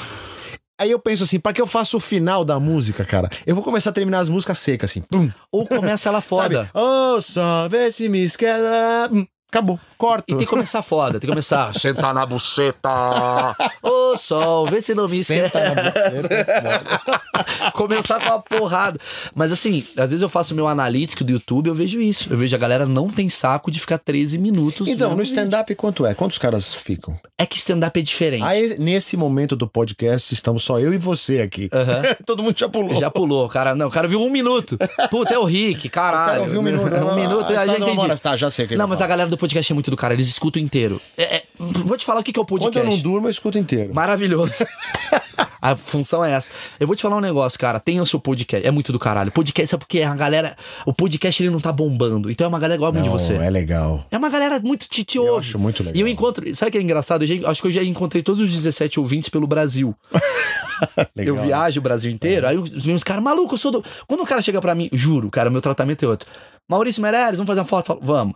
Aí 0.77 0.91
eu 0.91 0.99
penso 0.99 1.23
assim, 1.23 1.39
pra 1.39 1.53
que 1.53 1.61
eu 1.61 1.67
faço 1.67 1.95
o 1.95 2.01
final 2.01 2.43
da 2.43 2.59
música, 2.59 3.05
cara? 3.05 3.29
Eu 3.47 3.55
vou 3.55 3.63
começar 3.63 3.91
a 3.91 3.93
terminar 3.93 4.19
as 4.19 4.27
músicas 4.27 4.59
secas, 4.59 4.91
assim. 4.91 5.01
Pum, 5.09 5.31
Ou 5.49 5.65
começa 5.65 6.09
ela 6.09 6.19
foda. 6.21 6.65
Sabe? 6.65 6.69
Oh, 6.73 7.21
só 7.21 7.69
vê 7.69 7.89
se 7.91 8.09
me 8.09 8.21
esquece. 8.21 8.61
Hum, 9.13 9.25
Acabou, 9.49 9.79
corto. 9.97 10.23
E 10.27 10.37
tem 10.37 10.45
que 10.45 10.45
começar 10.45 10.81
foda, 10.81 11.13
tem 11.13 11.21
que 11.21 11.27
começar. 11.27 11.73
Sentar 11.77 12.13
na 12.13 12.25
buceta. 12.25 12.89
Ô 13.81 14.17
sol, 14.17 14.65
vê 14.67 14.81
se 14.81 14.93
não 14.95 15.07
me 15.07 15.19
esquece. 15.19 15.49
Senta 15.51 15.75
na 15.75 15.83
buceta. 15.83 16.81
começar 17.73 18.19
com 18.19 18.25
uma 18.27 18.39
porrada. 18.41 18.99
Mas 19.33 19.51
assim, 19.51 19.85
às 19.97 20.11
vezes 20.11 20.21
eu 20.21 20.29
faço 20.29 20.55
meu 20.55 20.67
analítico 20.67 21.23
do 21.23 21.31
YouTube, 21.31 21.67
eu 21.67 21.75
vejo 21.75 21.99
isso. 22.01 22.27
Eu 22.31 22.37
vejo 22.37 22.55
a 22.55 22.59
galera 22.59 22.85
não 22.85 23.09
tem 23.09 23.29
saco 23.29 23.69
de 23.71 23.79
ficar 23.79 23.97
13 23.97 24.37
minutos. 24.37 24.87
Então, 24.87 25.15
no 25.15 25.23
stand-up 25.23 25.73
quanto 25.75 26.05
é? 26.05 26.13
Quantos 26.13 26.37
caras 26.37 26.73
ficam? 26.73 27.19
É 27.37 27.45
que 27.45 27.57
stand-up 27.57 27.99
é 27.99 28.03
diferente. 28.03 28.43
Aí, 28.43 28.77
nesse 28.79 29.17
momento 29.17 29.55
do 29.55 29.67
podcast, 29.67 30.33
estamos 30.33 30.63
só 30.63 30.79
eu 30.79 30.93
e 30.93 30.97
você 30.97 31.41
aqui. 31.41 31.69
Todo 32.25 32.41
mundo 32.41 32.57
já 32.57 32.69
pulou. 32.69 32.95
Já 32.95 33.11
pulou, 33.11 33.47
cara. 33.49 33.75
Não, 33.75 33.87
o 33.87 33.91
cara 33.91 34.07
viu 34.07 34.21
um 34.21 34.29
minuto. 34.29 34.77
Puta, 35.09 35.33
é 35.33 35.37
o 35.39 35.43
Rick, 35.43 35.87
O 35.87 35.91
cara 35.91 36.17
caralho. 36.17 36.41
ouviu 36.43 36.59
um 36.59 36.63
minuto. 36.63 36.85
um 36.95 37.15
minuto, 37.15 37.45
Ah, 37.49 37.53
eu 37.65 37.67
já 37.67 37.79
não, 37.79 37.93
entendi. 37.93 38.21
tá, 38.21 38.35
já 38.37 38.49
sei 38.49 38.65
o 38.65 38.67
que 38.67 38.75
Não, 38.75 38.87
mas 38.87 39.01
a 39.01 39.07
galera 39.07 39.29
do 39.29 39.37
podcast 39.37 39.71
é 39.71 39.73
muito 39.75 39.84
do 39.91 39.97
cara, 39.97 40.13
eles 40.13 40.27
escutam 40.27 40.61
inteiro. 40.61 41.01
É- 41.17 41.37
é- 41.37 41.43
vou 41.59 41.97
te 41.97 42.05
falar 42.05 42.19
o 42.19 42.23
que 42.23 42.31
que 42.33 42.39
é 42.39 42.41
o 42.41 42.45
Quando 42.45 42.61
podcast. 42.63 42.87
eu 42.89 42.95
não 42.95 43.01
durmo, 43.01 43.27
eu 43.27 43.31
escuto 43.31 43.57
inteiro. 43.57 43.93
Maravilhoso. 43.93 44.65
A 45.61 45.75
função 45.75 46.23
é 46.23 46.31
essa. 46.31 46.51
Eu 46.79 46.85
vou 46.85 46.95
te 46.95 47.01
falar 47.01 47.17
um 47.17 47.21
negócio, 47.21 47.57
cara. 47.57 47.79
Tenha 47.79 47.99
o 47.99 48.05
seu 48.05 48.19
podcast. 48.19 48.67
É 48.67 48.69
muito 48.69 48.91
do 48.91 48.99
caralho. 48.99 49.31
Podcast 49.31 49.73
é 49.73 49.77
porque 49.79 50.01
a 50.03 50.13
galera. 50.15 50.55
O 50.85 50.93
podcast 50.93 51.41
ele 51.41 51.49
não 51.49 51.59
tá 51.59 51.71
bombando. 51.71 52.29
Então 52.29 52.45
é 52.45 52.47
uma 52.47 52.59
galera 52.59 52.75
igual 52.75 52.91
a 52.91 52.93
mim 52.93 53.01
de 53.01 53.09
Não, 53.09 53.17
você. 53.17 53.33
É 53.33 53.49
legal. 53.49 54.05
É 54.11 54.17
uma 54.17 54.29
galera 54.29 54.59
muito 54.59 54.87
te 54.87 55.03
Eu 55.17 55.37
acho 55.37 55.57
muito 55.57 55.81
legal. 55.81 55.97
E 55.97 56.01
eu 56.01 56.07
encontro. 56.07 56.53
Sabe 56.55 56.69
o 56.69 56.71
que 56.71 56.77
é 56.77 56.81
engraçado? 56.81 57.23
Eu 57.23 57.27
já- 57.27 57.49
acho 57.49 57.61
que 57.63 57.67
eu 57.67 57.71
já 57.71 57.83
encontrei 57.83 58.21
todos 58.21 58.41
os 58.43 58.51
17 58.51 58.99
ouvintes 58.99 59.27
pelo 59.27 59.47
Brasil. 59.47 59.95
legal. 61.15 61.35
Eu 61.35 61.41
viajo 61.41 61.79
o 61.79 61.83
Brasil 61.83 62.11
inteiro. 62.11 62.45
Aí 62.47 62.57
vem 62.57 62.93
uns 62.93 63.03
caras, 63.03 63.23
maluco, 63.23 63.55
eu 63.55 63.57
sou 63.57 63.71
do. 63.71 63.83
Quando 64.05 64.21
o 64.21 64.25
cara 64.25 64.43
chega 64.43 64.61
pra 64.61 64.75
mim, 64.75 64.87
juro, 64.93 65.31
cara, 65.31 65.49
meu 65.49 65.61
tratamento 65.61 66.05
é 66.05 66.07
outro. 66.07 66.29
Maurício 66.69 67.01
Meirelles, 67.01 67.37
vamos 67.37 67.47
fazer 67.47 67.61
uma 67.61 67.67
foto? 67.67 67.87
Falo, 67.87 67.99
vamos. 68.03 68.35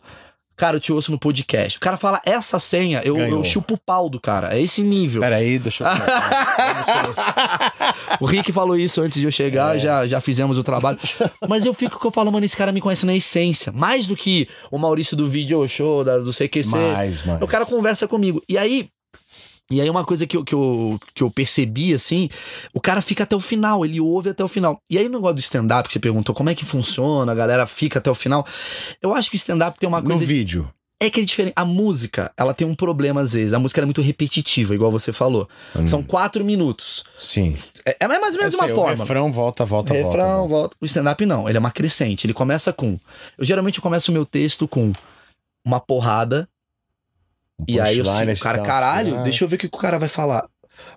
Cara, 0.60 0.76
eu 0.76 0.80
te 0.82 0.92
ouço 0.92 1.10
no 1.10 1.18
podcast. 1.18 1.78
O 1.78 1.82
cara 1.82 1.96
fala 1.96 2.22
essa 2.26 2.60
senha, 2.60 3.02
eu, 3.06 3.16
Ganhou. 3.16 3.38
eu 3.40 3.44
chupo 3.46 3.76
o 3.76 3.78
pau 3.78 4.10
do 4.10 4.20
cara. 4.20 4.54
É 4.54 4.62
esse 4.62 4.84
nível. 4.84 5.22
Peraí, 5.22 5.58
deixa 5.58 5.86
eu. 5.86 5.90
O 8.20 8.26
Rick 8.26 8.52
falou 8.52 8.76
isso 8.76 9.02
antes 9.02 9.18
de 9.18 9.24
eu 9.26 9.32
chegar, 9.32 9.78
É. 9.78 9.80
já, 9.80 10.06
já 10.06 10.20
fizemos 10.20 10.58
o 10.58 10.64
trabalho. 10.64 11.00
Mas 11.48 11.64
eu 11.64 11.74
fico 11.74 11.98
que 11.98 12.06
eu 12.06 12.12
falo, 12.12 12.30
mano, 12.30 12.46
esse 12.46 12.58
cara 12.58 12.74
me 12.74 12.82
conhece 12.82 13.06
na 13.06 13.16
essência. 13.16 13.72
Mais 13.72 14.06
do 14.06 14.18
que 14.18 14.50
o 14.70 14.78
Maurício 14.78 15.16
do 15.16 15.26
Video 15.28 15.66
Show, 15.68 16.04
da, 16.04 16.18
do 16.18 16.34
CQC. 16.34 16.76
Mais, 16.76 17.24
mais. 17.24 17.42
O 17.42 17.48
cara 17.48 17.66
conversa 17.66 18.06
comigo. 18.08 18.44
E 18.50 18.58
aí. 18.58 18.90
E 19.72 19.80
aí 19.80 19.90
uma 19.90 20.04
coisa 20.04 20.26
que 20.26 20.36
eu, 20.36 20.44
que, 20.44 20.56
eu, 20.56 21.00
que 21.14 21.22
eu 21.22 21.30
percebi, 21.30 21.94
assim, 21.94 22.28
o 22.74 22.82
cara 22.82 23.02
fica 23.02 23.24
até 23.24 23.36
o 23.36 23.40
final, 23.40 23.86
ele 23.86 24.00
ouve 24.02 24.30
até 24.30 24.44
o 24.44 24.48
final. 24.48 24.82
E 24.90 24.98
aí 24.98 25.06
no 25.08 25.16
negócio 25.16 25.36
do 25.36 25.40
stand-up, 25.40 25.88
que 25.88 25.94
você 25.94 26.00
perguntou 26.00 26.34
como 26.34 26.50
é 26.50 26.56
que 26.56 26.66
funciona, 26.66 27.32
a 27.32 27.36
galera 27.36 27.68
fica 27.68 28.00
até 28.00 28.10
o 28.10 28.16
final. 28.16 28.46
Eu 29.00 29.14
acho 29.14 29.30
que 29.30 29.36
o 29.36 29.38
stand-up 29.38 29.80
tem 29.80 29.88
uma 29.88 30.02
No 30.02 30.10
coisa... 30.10 30.26
vídeo. 30.26 30.68
É 31.02 31.10
que 31.10 31.22
é 31.22 31.24
diferente. 31.24 31.54
A 31.56 31.64
música, 31.64 32.30
ela 32.36 32.54
tem 32.54 32.68
um 32.68 32.76
problema 32.76 33.22
às 33.22 33.32
vezes. 33.32 33.54
A 33.54 33.60
música 33.60 33.80
é 33.80 33.86
muito 33.86 34.02
repetitiva, 34.02 34.76
igual 34.76 34.92
você 34.92 35.14
falou. 35.14 35.48
São 35.88 36.04
quatro 36.04 36.44
minutos. 36.44 37.06
Sim. 37.18 37.56
É, 37.86 37.96
é 38.02 38.08
mais 38.08 38.34
ou 38.34 38.40
menos 38.42 38.54
Eu 38.54 38.60
uma 38.60 38.68
sei, 38.68 38.76
forma. 38.76 38.96
O 38.96 38.98
refrão 38.98 39.32
volta, 39.32 39.64
volta, 39.64 39.94
volta. 39.94 40.08
Refrão, 40.08 40.40
volta. 40.40 40.50
volta. 40.50 40.76
O 40.82 40.86
stand-up 40.86 41.26
não, 41.26 41.48
ele 41.48 41.58
é 41.58 41.60
uma 41.60 41.72
crescente. 41.72 42.26
Ele 42.28 42.34
começa 42.34 42.74
com. 42.74 43.00
Eu 43.38 43.46
geralmente 43.46 43.80
começo 43.80 44.12
o 44.12 44.14
meu 44.14 44.26
texto 44.26 44.68
com 44.68 44.92
uma 45.64 45.80
porrada. 45.80 46.50
Um 47.60 47.66
e 47.68 47.80
aí 47.80 47.98
eu 47.98 48.06
sinto, 48.06 48.30
esse 48.30 48.44
cara, 48.44 48.60
caralho, 48.62 49.16
assim, 49.16 49.24
deixa 49.24 49.44
eu 49.44 49.48
ver 49.48 49.56
o 49.56 49.60
que 49.60 49.66
o 49.68 49.72
cara 49.72 50.00
vai 50.00 50.10
falar. 50.10 50.46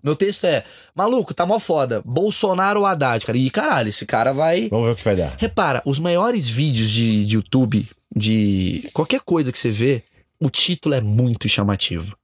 Meu 0.02 0.14
texto 0.14 0.44
é, 0.44 0.62
maluco, 0.94 1.34
tá 1.34 1.44
mó 1.44 1.58
foda. 1.58 2.02
Bolsonaro 2.04 2.80
ou 2.80 2.86
Haddad, 2.86 3.24
cara. 3.26 3.36
E 3.38 3.50
caralho, 3.50 3.88
esse 3.88 4.06
cara 4.06 4.32
vai. 4.32 4.68
Vamos 4.68 4.86
ver 4.86 4.92
o 4.92 4.96
que 4.96 5.04
vai 5.04 5.16
dar. 5.16 5.34
Repara, 5.38 5.82
os 5.84 5.98
maiores 5.98 6.48
vídeos 6.48 6.90
de, 6.90 7.24
de 7.26 7.34
YouTube, 7.36 7.88
de 8.14 8.88
qualquer 8.92 9.20
coisa 9.20 9.50
que 9.50 9.58
você 9.58 9.70
vê, 9.70 10.02
o 10.40 10.48
título 10.50 10.94
é 10.94 11.00
muito 11.00 11.48
chamativo. 11.48 12.16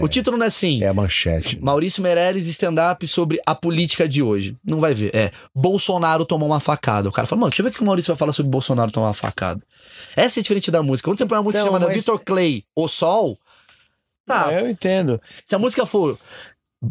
O 0.00 0.06
título 0.06 0.36
não 0.36 0.44
é 0.44 0.48
assim. 0.48 0.80
É 0.82 0.88
a 0.88 0.94
manchete. 0.94 1.58
Maurício 1.60 2.02
Meirelles 2.04 2.46
stand-up 2.46 3.04
sobre 3.04 3.40
a 3.44 3.52
política 3.52 4.08
de 4.08 4.22
hoje. 4.22 4.54
Não 4.64 4.78
vai 4.78 4.94
ver. 4.94 5.10
É, 5.12 5.32
Bolsonaro 5.52 6.24
tomou 6.24 6.48
uma 6.48 6.60
facada. 6.60 7.08
O 7.08 7.12
cara 7.12 7.26
fala, 7.26 7.40
mano, 7.40 7.50
deixa 7.50 7.62
eu 7.62 7.64
ver 7.64 7.70
o 7.70 7.74
que 7.74 7.82
o 7.82 7.84
Maurício 7.86 8.12
vai 8.12 8.16
falar 8.16 8.32
sobre 8.32 8.50
Bolsonaro 8.50 8.92
tomar 8.92 9.08
uma 9.08 9.14
facada. 9.14 9.60
Essa 10.14 10.38
é 10.38 10.42
diferente 10.42 10.70
da 10.70 10.84
música. 10.84 11.08
Quando 11.08 11.18
você 11.18 11.26
põe 11.26 11.36
uma 11.38 11.42
música 11.42 11.60
Não, 11.64 11.66
chamada 11.68 11.86
mas- 11.86 11.96
Victor 11.96 12.20
Clay, 12.24 12.64
O 12.76 12.86
Sol, 12.86 13.36
tá. 14.26 14.52
É, 14.52 14.60
eu 14.60 14.70
entendo. 14.70 15.20
Se 15.44 15.54
a 15.54 15.58
música 15.58 15.86
for 15.86 16.18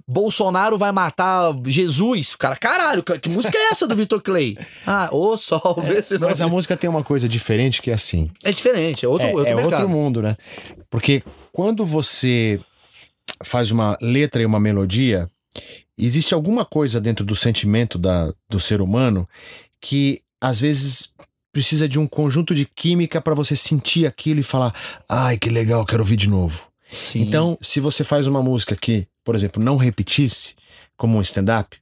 Bolsonaro 0.08 0.78
vai 0.78 0.92
matar 0.92 1.54
Jesus, 1.66 2.36
cara, 2.36 2.56
caralho, 2.56 3.04
que 3.04 3.30
música 3.30 3.58
é 3.58 3.72
essa 3.72 3.86
do 3.86 3.96
Victor 3.96 4.22
Clay? 4.22 4.58
Ah, 4.88 5.10
O 5.12 5.36
Sol, 5.36 5.82
vê 5.84 6.02
se 6.02 6.18
não. 6.18 6.30
Mas 6.30 6.40
a 6.40 6.48
música 6.48 6.78
tem 6.78 6.90
uma 6.90 7.04
coisa 7.04 7.28
diferente 7.28 7.82
que 7.82 7.92
é 7.92 7.94
assim. 7.94 8.32
É 8.44 8.52
diferente, 8.54 9.06
é 9.06 9.08
outro, 9.08 9.28
é, 9.28 9.34
outro 9.34 9.52
é 9.52 9.66
outro 9.66 9.90
mundo, 9.90 10.22
né? 10.22 10.38
Porque 10.90 11.22
quando 11.52 11.86
você 11.86 12.60
faz 13.44 13.70
uma 13.70 13.98
letra 14.00 14.42
e 14.42 14.46
uma 14.46 14.60
melodia, 14.60 15.30
existe 15.98 16.34
alguma 16.34 16.64
coisa 16.64 17.02
dentro 17.02 17.26
do 17.26 17.36
sentimento 17.36 17.98
da, 17.98 18.32
do 18.50 18.60
ser 18.60 18.82
humano 18.82 19.28
que 19.82 20.22
às 20.40 20.60
vezes 20.60 21.14
precisa 21.52 21.88
de 21.90 22.00
um 22.00 22.08
conjunto 22.08 22.56
de 22.56 22.66
química 22.66 23.20
para 23.20 23.36
você 23.36 23.58
sentir 23.58 24.06
aquilo 24.06 24.40
e 24.40 24.44
falar: 24.44 24.74
ai, 25.10 25.38
que 25.38 25.50
legal, 25.50 25.86
quero 25.86 26.02
ouvir 26.02 26.16
de 26.16 26.30
novo. 26.30 26.70
Sim. 26.92 27.22
Então, 27.22 27.58
se 27.62 27.80
você 27.80 28.04
faz 28.04 28.28
uma 28.28 28.42
música 28.42 28.76
que, 28.76 29.08
por 29.24 29.36
exemplo, 29.36 29.64
não 29.64 29.78
repetisse, 29.78 30.56
como 31.02 31.18
um 31.18 31.22
stand-up, 31.22 31.78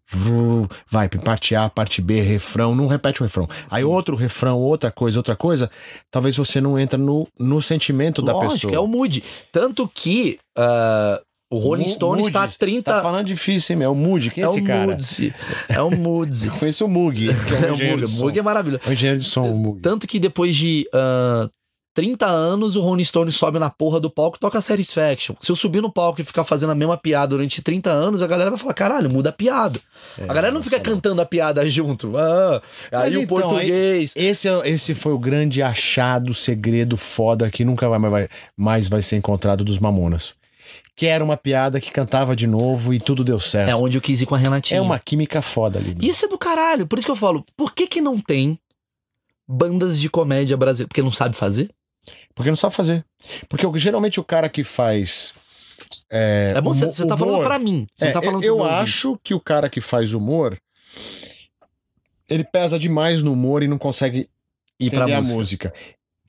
vai 0.89 1.09
parte 1.09 1.53
A, 1.53 1.69
parte 1.69 2.01
B, 2.01 2.21
refrão, 2.21 2.73
não 2.73 2.87
repete 2.87 3.21
o 3.21 3.25
refrão. 3.25 3.49
Aí 3.69 3.83
outro 3.83 4.15
refrão, 4.15 4.57
outra 4.59 4.91
coisa, 4.91 5.19
outra 5.19 5.35
coisa, 5.35 5.69
talvez 6.09 6.37
você 6.37 6.61
não 6.61 6.79
entra 6.79 6.97
no, 6.97 7.27
no 7.37 7.61
sentimento 7.61 8.21
da 8.21 8.31
Lógico, 8.31 8.53
pessoa. 8.53 8.75
é 8.75 8.79
o 8.79 8.87
mood. 8.87 9.21
Tanto 9.51 9.91
que 9.93 10.39
ah, 10.57 11.21
o 11.51 11.57
Rolling 11.57 11.87
Stone 11.87 12.21
está 12.21 12.39
a 12.39 12.41
Moody, 12.43 12.57
30. 12.59 12.77
Você 12.79 12.83
tá 12.83 13.01
falando 13.01 13.25
difícil, 13.25 13.73
hein, 13.73 13.79
meu? 13.79 13.89
É 13.89 13.91
o 13.91 13.95
Moody, 13.95 14.29
quem 14.29 14.43
é, 14.43 14.47
é 14.47 14.49
esse 14.49 14.61
o 14.61 14.63
cara? 14.63 14.87
Moody. 14.87 15.35
É 15.67 15.81
o 15.81 15.91
Moody. 15.91 16.47
Eu 16.47 16.53
conheço 16.53 16.85
o 16.85 16.87
Mug, 16.87 17.15
que 17.17 17.55
é 17.55 17.67
É 17.67 17.71
o 17.71 17.77
Moog. 17.77 18.05
O. 18.05 18.19
Moog 18.21 18.39
é 18.39 18.41
maravilhoso. 18.41 18.83
É 18.85 18.89
um 18.89 18.93
engenheiro 18.93 19.19
de 19.19 19.25
som, 19.25 19.43
o 19.51 19.57
Mug. 19.57 19.81
Tanto 19.81 20.07
que 20.07 20.19
depois 20.19 20.55
de 20.55 20.87
ah, 20.93 21.49
30 21.99 22.25
anos, 22.25 22.77
o 22.77 22.81
Rolling 22.81 23.03
Stone 23.03 23.29
sobe 23.29 23.59
na 23.59 23.69
porra 23.69 23.99
do 23.99 24.09
palco 24.09 24.37
e 24.37 24.39
toca 24.39 24.61
Satisfaction. 24.61 25.35
Se 25.37 25.51
eu 25.51 25.55
subir 25.57 25.81
no 25.81 25.91
palco 25.91 26.21
e 26.21 26.23
ficar 26.23 26.45
fazendo 26.45 26.69
a 26.69 26.75
mesma 26.75 26.95
piada 26.95 27.27
durante 27.27 27.61
30 27.61 27.89
anos, 27.89 28.21
a 28.21 28.27
galera 28.27 28.49
vai 28.49 28.57
falar: 28.57 28.73
caralho, 28.73 29.11
muda 29.11 29.31
a 29.31 29.33
piada. 29.33 29.77
a 30.17 30.33
galera 30.33 30.53
não 30.53 30.63
fica 30.63 30.79
cantando 30.79 31.21
a 31.21 31.25
piada 31.25 31.69
junto. 31.69 32.17
Ah, 32.17 32.61
aí 32.89 32.99
Mas 33.03 33.15
o 33.17 33.19
então, 33.19 33.37
português. 33.41 34.13
Esse, 34.15 34.47
é- 34.47 34.69
esse 34.69 34.95
foi 34.95 35.11
o 35.11 35.19
grande 35.19 35.61
achado, 35.61 36.33
segredo 36.33 36.95
foda 36.95 37.49
que 37.51 37.65
nunca 37.65 37.89
vai, 37.89 37.99
vai- 37.99 38.29
mais 38.55 38.87
vai 38.87 39.03
ser 39.03 39.17
encontrado 39.17 39.65
dos 39.65 39.77
Mamonas. 39.77 40.35
Que 40.95 41.05
era 41.05 41.21
uma 41.21 41.35
piada 41.35 41.81
que 41.81 41.91
cantava 41.91 42.33
de 42.33 42.47
novo 42.47 42.93
e 42.93 42.97
tudo 42.99 43.25
deu 43.25 43.41
certo. 43.41 43.69
É 43.71 43.75
onde 43.75 43.97
eu 43.97 44.01
quis 44.01 44.21
ir 44.21 44.25
com 44.25 44.35
a 44.35 44.37
Renatinha. 44.37 44.77
É 44.77 44.81
uma 44.81 44.97
química 44.99 45.41
foda 45.41 45.79
ali. 45.79 45.97
Isso 46.01 46.23
é 46.23 46.27
do 46.29 46.37
caralho. 46.37 46.87
Por 46.87 46.97
isso 46.97 47.05
que 47.05 47.11
eu 47.11 47.15
falo, 47.17 47.43
por 47.57 47.73
que 47.73 47.87
que 47.87 47.99
não 47.99 48.17
tem 48.17 48.57
bandas 49.45 49.99
de 49.99 50.09
comédia 50.09 50.55
brasileira? 50.55 50.87
Porque 50.87 51.01
não 51.01 51.11
sabe 51.11 51.35
fazer? 51.35 51.67
Porque 52.35 52.49
não 52.49 52.57
sabe 52.57 52.75
fazer. 52.75 53.05
Porque 53.47 53.65
geralmente 53.79 54.19
o 54.19 54.23
cara 54.23 54.47
que 54.49 54.63
faz. 54.63 55.35
É, 56.11 56.53
É 56.55 56.61
bom, 56.61 56.73
você 56.73 57.05
tá 57.05 57.17
falando 57.17 57.43
pra 57.43 57.59
mim. 57.59 57.85
É, 57.99 58.11
tá 58.11 58.21
falando 58.21 58.39
pro 58.39 58.47
eu 58.47 58.57
ouvinte. 58.57 58.75
acho 58.75 59.19
que 59.23 59.33
o 59.33 59.39
cara 59.39 59.69
que 59.69 59.81
faz 59.81 60.13
humor. 60.13 60.57
Ele 62.29 62.43
pesa 62.43 62.77
demais 62.77 63.23
no 63.23 63.33
humor 63.33 63.63
e 63.63 63.67
não 63.67 63.77
consegue 63.77 64.29
Ir 64.79 64.89
pra 64.89 64.99
entender 64.99 65.13
a 65.13 65.17
música. 65.21 65.35
música. 65.69 65.73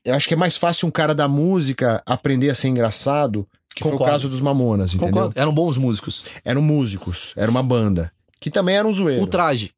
Eu 0.03 0.15
acho 0.15 0.27
que 0.27 0.33
é 0.33 0.37
mais 0.37 0.57
fácil 0.57 0.87
um 0.87 0.91
cara 0.91 1.13
da 1.13 1.27
música 1.27 2.01
aprender 2.07 2.49
a 2.49 2.55
ser 2.55 2.69
engraçado, 2.69 3.47
que 3.75 3.83
foi 3.83 3.91
Concordo. 3.91 4.09
o 4.11 4.13
caso 4.15 4.29
dos 4.29 4.41
Mamonas, 4.41 4.93
entendeu? 4.95 5.13
Concordo. 5.13 5.39
Eram 5.39 5.53
bons 5.53 5.77
músicos. 5.77 6.23
Eram 6.43 6.61
músicos, 6.61 7.33
era 7.37 7.51
uma 7.51 7.61
banda. 7.61 8.11
Que 8.39 8.49
também 8.49 8.75
era 8.75 8.87
um 8.87 8.91
zoeiro. 8.91 9.21
O 9.21 9.27
traje. 9.27 9.71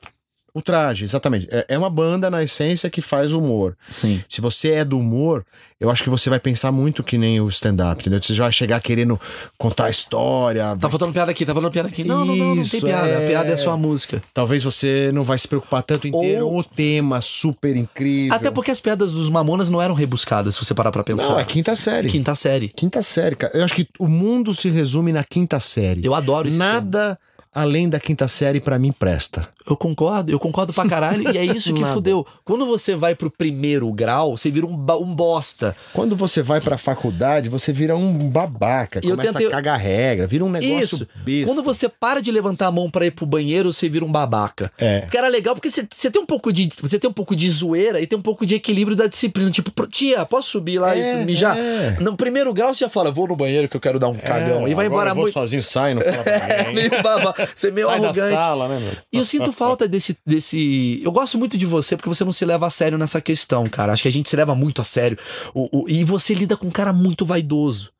O 0.55 0.61
traje, 0.61 1.03
exatamente. 1.03 1.47
É, 1.51 1.65
é 1.69 1.77
uma 1.77 1.89
banda, 1.89 2.29
na 2.29 2.43
essência, 2.43 2.87
que 2.89 3.01
faz 3.01 3.33
humor. 3.33 3.75
Sim. 3.89 4.23
Se 4.29 4.39
você 4.39 4.71
é 4.73 4.85
do 4.85 4.99
humor, 4.99 5.43
eu 5.79 5.89
acho 5.89 6.03
que 6.03 6.09
você 6.11 6.29
vai 6.29 6.39
pensar 6.39 6.71
muito 6.71 7.03
que 7.03 7.17
nem 7.17 7.41
o 7.41 7.49
stand-up, 7.49 7.99
entendeu? 8.01 8.21
Você 8.21 8.35
já 8.35 8.43
vai 8.43 8.51
chegar 8.51 8.79
querendo 8.79 9.19
contar 9.57 9.85
a 9.85 9.89
história. 9.89 10.77
Tá 10.79 10.87
faltando 10.89 11.11
piada 11.11 11.31
aqui, 11.31 11.43
tá 11.43 11.55
falando 11.55 11.71
piada 11.71 11.89
aqui. 11.89 12.03
Não, 12.07 12.23
não, 12.23 12.35
não, 12.35 12.45
não 12.49 12.53
tem 12.55 12.61
Isso, 12.63 12.85
piada. 12.85 13.07
é. 13.07 13.23
A 13.25 13.27
piada 13.27 13.51
é 13.51 13.57
só 13.57 13.71
a 13.71 13.77
música. 13.77 14.21
Talvez 14.31 14.63
você 14.63 15.09
não 15.11 15.23
vai 15.23 15.39
se 15.39 15.47
preocupar 15.47 15.81
tanto 15.81 16.07
em 16.07 16.11
ter 16.11 16.43
Ou- 16.43 16.59
o 16.59 16.63
tema 16.63 17.19
super 17.19 17.75
incrível. 17.75 18.35
Até 18.35 18.51
porque 18.51 18.69
as 18.69 18.79
piadas 18.79 19.11
dos 19.13 19.29
Mamonas 19.29 19.71
não 19.71 19.81
eram 19.81 19.95
rebuscadas, 19.95 20.53
se 20.55 20.63
você 20.63 20.75
parar 20.75 20.91
pra 20.91 21.03
pensar. 21.03 21.29
Não, 21.29 21.39
é 21.39 21.45
quinta 21.45 21.75
série. 21.75 22.09
Quinta 22.09 22.35
série. 22.35 22.67
Quinta 22.69 23.01
série, 23.01 23.35
cara. 23.35 23.57
Eu 23.57 23.65
acho 23.65 23.73
que 23.73 23.87
o 23.97 24.07
mundo 24.07 24.53
se 24.53 24.69
resume 24.69 25.11
na 25.11 25.23
quinta 25.23 25.59
série. 25.59 26.05
Eu 26.05 26.13
adoro 26.13 26.47
isso. 26.47 26.59
Nada 26.59 27.17
além 27.55 27.87
da 27.87 27.99
quinta 27.99 28.27
série 28.27 28.59
pra 28.59 28.79
mim 28.79 28.91
presta. 28.91 29.47
Eu 29.69 29.77
concordo, 29.77 30.31
eu 30.31 30.39
concordo 30.39 30.73
pra 30.73 30.87
caralho. 30.87 31.33
e 31.33 31.37
é 31.37 31.45
isso 31.45 31.73
que 31.73 31.81
Nada. 31.81 31.93
fudeu. 31.93 32.25
Quando 32.43 32.65
você 32.65 32.95
vai 32.95 33.15
pro 33.15 33.29
primeiro 33.31 33.89
grau, 33.91 34.35
você 34.37 34.49
vira 34.51 34.65
um, 34.67 34.73
um 34.73 35.15
bosta. 35.15 35.75
Quando 35.93 36.15
você 36.15 36.41
vai 36.41 36.59
pra 36.59 36.77
faculdade, 36.77 37.47
você 37.49 37.71
vira 37.71 37.95
um 37.95 38.29
babaca, 38.29 38.99
E 39.03 39.09
começa 39.09 39.33
tentei- 39.33 39.47
a 39.47 39.51
cagar 39.51 39.79
regra, 39.79 40.27
vira 40.27 40.43
um 40.43 40.49
negócio 40.49 40.83
Isso. 40.83 41.07
besta. 41.25 41.45
Quando 41.53 41.63
você 41.63 41.87
para 41.87 42.21
de 42.21 42.31
levantar 42.31 42.67
a 42.67 42.71
mão 42.71 42.89
pra 42.89 43.05
ir 43.05 43.11
pro 43.11 43.25
banheiro, 43.25 43.71
você 43.71 43.87
vira 43.87 44.03
um 44.03 44.11
babaca. 44.11 44.71
É. 44.77 45.01
Porque 45.01 45.17
era 45.17 45.27
legal, 45.27 45.55
porque 45.55 45.69
você, 45.69 45.87
você 45.89 46.11
tem 46.11 46.21
um 46.21 46.25
pouco 46.25 46.51
de. 46.51 46.69
Você 46.81 46.99
tem 46.99 47.09
um 47.09 47.13
pouco 47.13 47.35
de 47.35 47.49
zoeira 47.49 48.01
e 48.01 48.07
tem 48.07 48.17
um 48.17 48.21
pouco 48.21 48.45
de 48.45 48.55
equilíbrio 48.55 48.97
da 48.97 49.07
disciplina. 49.07 49.49
Tipo, 49.49 49.71
"Pro- 49.71 49.87
tia, 49.87 50.25
posso 50.25 50.49
subir 50.49 50.79
lá 50.79 50.95
É, 50.97 51.21
e 51.21 51.25
mijar? 51.25 51.57
é. 51.57 51.97
No 52.01 52.17
primeiro 52.17 52.53
grau, 52.53 52.73
você 52.73 52.81
já 52.83 52.89
fala, 52.89 53.11
vou 53.11 53.27
no 53.27 53.35
banheiro 53.35 53.69
que 53.69 53.77
eu 53.77 53.81
quero 53.81 53.97
dar 53.99 54.09
um 54.09 54.15
cagão. 54.15 54.67
E 54.67 54.73
vai 54.73 54.87
embora 54.87 55.11
eu 55.11 55.15
vou 55.15 55.23
muito. 55.23 55.33
sozinho, 55.33 55.63
sai, 55.63 55.93
não 55.93 56.01
fala 56.01 56.17
pra 56.23 56.33
É, 56.33 56.67
ninguém. 56.67 56.89
meio 56.89 57.01
baba, 57.03 57.33
você 57.55 57.67
é 57.67 57.71
meio 57.71 57.87
Sai 57.87 57.99
da 58.01 58.07
arrogante. 58.07 58.29
sala, 58.33 58.67
né, 58.67 58.79
meu? 58.79 58.91
E 59.11 59.17
eu 59.17 59.23
sinto 59.25 59.52
falta 59.53 59.87
desse, 59.87 60.17
desse. 60.25 60.99
Eu 61.03 61.11
gosto 61.11 61.37
muito 61.37 61.57
de 61.57 61.65
você 61.65 61.95
porque 61.95 62.09
você 62.09 62.25
não 62.25 62.31
se 62.31 62.43
leva 62.45 62.67
a 62.67 62.69
sério 62.69 62.97
nessa 62.97 63.21
questão, 63.21 63.65
cara. 63.69 63.93
Acho 63.93 64.03
que 64.03 64.09
a 64.09 64.11
gente 64.11 64.29
se 64.29 64.35
leva 64.35 64.53
muito 64.55 64.81
a 64.81 64.83
sério. 64.85 65.17
O, 65.53 65.83
o- 65.83 65.89
e 65.89 66.03
você 66.03 66.33
lida 66.33 66.57
com 66.57 66.67
um 66.67 66.71
cara 66.71 66.91
muito 66.91 67.25
vaidoso. 67.25 67.91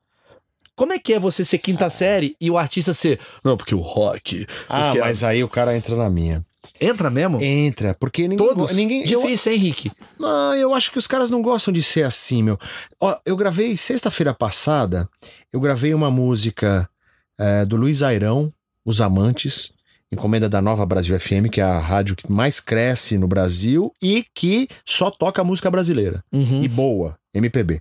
Como 0.75 0.91
é 0.91 0.97
que 0.99 1.13
é 1.13 1.19
você 1.19 1.45
ser 1.45 1.59
quinta 1.59 1.89
série 1.89 2.35
e 2.41 2.49
o 2.49 2.57
artista 2.57 2.93
ser. 2.93 3.19
Não, 3.43 3.55
porque 3.55 3.75
o 3.75 3.79
rock. 3.79 4.45
Ah, 4.67 4.85
porque 4.87 4.99
mas 5.01 5.23
aí 5.23 5.43
o 5.43 5.47
cara 5.47 5.77
entra 5.77 5.95
na 5.95 6.09
minha. 6.09 6.43
Entra 6.81 7.09
mesmo? 7.09 7.41
Entra, 7.41 7.93
porque 7.93 8.27
ninguém. 8.27 8.47
Todos? 8.47 8.75
ninguém 8.75 9.01
eu, 9.09 9.21
Difícil, 9.21 9.51
hein, 9.51 9.57
Henrique? 9.59 9.91
não, 10.19 10.55
eu 10.55 10.73
acho 10.73 10.91
que 10.91 10.97
os 10.97 11.05
caras 11.05 11.29
não 11.29 11.41
gostam 11.41 11.71
de 11.73 11.83
ser 11.83 12.03
assim, 12.03 12.41
meu. 12.41 12.57
Ó, 12.99 13.15
eu 13.25 13.35
gravei, 13.37 13.77
sexta-feira 13.77 14.33
passada, 14.33 15.07
eu 15.51 15.59
gravei 15.59 15.93
uma 15.93 16.09
música 16.09 16.89
é, 17.37 17.63
do 17.65 17.75
Luiz 17.75 18.01
Airão, 18.01 18.51
Os 18.83 18.99
Amantes, 19.01 19.73
encomenda 20.13 20.47
da 20.47 20.61
Nova 20.61 20.85
Brasil 20.85 21.19
FM, 21.19 21.49
que 21.51 21.59
é 21.59 21.63
a 21.63 21.77
rádio 21.79 22.15
que 22.15 22.31
mais 22.31 22.59
cresce 22.59 23.17
no 23.17 23.27
Brasil 23.27 23.91
e 24.01 24.25
que 24.33 24.67
só 24.85 25.09
toca 25.11 25.43
música 25.43 25.69
brasileira. 25.69 26.23
Uhum. 26.31 26.63
e 26.63 26.67
boa, 26.67 27.15
MPB. 27.33 27.79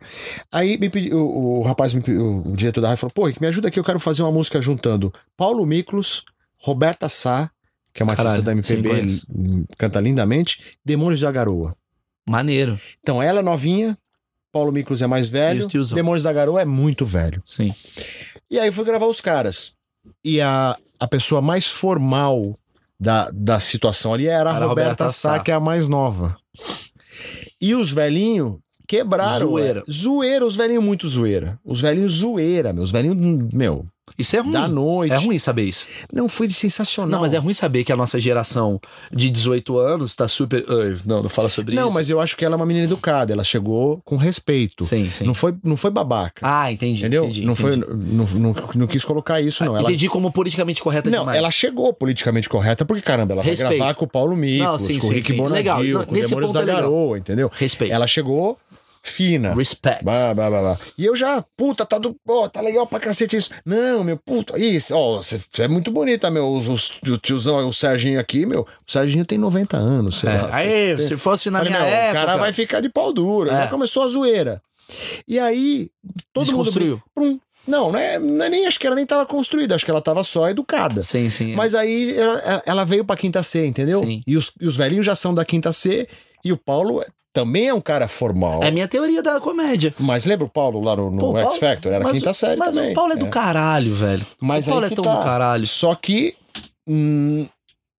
Aí 0.50 0.76
pedi- 0.78 1.14
o, 1.14 1.58
o 1.58 1.62
rapaz, 1.62 1.92
pediu- 1.94 2.42
o 2.46 2.56
diretor 2.56 2.80
da 2.80 2.88
rádio 2.88 3.00
falou: 3.00 3.12
pô, 3.14 3.26
Rick, 3.26 3.40
me 3.40 3.46
ajuda 3.48 3.68
aqui, 3.68 3.78
eu 3.78 3.84
quero 3.84 4.00
fazer 4.00 4.22
uma 4.22 4.32
música 4.32 4.60
juntando 4.60 5.12
Paulo 5.36 5.64
Miklos, 5.66 6.24
Roberta 6.58 7.08
Sá, 7.08 7.50
que 7.94 8.02
é 8.02 8.04
uma 8.04 8.12
artista 8.12 8.42
Caralho, 8.42 8.56
da 8.56 8.62
sim, 8.62 8.74
MPB, 8.74 9.22
hum, 9.34 9.64
canta 9.78 10.00
lindamente, 10.00 10.76
Demônios 10.84 11.20
da 11.20 11.30
Garoa. 11.30 11.74
Maneiro. 12.26 12.78
Então 13.00 13.22
ela 13.22 13.40
é 13.40 13.42
novinha, 13.42 13.98
Paulo 14.52 14.70
Miklos 14.72 15.02
é 15.02 15.06
mais 15.06 15.28
velho. 15.28 15.66
Demônios 15.94 16.22
da 16.22 16.32
Garoa 16.32 16.62
é 16.62 16.64
muito 16.64 17.04
velho. 17.04 17.42
Sim. 17.44 17.74
E 18.50 18.58
aí 18.58 18.68
eu 18.68 18.72
fui 18.72 18.84
gravar 18.84 19.06
os 19.06 19.20
caras. 19.20 19.74
E 20.24 20.40
a, 20.40 20.76
a 20.98 21.08
pessoa 21.08 21.40
mais 21.40 21.66
formal 21.66 22.58
da, 22.98 23.30
da 23.32 23.58
situação 23.60 24.14
ali 24.14 24.26
era 24.26 24.50
a 24.50 24.56
a 24.56 24.58
Roberta, 24.58 24.68
Roberta 24.68 25.04
Sá, 25.10 25.36
Sá. 25.36 25.38
que 25.40 25.50
é 25.50 25.54
a 25.54 25.60
mais 25.60 25.88
nova. 25.88 26.36
E 27.60 27.74
os 27.74 27.90
velhinhos 27.92 28.58
quebraram. 28.86 29.48
Zoeira. 29.48 29.82
é. 29.86 29.90
Zoeira, 29.92 30.46
os 30.46 30.56
velhinhos 30.56 30.84
muito 30.84 31.08
zoeira. 31.08 31.58
Os 31.64 31.80
velhinhos 31.80 32.12
zoeira, 32.12 32.72
meu. 32.72 32.82
Os 32.82 32.90
velhinhos, 32.90 33.52
meu, 33.52 33.86
Isso 34.18 34.36
é 34.36 34.40
ruim. 34.40 34.50
da 34.52 34.68
noite. 34.68 35.12
É 35.12 35.16
ruim 35.16 35.38
saber 35.38 35.62
isso. 35.62 35.86
Não, 36.12 36.28
foi 36.28 36.48
sensacional. 36.50 37.10
Não, 37.10 37.20
mas 37.20 37.32
é 37.32 37.38
ruim 37.38 37.54
saber 37.54 37.84
que 37.84 37.92
a 37.92 37.96
nossa 37.96 38.18
geração 38.20 38.80
de 39.12 39.30
18 39.30 39.78
anos 39.78 40.14
tá 40.14 40.26
super. 40.28 40.64
Ai, 40.68 40.96
não, 41.06 41.22
não 41.22 41.28
fala 41.30 41.48
sobre 41.48 41.74
Não, 41.74 41.84
isso. 41.84 41.94
mas 41.94 42.10
eu 42.10 42.20
acho 42.20 42.36
que 42.36 42.44
ela 42.44 42.54
é 42.54 42.56
uma 42.56 42.66
menina 42.66 42.84
educada. 42.84 43.32
Ela 43.32 43.44
chegou 43.44 44.00
com 44.04 44.16
respeito. 44.16 44.84
Sim, 44.84 45.08
sim. 45.10 45.24
Não 45.24 45.34
foi, 45.34 45.54
não 45.62 45.76
foi 45.76 45.90
babaca. 45.90 46.42
Ah, 46.46 46.70
entendi. 46.70 47.00
entendeu? 47.00 47.24
entendi, 47.24 47.44
não, 47.46 47.52
entendi. 47.54 47.84
foi, 47.84 47.96
não, 47.96 48.24
não, 48.26 48.54
não 48.74 48.86
quis 48.86 49.04
colocar 49.04 49.40
isso, 49.40 49.64
não. 49.64 49.76
Ela, 49.76 49.88
Entendi 49.88 50.08
como 50.08 50.30
politicamente 50.32 50.82
correta 50.82 51.08
Não, 51.08 51.20
demais. 51.20 51.38
ela 51.38 51.50
chegou 51.50 51.92
politicamente 51.92 52.48
correta, 52.48 52.84
porque, 52.84 53.02
caramba, 53.02 53.32
ela 53.34 53.42
Respeito. 53.42 53.68
vai 53.68 53.78
gravar 53.78 53.94
com 53.94 54.04
o 54.04 54.08
Paulo 54.08 54.36
Não, 54.36 54.78
sim, 54.78 54.98
com 54.98 55.06
o 55.06 55.10
Rick 55.10 55.28
sim. 55.28 55.36
Bonadil, 55.36 55.56
Legal. 55.56 55.82
Não, 55.84 56.04
com 56.04 56.12
nesse 56.14 56.28
Demônios 56.28 56.48
ponto 56.50 56.54
da 56.54 56.60
é 56.62 56.64
legal. 56.64 56.82
Garoa, 56.82 57.18
entendeu? 57.18 57.50
Respeito. 57.54 57.92
Ela 57.92 58.06
chegou 58.06 58.58
fina. 59.02 59.54
Respect. 59.54 60.04
Bah, 60.04 60.32
bah, 60.34 60.48
bah, 60.50 60.62
bah. 60.62 60.78
E 60.96 61.04
eu 61.04 61.16
já, 61.16 61.44
puta, 61.56 61.84
tá 61.84 61.98
do. 61.98 62.14
Pô, 62.24 62.48
tá 62.48 62.60
legal 62.60 62.86
pra 62.86 63.00
cacete 63.00 63.36
isso. 63.36 63.50
Não, 63.66 64.04
meu, 64.04 64.16
puta, 64.16 64.58
isso, 64.58 64.94
ó, 64.94 65.16
você 65.22 65.40
você 65.50 65.64
é 65.64 65.68
muito 65.68 65.90
bonita, 65.90 66.30
meu. 66.30 66.48
Os, 66.54 66.68
os- 66.68 66.90
o 67.08 67.18
tiozão, 67.18 67.68
o 67.68 67.72
Serginho 67.72 68.20
aqui, 68.20 68.46
meu. 68.46 68.62
O 68.86 68.90
Serginho 68.92 69.24
tem 69.24 69.36
90 69.38 69.76
anos, 69.76 70.20
sei 70.20 70.30
É. 70.30 70.40
lá. 70.40 70.48
Aí, 70.52 70.96
tem- 70.96 71.06
se 71.06 71.16
fosse 71.16 71.50
na 71.50 71.58
Falei, 71.58 71.72
minha 71.72 71.84
meu, 71.84 71.92
época. 71.94 72.10
O 72.10 72.26
cara 72.26 72.36
vai 72.38 72.52
ficar 72.52 72.80
de 72.80 72.88
pau 72.88 73.12
duro. 73.12 73.50
É. 73.50 73.64
Já 73.64 73.68
começou 73.68 74.04
a 74.04 74.08
zoeira. 74.08 74.62
E 75.26 75.38
aí, 75.38 75.88
todo 76.32 76.52
mundo. 76.52 77.02
Prum. 77.14 77.38
Não, 77.66 77.92
não 77.92 77.98
é, 77.98 78.18
não 78.18 78.44
é 78.44 78.48
nem. 78.50 78.66
Acho 78.66 78.78
que 78.78 78.86
ela 78.86 78.96
nem 78.96 79.06
tava 79.06 79.24
construída, 79.24 79.74
acho 79.74 79.84
que 79.84 79.90
ela 79.90 80.00
tava 80.02 80.22
só 80.24 80.48
educada. 80.50 81.02
Sim, 81.02 81.30
sim. 81.30 81.54
Mas 81.54 81.74
aí 81.76 82.12
ela, 82.18 82.62
ela 82.66 82.84
veio 82.84 83.04
pra 83.04 83.16
quinta 83.16 83.42
C, 83.42 83.64
entendeu? 83.64 84.00
Sim. 84.00 84.20
E 84.26 84.36
os, 84.36 84.52
e 84.60 84.66
os 84.66 84.74
velhinhos 84.76 85.06
já 85.06 85.14
são 85.14 85.32
da 85.32 85.44
quinta 85.44 85.72
C. 85.72 86.08
E 86.44 86.52
o 86.52 86.56
Paulo 86.56 87.00
é- 87.00 87.06
também 87.32 87.68
é 87.68 87.74
um 87.74 87.80
cara 87.80 88.06
formal. 88.08 88.62
É 88.62 88.68
a 88.68 88.70
minha 88.70 88.86
teoria 88.86 89.22
da 89.22 89.40
comédia. 89.40 89.94
Mas 89.98 90.24
lembra 90.26 90.46
o 90.46 90.50
Paulo 90.50 90.80
lá 90.82 90.94
no, 90.94 91.10
no 91.10 91.18
Pô, 91.18 91.38
X 91.38 91.56
Factor? 91.56 91.92
Era 91.92 92.04
mas, 92.04 92.12
quinta 92.14 92.32
série 92.32 92.56
mas 92.58 92.74
também. 92.74 92.92
o 92.92 92.94
Paulo 92.94 93.12
é 93.12 93.16
do 93.16 93.26
É. 93.26 93.30
caralho, 93.30 93.94
velho. 93.94 94.26
Mas 94.40 94.66
o 94.66 94.70
Paulo 94.70 94.86
é 94.86 94.90
tão 94.90 95.04
tá. 95.04 95.16
do 95.18 95.24
caralho. 95.24 95.66
Só 95.66 95.94
que. 95.94 96.34
hum, 96.86 97.46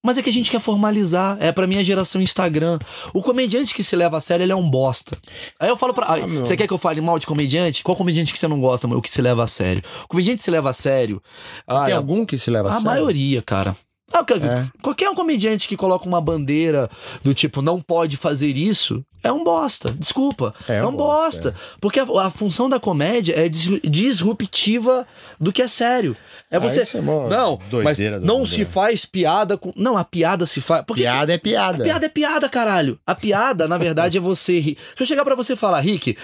Mas 0.05 0.17
é 0.17 0.21
que 0.21 0.29
a 0.29 0.33
gente 0.33 0.51
quer 0.51 0.59
formalizar. 0.59 1.37
É 1.39 1.51
pra 1.51 1.65
minha 1.65 1.83
geração 1.83 2.21
Instagram. 2.21 2.77
O 3.13 3.23
comediante 3.23 3.73
que 3.73 3.83
se 3.83 3.95
leva 3.95 4.17
a 4.17 4.21
sério, 4.21 4.43
ele 4.43 4.51
é 4.51 4.55
um 4.55 4.69
bosta. 4.69 5.17
Aí 5.59 5.69
eu 5.69 5.77
falo 5.77 5.93
pra. 5.93 6.05
Ah, 6.13 6.19
Você 6.27 6.55
quer 6.57 6.67
que 6.67 6.73
eu 6.73 6.77
fale 6.77 6.99
mal 7.01 7.17
de 7.17 7.25
comediante? 7.25 7.83
Qual 7.83 7.95
comediante 7.97 8.33
que 8.33 8.37
você 8.39 8.47
não 8.47 8.59
gosta, 8.59 8.85
mano? 8.87 8.99
O 8.99 9.01
que 9.01 9.09
se 9.09 9.21
leva 9.21 9.43
a 9.43 9.47
sério? 9.47 9.81
O 10.03 10.07
comediante 10.09 10.37
que 10.39 10.43
se 10.43 10.51
leva 10.51 10.69
a 10.69 10.73
sério. 10.73 11.21
ah, 11.65 11.85
tem 11.85 11.93
é- 11.93 11.97
algum 11.97 12.25
que 12.25 12.37
se 12.37 12.51
leva 12.51 12.67
a, 12.67 12.71
a 12.71 12.73
sério? 12.75 12.87
maioria, 12.87 13.41
cara. 13.41 13.75
Ah, 14.11 14.23
que- 14.23 14.33
É. 14.33 14.67
Qualquer 14.81 15.09
um 15.09 15.15
comediante 15.15 15.67
que 15.67 15.77
coloca 15.77 16.07
uma 16.07 16.21
bandeira 16.21 16.89
do 17.23 17.33
tipo, 17.33 17.61
não 17.61 17.79
pode 17.81 18.15
fazer 18.17 18.55
isso, 18.57 19.03
é 19.23 19.31
um 19.31 19.43
bosta. 19.43 19.91
Desculpa. 19.91 20.53
É 20.67 20.77
É, 20.77 20.85
um 20.85 20.91
bosta. 20.91 21.51
bosta, 21.51 21.55
Porque 21.79 21.99
a, 21.99 22.03
a 22.21 22.29
função 22.29 22.67
da 22.69 22.79
comédia 22.79 23.33
é 23.39 23.47
dis- 23.49 23.79
disruptiva 23.83 25.07
do 25.39 25.51
que 25.51 25.61
é 25.61 25.67
sério. 25.67 26.15
É 26.51 26.57
Ah, 26.57 26.59
você. 26.59 26.97
é 26.97 27.01
mó 27.01 27.27
não, 27.27 27.59
mas 27.83 27.97
não 28.21 28.39
mundo, 28.39 28.47
se 28.47 28.65
faz 28.65 29.05
piada 29.05 29.57
com. 29.57 29.73
Não, 29.75 29.97
a 29.97 30.03
piada 30.03 30.45
se 30.45 30.61
faz. 30.61 30.83
Porque 30.85 31.01
Piada 31.03 31.33
é 31.33 31.37
piada. 31.37 31.81
a 31.81 31.85
piada 31.85 32.05
é 32.05 32.09
piada, 32.09 32.49
caralho. 32.49 32.99
A 33.07 33.15
piada, 33.15 33.67
na 33.67 33.77
verdade, 33.77 34.17
é 34.17 34.21
você 34.21 34.59
rir. 34.59 34.77
Se 34.95 35.01
eu 35.03 35.07
chegar 35.07 35.23
pra 35.23 35.35
você 35.35 35.53
e 35.53 35.55
falar, 35.57 35.79
Rick, 35.79 36.15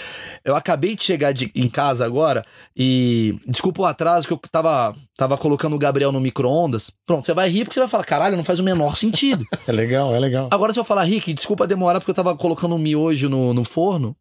eu 0.45 0.55
acabei 0.55 0.95
de 0.95 1.03
chegar 1.03 1.32
de- 1.34 1.51
em 1.55 1.69
casa 1.69 2.05
agora 2.05 2.45
e. 2.75 3.39
Desculpa 3.47 3.82
o 3.82 3.86
atraso 3.86 4.27
que 4.27 4.34
eu 4.34 4.39
tava, 4.51 4.95
tava 5.20 5.38
colocando 5.38 5.76
o 5.76 5.78
Gabriel 5.80 6.13
no 6.13 6.22
micro-ondas. 6.22 6.89
Pronto, 7.05 7.26
você 7.26 7.34
vai 7.34 7.49
rir 7.49 7.65
porque 7.65 7.74
você 7.74 7.82
vai 7.82 7.89
falar, 7.89 8.05
caralho, 8.05 8.38
não 8.38 8.43
faz 8.43 8.57
o 8.59 8.63
menor 8.63 8.95
sentido. 8.95 9.45
É 9.67 9.72
legal, 9.72 10.15
é 10.15 10.20
legal. 10.20 10.47
Agora, 10.51 10.72
se 10.74 10.80
eu 10.80 10.84
falar, 10.86 11.03
Rick, 11.03 11.34
desculpa 11.34 11.67
demorar 11.67 11.99
porque 11.99 12.09
eu 12.11 12.15
tava 12.15 12.36
colocando 12.36 12.74
um 12.74 12.78
miojo 12.80 13.28
no, 13.30 13.53
no 13.53 13.63
forno. 13.65 14.15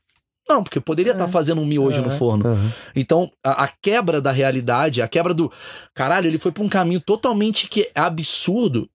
Não, 0.49 0.63
porque 0.63 0.79
eu 0.79 0.83
poderia 0.83 1.13
estar 1.13 1.29
fazendo 1.29 1.61
um 1.61 1.65
miojo 1.67 2.03
no 2.03 2.09
É, 2.09 2.11
forno. 2.11 2.49
uhum. 2.49 2.71
Então, 2.97 3.31
a, 3.45 3.65
a 3.65 3.69
quebra 3.83 4.21
da 4.21 4.31
realidade, 4.33 5.01
a 5.01 5.07
quebra 5.09 5.33
do. 5.33 5.51
Caralho, 5.95 6.27
ele 6.27 6.39
foi 6.39 6.51
pra 6.51 6.63
um 6.65 6.69
caminho 6.69 7.01
totalmente 7.01 7.69
que 7.69 7.91
é 7.95 8.01
absurdo. 8.01 8.89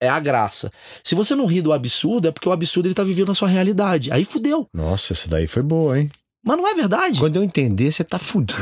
É 0.00 0.08
a 0.08 0.20
graça. 0.20 0.70
Se 1.02 1.14
você 1.14 1.34
não 1.34 1.46
ri 1.46 1.60
do 1.62 1.72
absurdo, 1.72 2.28
é 2.28 2.30
porque 2.30 2.48
o 2.48 2.52
absurdo 2.52 2.86
ele 2.86 2.94
tá 2.94 3.02
vivendo 3.02 3.32
a 3.32 3.34
sua 3.34 3.48
realidade. 3.48 4.12
Aí 4.12 4.24
fudeu. 4.24 4.66
Nossa, 4.74 5.12
essa 5.14 5.28
daí 5.28 5.46
foi 5.46 5.62
boa, 5.62 5.98
hein? 5.98 6.10
Mas 6.46 6.56
não 6.58 6.68
é 6.68 6.74
verdade. 6.74 7.18
Quando 7.18 7.36
eu 7.36 7.42
entender, 7.42 7.90
você 7.90 8.04
tá 8.04 8.18
fudido. 8.18 8.52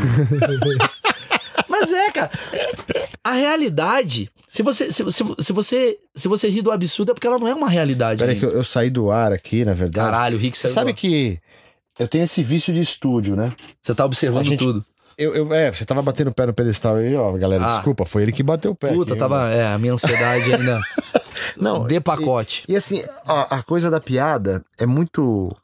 Mas 1.82 1.92
é, 1.92 2.10
cara. 2.10 2.30
A 3.24 3.32
realidade. 3.32 4.30
Se 4.48 4.62
você, 4.62 4.92
se, 4.92 5.10
se, 5.10 5.24
se 5.40 5.52
você, 5.52 5.98
se 6.14 6.28
você 6.28 6.48
ri 6.48 6.60
do 6.62 6.70
absurdo, 6.70 7.10
é 7.12 7.14
porque 7.14 7.26
ela 7.26 7.38
não 7.38 7.48
é 7.48 7.54
uma 7.54 7.68
realidade. 7.68 8.18
Peraí 8.18 8.38
que 8.38 8.44
eu, 8.44 8.50
eu 8.50 8.64
saí 8.64 8.90
do 8.90 9.10
ar 9.10 9.32
aqui, 9.32 9.64
na 9.64 9.72
verdade. 9.74 10.04
Caralho, 10.10 10.36
o 10.36 10.40
Rick 10.40 10.56
Você 10.56 10.62
saiu. 10.68 10.74
sabe 10.74 10.92
do- 10.92 10.96
que 10.96 11.38
eu 11.98 12.06
tenho 12.08 12.24
esse 12.24 12.42
vício 12.42 12.72
de 12.74 12.80
estúdio, 12.80 13.34
né? 13.36 13.50
Você 13.80 13.94
tá 13.94 14.04
observando 14.04 14.44
gente- 14.44 14.58
tudo. 14.58 14.84
Eu, 15.16 15.34
eu- 15.34 15.54
é, 15.54 15.70
você 15.70 15.84
tava 15.84 16.02
batendo 16.02 16.28
o 16.30 16.34
pé 16.34 16.46
no 16.46 16.54
pedestal 16.54 16.96
aí, 16.96 17.14
ó, 17.14 17.32
galera. 17.32 17.64
Ah. 17.64 17.66
Desculpa, 17.68 18.04
foi 18.04 18.22
ele 18.22 18.32
que 18.32 18.42
bateu 18.42 18.72
o 18.72 18.74
pé. 18.74 18.88
Puta, 18.88 19.12
aqui, 19.12 19.18
tava. 19.20 19.48
É, 19.50 19.72
a 19.72 19.78
minha 19.78 19.92
ansiedade 19.94 20.52
ainda. 20.54 20.80
Não, 21.56 21.86
De 21.86 22.00
pacote. 22.00 22.64
E 22.68 22.74
assim, 22.76 23.02
a, 23.26 23.56
a 23.58 23.62
coisa 23.62 23.90
da 23.90 24.00
piada 24.00 24.62
é 24.78 24.86
muito. 24.86 25.54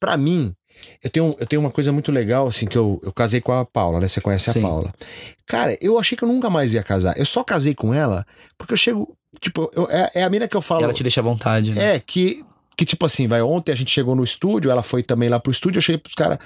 Pra 0.00 0.16
mim, 0.16 0.54
eu 1.02 1.10
tenho, 1.10 1.36
eu 1.38 1.46
tenho 1.46 1.60
uma 1.60 1.70
coisa 1.70 1.92
muito 1.92 2.10
legal, 2.12 2.46
assim, 2.46 2.66
que 2.66 2.76
eu, 2.78 3.00
eu 3.02 3.12
casei 3.12 3.40
com 3.40 3.52
a 3.52 3.64
Paula, 3.64 4.00
né? 4.00 4.08
Você 4.08 4.20
conhece 4.20 4.52
Sim. 4.52 4.58
a 4.58 4.62
Paula. 4.62 4.94
Cara, 5.46 5.76
eu 5.80 5.98
achei 5.98 6.16
que 6.16 6.24
eu 6.24 6.28
nunca 6.28 6.48
mais 6.50 6.72
ia 6.74 6.82
casar. 6.82 7.16
Eu 7.18 7.26
só 7.26 7.42
casei 7.44 7.74
com 7.74 7.92
ela 7.94 8.26
porque 8.58 8.72
eu 8.72 8.78
chego. 8.78 9.14
Tipo, 9.40 9.70
eu- 9.74 9.88
é, 9.90 10.10
é 10.14 10.22
a 10.22 10.30
mina 10.30 10.46
que 10.48 10.56
eu 10.56 10.62
falo. 10.62 10.84
Ela 10.84 10.92
te 10.92 11.02
deixa 11.02 11.20
à 11.20 11.24
vontade, 11.24 11.72
né? 11.72 11.96
É, 11.96 11.98
que, 12.00 12.44
que 12.76 12.84
tipo 12.84 13.04
assim, 13.04 13.26
vai, 13.26 13.42
ontem 13.42 13.72
a 13.72 13.74
gente 13.76 13.90
chegou 13.90 14.14
no 14.14 14.22
estúdio, 14.24 14.70
ela 14.70 14.82
foi 14.82 15.02
também 15.02 15.28
lá 15.28 15.38
pro 15.40 15.50
estúdio, 15.52 15.78
eu 15.78 15.82
cheguei 15.82 15.98
pros 15.98 16.14
caras. 16.14 16.38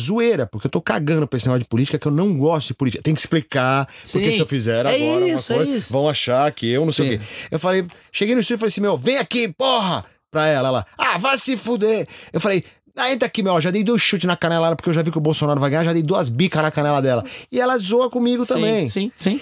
Zoeira, 0.00 0.46
porque 0.46 0.66
eu 0.66 0.70
tô 0.70 0.80
cagando 0.80 1.26
pra 1.26 1.36
esse 1.36 1.46
negócio 1.46 1.64
de 1.64 1.68
política, 1.68 1.98
que 1.98 2.06
eu 2.06 2.12
não 2.12 2.36
gosto 2.38 2.68
de 2.68 2.74
política. 2.74 3.02
Tem 3.02 3.14
que 3.14 3.20
explicar, 3.20 3.86
porque 4.10 4.30
Sim. 4.30 4.32
se 4.32 4.38
eu 4.40 4.46
fizer 4.46 4.86
É 4.86 4.94
agora 4.94 5.28
isso, 5.28 5.52
é 5.52 5.56
coisa, 5.56 5.76
isso. 5.76 5.92
vão 5.92 6.08
achar 6.08 6.50
que 6.50 6.66
eu 6.66 6.86
não 6.86 6.92
sei 6.92 7.10
Sim. 7.10 7.14
o 7.16 7.18
quê. 7.18 7.24
Eu 7.50 7.58
falei, 7.58 7.84
cheguei 8.10 8.34
no 8.34 8.40
estúdio 8.40 8.56
e 8.56 8.58
falei 8.60 8.68
assim, 8.70 8.80
meu, 8.80 8.96
vem 8.96 9.18
aqui, 9.18 9.48
porra! 9.52 10.04
Pra 10.30 10.46
ela, 10.46 10.68
ela, 10.68 10.86
ah, 10.96 11.18
vai 11.18 11.36
se 11.36 11.58
fuder. 11.58 12.08
Eu 12.32 12.40
falei, 12.40 12.64
ah, 12.96 13.12
entra 13.12 13.26
aqui, 13.26 13.42
meu, 13.42 13.60
já 13.60 13.70
dei 13.70 13.82
dois 13.82 14.02
chutes 14.02 14.26
na 14.26 14.36
canela 14.36 14.66
dela, 14.66 14.76
porque 14.76 14.90
eu 14.90 14.94
já 14.94 15.02
vi 15.02 15.10
que 15.10 15.18
o 15.18 15.20
Bolsonaro 15.20 15.60
vai 15.60 15.70
ganhar, 15.70 15.84
já 15.84 15.92
dei 15.92 16.02
duas 16.02 16.28
bicas 16.28 16.62
na 16.62 16.70
canela 16.70 17.00
dela. 17.00 17.24
E 17.50 17.60
ela 17.60 17.76
zoa 17.78 18.10
comigo 18.10 18.46
também. 18.46 18.88
Sim, 18.88 19.10
sim, 19.16 19.38
sim. 19.38 19.40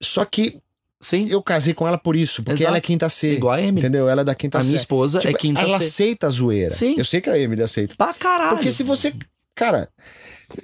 Só 0.00 0.24
que 0.24 0.58
sim. 1.00 1.28
eu 1.28 1.42
casei 1.42 1.74
com 1.74 1.86
ela 1.86 1.98
por 1.98 2.16
isso, 2.16 2.42
porque 2.42 2.60
Exato. 2.62 2.68
ela 2.68 2.76
é 2.78 2.80
quinta 2.80 3.08
C. 3.10 3.32
Igual 3.34 3.54
a 3.54 3.60
Emily. 3.60 3.78
Entendeu? 3.78 4.08
Ela 4.08 4.22
é 4.22 4.24
da 4.24 4.34
quinta 4.34 4.58
A 4.58 4.62
C. 4.62 4.68
minha 4.68 4.76
esposa 4.76 5.18
é 5.18 5.22
Tipo, 5.22 5.38
quinta 5.38 5.60
Ela 5.60 5.80
C. 5.80 5.86
aceita 5.86 6.26
a 6.26 6.30
zoeira. 6.30 6.70
Sim. 6.70 6.94
Eu 6.96 7.04
sei 7.04 7.20
que 7.20 7.30
a 7.30 7.38
Emily 7.38 7.62
aceita. 7.62 7.94
Pra 7.96 8.14
caralho. 8.14 8.56
Porque 8.56 8.72
se 8.72 8.82
você. 8.82 9.12
Cara, 9.54 9.88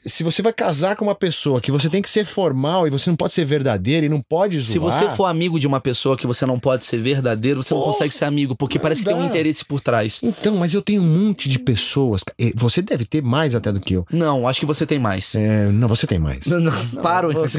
se 0.05 0.23
você 0.23 0.43
vai 0.43 0.53
casar 0.53 0.97
com 0.97 1.05
uma 1.05 1.15
pessoa 1.15 1.61
que 1.61 1.71
você 1.71 1.89
tem 1.89 2.01
que 2.03 2.11
ser 2.11 2.25
formal 2.25 2.87
e 2.87 2.91
você 2.91 3.09
não 3.11 3.17
pode 3.17 3.33
ser 3.33 3.45
verdadeiro 3.45 4.07
e 4.07 4.09
não 4.09 4.21
pode 4.21 4.59
zoar. 4.59 4.73
Se 4.73 4.79
você 4.79 5.09
for 5.17 5.25
amigo 5.27 5.59
de 5.59 5.67
uma 5.67 5.81
pessoa 5.81 6.17
que 6.17 6.27
você 6.27 6.45
não 6.47 6.59
pode 6.59 6.85
ser 6.85 6.99
verdadeiro, 6.99 7.63
você 7.63 7.75
não 7.75 7.83
consegue 7.83 8.15
ser 8.15 8.25
amigo, 8.25 8.57
porque 8.57 8.79
parece 8.79 9.03
que 9.03 9.09
tem 9.09 9.17
um 9.17 9.21
dá. 9.21 9.27
interesse 9.27 9.65
por 9.65 9.81
trás. 9.81 10.21
Então, 10.23 10.57
mas 10.57 10.75
eu 10.75 10.83
tenho 10.83 11.03
um 11.03 11.07
monte 11.07 11.49
de 11.49 11.59
pessoas. 11.59 12.23
Você 12.57 12.83
deve 12.83 13.05
ter 13.05 13.23
mais 13.23 13.55
até 13.55 13.73
do 13.73 13.81
que 13.81 13.95
eu. 13.95 14.07
Não, 14.11 14.47
acho 14.49 14.61
que 14.61 14.67
você 14.67 14.85
tem 14.87 14.99
mais. 14.99 15.35
É, 15.35 15.67
não, 15.71 15.89
você 15.89 16.07
tem 16.07 16.19
mais. 16.19 16.47
Não, 16.47 16.61
não, 16.61 17.03
paro. 17.03 17.33
você- 17.33 17.59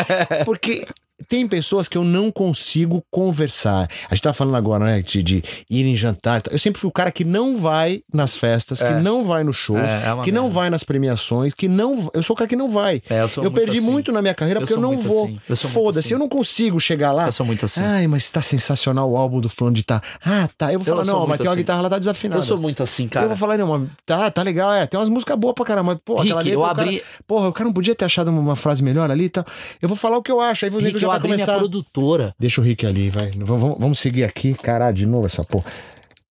Porque 0.44 0.84
tem 1.30 1.46
pessoas 1.46 1.86
que 1.88 1.96
eu 1.96 2.02
não 2.04 2.28
consigo 2.30 3.02
conversar. 3.10 3.88
A 4.10 4.14
gente 4.14 4.22
tá 4.22 4.32
falando 4.32 4.56
agora, 4.56 4.84
né, 4.84 5.00
de, 5.00 5.22
de 5.22 5.42
ir 5.70 5.86
em 5.86 5.96
jantar. 5.96 6.42
Eu 6.50 6.58
sempre 6.58 6.80
fui 6.80 6.88
o 6.88 6.92
cara 6.92 7.12
que 7.12 7.24
não 7.24 7.56
vai 7.56 8.02
nas 8.12 8.34
festas, 8.34 8.82
É. 8.82 8.88
que 8.92 9.00
não 9.00 9.24
vai 9.24 9.44
nos 9.44 9.56
shows, 9.56 9.78
É, 9.80 10.10
é 10.10 10.22
que 10.24 10.32
não 10.32 10.42
merda. 10.44 10.54
vai 10.58 10.70
nas 10.70 10.82
premiações, 10.82 11.54
que 11.54 11.68
não. 11.68 12.10
Eu 12.12 12.22
sou 12.22 12.34
o 12.34 12.36
cara 12.36 12.48
que 12.48 12.56
não 12.56 12.68
vai. 12.68 13.00
É, 13.08 13.20
eu 13.22 13.28
eu 13.36 13.42
muito 13.44 13.52
perdi 13.52 13.78
assim. 13.78 13.88
muito 13.90 14.10
na 14.12 14.20
minha 14.20 14.34
carreira 14.34 14.58
Eu 14.58 14.62
porque 14.66 14.74
eu 14.74 14.80
não 14.80 14.98
vou. 14.98 15.26
assim. 15.26 15.38
Eu 15.48 15.56
Foda-se, 15.56 16.06
assim. 16.08 16.14
eu 16.14 16.18
não 16.18 16.28
consigo 16.28 16.80
chegar 16.80 17.12
lá. 17.12 17.26
Eu 17.26 17.32
sou 17.32 17.46
muito 17.46 17.64
assim. 17.64 17.80
Ai, 17.80 18.08
mas 18.08 18.28
tá 18.30 18.42
sensacional 18.42 19.08
o 19.08 19.16
álbum 19.16 19.40
do 19.40 19.48
fulano 19.48 19.76
de 19.76 19.84
tá. 19.84 20.02
Ah, 20.24 20.48
tá. 20.58 20.72
Eu 20.72 20.80
vou 20.80 20.88
Eu 20.88 20.96
falar, 21.04 21.06
não, 21.18 21.26
mas 21.28 21.38
tem 21.38 21.46
uma 21.46 21.52
assim. 21.52 21.60
guitarra 21.60 21.82
lá 21.82 21.88
tá 21.90 21.98
desafinada. 22.00 22.40
Eu 22.40 22.44
sou 22.44 22.58
muito 22.58 22.82
assim, 22.82 23.04
Eu 23.04 23.10
cara. 23.10 23.28
vou 23.28 23.36
falar, 23.36 23.56
não, 23.56 23.66
mas 23.68 23.88
tá, 24.04 24.28
tá 24.32 24.42
legal, 24.42 24.72
é. 24.72 24.84
Tem 24.86 24.98
umas 24.98 25.08
músicas 25.08 25.38
boas 25.38 25.54
pra 25.54 25.64
caramba. 25.64 25.92
Mas, 25.92 25.98
pô, 26.04 26.18
aquela 26.18 26.40
Rick, 26.40 26.48
letra, 26.48 26.52
eu 26.52 26.60
o 26.60 26.62
cara- 26.74 26.82
abri- 26.88 27.02
porra, 27.26 27.48
o 27.48 27.52
cara 27.52 27.64
não 27.66 27.72
podia 27.72 27.94
ter 27.94 28.04
achado 28.04 28.28
uma 28.32 28.56
frase 28.56 28.82
melhor 28.82 29.10
ali 29.10 29.24
e 29.24 29.28
tal. 29.28 29.44
Eu 29.80 29.88
vou 29.88 29.96
falar 29.96 30.16
o 30.18 30.22
que 30.22 30.32
eu 30.32 30.40
acho, 30.40 30.64
aí 30.64 30.70
nego 30.70 30.84
Rick, 30.84 30.98
já 30.98 31.06
eu 31.20 31.22
vai 31.22 31.30
abri 31.30 31.36
minha 31.36 31.46
começar. 31.46 31.58
produtora. 31.58 32.34
Deixa 32.38 32.60
o 32.60 32.64
Rick 32.64 32.84
ali, 32.86 33.10
vai. 33.10 33.30
Vamos, 33.36 33.76
vamos- 33.78 33.98
seguir 33.98 34.24
aqui. 34.24 34.54
Caralho, 34.54 34.96
de 34.96 35.06
novo 35.06 35.26
essa 35.26 35.44
porra. 35.44 35.64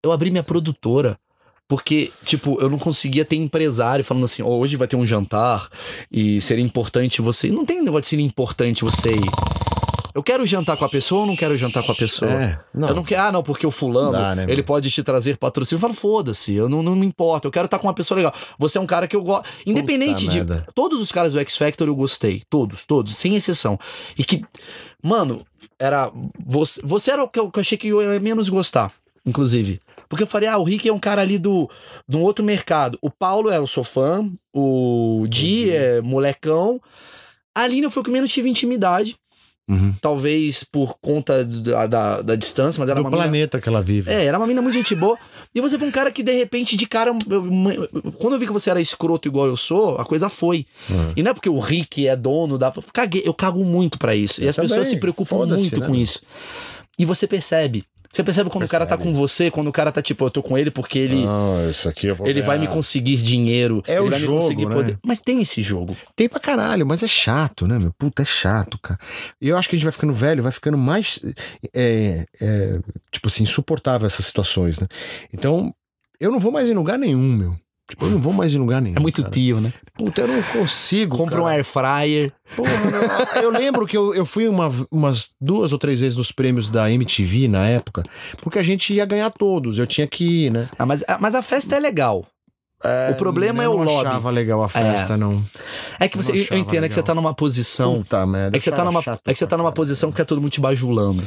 Eu 0.03 0.12
abri 0.12 0.30
minha 0.30 0.43
produtora. 0.45 1.18
Porque, 1.70 2.11
tipo, 2.24 2.57
eu 2.62 2.70
não 2.70 2.78
conseguia 2.78 3.26
ter 3.26 3.36
empresário 3.36 4.03
falando 4.03 4.24
assim, 4.24 4.43
"Ó, 4.43 4.49
hoje 4.57 4.74
vai 4.74 4.89
ter 4.89 4.97
um 4.97 5.05
jantar 5.05 5.68
e 6.11 6.41
seria 6.41 6.64
importante 6.64 7.20
você. 7.20 7.51
Não 7.51 7.66
tem 7.66 7.82
negócio 7.82 8.01
de 8.01 8.07
ser 8.09 8.20
importante 8.20 8.82
você 8.82 9.11
ir. 9.12 9.30
Eu 10.19 10.23
quero 10.25 10.45
jantar 10.45 10.77
com 10.77 10.85
a 10.85 10.89
pessoa 10.89 11.21
ou 11.21 11.27
não 11.29 11.37
quero 11.37 11.57
jantar 11.57 11.81
com 11.85 11.93
a 11.93 11.95
pessoa? 11.95 12.29
É, 12.29 12.59
não. 12.75 12.89
Eu 12.89 12.95
não 12.97 13.05
quero, 13.05 13.23
ah, 13.23 13.31
não, 13.31 13.41
porque 13.41 13.64
o 13.64 13.71
fulano, 13.71 14.11
Dá, 14.11 14.35
né, 14.35 14.47
ele 14.49 14.64
pode 14.64 14.91
te 14.91 15.01
trazer 15.01 15.37
patrocínio. 15.37 15.77
Eu 15.77 15.81
falo, 15.81 15.95
foda-se, 15.95 16.53
eu 16.53 16.69
não, 16.69 16.83
não 16.83 16.97
me 16.97 17.07
importo, 17.07 17.47
eu 17.47 17.53
quero 17.53 17.66
estar 17.66 17.79
com 17.79 17.87
uma 17.87 17.95
pessoa 17.95 18.16
legal. 18.16 18.35
Você 18.59 18.79
é 18.79 18.81
um 18.81 18.87
cara 18.87 19.07
que 19.07 19.14
eu 19.14 19.23
gosto. 19.23 19.49
Independente 19.64 20.27
de. 20.27 20.39
merda. 20.39 20.66
Todos 20.75 21.01
os 21.01 21.12
caras 21.12 21.35
do 21.35 21.39
X 21.39 21.57
Factor 21.57 21.87
eu 21.87 21.95
gostei. 21.95 22.43
Todos, 22.51 22.85
todos, 22.85 23.16
sem 23.16 23.37
exceção. 23.37 23.79
E 24.19 24.25
que, 24.25 24.45
mano, 25.01 25.47
era. 25.79 26.11
Você, 26.45 26.81
você 26.83 27.12
era 27.12 27.23
o 27.23 27.29
que 27.29 27.39
eu, 27.39 27.49
que 27.49 27.61
eu 27.61 27.61
achei 27.61 27.79
que 27.79 27.87
eu 27.87 28.03
ia 28.03 28.19
menos 28.19 28.49
gostar, 28.49 28.91
inclusive. 29.25 29.81
Porque 30.09 30.25
eu 30.25 30.29
falei, 30.29 30.49
ah, 30.49 30.59
o 30.59 30.64
Rick 30.64 30.89
é 30.89 30.93
um 30.93 30.99
cara 30.99 31.23
ali 31.23 31.39
do, 31.39 31.71
de 32.09 32.16
um 32.16 32.23
outro 32.23 32.45
mercado. 32.45 32.99
O 33.01 33.09
Paulo 33.09 33.51
é 33.51 33.61
o 33.61 33.69
sou 33.69 33.85
fã, 33.85 34.29
o 34.53 35.27
Di 35.29 35.71
é 35.71 36.01
molecão. 36.01 36.81
A 37.55 37.62
Aline 37.62 37.89
foi 37.89 38.01
o 38.01 38.05
que 38.05 38.11
menos 38.11 38.33
tive 38.33 38.51
intimidade. 38.51 39.16
Uhum. 39.69 39.95
Talvez 40.01 40.64
por 40.64 40.97
conta 41.01 41.45
da, 41.45 41.87
da, 41.87 42.23
da 42.23 42.35
distância, 42.35 42.81
mas 42.81 42.89
era 42.89 42.97
Do 42.97 43.03
uma 43.03 43.11
mina 43.11 43.23
planeta 43.23 43.61
que 43.61 43.69
ela 43.69 43.83
vive. 43.83 44.11
é, 44.11 44.25
era 44.25 44.39
uma 44.39 44.47
mina 44.47 44.62
muito 44.62 44.75
gente 44.75 44.95
boa. 44.95 45.16
E 45.55 45.61
você 45.61 45.79
foi 45.79 45.89
um 45.89 45.91
cara 45.91 46.11
que, 46.11 46.23
de 46.23 46.33
repente, 46.33 46.77
de 46.77 46.87
cara. 46.87 47.11
eu- 47.11 48.12
Quando 48.19 48.35
eu 48.35 48.39
vi 48.39 48.47
que 48.47 48.53
você 48.53 48.71
era 48.71 48.81
escroto 48.81 49.29
igual 49.29 49.47
eu 49.47 49.57
sou, 49.57 49.97
a 49.97 50.05
coisa 50.05 50.29
foi. 50.29 50.66
Uhum. 50.89 51.12
E 51.16 51.23
não 51.23 51.31
é 51.31 51.35
porque 51.35 51.49
o 51.49 51.59
Rick 51.59 52.07
é 52.07 52.16
dono 52.16 52.57
da. 52.59 52.73
Caguei, 52.93 53.23
eu 53.25 53.35
cago 53.35 53.64
muito 53.64 53.99
pra 53.99 54.14
isso. 54.14 54.41
e 54.41 54.45
Eu 54.45 54.51
as 54.51 54.57
pessoas 54.57 54.73
também. 54.81 54.91
se 54.91 54.97
preocupam 55.01 55.37
muito 55.47 55.81
né, 55.81 55.87
com 55.87 55.95
isso. 55.95 56.21
E 56.99 57.05
você 57.05 57.27
percebe. 57.27 57.85
Você 58.11 58.24
percebe 58.24 58.48
quando 58.48 58.64
o 58.64 58.68
cara 58.68 58.86
tá 58.86 58.96
Percebe. 58.96 59.14
com 59.14 59.20
você, 59.20 59.50
quando 59.50 59.68
o 59.68 59.72
cara 59.72 59.92
tá 59.92 60.00
tipo, 60.00 60.24
eu 60.24 60.30
tô 60.30 60.42
com 60.42 60.56
ele 60.56 60.70
porque 60.70 60.98
ele. 60.98 61.24
Não, 61.24 61.68
isso 61.70 61.88
aqui 61.88 62.06
eu 62.06 62.14
vou 62.16 62.26
Ele 62.26 62.40
vai 62.40 62.56
me 62.59 62.64
ganhar. 62.64 62.74
conseguir 62.74 63.16
dinheiro. 63.18 63.82
É 63.86 63.96
ele 63.96 64.00
o 64.06 64.11
vai 64.11 64.18
jogo, 64.18 64.34
me 64.34 64.40
conseguir 64.42 64.66
né? 64.66 64.74
poder. 64.74 64.98
Mas 65.04 65.20
tem 65.20 65.40
esse 65.42 65.61
jogo. 65.61 65.96
Tem 66.16 66.28
pra 66.28 66.40
caralho, 66.40 66.86
mas 66.86 67.02
é 67.02 67.09
chato, 67.09 67.66
né, 67.66 67.78
meu? 67.78 67.92
Puta, 67.98 68.22
é 68.22 68.24
chato, 68.24 68.78
cara. 68.78 68.98
E 69.40 69.48
eu 69.48 69.56
acho 69.59 69.68
que 69.68 69.76
a 69.76 69.78
gente 69.78 69.84
vai 69.84 69.92
ficando 69.92 70.14
velho, 70.14 70.42
vai 70.42 70.52
ficando 70.52 70.78
mais, 70.78 71.20
é, 71.74 72.24
é, 72.40 72.80
tipo 73.12 73.28
assim, 73.28 73.42
insuportável 73.42 74.06
essas 74.06 74.24
situações, 74.24 74.80
né? 74.80 74.88
Então, 75.32 75.72
eu 76.18 76.30
não 76.32 76.38
vou 76.40 76.50
mais 76.50 76.68
em 76.68 76.74
lugar 76.74 76.98
nenhum, 76.98 77.34
meu. 77.36 77.56
Tipo, 77.89 78.05
eu 78.05 78.11
não 78.11 78.18
vou 78.18 78.32
mais 78.34 78.55
em 78.55 78.59
lugar 78.59 78.82
nenhum. 78.82 78.97
É 78.97 79.01
muito 79.01 79.22
cara. 79.22 79.32
tio, 79.32 79.61
né? 79.61 79.72
Puta, 79.97 80.20
eu 80.20 80.28
não 80.28 80.43
consigo. 80.43 81.16
Compra 81.16 81.41
um 81.41 81.45
cara. 81.45 81.55
air 81.57 81.64
fryer. 81.64 82.32
Porra, 82.55 82.70
eu 83.43 83.51
lembro 83.51 83.86
que 83.86 83.97
eu, 83.97 84.14
eu 84.14 84.26
fui 84.26 84.47
uma- 84.47 84.70
umas 84.91 85.30
duas 85.41 85.72
ou 85.72 85.78
três 85.78 86.01
vezes 86.01 86.14
nos 86.16 86.30
prêmios 86.30 86.68
da 86.68 86.91
MTV 86.93 87.49
na 87.49 87.66
época, 87.66 88.03
porque 88.43 88.59
a 88.59 88.62
gente 88.62 88.93
ia 88.93 89.07
ganhar 89.07 89.30
todos, 89.30 89.78
eu 89.78 89.86
tinha 89.86 90.07
que 90.07 90.47
ir, 90.47 90.53
né? 90.53 90.68
Ah, 90.78 90.84
mas, 90.84 91.03
mas 91.18 91.34
a 91.34 91.41
festa 91.43 91.76
é 91.76 91.80
legal. 91.80 92.26
o 93.11 93.14
problema 93.14 93.62
é 93.62 93.66
eu 93.66 93.72
o 93.72 93.78
não 93.84 93.84
lobby. 93.93 94.07
achava 94.09 94.30
legal 94.30 94.62
a 94.62 94.68
festa, 94.68 95.16
não. 95.16 95.43
É 95.99 96.07
que 96.09 96.16
você. 96.16 96.30
Não 96.32 96.39
Eu, 96.39 96.59
entendo 96.59 96.84
é 96.84 96.89
que 96.89 96.95
você 96.95 97.01
legal. 97.01 97.07
tá 97.07 97.14
numa 97.14 97.34
posição. 97.34 97.99
Puta 98.03 98.24
merda. 98.26 98.57
É 98.57 98.61
que 98.61 98.64
você 98.64 98.70
tá 98.70 98.76
cara 98.76 98.91
numa, 98.91 99.03
chato 99.03 99.20
é 99.26 99.32
que 99.32 99.39
você 99.39 99.47
tá 99.47 99.57
numa 99.57 99.64
caralho. 99.70 99.76
posição 99.76 100.12
que 100.12 100.20
é 100.20 100.24
todo 100.24 100.41
mundo 100.41 100.51
te 100.51 100.61
bajulando. 100.61 101.26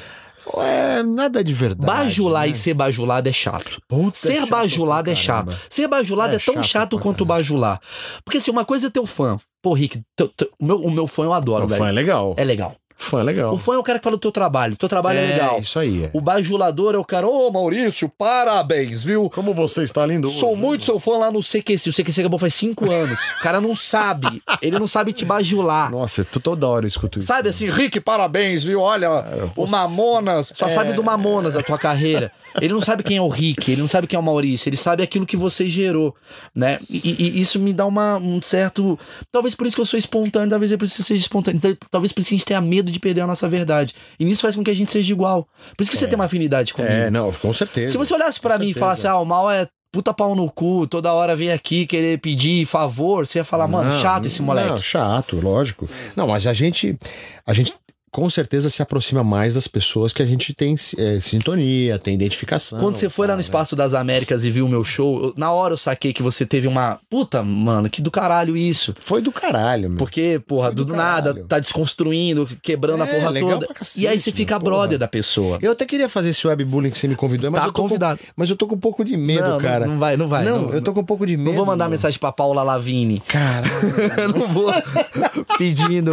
É, 0.57 1.03
nada 1.03 1.43
de 1.43 1.53
verdade. 1.53 1.85
Bajular 1.85 2.45
né? 2.45 2.49
e 2.51 2.55
ser 2.55 2.73
bajulado 2.73 3.29
é 3.29 3.33
chato. 3.33 3.81
Puta, 3.87 4.17
Ser 4.17 4.39
chato 4.39 4.49
bajulado 4.49 5.09
é 5.09 5.15
chato. 5.15 5.55
Ser 5.69 5.87
bajulado 5.87 6.33
é, 6.33 6.37
É 6.37 6.39
tão 6.39 6.55
chato 6.55 6.65
chato, 6.65 6.99
quanto 6.99 7.23
bajular. 7.25 7.79
Porque 8.25 8.37
assim, 8.37 8.51
uma 8.51 8.65
coisa 8.65 8.87
é 8.87 8.89
teu 8.89 9.05
fã. 9.05 9.37
Pô, 9.61 9.73
Rick, 9.73 10.01
teu- 10.15 10.27
teu- 10.29 10.49
o, 10.59 10.65
meu, 10.65 10.77
o 10.81 10.91
meu 10.91 11.07
fã 11.07 11.23
eu 11.25 11.33
adoro, 11.33 11.65
O 11.65 11.67
velho. 11.67 11.79
fã 11.81 11.89
é 11.89 11.91
legal. 11.91 12.33
É 12.37 12.43
legal. 12.43 12.75
Fã 13.01 13.19
é 13.21 13.23
legal. 13.23 13.53
O 13.53 13.57
fã 13.57 13.73
é 13.75 13.77
o 13.77 13.83
cara 13.83 13.97
que 13.99 14.03
fala 14.03 14.15
do 14.15 14.19
teu 14.19 14.31
trabalho. 14.31 14.75
Teu 14.77 14.87
trabalho 14.87 15.19
é, 15.19 15.25
legal. 15.25 15.59
Isso 15.59 15.79
aí. 15.79 16.05
É. 16.05 16.09
O 16.13 16.21
bajulador 16.21 16.93
é 16.95 16.97
o 16.97 17.03
cara, 17.03 17.27
ô 17.27 17.49
Maurício, 17.51 18.07
parabéns, 18.09 19.03
viu? 19.03 19.29
Como 19.29 19.53
você 19.53 19.83
está 19.83 20.05
lindo. 20.05 20.29
Sou 20.29 20.55
muito 20.55 20.85
seu 20.85 20.99
fã 20.99 21.17
lá 21.17 21.31
no 21.31 21.39
CQC. 21.41 21.89
O 21.89 21.93
CQC 21.93 22.21
acabou 22.21 22.39
faz 22.39 22.53
cinco 22.53 22.89
anos. 22.91 23.19
O 23.39 23.41
cara 23.41 23.59
não 23.59 23.75
sabe. 23.75 24.41
Ele 24.61 24.77
não 24.79 24.87
sabe 24.87 25.13
te 25.13 25.25
bajular. 25.25 25.89
Nossa, 25.91 26.23
tu- 26.23 26.39
toda 26.39 26.67
hora 26.67 26.85
eu 26.85 26.89
escuto 26.89 27.19
isso. 27.19 27.27
Sabe 27.27 27.49
assim, 27.49 27.69
Rick, 27.69 27.99
parabéns, 27.99 28.63
viu? 28.63 28.79
Olha, 28.81 29.09
o 29.11 29.47
você- 29.65 29.71
Mamonas. 29.71 30.51
Só 30.55 30.67
É. 30.67 30.69
sabe 30.69 30.93
do 30.93 31.03
Mamonas 31.03 31.53
da 31.55 31.63
tua 31.63 31.77
carreira. 31.77 32.31
Ele 32.59 32.73
não 32.73 32.81
sabe 32.81 33.03
quem 33.03 33.17
é 33.17 33.21
o 33.21 33.27
Rick, 33.29 33.71
ele 33.71 33.81
não 33.81 33.87
sabe 33.87 34.07
quem 34.07 34.17
é 34.17 34.19
o 34.19 34.23
Maurício, 34.23 34.67
ele 34.69 34.75
sabe 34.77 35.03
aquilo 35.03 35.25
que 35.25 35.37
você 35.37 35.69
gerou, 35.69 36.13
né? 36.55 36.79
E, 36.89 36.97
e- 36.97 37.29
e 37.37 37.41
isso 37.41 37.59
me 37.59 37.71
dá 37.71 37.85
uma, 37.85 38.17
um 38.17 38.41
certo. 38.41 38.97
Talvez 39.31 39.55
por 39.55 39.65
isso 39.67 39.75
que 39.75 39.81
eu 39.81 39.85
sou 39.85 39.97
espontâneo, 39.97 40.49
talvez 40.49 40.71
é 40.71 40.77
por 40.77 40.85
isso 40.85 40.95
que 40.95 41.03
você 41.03 41.07
seja 41.07 41.21
espontâneo, 41.21 41.61
tal- 41.61 41.75
talvez 41.89 42.11
por 42.11 42.19
isso 42.21 42.29
que 42.29 42.35
a 42.35 42.37
gente 42.37 42.45
tenha 42.45 42.61
medo 42.61 42.91
de 42.91 42.99
perder 42.99 43.21
a 43.21 43.27
nossa 43.27 43.47
verdade. 43.47 43.93
E 44.19 44.25
nisso 44.25 44.41
faz 44.41 44.55
com 44.55 44.63
que 44.63 44.71
a 44.71 44.75
gente 44.75 44.91
seja 44.91 45.11
igual. 45.13 45.47
Por 45.77 45.83
isso 45.83 45.91
que 45.91 45.97
você 45.97 46.07
tem 46.07 46.15
uma 46.15 46.25
afinidade 46.25 46.73
comigo. 46.73 46.91
É, 46.93 47.09
não, 47.11 47.31
com 47.31 47.53
certeza. 47.53 47.91
Se 47.91 47.97
você 47.97 48.13
olhasse 48.13 48.39
pra 48.39 48.55
Com 48.55 48.59
mim 48.59 48.65
e 48.69 48.73
certeza. 48.73 48.79
falasse, 48.85 49.07
ah, 49.07 49.17
o 49.17 49.25
mal 49.25 49.49
é 49.49 49.67
puta 49.93 50.13
pau 50.13 50.33
no 50.35 50.49
cu, 50.49 50.87
toda 50.87 51.11
hora 51.11 51.35
vem 51.35 51.51
aqui 51.51 51.85
querer 51.85 52.17
pedir 52.19 52.65
favor, 52.65 53.27
você 53.27 53.39
ia 53.39 53.43
falar, 53.43 53.67
mano, 53.67 53.89
Não, 53.91 53.99
chato 54.01 54.25
esse 54.25 54.41
moleque. 54.41 54.69
Não, 54.69 54.81
chato, 54.81 55.37
lógico. 55.41 55.85
Não, 56.15 56.27
mas 56.27 56.47
a 56.47 56.53
gente. 56.53 56.97
A 57.45 57.53
gente 57.53 57.73
com 58.11 58.29
certeza 58.29 58.69
se 58.69 58.81
aproxima 58.81 59.23
mais 59.23 59.53
das 59.53 59.67
pessoas 59.67 60.11
que 60.11 60.21
a 60.21 60.25
gente 60.25 60.53
tem 60.53 60.75
é, 60.97 61.19
sintonia, 61.21 61.97
tem 61.97 62.13
identificação. 62.13 62.77
Quando 62.79 62.95
você 62.97 63.07
foi 63.07 63.25
lá 63.25 63.33
no 63.33 63.37
né? 63.37 63.41
Espaço 63.41 63.75
das 63.75 63.93
Américas 63.93 64.43
e 64.43 64.49
viu 64.49 64.65
o 64.65 64.69
meu 64.69 64.83
show, 64.83 65.23
eu- 65.23 65.33
na 65.37 65.51
hora 65.51 65.73
eu 65.73 65.77
saquei 65.77 66.11
que 66.11 66.21
você 66.21 66.45
teve 66.45 66.67
uma. 66.67 66.99
Puta, 67.09 67.41
mano, 67.41 67.89
que 67.89 68.01
do 68.01 68.11
caralho 68.11 68.57
isso. 68.57 68.93
Foi 68.99 69.21
do 69.21 69.31
caralho, 69.31 69.89
meu. 69.89 69.97
Porque, 69.97 70.41
porra, 70.45 70.67
Foi 70.67 70.75
do 70.75 70.85
do, 70.85 70.95
nada, 70.95 71.33
tá 71.47 71.57
desconstruindo, 71.57 72.45
quebrando 72.61 73.03
a 73.03 73.07
É, 73.07 73.13
porra 73.15 73.29
legal 73.29 73.59
toda. 73.59 73.73
cacete, 73.73 74.03
e 74.03 74.07
aí 74.07 74.19
você 74.19 74.31
fica 74.31 74.59
porra. 74.59 74.71
brother 74.77 74.99
da 74.99 75.07
pessoa. 75.07 75.57
Eu 75.61 75.71
até 75.71 75.85
queria 75.85 76.09
fazer 76.09 76.29
esse 76.31 76.45
webbullying 76.45 76.89
que 76.91 76.99
você 76.99 77.07
me 77.07 77.15
convidou, 77.15 77.49
mas 77.49 77.61
Tá 77.61 77.67
eu 77.67 77.73
convidado. 77.73 78.19
Com, 78.19 78.25
mas 78.35 78.49
eu 78.49 78.57
tô 78.57 78.67
com 78.67 78.75
um 78.75 78.79
pouco 78.79 79.05
de 79.05 79.15
medo, 79.15 79.47
não, 79.47 79.57
cara. 79.57 79.85
Não, 79.85 79.93
não 79.93 79.99
vai, 79.99 80.17
não 80.17 80.27
vai. 80.27 80.43
não, 80.43 80.69
eu 80.73 80.81
tô 80.81 80.91
com 80.93 80.99
um 81.01 81.05
pouco 81.05 81.25
de 81.25 81.37
medo. 81.37 81.45
Não 81.47 81.53
vou 81.53 81.65
mandar 81.65 81.85
mano. 81.85 81.91
mensagem 81.91 82.19
pra 82.19 82.31
Paula 82.31 82.61
Lavini. 82.61 83.21
Caralho. 83.27 83.71
Eu 84.17 84.29
não 84.29 84.47
vou 84.49 84.71
pedindo. 85.57 86.11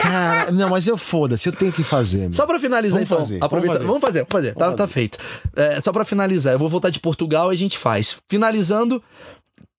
Cara, 0.00 0.50
não, 0.52 0.68
mas 0.70 0.86
eu 0.86 0.96
foda-se, 0.96 1.48
eu 1.48 1.52
tenho 1.52 1.72
que 1.72 1.82
fazer. 1.84 2.20
meu. 2.20 2.32
Só 2.32 2.46
pra 2.46 2.58
finalizar, 2.60 2.98
Vamos 2.98 3.08
então. 3.10 3.18
fazer, 3.18 3.44
aproveita. 3.44 3.78
vamos 3.78 3.86
Vamos 3.88 4.00
fazer, 4.02 4.18
vamos 4.20 4.32
fazer. 4.32 4.54
Tá, 4.54 4.72
tá 4.74 4.88
feito. 4.88 5.18
É, 5.56 5.80
só 5.80 5.92
pra 5.92 6.04
finalizar, 6.04 6.52
eu 6.54 6.58
vou 6.58 6.68
voltar 6.68 6.90
de 6.90 7.00
Portugal 7.00 7.52
e 7.52 7.54
a 7.54 7.58
gente 7.58 7.76
faz. 7.78 8.16
Finalizando, 8.28 9.02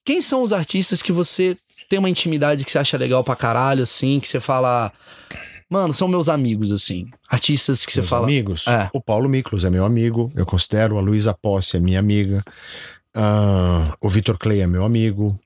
quem 0.04 0.22
são 0.22 0.44
os 0.44 0.52
artistas 0.54 1.02
que 1.02 1.12
você 1.12 1.56
tem 1.90 1.98
uma 2.00 2.10
intimidade 2.10 2.64
que 2.66 2.72
você 2.72 2.78
acha 2.80 2.98
legal 2.98 3.24
pra 3.24 3.36
caralho, 3.36 3.84
assim, 3.84 4.20
que 4.20 4.28
você 4.28 4.40
fala. 4.40 4.92
Mano, 5.70 5.94
são 5.94 6.08
meus 6.08 6.30
amigos, 6.30 6.72
assim. 6.72 7.08
Artistas 7.30 7.86
que 7.86 7.92
você 7.94 8.00
Meus 8.00 8.10
fala. 8.10 8.24
amigos. 8.26 8.68
É. 8.68 8.90
O 8.92 9.00
Paulo 9.00 9.30
Miklos 9.30 9.64
é 9.64 9.70
meu 9.70 9.86
amigo, 9.86 10.32
eu 10.36 10.46
considero. 10.46 10.98
A 10.98 11.02
Luísa 11.02 11.32
Posse 11.34 11.78
é 11.78 11.80
minha 11.80 12.00
amiga. 12.00 12.44
Ah, 13.16 13.96
o 14.02 14.10
Vitor 14.10 14.38
Clay 14.38 14.62
é 14.62 14.68
meu 14.68 14.84
amigo. 14.84 15.38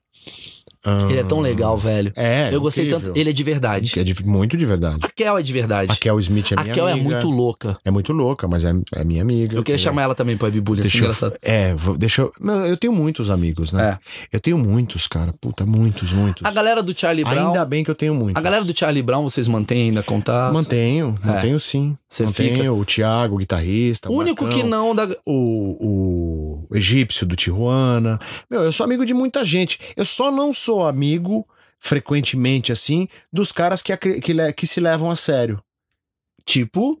Ah, 0.84 1.06
Ele 1.08 1.18
é 1.20 1.24
tão 1.24 1.40
legal, 1.40 1.76
velho. 1.78 2.12
É, 2.16 2.50
eu 2.52 2.60
gostei 2.60 2.84
incrível. 2.84 3.06
tanto. 3.08 3.18
Ele 3.18 3.30
é 3.30 3.32
de 3.32 3.42
verdade. 3.42 3.98
É 3.98 4.04
de- 4.04 4.24
muito 4.26 4.56
de 4.56 4.66
verdade. 4.66 4.98
A 5.02 5.08
Kel 5.08 5.38
é 5.38 5.42
de 5.42 5.52
verdade. 5.52 5.92
A 5.92 5.96
Kel 5.96 6.18
Smith 6.20 6.52
é 6.52 6.54
A 6.58 6.62
minha 6.62 6.74
Kel 6.74 6.88
é 6.88 6.92
amiga. 6.92 7.08
muito 7.10 7.30
louca. 7.30 7.78
É 7.84 7.90
muito 7.90 8.12
louca, 8.12 8.46
mas 8.46 8.64
é, 8.64 8.72
é 8.94 9.04
minha 9.04 9.22
amiga. 9.22 9.56
Eu 9.56 9.62
queria 9.62 9.76
entendeu? 9.76 9.78
chamar 9.78 10.02
ela 10.02 10.14
também 10.14 10.36
pro 10.36 10.46
Webbullying, 10.46 10.82
assim, 10.82 10.90
Deixa 10.90 10.98
eu, 10.98 11.02
engraçado. 11.08 11.34
é, 11.42 11.74
deixa 11.98 12.22
eu. 12.22 12.32
Não, 12.40 12.66
eu 12.66 12.76
tenho 12.76 12.92
muitos 12.92 13.30
amigos, 13.30 13.72
né? 13.72 13.98
Eu 14.32 14.40
tenho 14.40 14.58
muitos, 14.58 15.06
cara. 15.06 15.32
Puta, 15.40 15.64
muitos, 15.64 16.12
muitos. 16.12 16.44
É. 16.44 16.48
A 16.48 16.50
galera 16.52 16.82
do 16.82 16.98
Charlie 16.98 17.24
Brown. 17.24 17.48
Ainda 17.48 17.64
bem 17.64 17.82
que 17.82 17.90
eu 17.90 17.94
tenho 17.94 18.14
muitos. 18.14 18.38
A 18.38 18.42
galera 18.44 18.64
do 18.64 18.76
Charlie 18.78 19.02
Brown, 19.02 19.22
vocês 19.22 19.48
mantêm 19.48 19.88
ainda 19.88 20.02
contato? 20.02 20.52
Mantenho, 20.52 21.18
É. 21.24 21.26
mantenho 21.26 21.58
sim. 21.60 21.96
Você 22.08 22.24
mantenho 22.24 22.56
fica- 22.56 22.72
o 22.72 22.84
Thiago, 22.84 23.34
o 23.34 23.38
guitarrista. 23.38 24.10
O 24.10 24.14
único 24.14 24.44
Marcão, 24.44 24.60
que 24.62 24.66
não 24.68 24.94
da. 24.94 25.08
O, 25.26 25.76
o 25.86 26.53
egípcio 26.72 27.26
do 27.26 27.36
Tijuana. 27.36 28.18
Meu, 28.50 28.62
eu 28.62 28.72
sou 28.72 28.84
amigo 28.84 29.04
de 29.06 29.14
muita 29.14 29.44
gente. 29.44 29.78
Eu 29.96 30.04
só 30.04 30.30
não 30.30 30.52
sou 30.52 30.84
amigo, 30.86 31.46
frequentemente 31.80 32.72
assim, 32.72 33.08
dos 33.32 33.52
caras 33.52 33.82
que, 33.82 33.96
que, 33.96 34.52
que 34.52 34.66
se 34.66 34.80
levam 34.80 35.10
a 35.10 35.16
sério. 35.16 35.60
Tipo, 36.46 37.00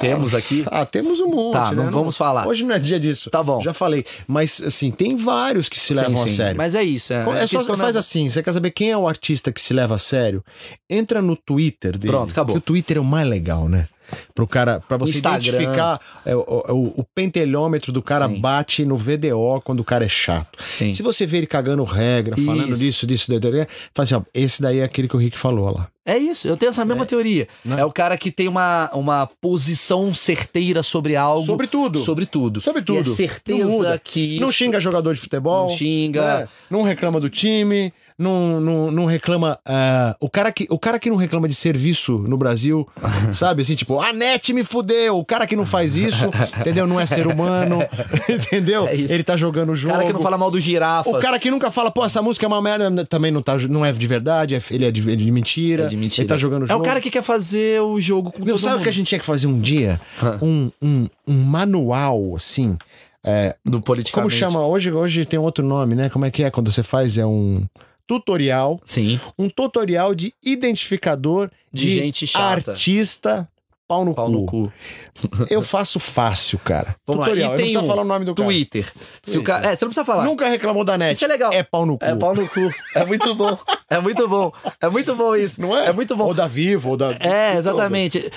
temos 0.00 0.36
aqui. 0.36 0.64
Ah, 0.66 0.86
temos 0.86 1.18
um 1.18 1.26
monte, 1.28 1.54
Tá, 1.54 1.72
né? 1.72 1.82
não 1.82 1.90
vamos 1.90 2.16
falar. 2.16 2.46
Hoje 2.46 2.62
não 2.62 2.72
é 2.74 2.78
dia 2.78 3.00
disso. 3.00 3.28
Tá 3.28 3.42
bom. 3.42 3.60
Já 3.60 3.72
falei. 3.72 4.04
Mas, 4.24 4.62
assim, 4.62 4.92
tem 4.92 5.16
vários 5.16 5.68
que 5.68 5.80
se 5.80 5.92
Sim, 5.92 6.00
levam 6.00 6.22
a 6.22 6.28
sim. 6.28 6.34
sério. 6.34 6.56
Mas 6.56 6.76
é 6.76 6.84
isso. 6.84 7.12
É, 7.12 7.16
É, 7.40 7.42
é 7.42 7.46
só 7.48 7.76
faz 7.76 7.94
da- 7.94 8.00
assim, 8.00 8.28
você 8.28 8.40
quer 8.40 8.52
saber 8.52 8.70
quem 8.70 8.92
é 8.92 8.96
o 8.96 9.08
artista 9.08 9.50
que 9.50 9.60
se 9.60 9.74
leva 9.74 9.96
a 9.96 9.98
sério? 9.98 10.44
Entra 10.88 11.20
no 11.20 11.34
Twitter 11.34 11.98
dele. 11.98 12.12
Pronto, 12.12 12.30
acabou. 12.30 12.54
Que 12.54 12.58
o 12.58 12.62
Twitter 12.62 12.98
é 12.98 13.00
o 13.00 13.04
mais 13.04 13.26
legal, 13.26 13.68
né? 13.68 13.88
Pro 14.34 14.46
cara, 14.46 14.80
para 14.80 14.96
você 14.96 15.14
Instagram. 15.14 15.40
identificar 15.48 16.00
é, 16.24 16.34
o, 16.34 16.40
o, 16.40 17.00
o 17.00 17.04
pentelhômetro 17.14 17.92
do 17.92 18.02
cara 18.02 18.28
Sim. 18.28 18.40
bate 18.40 18.84
no 18.84 18.96
VDO 18.96 19.60
quando 19.64 19.80
o 19.80 19.84
cara 19.84 20.04
é 20.04 20.08
chato. 20.08 20.58
Sim. 20.62 20.92
Se 20.92 21.02
você 21.02 21.26
vê 21.26 21.38
ele 21.38 21.46
cagando 21.46 21.82
regra, 21.84 22.36
falando 22.36 22.70
Isso. 22.72 22.80
disso, 22.80 23.06
disso, 23.06 23.30
daí, 23.30 23.40
daí, 23.40 23.52
daí, 23.52 23.66
fala 23.94 24.04
assim, 24.04 24.14
ó, 24.14 24.22
esse 24.32 24.60
daí 24.62 24.78
é 24.80 24.84
aquele 24.84 25.08
que 25.08 25.16
o 25.16 25.18
Rick 25.18 25.36
falou 25.38 25.70
lá. 25.72 25.88
É 26.06 26.18
isso, 26.18 26.46
eu 26.46 26.54
tenho 26.54 26.68
essa 26.68 26.84
mesma 26.84 27.06
teoria. 27.06 27.48
Né? 27.64 27.80
É 27.80 27.84
o 27.84 27.90
cara 27.90 28.18
que 28.18 28.30
tem 28.30 28.46
uma, 28.46 28.90
uma 28.92 29.26
posição 29.26 30.12
certeira 30.12 30.82
sobre 30.82 31.16
algo. 31.16 31.42
Sobre 31.46 31.66
tudo. 31.66 31.98
Sobre 31.98 32.26
tudo. 32.26 32.60
Sobre 32.60 32.80
E 32.80 32.82
é 32.82 32.84
tudo. 32.84 33.08
Não 33.08 33.16
certeza 33.16 33.66
muda. 33.66 33.98
que. 33.98 34.38
Não 34.38 34.50
isso- 34.50 34.58
xinga 34.58 34.78
jogador 34.78 35.14
de 35.14 35.20
futebol. 35.20 35.68
Não 35.68 35.74
xinga. 35.76 36.40
né? 36.40 36.48
Não 36.70 36.82
reclama 36.82 37.18
do 37.18 37.30
time. 37.30 37.90
Não, 38.16 38.60
não, 38.60 38.90
não 38.92 39.04
reclama. 39.06 39.58
ah, 39.66 40.14
o, 40.20 40.30
cara 40.30 40.52
que, 40.52 40.68
o 40.70 40.78
cara 40.78 41.00
que 41.00 41.10
não 41.10 41.16
reclama 41.16 41.48
de 41.48 41.54
serviço 41.54 42.16
no 42.18 42.36
Brasil, 42.36 42.86
sabe? 43.32 43.62
Assim, 43.62 43.74
tipo, 43.74 44.00
a 44.00 44.12
net 44.12 44.52
me 44.52 44.62
fudeu. 44.62 45.18
O 45.18 45.24
cara 45.24 45.46
que 45.48 45.56
não 45.56 45.66
faz 45.66 45.96
isso, 45.96 46.30
entendeu? 46.60 46.86
Não 46.86 47.00
é 47.00 47.06
ser 47.06 47.26
humano, 47.26 47.80
entendeu? 48.28 48.86
É. 48.86 48.94
Ele 48.94 49.24
tá 49.24 49.36
jogando 49.36 49.70
o 49.70 49.72
O 49.72 49.74
jogo. 49.74 49.94
cara 49.94 50.06
que 50.06 50.12
não 50.12 50.20
fala 50.20 50.38
mal 50.38 50.48
do 50.50 50.60
girafas. 50.60 51.12
O 51.12 51.18
cara 51.18 51.38
que 51.40 51.50
nunca 51.50 51.70
fala, 51.72 51.90
pô, 51.90 52.04
essa 52.04 52.22
música 52.22 52.46
é 52.46 52.48
uma 52.48 52.62
merda, 52.62 53.04
também 53.04 53.32
não, 53.32 53.42
tá, 53.42 53.56
não 53.68 53.84
é 53.84 53.92
de 53.92 54.06
verdade, 54.06 54.54
é- 54.54 54.62
ele 54.70 54.84
é 54.84 54.90
de, 54.92 55.10
é 55.10 55.16
de 55.16 55.30
mentira. 55.32 55.84
É 55.84 55.88
de 55.88 55.96
mentira. 55.96 56.22
Ele 56.22 56.28
tá 56.28 56.36
jogando 56.36 56.62
o 56.62 56.64
É 56.66 56.68
jogo. 56.68 56.82
o 56.82 56.86
cara 56.86 57.00
que 57.00 57.10
quer 57.10 57.22
fazer 57.22 57.80
o 57.82 58.00
jogo 58.00 58.30
com 58.30 58.44
Meu, 58.44 58.54
todo 58.54 58.62
sabe 58.62 58.78
o 58.78 58.82
que 58.82 58.88
a 58.88 58.92
gente 58.92 59.08
tinha 59.08 59.18
que 59.18 59.24
fazer 59.26 59.48
um 59.48 59.58
dia? 59.58 60.00
Um, 60.40 60.70
um, 60.80 61.06
um 61.26 61.34
manual, 61.42 62.34
assim. 62.36 62.76
é, 63.24 63.56
Do 63.64 63.72
como 63.72 63.82
politicamente. 63.82 64.36
chama? 64.36 64.64
Hoje, 64.64 64.92
hoje 64.92 65.24
tem 65.24 65.38
outro 65.38 65.64
nome, 65.64 65.94
né? 65.96 66.08
Como 66.08 66.24
é 66.24 66.30
que 66.30 66.44
é 66.44 66.50
quando 66.50 66.70
você 66.70 66.82
faz? 66.84 67.18
É 67.18 67.26
um 67.26 67.62
tutorial. 68.06 68.80
Sim. 68.84 69.18
Um 69.38 69.48
tutorial 69.48 70.14
de 70.14 70.32
identificador 70.44 71.50
De 71.72 71.86
de, 71.86 71.94
gente 71.98 72.26
chata. 72.26 72.72
artista 72.72 73.48
pau 73.86 74.04
no 74.04 74.14
Pau 74.14 74.26
cu. 74.26 74.32
no 74.32 74.46
cu. 74.46 74.72
Eu 75.50 75.62
faço 75.62 76.00
fácil, 76.00 76.58
cara. 76.58 76.96
Vamos 77.06 77.24
tutorial. 77.24 77.50
lá. 77.50 77.54
Eu 77.54 77.58
não 77.58 77.64
precisa 77.64 77.82
um 77.82 77.86
falar 77.86 78.02
o 78.02 78.04
nome 78.04 78.24
do 78.24 78.34
cara. 78.34 78.48
Twitter. 78.48 78.92
Se 79.22 79.38
o 79.38 79.42
cara... 79.42 79.66
É, 79.68 79.76
você 79.76 79.84
não 79.84 79.90
precisa 79.90 80.04
falar. 80.04 80.24
Nunca 80.24 80.48
reclamou 80.48 80.84
da 80.84 80.96
net. 80.98 81.14
Isso 81.14 81.24
é 81.24 81.28
legal. 81.28 81.52
É 81.52 81.62
pau 81.62 81.84
no 81.84 81.98
cu. 81.98 82.04
É 82.04 82.14
pau 82.14 82.34
no 82.34 82.48
cu. 82.48 82.70
É 82.94 83.04
muito 83.04 83.34
bom. 83.34 83.58
É 83.90 84.00
muito 84.00 84.28
bom. 84.28 84.52
É 84.80 84.88
muito 84.88 85.14
bom 85.14 85.36
isso. 85.36 85.60
Não 85.60 85.76
é? 85.76 85.86
É 85.86 85.92
muito 85.92 86.16
bom. 86.16 86.24
Ou 86.24 86.34
da 86.34 86.46
Vivo, 86.46 86.90
ou 86.90 86.96
da. 86.96 87.12
É, 87.20 87.56
exatamente. 87.56 88.30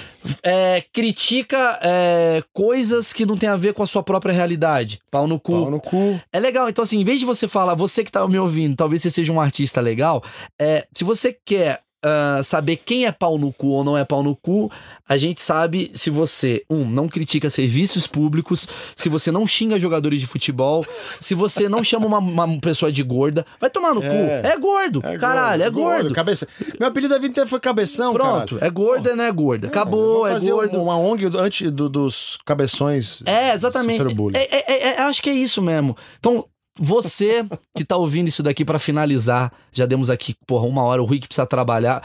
É, 0.43 0.83
critica 0.93 1.79
é, 1.81 2.43
coisas 2.53 3.13
que 3.13 3.25
não 3.25 3.37
tem 3.37 3.49
a 3.49 3.55
ver 3.55 3.73
com 3.73 3.83
a 3.83 3.87
sua 3.87 4.03
própria 4.03 4.33
realidade. 4.33 4.99
Pau 5.09 5.27
no 5.27 5.39
cu. 5.39 5.53
Pau 5.53 5.71
no 5.71 5.79
cu. 5.79 6.19
É 6.31 6.39
legal. 6.39 6.69
Então, 6.69 6.83
assim, 6.83 6.99
em 6.99 7.03
vez 7.03 7.19
de 7.19 7.25
você 7.25 7.47
falar, 7.47 7.73
você 7.75 8.03
que 8.03 8.11
tá 8.11 8.27
me 8.27 8.37
ouvindo, 8.37 8.75
talvez 8.75 9.01
você 9.01 9.09
seja 9.09 9.31
um 9.31 9.39
artista 9.39 9.81
legal, 9.81 10.21
é, 10.59 10.85
se 10.93 11.03
você 11.03 11.35
quer 11.45 11.81
ah, 12.07 12.41
saber 12.43 12.77
quem 12.77 13.05
é 13.05 13.11
pau 13.11 13.37
no 13.37 13.51
cu 13.51 13.67
ou 13.67 13.83
não 13.83 13.97
é 13.97 14.03
pau 14.05 14.23
no 14.23 14.35
cu, 14.35 14.71
a 15.07 15.17
gente 15.17 15.41
sabe 15.41 15.91
se 15.93 16.09
você, 16.09 16.63
um, 16.69 16.83
não 16.85 17.07
critica 17.07 17.49
serviços 17.49 18.07
públicos, 18.07 18.67
se 18.95 19.09
você 19.09 19.31
não 19.31 19.45
xinga 19.45 19.79
jogadores 19.79 20.19
de 20.19 20.25
futebol, 20.27 20.85
se 21.21 21.33
você 21.35 21.67
não 21.69 21.83
chama 21.83 22.05
uma, 22.07 22.19
uma 22.19 22.59
pessoa 22.61 22.91
de 22.91 23.03
gorda, 23.03 23.45
vai 23.59 23.69
tomar 23.69 23.93
no 23.93 24.01
cu. 24.01 24.07
É 24.07 24.57
gordo. 24.57 25.01
É 25.03 25.17
caralho, 25.17 25.63
é 25.63 25.69
gordo. 25.69 26.13
Cabeça. 26.13 26.47
Meu 26.79 26.87
apelido 26.89 27.13
da 27.13 27.19
vida 27.19 27.31
inteira 27.31 27.47
foi 27.49 27.59
Cabeção, 27.59 28.13
Pronto, 28.13 28.55
caralho. 28.55 28.67
é 28.67 28.69
gordo, 28.69 29.15
não 29.15 29.23
é 29.23 29.31
gorda. 29.31 29.67
Acabou, 29.67 30.19
Vou 30.19 30.27
é 30.27 30.31
fazer 30.31 30.51
gordo. 30.51 30.81
uma 30.81 30.97
ONG 30.97 31.25
antes 31.37 31.69
do- 31.71 31.89
dos 31.89 32.37
cabeções. 32.45 33.21
É, 33.25 33.53
exatamente. 33.53 34.01
É, 34.33 34.39
é, 34.57 34.73
é, 34.73 34.87
é, 34.95 35.01
acho 35.01 35.21
que 35.21 35.29
é 35.29 35.33
isso 35.33 35.61
mesmo. 35.61 35.95
Então, 36.19 36.45
você 36.79 37.45
que 37.75 37.83
tá 37.85 37.97
ouvindo 37.97 38.27
isso 38.27 38.41
daqui 38.43 38.63
pra 38.65 38.79
finalizar, 38.79 39.51
já 39.71 39.85
demos 39.85 40.09
aqui, 40.09 40.35
porra, 40.45 40.65
uma 40.65 40.83
hora, 40.83 41.01
o 41.01 41.05
Rui 41.05 41.19
que 41.19 41.27
precisa 41.27 41.45
trabalhar. 41.47 42.03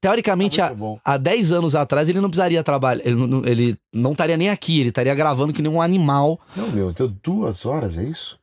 Teoricamente, 0.00 0.58
Tá 0.58 0.72
há, 1.04 1.14
há 1.14 1.16
10 1.16 1.52
anos 1.52 1.74
atrás, 1.74 2.08
ele 2.08 2.20
não 2.20 2.28
precisaria 2.28 2.62
trabalhar. 2.62 3.02
Ele 3.06 3.14
não, 3.16 3.26
não- 3.26 3.44
ele 3.46 3.76
não 3.92 4.12
estaria 4.12 4.36
nem 4.36 4.50
aqui, 4.50 4.80
ele 4.80 4.88
estaria 4.90 5.14
gravando 5.14 5.52
que 5.52 5.62
nem 5.62 5.70
um 5.70 5.80
animal. 5.82 6.40
Não, 6.56 6.68
meu, 6.70 6.92
deu 6.92 7.08
duas 7.08 7.64
horas, 7.66 7.96
é 7.98 8.04
isso? 8.04 8.38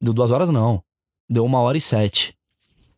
Deu 0.00 0.12
duas 0.12 0.30
horas, 0.30 0.48
não. 0.50 0.82
Deu 1.28 1.44
uma 1.44 1.60
hora 1.60 1.76
e 1.76 1.80
sete. 1.80 2.34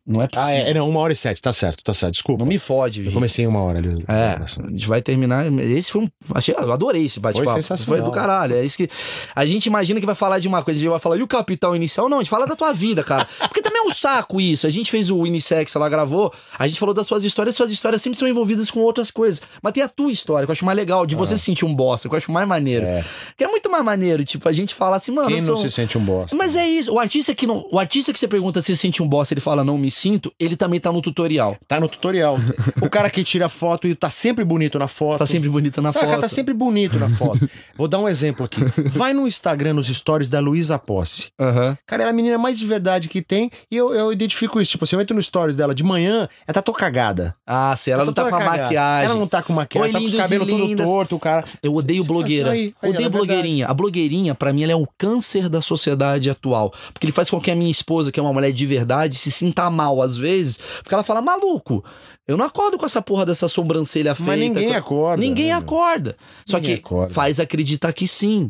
Não 0.04 0.20
é 0.20 0.26
possível. 0.26 0.48
Ah, 0.48 0.52
é, 0.52 0.70
é, 0.70 0.74
não, 0.74 0.88
uma 0.88 0.98
hora 0.98 1.12
e 1.12 1.16
sete, 1.16 1.40
tá 1.40 1.52
certo, 1.52 1.82
tá 1.84 1.94
certo, 1.94 2.14
desculpa. 2.14 2.40
Não 2.40 2.48
me 2.48 2.58
fode, 2.58 3.06
Eu 3.06 3.12
comecei 3.12 3.44
em 3.44 3.48
uma 3.48 3.60
hora 3.62 3.78
ali. 3.78 4.04
É, 4.08 4.36
a 4.40 4.70
gente 4.70 4.88
vai 4.88 5.00
terminar. 5.00 5.46
Esse 5.60 5.92
foi 5.92 6.02
um. 6.02 6.08
Achei, 6.34 6.54
eu 6.58 6.72
adorei 6.72 7.04
esse 7.04 7.20
bate-papo. 7.20 7.50
Foi 7.52 7.62
sensacional. 7.62 7.98
Foi 7.98 8.04
do 8.04 8.10
caralho. 8.12 8.56
É 8.56 8.64
isso 8.64 8.76
que. 8.76 8.88
A 9.34 9.46
gente 9.46 9.66
imagina 9.66 10.00
que 10.00 10.06
vai 10.06 10.14
falar 10.16 10.40
de 10.40 10.48
uma 10.48 10.60
coisa, 10.62 10.78
a 10.78 10.80
gente 10.80 10.90
vai 10.90 10.98
falar, 10.98 11.16
e 11.18 11.22
o 11.22 11.26
capital 11.28 11.76
inicial? 11.76 12.08
Não, 12.08 12.18
a 12.18 12.20
gente 12.20 12.30
fala 12.30 12.46
da 12.48 12.56
tua 12.56 12.72
vida, 12.72 13.04
cara. 13.04 13.24
Porque 13.40 13.62
também 13.62 13.80
é 13.80 13.86
um 13.86 13.90
saco 13.90 14.40
isso. 14.40 14.66
A 14.66 14.70
gente 14.70 14.90
fez 14.90 15.08
o 15.08 15.18
Unissex, 15.18 15.76
ela 15.76 15.88
gravou, 15.88 16.32
a 16.58 16.66
gente 16.66 16.80
falou 16.80 16.94
das 16.94 17.06
suas 17.06 17.22
histórias, 17.22 17.54
suas 17.54 17.70
histórias 17.70 18.02
sempre 18.02 18.18
são 18.18 18.26
envolvidas 18.26 18.72
com 18.72 18.80
outras 18.80 19.08
coisas. 19.08 19.40
Mas 19.62 19.72
tem 19.72 19.84
a 19.84 19.88
tua 19.88 20.10
história, 20.10 20.46
que 20.46 20.50
eu 20.50 20.54
acho 20.54 20.64
mais 20.64 20.76
legal, 20.76 21.06
de 21.06 21.14
você 21.14 21.36
se 21.36 21.44
sentir 21.44 21.64
um 21.64 21.72
bosta, 21.74 22.08
que 22.08 22.14
eu 22.14 22.18
acho 22.18 22.32
mais 22.32 22.48
maneiro. 22.48 22.84
Ah. 22.86 22.90
É. 22.90 23.04
Que 23.36 23.44
é 23.44 23.46
muito 23.48 23.70
mais 23.70 23.84
maneiro, 23.84 24.24
tipo, 24.24 24.48
a 24.48 24.52
gente 24.52 24.74
fala 24.74 24.96
assim, 24.96 25.12
mano. 25.12 25.28
Quem 25.28 25.36
não 25.38 25.46
sou- 25.46 25.58
se 25.58 25.70
sente 25.70 25.96
um 25.96 26.04
bosta? 26.04 26.36
Mas 26.36 26.56
é 26.56 26.66
isso. 26.66 26.92
O 26.92 26.98
artista 26.98 27.32
que 27.34 27.46
não. 27.46 27.64
O 27.70 27.78
artista 27.78 28.12
que 28.12 28.18
você 28.18 28.26
pergunta 28.26 28.60
se 28.60 28.74
se 28.74 28.80
sente 28.80 29.00
um 29.00 29.08
bosta, 29.08 29.32
ele 29.34 29.40
fala 29.40 29.62
não 29.62 29.78
me 29.78 29.91
sinto, 29.92 30.32
ele 30.40 30.56
também 30.56 30.80
tá 30.80 30.90
no 30.90 31.00
tutorial. 31.00 31.56
Tá 31.68 31.78
no 31.78 31.88
tutorial. 31.88 32.38
o 32.80 32.88
cara 32.90 33.08
que 33.10 33.22
tira 33.22 33.48
foto 33.48 33.86
e 33.86 33.94
tá 33.94 34.10
sempre 34.10 34.44
bonito 34.44 34.78
na 34.78 34.88
foto. 34.88 35.18
Tá 35.18 35.26
sempre 35.26 35.48
bonito 35.48 35.80
na 35.80 35.92
Saca, 35.92 36.06
foto. 36.06 36.20
tá 36.20 36.28
sempre 36.28 36.54
bonito 36.54 36.98
na 36.98 37.08
foto. 37.08 37.48
Vou 37.76 37.86
dar 37.86 37.98
um 37.98 38.08
exemplo 38.08 38.44
aqui. 38.46 38.60
Vai 38.90 39.12
no 39.12 39.26
Instagram, 39.28 39.74
nos 39.74 39.86
stories 39.88 40.28
da 40.28 40.40
Luísa 40.40 40.78
Posse. 40.78 41.28
Aham. 41.40 41.76
Cara, 41.86 42.02
ela 42.02 42.10
é 42.10 42.12
a 42.12 42.16
menina 42.16 42.38
mais 42.38 42.58
de 42.58 42.66
verdade 42.66 43.08
que 43.08 43.22
tem 43.22 43.50
e 43.70 43.76
eu, 43.76 43.92
eu 43.94 44.12
identifico 44.12 44.60
isso. 44.60 44.72
Tipo, 44.72 44.86
se 44.86 44.94
eu 44.94 45.00
entro 45.00 45.14
no 45.14 45.22
stories 45.22 45.54
dela 45.56 45.74
de 45.74 45.84
manhã, 45.84 46.28
ela 46.46 46.54
tá 46.54 46.62
toda 46.62 46.78
cagada. 46.78 47.34
Ah, 47.46 47.74
se 47.76 47.90
ela 47.90 48.04
não 48.04 48.12
tá 48.12 48.22
toda 48.22 48.30
com 48.30 48.36
a 48.36 48.44
cagada. 48.44 48.62
maquiagem. 48.62 49.04
Ela 49.04 49.14
não 49.14 49.26
tá 49.28 49.42
com 49.42 49.52
maquiagem, 49.52 49.86
Oi, 49.88 49.92
tá 49.92 49.98
com 49.98 50.04
os 50.04 50.14
cabelos 50.14 50.48
lindas. 50.48 50.86
torto, 50.86 51.16
o 51.16 51.18
cara. 51.20 51.44
Eu 51.62 51.74
odeio 51.74 52.02
fala 52.04 52.18
blogueira. 52.18 52.50
assim, 52.50 52.58
aí, 52.58 52.74
aí, 52.82 52.90
odeio 52.90 53.06
ela 53.06 53.06
é 53.06 53.10
blogueirinha. 53.10 53.66
A 53.66 53.74
blogueirinha, 53.74 54.34
pra 54.34 54.52
mim, 54.52 54.62
ela 54.62 54.72
é 54.72 54.76
o 54.76 54.86
câncer 54.96 55.48
da 55.48 55.60
sociedade 55.60 56.30
atual. 56.30 56.72
Porque 56.92 57.04
ele 57.06 57.12
faz 57.12 57.28
com 57.28 57.40
que 57.40 57.50
a 57.50 57.54
minha 57.56 57.70
esposa, 57.70 58.10
que 58.10 58.18
é 58.18 58.22
uma 58.22 58.32
mulher 58.32 58.52
de 58.52 58.66
verdade, 58.66 59.16
se 59.16 59.30
sinta 59.30 59.64
mal 59.82 60.00
às 60.02 60.16
vezes. 60.16 60.58
Porque 60.82 60.94
ela 60.94 61.02
fala, 61.02 61.20
maluco, 61.20 61.84
Eu 62.26 62.36
não 62.36 62.46
acordo 62.46 62.78
com 62.78 62.86
essa 62.86 63.02
porra 63.02 63.26
dessa 63.26 63.48
sobrancelha 63.48 64.14
feita. 64.14 64.30
Mas 64.30 64.40
ninguém 64.40 64.74
acorda. 64.74 65.20
Ninguém 65.20 65.46
né? 65.46 65.52
acorda. 65.54 66.16
Só 66.46 66.58
Ninguém 66.58 66.76
que 66.76 66.82
acorda. 66.86 67.12
faz 67.12 67.40
acreditar 67.40 67.92
que 67.92 68.06
sim. 68.06 68.48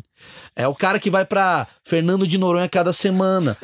É 0.55 0.67
o 0.67 0.75
cara 0.75 0.99
que 0.99 1.09
vai 1.09 1.25
pra 1.25 1.65
Fernando 1.83 2.27
de 2.27 2.37
Noronha 2.37 2.69
cada 2.69 2.93
semana. 2.93 3.57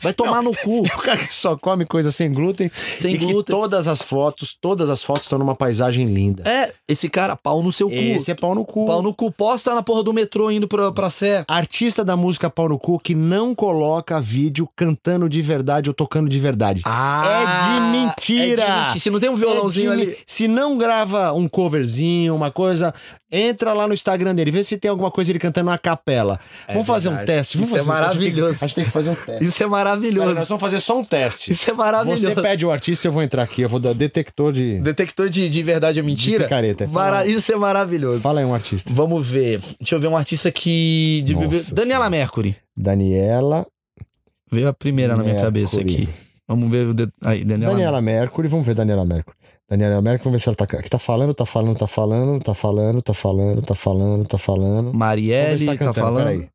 Vai 0.00 0.12
tomar 0.14 0.42
no 0.42 0.54
cu. 0.56 0.82
O 0.82 0.98
cara 0.98 1.18
que 1.18 1.34
só 1.34 1.56
come 1.56 1.84
coisa 1.84 2.12
sem 2.12 2.32
glúten 2.32 2.70
Sem 2.72 3.14
e 3.14 3.18
glúten. 3.18 3.54
todas 3.54 3.88
as 3.88 4.00
fotos, 4.00 4.56
todas 4.60 4.88
as 4.88 5.02
fotos 5.02 5.24
estão 5.24 5.40
numa 5.40 5.56
paisagem 5.56 6.06
linda. 6.06 6.48
É, 6.48 6.72
esse 6.86 7.08
cara, 7.08 7.34
pau 7.34 7.62
no 7.64 7.72
seu 7.72 7.88
cu. 7.88 7.94
Esse 7.96 8.30
é 8.30 8.34
pau 8.34 8.54
no 8.54 8.64
cu. 8.64 8.86
Pau 8.86 9.02
no 9.02 9.12
cu. 9.12 9.32
Posta 9.32 9.74
na 9.74 9.82
porra 9.82 10.04
do 10.04 10.12
metrô 10.12 10.48
indo 10.50 10.68
pra, 10.68 10.92
pra 10.92 11.10
Sé. 11.10 11.44
Artista 11.48 12.04
da 12.04 12.16
música 12.16 12.48
pau 12.48 12.68
no 12.68 12.78
cu 12.78 12.98
que 13.00 13.14
não 13.14 13.52
coloca 13.52 14.20
vídeo 14.20 14.68
cantando 14.76 15.28
de 15.28 15.42
verdade 15.42 15.90
ou 15.90 15.94
tocando 15.94 16.28
de 16.28 16.38
verdade. 16.38 16.82
é 16.86 17.64
de 17.74 17.80
mentira. 17.90 18.62
É 18.62 18.66
de 18.66 18.80
mentira. 18.80 18.98
Se 19.00 19.10
não 19.10 19.18
tem 19.18 19.30
um 19.30 19.34
violãozinho 19.36 19.92
É 19.92 19.96
de 19.96 20.02
ali. 20.02 20.18
Se 20.24 20.46
não 20.46 20.78
grava 20.78 21.32
um 21.32 21.48
coverzinho, 21.48 22.34
uma 22.36 22.50
coisa, 22.52 22.94
entra 23.30 23.72
lá 23.72 23.88
no 23.88 23.94
Instagram 23.94 24.34
dele, 24.34 24.50
vê 24.50 24.62
se 24.62 24.76
tem 24.76 24.90
alguma 24.90 25.10
coisa 25.10 25.30
ele 25.32 25.38
cantando 25.38 25.70
a 25.70 25.78
capela. 26.06 26.38
vamos 26.68 26.86
fazer 26.86 27.08
um 27.08 27.12
É 27.12 27.16
verdade. 27.16 27.38
teste. 27.38 27.56
Vamos 27.56 27.68
Isso 27.68 27.76
é 27.76 27.80
fazer 27.80 27.90
um- 27.90 27.94
a 27.94 27.96
gente 27.98 28.12
tem 28.12 28.18
que- 28.18 28.24
maravilhoso. 28.40 28.64
A 28.64 28.66
gente 28.68 28.74
tem 28.76 28.84
que 28.84 28.90
fazer 28.90 29.10
um 29.10 29.14
teste. 29.16 29.44
Isso 29.44 29.62
é 29.62 29.66
maravilhoso. 29.66 30.34
Nós 30.34 30.48
vamos 30.48 30.60
fazer 30.60 30.80
só 30.80 30.98
um 30.98 31.04
teste. 31.04 31.50
Isso 31.50 31.70
é 31.70 31.74
maravilhoso. 31.74 32.22
Você 32.22 32.34
pede 32.42 32.64
o 32.64 32.70
artista, 32.70 33.08
eu 33.08 33.12
vou 33.12 33.22
entrar 33.22 33.42
aqui. 33.42 33.62
Eu 33.62 33.68
vou 33.68 33.80
dar 33.80 33.92
detector 33.92 34.52
de. 34.52 34.80
Detector 34.80 35.28
de, 35.28 35.48
de 35.50 35.62
verdade 35.62 35.98
ou 36.00 36.06
mentira? 36.06 36.44
picareta. 36.44 36.86
Mara- 36.86 37.16
Fala. 37.18 37.26
Isso 37.26 37.52
é 37.52 37.56
maravilhoso. 37.56 38.20
Fala 38.20 38.40
aí 38.40 38.46
um 38.46 38.54
artista. 38.54 38.92
Vamos 38.94 39.28
ver. 39.28 39.60
Deixa 39.80 39.94
eu 39.96 39.98
ver 39.98 40.08
um 40.08 40.16
artista 40.16 40.50
que. 40.52 41.22
De... 41.26 41.34
Nossa 41.34 41.74
Daniela 41.74 42.08
Mercury. 42.08 42.56
Daniela. 42.76 43.66
Veio 44.50 44.68
a 44.68 44.72
primeira 44.72 45.16
na 45.16 45.22
minha 45.22 45.34
Mercury. 45.34 45.46
cabeça 45.52 45.80
aqui. 45.80 46.08
Vamos 46.46 46.70
ver 46.70 46.86
o. 46.86 46.94
de- 46.94 47.08
Aí, 47.22 47.44
Daniela. 47.44 47.72
Daniela 47.72 48.00
Mercury, 48.00 48.46
vamos 48.48 48.64
ver 48.64 48.74
Daniela 48.74 49.04
Mercury. 49.04 49.36
Daniela 49.68 50.00
Mercury, 50.00 50.24
vamos 50.24 50.40
ver 50.40 50.44
se 50.44 50.48
ela 50.48 50.56
tá. 50.56 50.66
Que 50.66 50.88
tá 50.88 50.98
falando, 50.98 51.34
tá 51.34 51.44
falando, 51.44 51.76
tá 51.78 51.86
falando, 51.88 52.40
tá 52.42 52.54
falando, 52.54 53.02
tá 53.02 53.14
falando, 53.14 53.62
tá 53.62 53.74
falando, 53.74 54.26
tá 54.28 54.38
falando. 54.38 54.92
Ver 54.92 54.96
Marielle, 54.96 55.66
tá, 55.66 55.76
tá 55.86 55.92
falando. 55.92 56.24
peraí. 56.24 56.48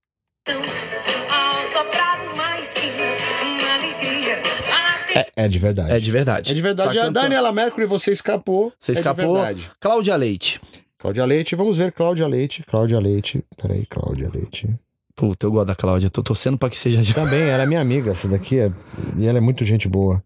Atenção. 5.11 5.31
É 5.35 5.47
de 5.47 5.59
verdade. 5.59 5.91
É 5.91 5.99
de 5.99 6.11
verdade. 6.11 6.51
É 6.51 6.53
de 6.53 6.61
verdade. 6.61 6.89
Tá 6.95 7.01
a 7.01 7.05
cantando. 7.07 7.23
Daniela 7.23 7.51
Mercury, 7.51 7.85
você 7.85 8.11
escapou. 8.11 8.71
Você 8.79 8.91
É 8.91 8.93
de 8.93 8.99
escapou. 8.99 9.33
verdade. 9.35 9.71
Cláudia 9.79 10.15
Leite. 10.15 10.61
Cláudia 10.97 11.25
Leite, 11.25 11.55
vamos 11.55 11.77
ver 11.77 11.91
Cláudia 11.91 12.27
Leite. 12.27 12.63
Cláudia 12.63 12.99
Leite. 12.99 13.43
Peraí, 13.61 13.85
Cláudia 13.87 14.29
Leite. 14.33 14.69
Puta, 15.15 15.45
eu 15.45 15.51
gosto 15.51 15.67
da 15.67 15.75
Cláudia. 15.75 16.09
Tô 16.09 16.23
torcendo 16.23 16.57
pra 16.57 16.69
que 16.69 16.77
seja 16.77 17.01
de. 17.01 17.13
Também, 17.13 17.41
ela 17.41 17.63
é 17.63 17.65
minha 17.65 17.81
amiga, 17.81 18.11
essa 18.11 18.27
daqui 18.27 18.59
é. 18.59 18.71
E 19.17 19.27
ela 19.27 19.37
é 19.37 19.41
muito 19.41 19.65
gente 19.65 19.87
boa. 19.87 20.23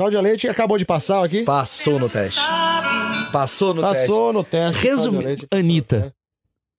Cláudia 0.00 0.18
Leite 0.22 0.48
acabou 0.48 0.78
de 0.78 0.86
passar 0.86 1.22
aqui. 1.22 1.44
Passou 1.44 2.00
no 2.00 2.08
teste. 2.08 2.40
Passou 3.30 3.74
no 3.74 3.82
teste. 3.82 4.06
Passou 4.06 4.32
no 4.32 4.42
teste. 4.42 4.88
Passou 4.88 5.12
Anitta. 5.50 6.14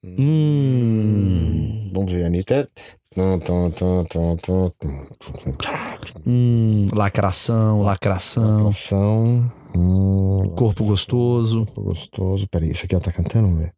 Hum. 0.04 1.86
Vamos 1.94 2.12
ver, 2.12 2.26
Anitta. 2.26 2.68
Hum. 6.26 6.88
Lacração, 6.92 7.84
lacração. 7.84 8.68
Ação. 8.70 9.52
Hum, 9.76 10.38
Corpo 10.58 10.84
gostoso. 10.84 11.64
corpo 11.68 11.82
gostoso. 11.84 12.48
Peraí, 12.48 12.72
isso 12.72 12.86
aqui 12.86 12.96
ela 12.96 13.04
tá 13.04 13.12
cantando, 13.12 13.50
vamos 13.50 13.62
ver. 13.62 13.74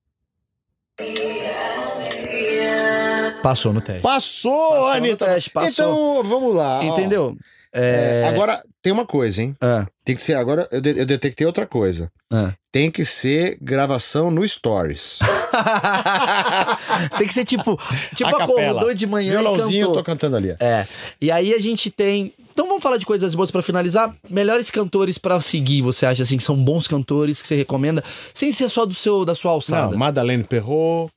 Passou 3.43 3.73
no 3.73 3.81
teste. 3.81 4.01
Passou, 4.01 4.69
Passou 4.69 4.79
no 4.85 4.85
Anitta. 4.93 5.25
teste, 5.25 5.49
passou. 5.49 6.21
Então, 6.21 6.23
vamos 6.23 6.55
lá. 6.55 6.81
Entendeu? 6.85 7.35
É, 7.73 8.21
É... 8.23 8.27
Agora, 8.29 8.61
tem 8.83 8.93
uma 8.93 9.05
coisa, 9.05 9.41
hein? 9.41 9.55
Ah, 9.61 9.87
Tem 10.05 10.15
que 10.15 10.21
ser. 10.21 10.35
Agora, 10.35 10.67
eu, 10.71 10.81
de- 10.81 10.99
eu 10.99 11.05
detectei 11.05 11.47
outra 11.47 11.65
coisa. 11.65 12.11
ah. 12.31 12.51
Tem 12.71 12.89
que 12.91 13.05
ser 13.05 13.57
gravação 13.61 14.31
no 14.31 14.47
Stories. 14.47 15.19
Tem 17.17 17.27
que 17.27 17.33
ser 17.33 17.45
tipo, 17.45 17.79
tipo 18.15 18.35
A 18.35 18.43
acordou 18.43 18.93
de 18.95 19.05
manhã 19.05 19.33
e 19.33 19.37
Violãozinho, 19.37 19.85
eu 19.87 19.93
tô 19.93 20.03
cantando 20.03 20.35
ali. 20.35 20.55
É. 20.59 20.85
E 21.21 21.31
aí 21.31 21.53
a 21.53 21.59
gente 21.59 21.89
tem. 21.91 22.33
Então 22.51 22.67
vamos 22.67 22.83
falar 22.83 22.97
de 22.97 23.05
coisas 23.05 23.33
boas 23.33 23.49
pra 23.51 23.61
finalizar. 23.63 24.13
Melhores 24.29 24.69
cantores 24.69 25.17
pra 25.19 25.39
seguir, 25.41 25.81
você 25.81 26.05
acha 26.05 26.21
assim 26.23 26.37
que 26.37 26.43
são 26.43 26.55
bons 26.55 26.87
cantores 26.87 27.41
que 27.41 27.47
você 27.47 27.55
recomenda, 27.55 28.03
sem 28.33 28.51
ser 28.51 28.69
só 28.69 28.85
do 28.85 28.93
seu 28.93 29.25
da 29.25 29.33
sua 29.35 29.51
alçada. 29.51 29.91
Não, 29.91 29.97
Madeleine 29.97 30.43
Perrot, 30.43 31.11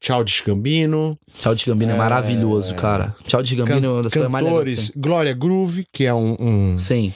Tchau 0.00 0.24
de 0.24 0.42
Gambino, 0.44 1.16
Tchau 1.40 1.54
de 1.54 1.64
Gambino 1.64 1.92
é, 1.92 1.96
maravilhoso, 1.96 2.74
cara. 2.74 3.14
Tchau 3.24 3.42
de 3.42 3.54
Gambino 3.54 3.86
é 3.86 3.90
uma 3.90 4.02
das 4.02 4.12
can 4.12 4.20
coisas 4.20 4.30
mais 4.32 4.44
legais. 4.44 4.58
cantores 4.60 4.92
Glória 4.96 5.32
Groove, 5.32 5.86
que 5.92 6.04
é 6.06 6.14
um, 6.14 6.29
um. 6.38 6.78
Sim. 6.78 7.12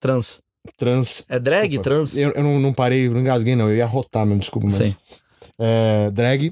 Trans. 0.00 0.40
trans. 0.76 1.24
É 1.28 1.38
drag, 1.38 1.68
Desculpa, 1.70 1.90
trans? 1.90 2.16
Eu, 2.16 2.30
eu 2.32 2.42
não, 2.42 2.58
não 2.60 2.72
parei, 2.72 3.08
não 3.08 3.20
engasguei, 3.20 3.54
não. 3.56 3.68
Eu 3.70 3.76
ia 3.76 3.86
rotar 3.86 4.24
mesmo, 4.26 4.40
desculpa. 4.40 4.66
Mas, 4.66 4.76
Sim. 4.76 4.94
É, 5.58 6.10
drag. 6.10 6.50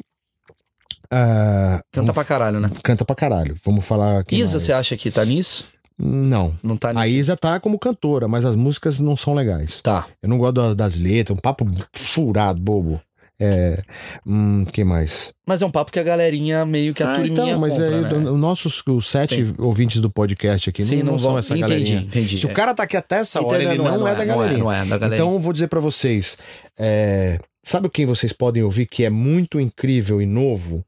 Ah, 1.13 1.81
Canta 1.93 2.03
vamos- 2.07 2.15
pra 2.15 2.25
caralho, 2.25 2.61
né? 2.61 2.69
Canta 2.83 3.05
pra 3.05 3.17
caralho. 3.17 3.55
Vamos 3.65 3.85
falar. 3.85 4.25
Isa, 4.31 4.53
mais? 4.55 4.63
você 4.63 4.73
acha 4.73 4.97
que 4.97 5.11
tá 5.11 5.25
nisso? 5.25 5.65
Não. 5.99 6.57
Não 6.63 6.77
tá 6.77 6.93
nisso. 6.93 7.01
A 7.05 7.09
Isa 7.09 7.37
tá 7.37 7.59
como 7.61 7.79
cantora, 7.79 8.27
mas 8.29 8.45
as 8.45 8.55
músicas 8.57 9.01
não 9.01 9.17
são 9.17 9.35
legais. 9.35 9.81
Tá. 9.81 10.07
Eu 10.23 10.29
não 10.29 10.39
gosto 10.39 10.55
da- 10.55 10.75
das 10.75 10.97
letras, 10.97 11.37
um 11.37 11.41
papo 11.41 11.67
furado, 11.93 12.63
bobo. 12.63 13.01
É. 13.41 13.83
Hum, 14.27 14.67
que 14.71 14.85
mais? 14.85 15.33
Mas 15.47 15.63
é 15.63 15.67
um 15.67 15.71
papo 15.71 15.91
que 15.91 15.99
a 15.99 16.03
galerinha 16.03 16.67
meio 16.67 16.93
que 16.93 17.03
a 17.03 17.11
Ah, 17.13 17.15
turminha 17.17 17.33
então, 17.33 17.59
mas 17.59 17.73
compra, 17.73 17.89
aí, 17.97 18.01
né? 18.03 18.31
os 18.31 18.39
nossos 18.39 18.83
os 18.87 19.07
sete 19.09 19.53
ouvintes 19.59 20.01
do 20.01 20.11
podcast 20.11 20.69
aqui 20.69 20.83
Sim, 20.85 21.03
não, 21.03 21.13
não 21.13 21.19
são 21.19 21.39
essa 21.39 21.55
entendi, 21.57 21.63
galerinha. 21.75 22.01
entendi. 22.03 22.37
Se 22.39 22.45
o 22.47 22.51
cara 22.53 22.75
tá 22.75 22.83
aqui 22.83 22.97
até 22.99 23.17
essa 23.17 23.41
hora, 23.41 23.57
Entendeu? 23.65 23.87
ele 23.87 23.97
não, 23.99 24.07
é, 24.07 24.15
da 24.15 24.25
galerinha. 24.25 24.59
Não 24.59 24.71
é, 24.71 24.85
da 24.85 24.99
galerinha. 24.99 25.15
Então, 25.25 25.33
eu 25.35 25.41
vou 25.41 25.53
dizer 25.55 25.69
pra 25.69 25.81
vocês. 25.81 26.37
é, 26.79 27.39
sabe 27.63 27.89
quem 27.89 28.05
vocês 28.07 28.33
podem 28.33 28.63
ouvir 28.63 28.87
que 28.87 29.05
é 29.05 29.11
muito 29.11 29.59
incrível 29.59 30.21
e 30.21 30.27
novo? 30.27 30.85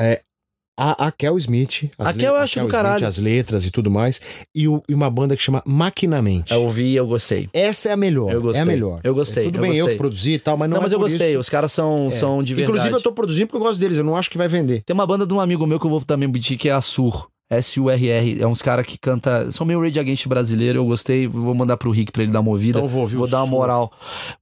É 0.00 0.22
a, 0.78 1.06
a 1.06 1.12
Kel 1.12 1.36
Smith. 1.38 1.90
A 1.98 2.12
Kel 2.12 2.34
eu 2.34 2.40
acho 2.40 2.60
do 2.60 2.68
caralho. 2.68 3.06
as 3.06 3.18
letras 3.18 3.64
e 3.66 3.70
tudo 3.70 3.90
mais. 3.90 4.20
E, 4.54 4.66
o- 4.68 4.82
e 4.88 4.94
uma 4.94 5.10
banda 5.10 5.36
que 5.36 5.42
chama 5.42 5.62
Maquinamente. 5.66 6.52
eu 6.52 6.62
ouvi 6.62 6.84
e 6.84 6.96
eu 6.96 7.06
gostei. 7.06 7.48
Essa 7.52 7.90
é 7.90 7.92
a 7.92 7.96
melhor. 7.96 8.32
Eu 8.32 8.40
gostei. 8.40 8.60
É 8.60 8.62
a 8.62 8.66
melhor. 8.66 9.00
Eu 9.04 9.14
gostei, 9.14 9.44
Tudo 9.44 9.58
eu 9.58 9.62
bem, 9.62 9.70
eu 9.72 9.76
gostei. 9.84 9.94
que 9.94 9.98
produzi 9.98 10.32
e 10.34 10.38
tal, 10.38 10.56
mas 10.56 10.68
não, 10.70 10.74
Não, 10.76 10.80
é 10.80 10.84
mas 10.84 10.92
eu 10.92 10.98
gostei. 10.98 11.30
isso. 11.30 11.38
Os 11.40 11.48
caras 11.48 11.72
são, 11.72 12.10
são 12.10 12.42
de 12.42 12.54
verdade. 12.54 12.72
Inclusive, 12.78 12.96
eu 12.96 13.02
tô 13.02 13.12
produzindo 13.12 13.46
porque 13.48 13.56
eu 13.62 13.66
gosto 13.66 13.78
deles. 13.80 13.98
Eu 13.98 14.04
não 14.04 14.16
acho 14.16 14.30
que 14.30 14.38
vai 14.38 14.48
vender. 14.48 14.82
Tem 14.86 14.94
uma 14.94 15.06
banda 15.06 15.26
de 15.26 15.34
um 15.34 15.40
amigo 15.40 15.66
meu 15.66 15.78
que 15.78 15.86
eu 15.86 15.90
vou 15.90 16.00
também 16.00 16.30
pedir 16.30 16.56
que 16.56 16.68
é 16.68 16.72
a 16.72 16.80
Sur. 16.80 17.28
S-U-R-R. 17.50 18.40
É 18.40 18.46
uns 18.46 18.62
caras 18.62 18.86
que 18.86 18.96
canta. 18.98 19.50
São 19.52 19.66
meio 19.66 19.80
Rage 19.80 20.00
Against 20.00 20.26
brasileiro. 20.26 20.78
Eu 20.78 20.84
gostei. 20.86 21.26
Vou 21.26 21.54
mandar 21.54 21.76
pro 21.76 21.90
Rick 21.90 22.10
pra 22.10 22.22
ele 22.22 22.32
dar 22.32 22.40
uma 22.40 22.50
ouvida. 22.50 22.78
Então 22.78 22.84
eu 22.86 22.88
vou 22.88 23.02
ouvir 23.02 23.18
o 23.18 23.26
dar 23.26 23.42
uma 23.42 23.46
moral. 23.46 23.92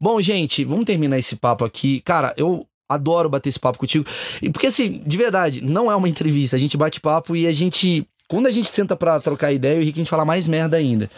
Bom, 0.00 0.20
gente, 0.20 0.64
vamos 0.64 0.84
terminar 0.84 1.18
esse 1.18 1.34
papo 1.36 1.64
aqui. 1.64 2.00
Cara, 2.02 2.32
eu. 2.36 2.64
Adoro 2.90 3.28
bater 3.28 3.48
esse 3.48 3.58
papo 3.60 3.78
contigo. 3.78 4.04
E 4.42 4.50
porque, 4.50 4.66
assim, 4.66 5.00
de 5.06 5.16
verdade, 5.16 5.62
não 5.62 5.90
é 5.90 5.94
uma 5.96 6.08
entrevista. 6.08 6.56
A 6.56 6.58
gente 6.58 6.76
bate 6.76 7.00
papo 7.00 7.34
e 7.36 7.46
a 7.46 7.52
gente. 7.52 8.06
Quando 8.28 8.46
a 8.46 8.50
gente 8.52 8.68
senta 8.70 8.94
pra 8.94 9.18
trocar 9.18 9.52
ideia, 9.52 9.80
o 9.80 9.82
Rick 9.82 9.98
a 9.98 10.02
gente 10.02 10.08
fala 10.10 10.24
mais 10.24 10.46
merda 10.46 10.76
ainda. 10.76 11.10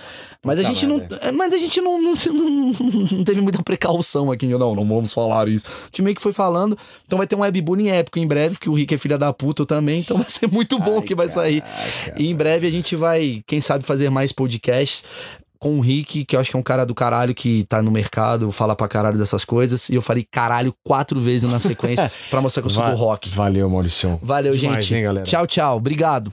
Mas 0.42 0.58
a 0.58 0.62
Puta 0.62 0.74
gente 0.74 0.86
não. 0.86 0.96
merda. 0.96 1.16
é, 1.16 1.30
Mas 1.30 1.52
a 1.52 1.58
gente 1.58 1.78
não, 1.82 2.00
não, 2.00 2.14
não, 2.32 2.72
não 3.18 3.24
teve 3.24 3.40
muita 3.42 3.62
precaução 3.62 4.32
aqui. 4.32 4.46
Não, 4.46 4.74
não 4.74 4.86
vamos 4.88 5.12
falar 5.12 5.46
isso. 5.46 5.66
A 5.66 5.84
gente 5.86 6.00
meio 6.00 6.16
que 6.16 6.22
foi 6.22 6.32
falando. 6.32 6.76
Então 7.06 7.18
vai 7.18 7.26
ter 7.26 7.36
um 7.36 7.40
webbullying 7.40 7.88
épico 7.88 8.18
em 8.18 8.26
breve, 8.26 8.56
que 8.58 8.70
o 8.70 8.72
Rick 8.72 8.94
é 8.94 8.96
filha 8.96 9.18
da 9.18 9.30
puta 9.30 9.66
também. 9.66 10.00
Então 10.00 10.16
vai 10.16 10.26
ser 10.28 10.50
muito 10.50 10.78
bom 10.78 11.00
Ai, 11.00 11.02
que 11.02 11.14
vai 11.14 11.28
sair. 11.28 11.62
E 12.16 12.28
em 12.28 12.34
breve 12.34 12.66
a 12.66 12.70
gente 12.70 12.96
vai, 12.96 13.42
quem 13.46 13.60
sabe, 13.60 13.84
fazer 13.84 14.08
mais 14.08 14.32
podcasts 14.32 15.04
com 15.62 15.76
o 15.78 15.80
Rick, 15.80 16.24
que 16.24 16.34
eu 16.34 16.40
acho 16.40 16.50
que 16.50 16.56
é 16.56 16.58
um 16.58 16.62
cara 16.62 16.84
do 16.84 16.92
caralho 16.92 17.32
que 17.32 17.64
tá 17.68 17.80
no 17.80 17.92
mercado, 17.92 18.50
fala 18.50 18.74
pra 18.74 18.88
caralho 18.88 19.16
dessas 19.16 19.44
coisas. 19.44 19.88
E 19.88 19.94
eu 19.94 20.02
falei 20.02 20.26
caralho 20.28 20.74
quatro 20.84 21.20
vezes 21.20 21.48
na 21.48 21.60
sequência 21.60 22.10
pra 22.30 22.40
mostrar 22.40 22.62
que 22.62 22.66
eu 22.66 22.70
sou 22.70 22.82
Va- 22.82 22.90
do 22.90 22.96
rock. 22.96 23.28
Valeu, 23.30 23.70
Mauricião. 23.70 24.18
Valeu, 24.20 24.54
Demais, 24.56 24.84
gente. 24.84 24.96
hein, 24.98 25.04
galera? 25.04 25.24
Tchau, 25.24 25.46
tchau. 25.46 25.76
Obrigado. 25.76 26.32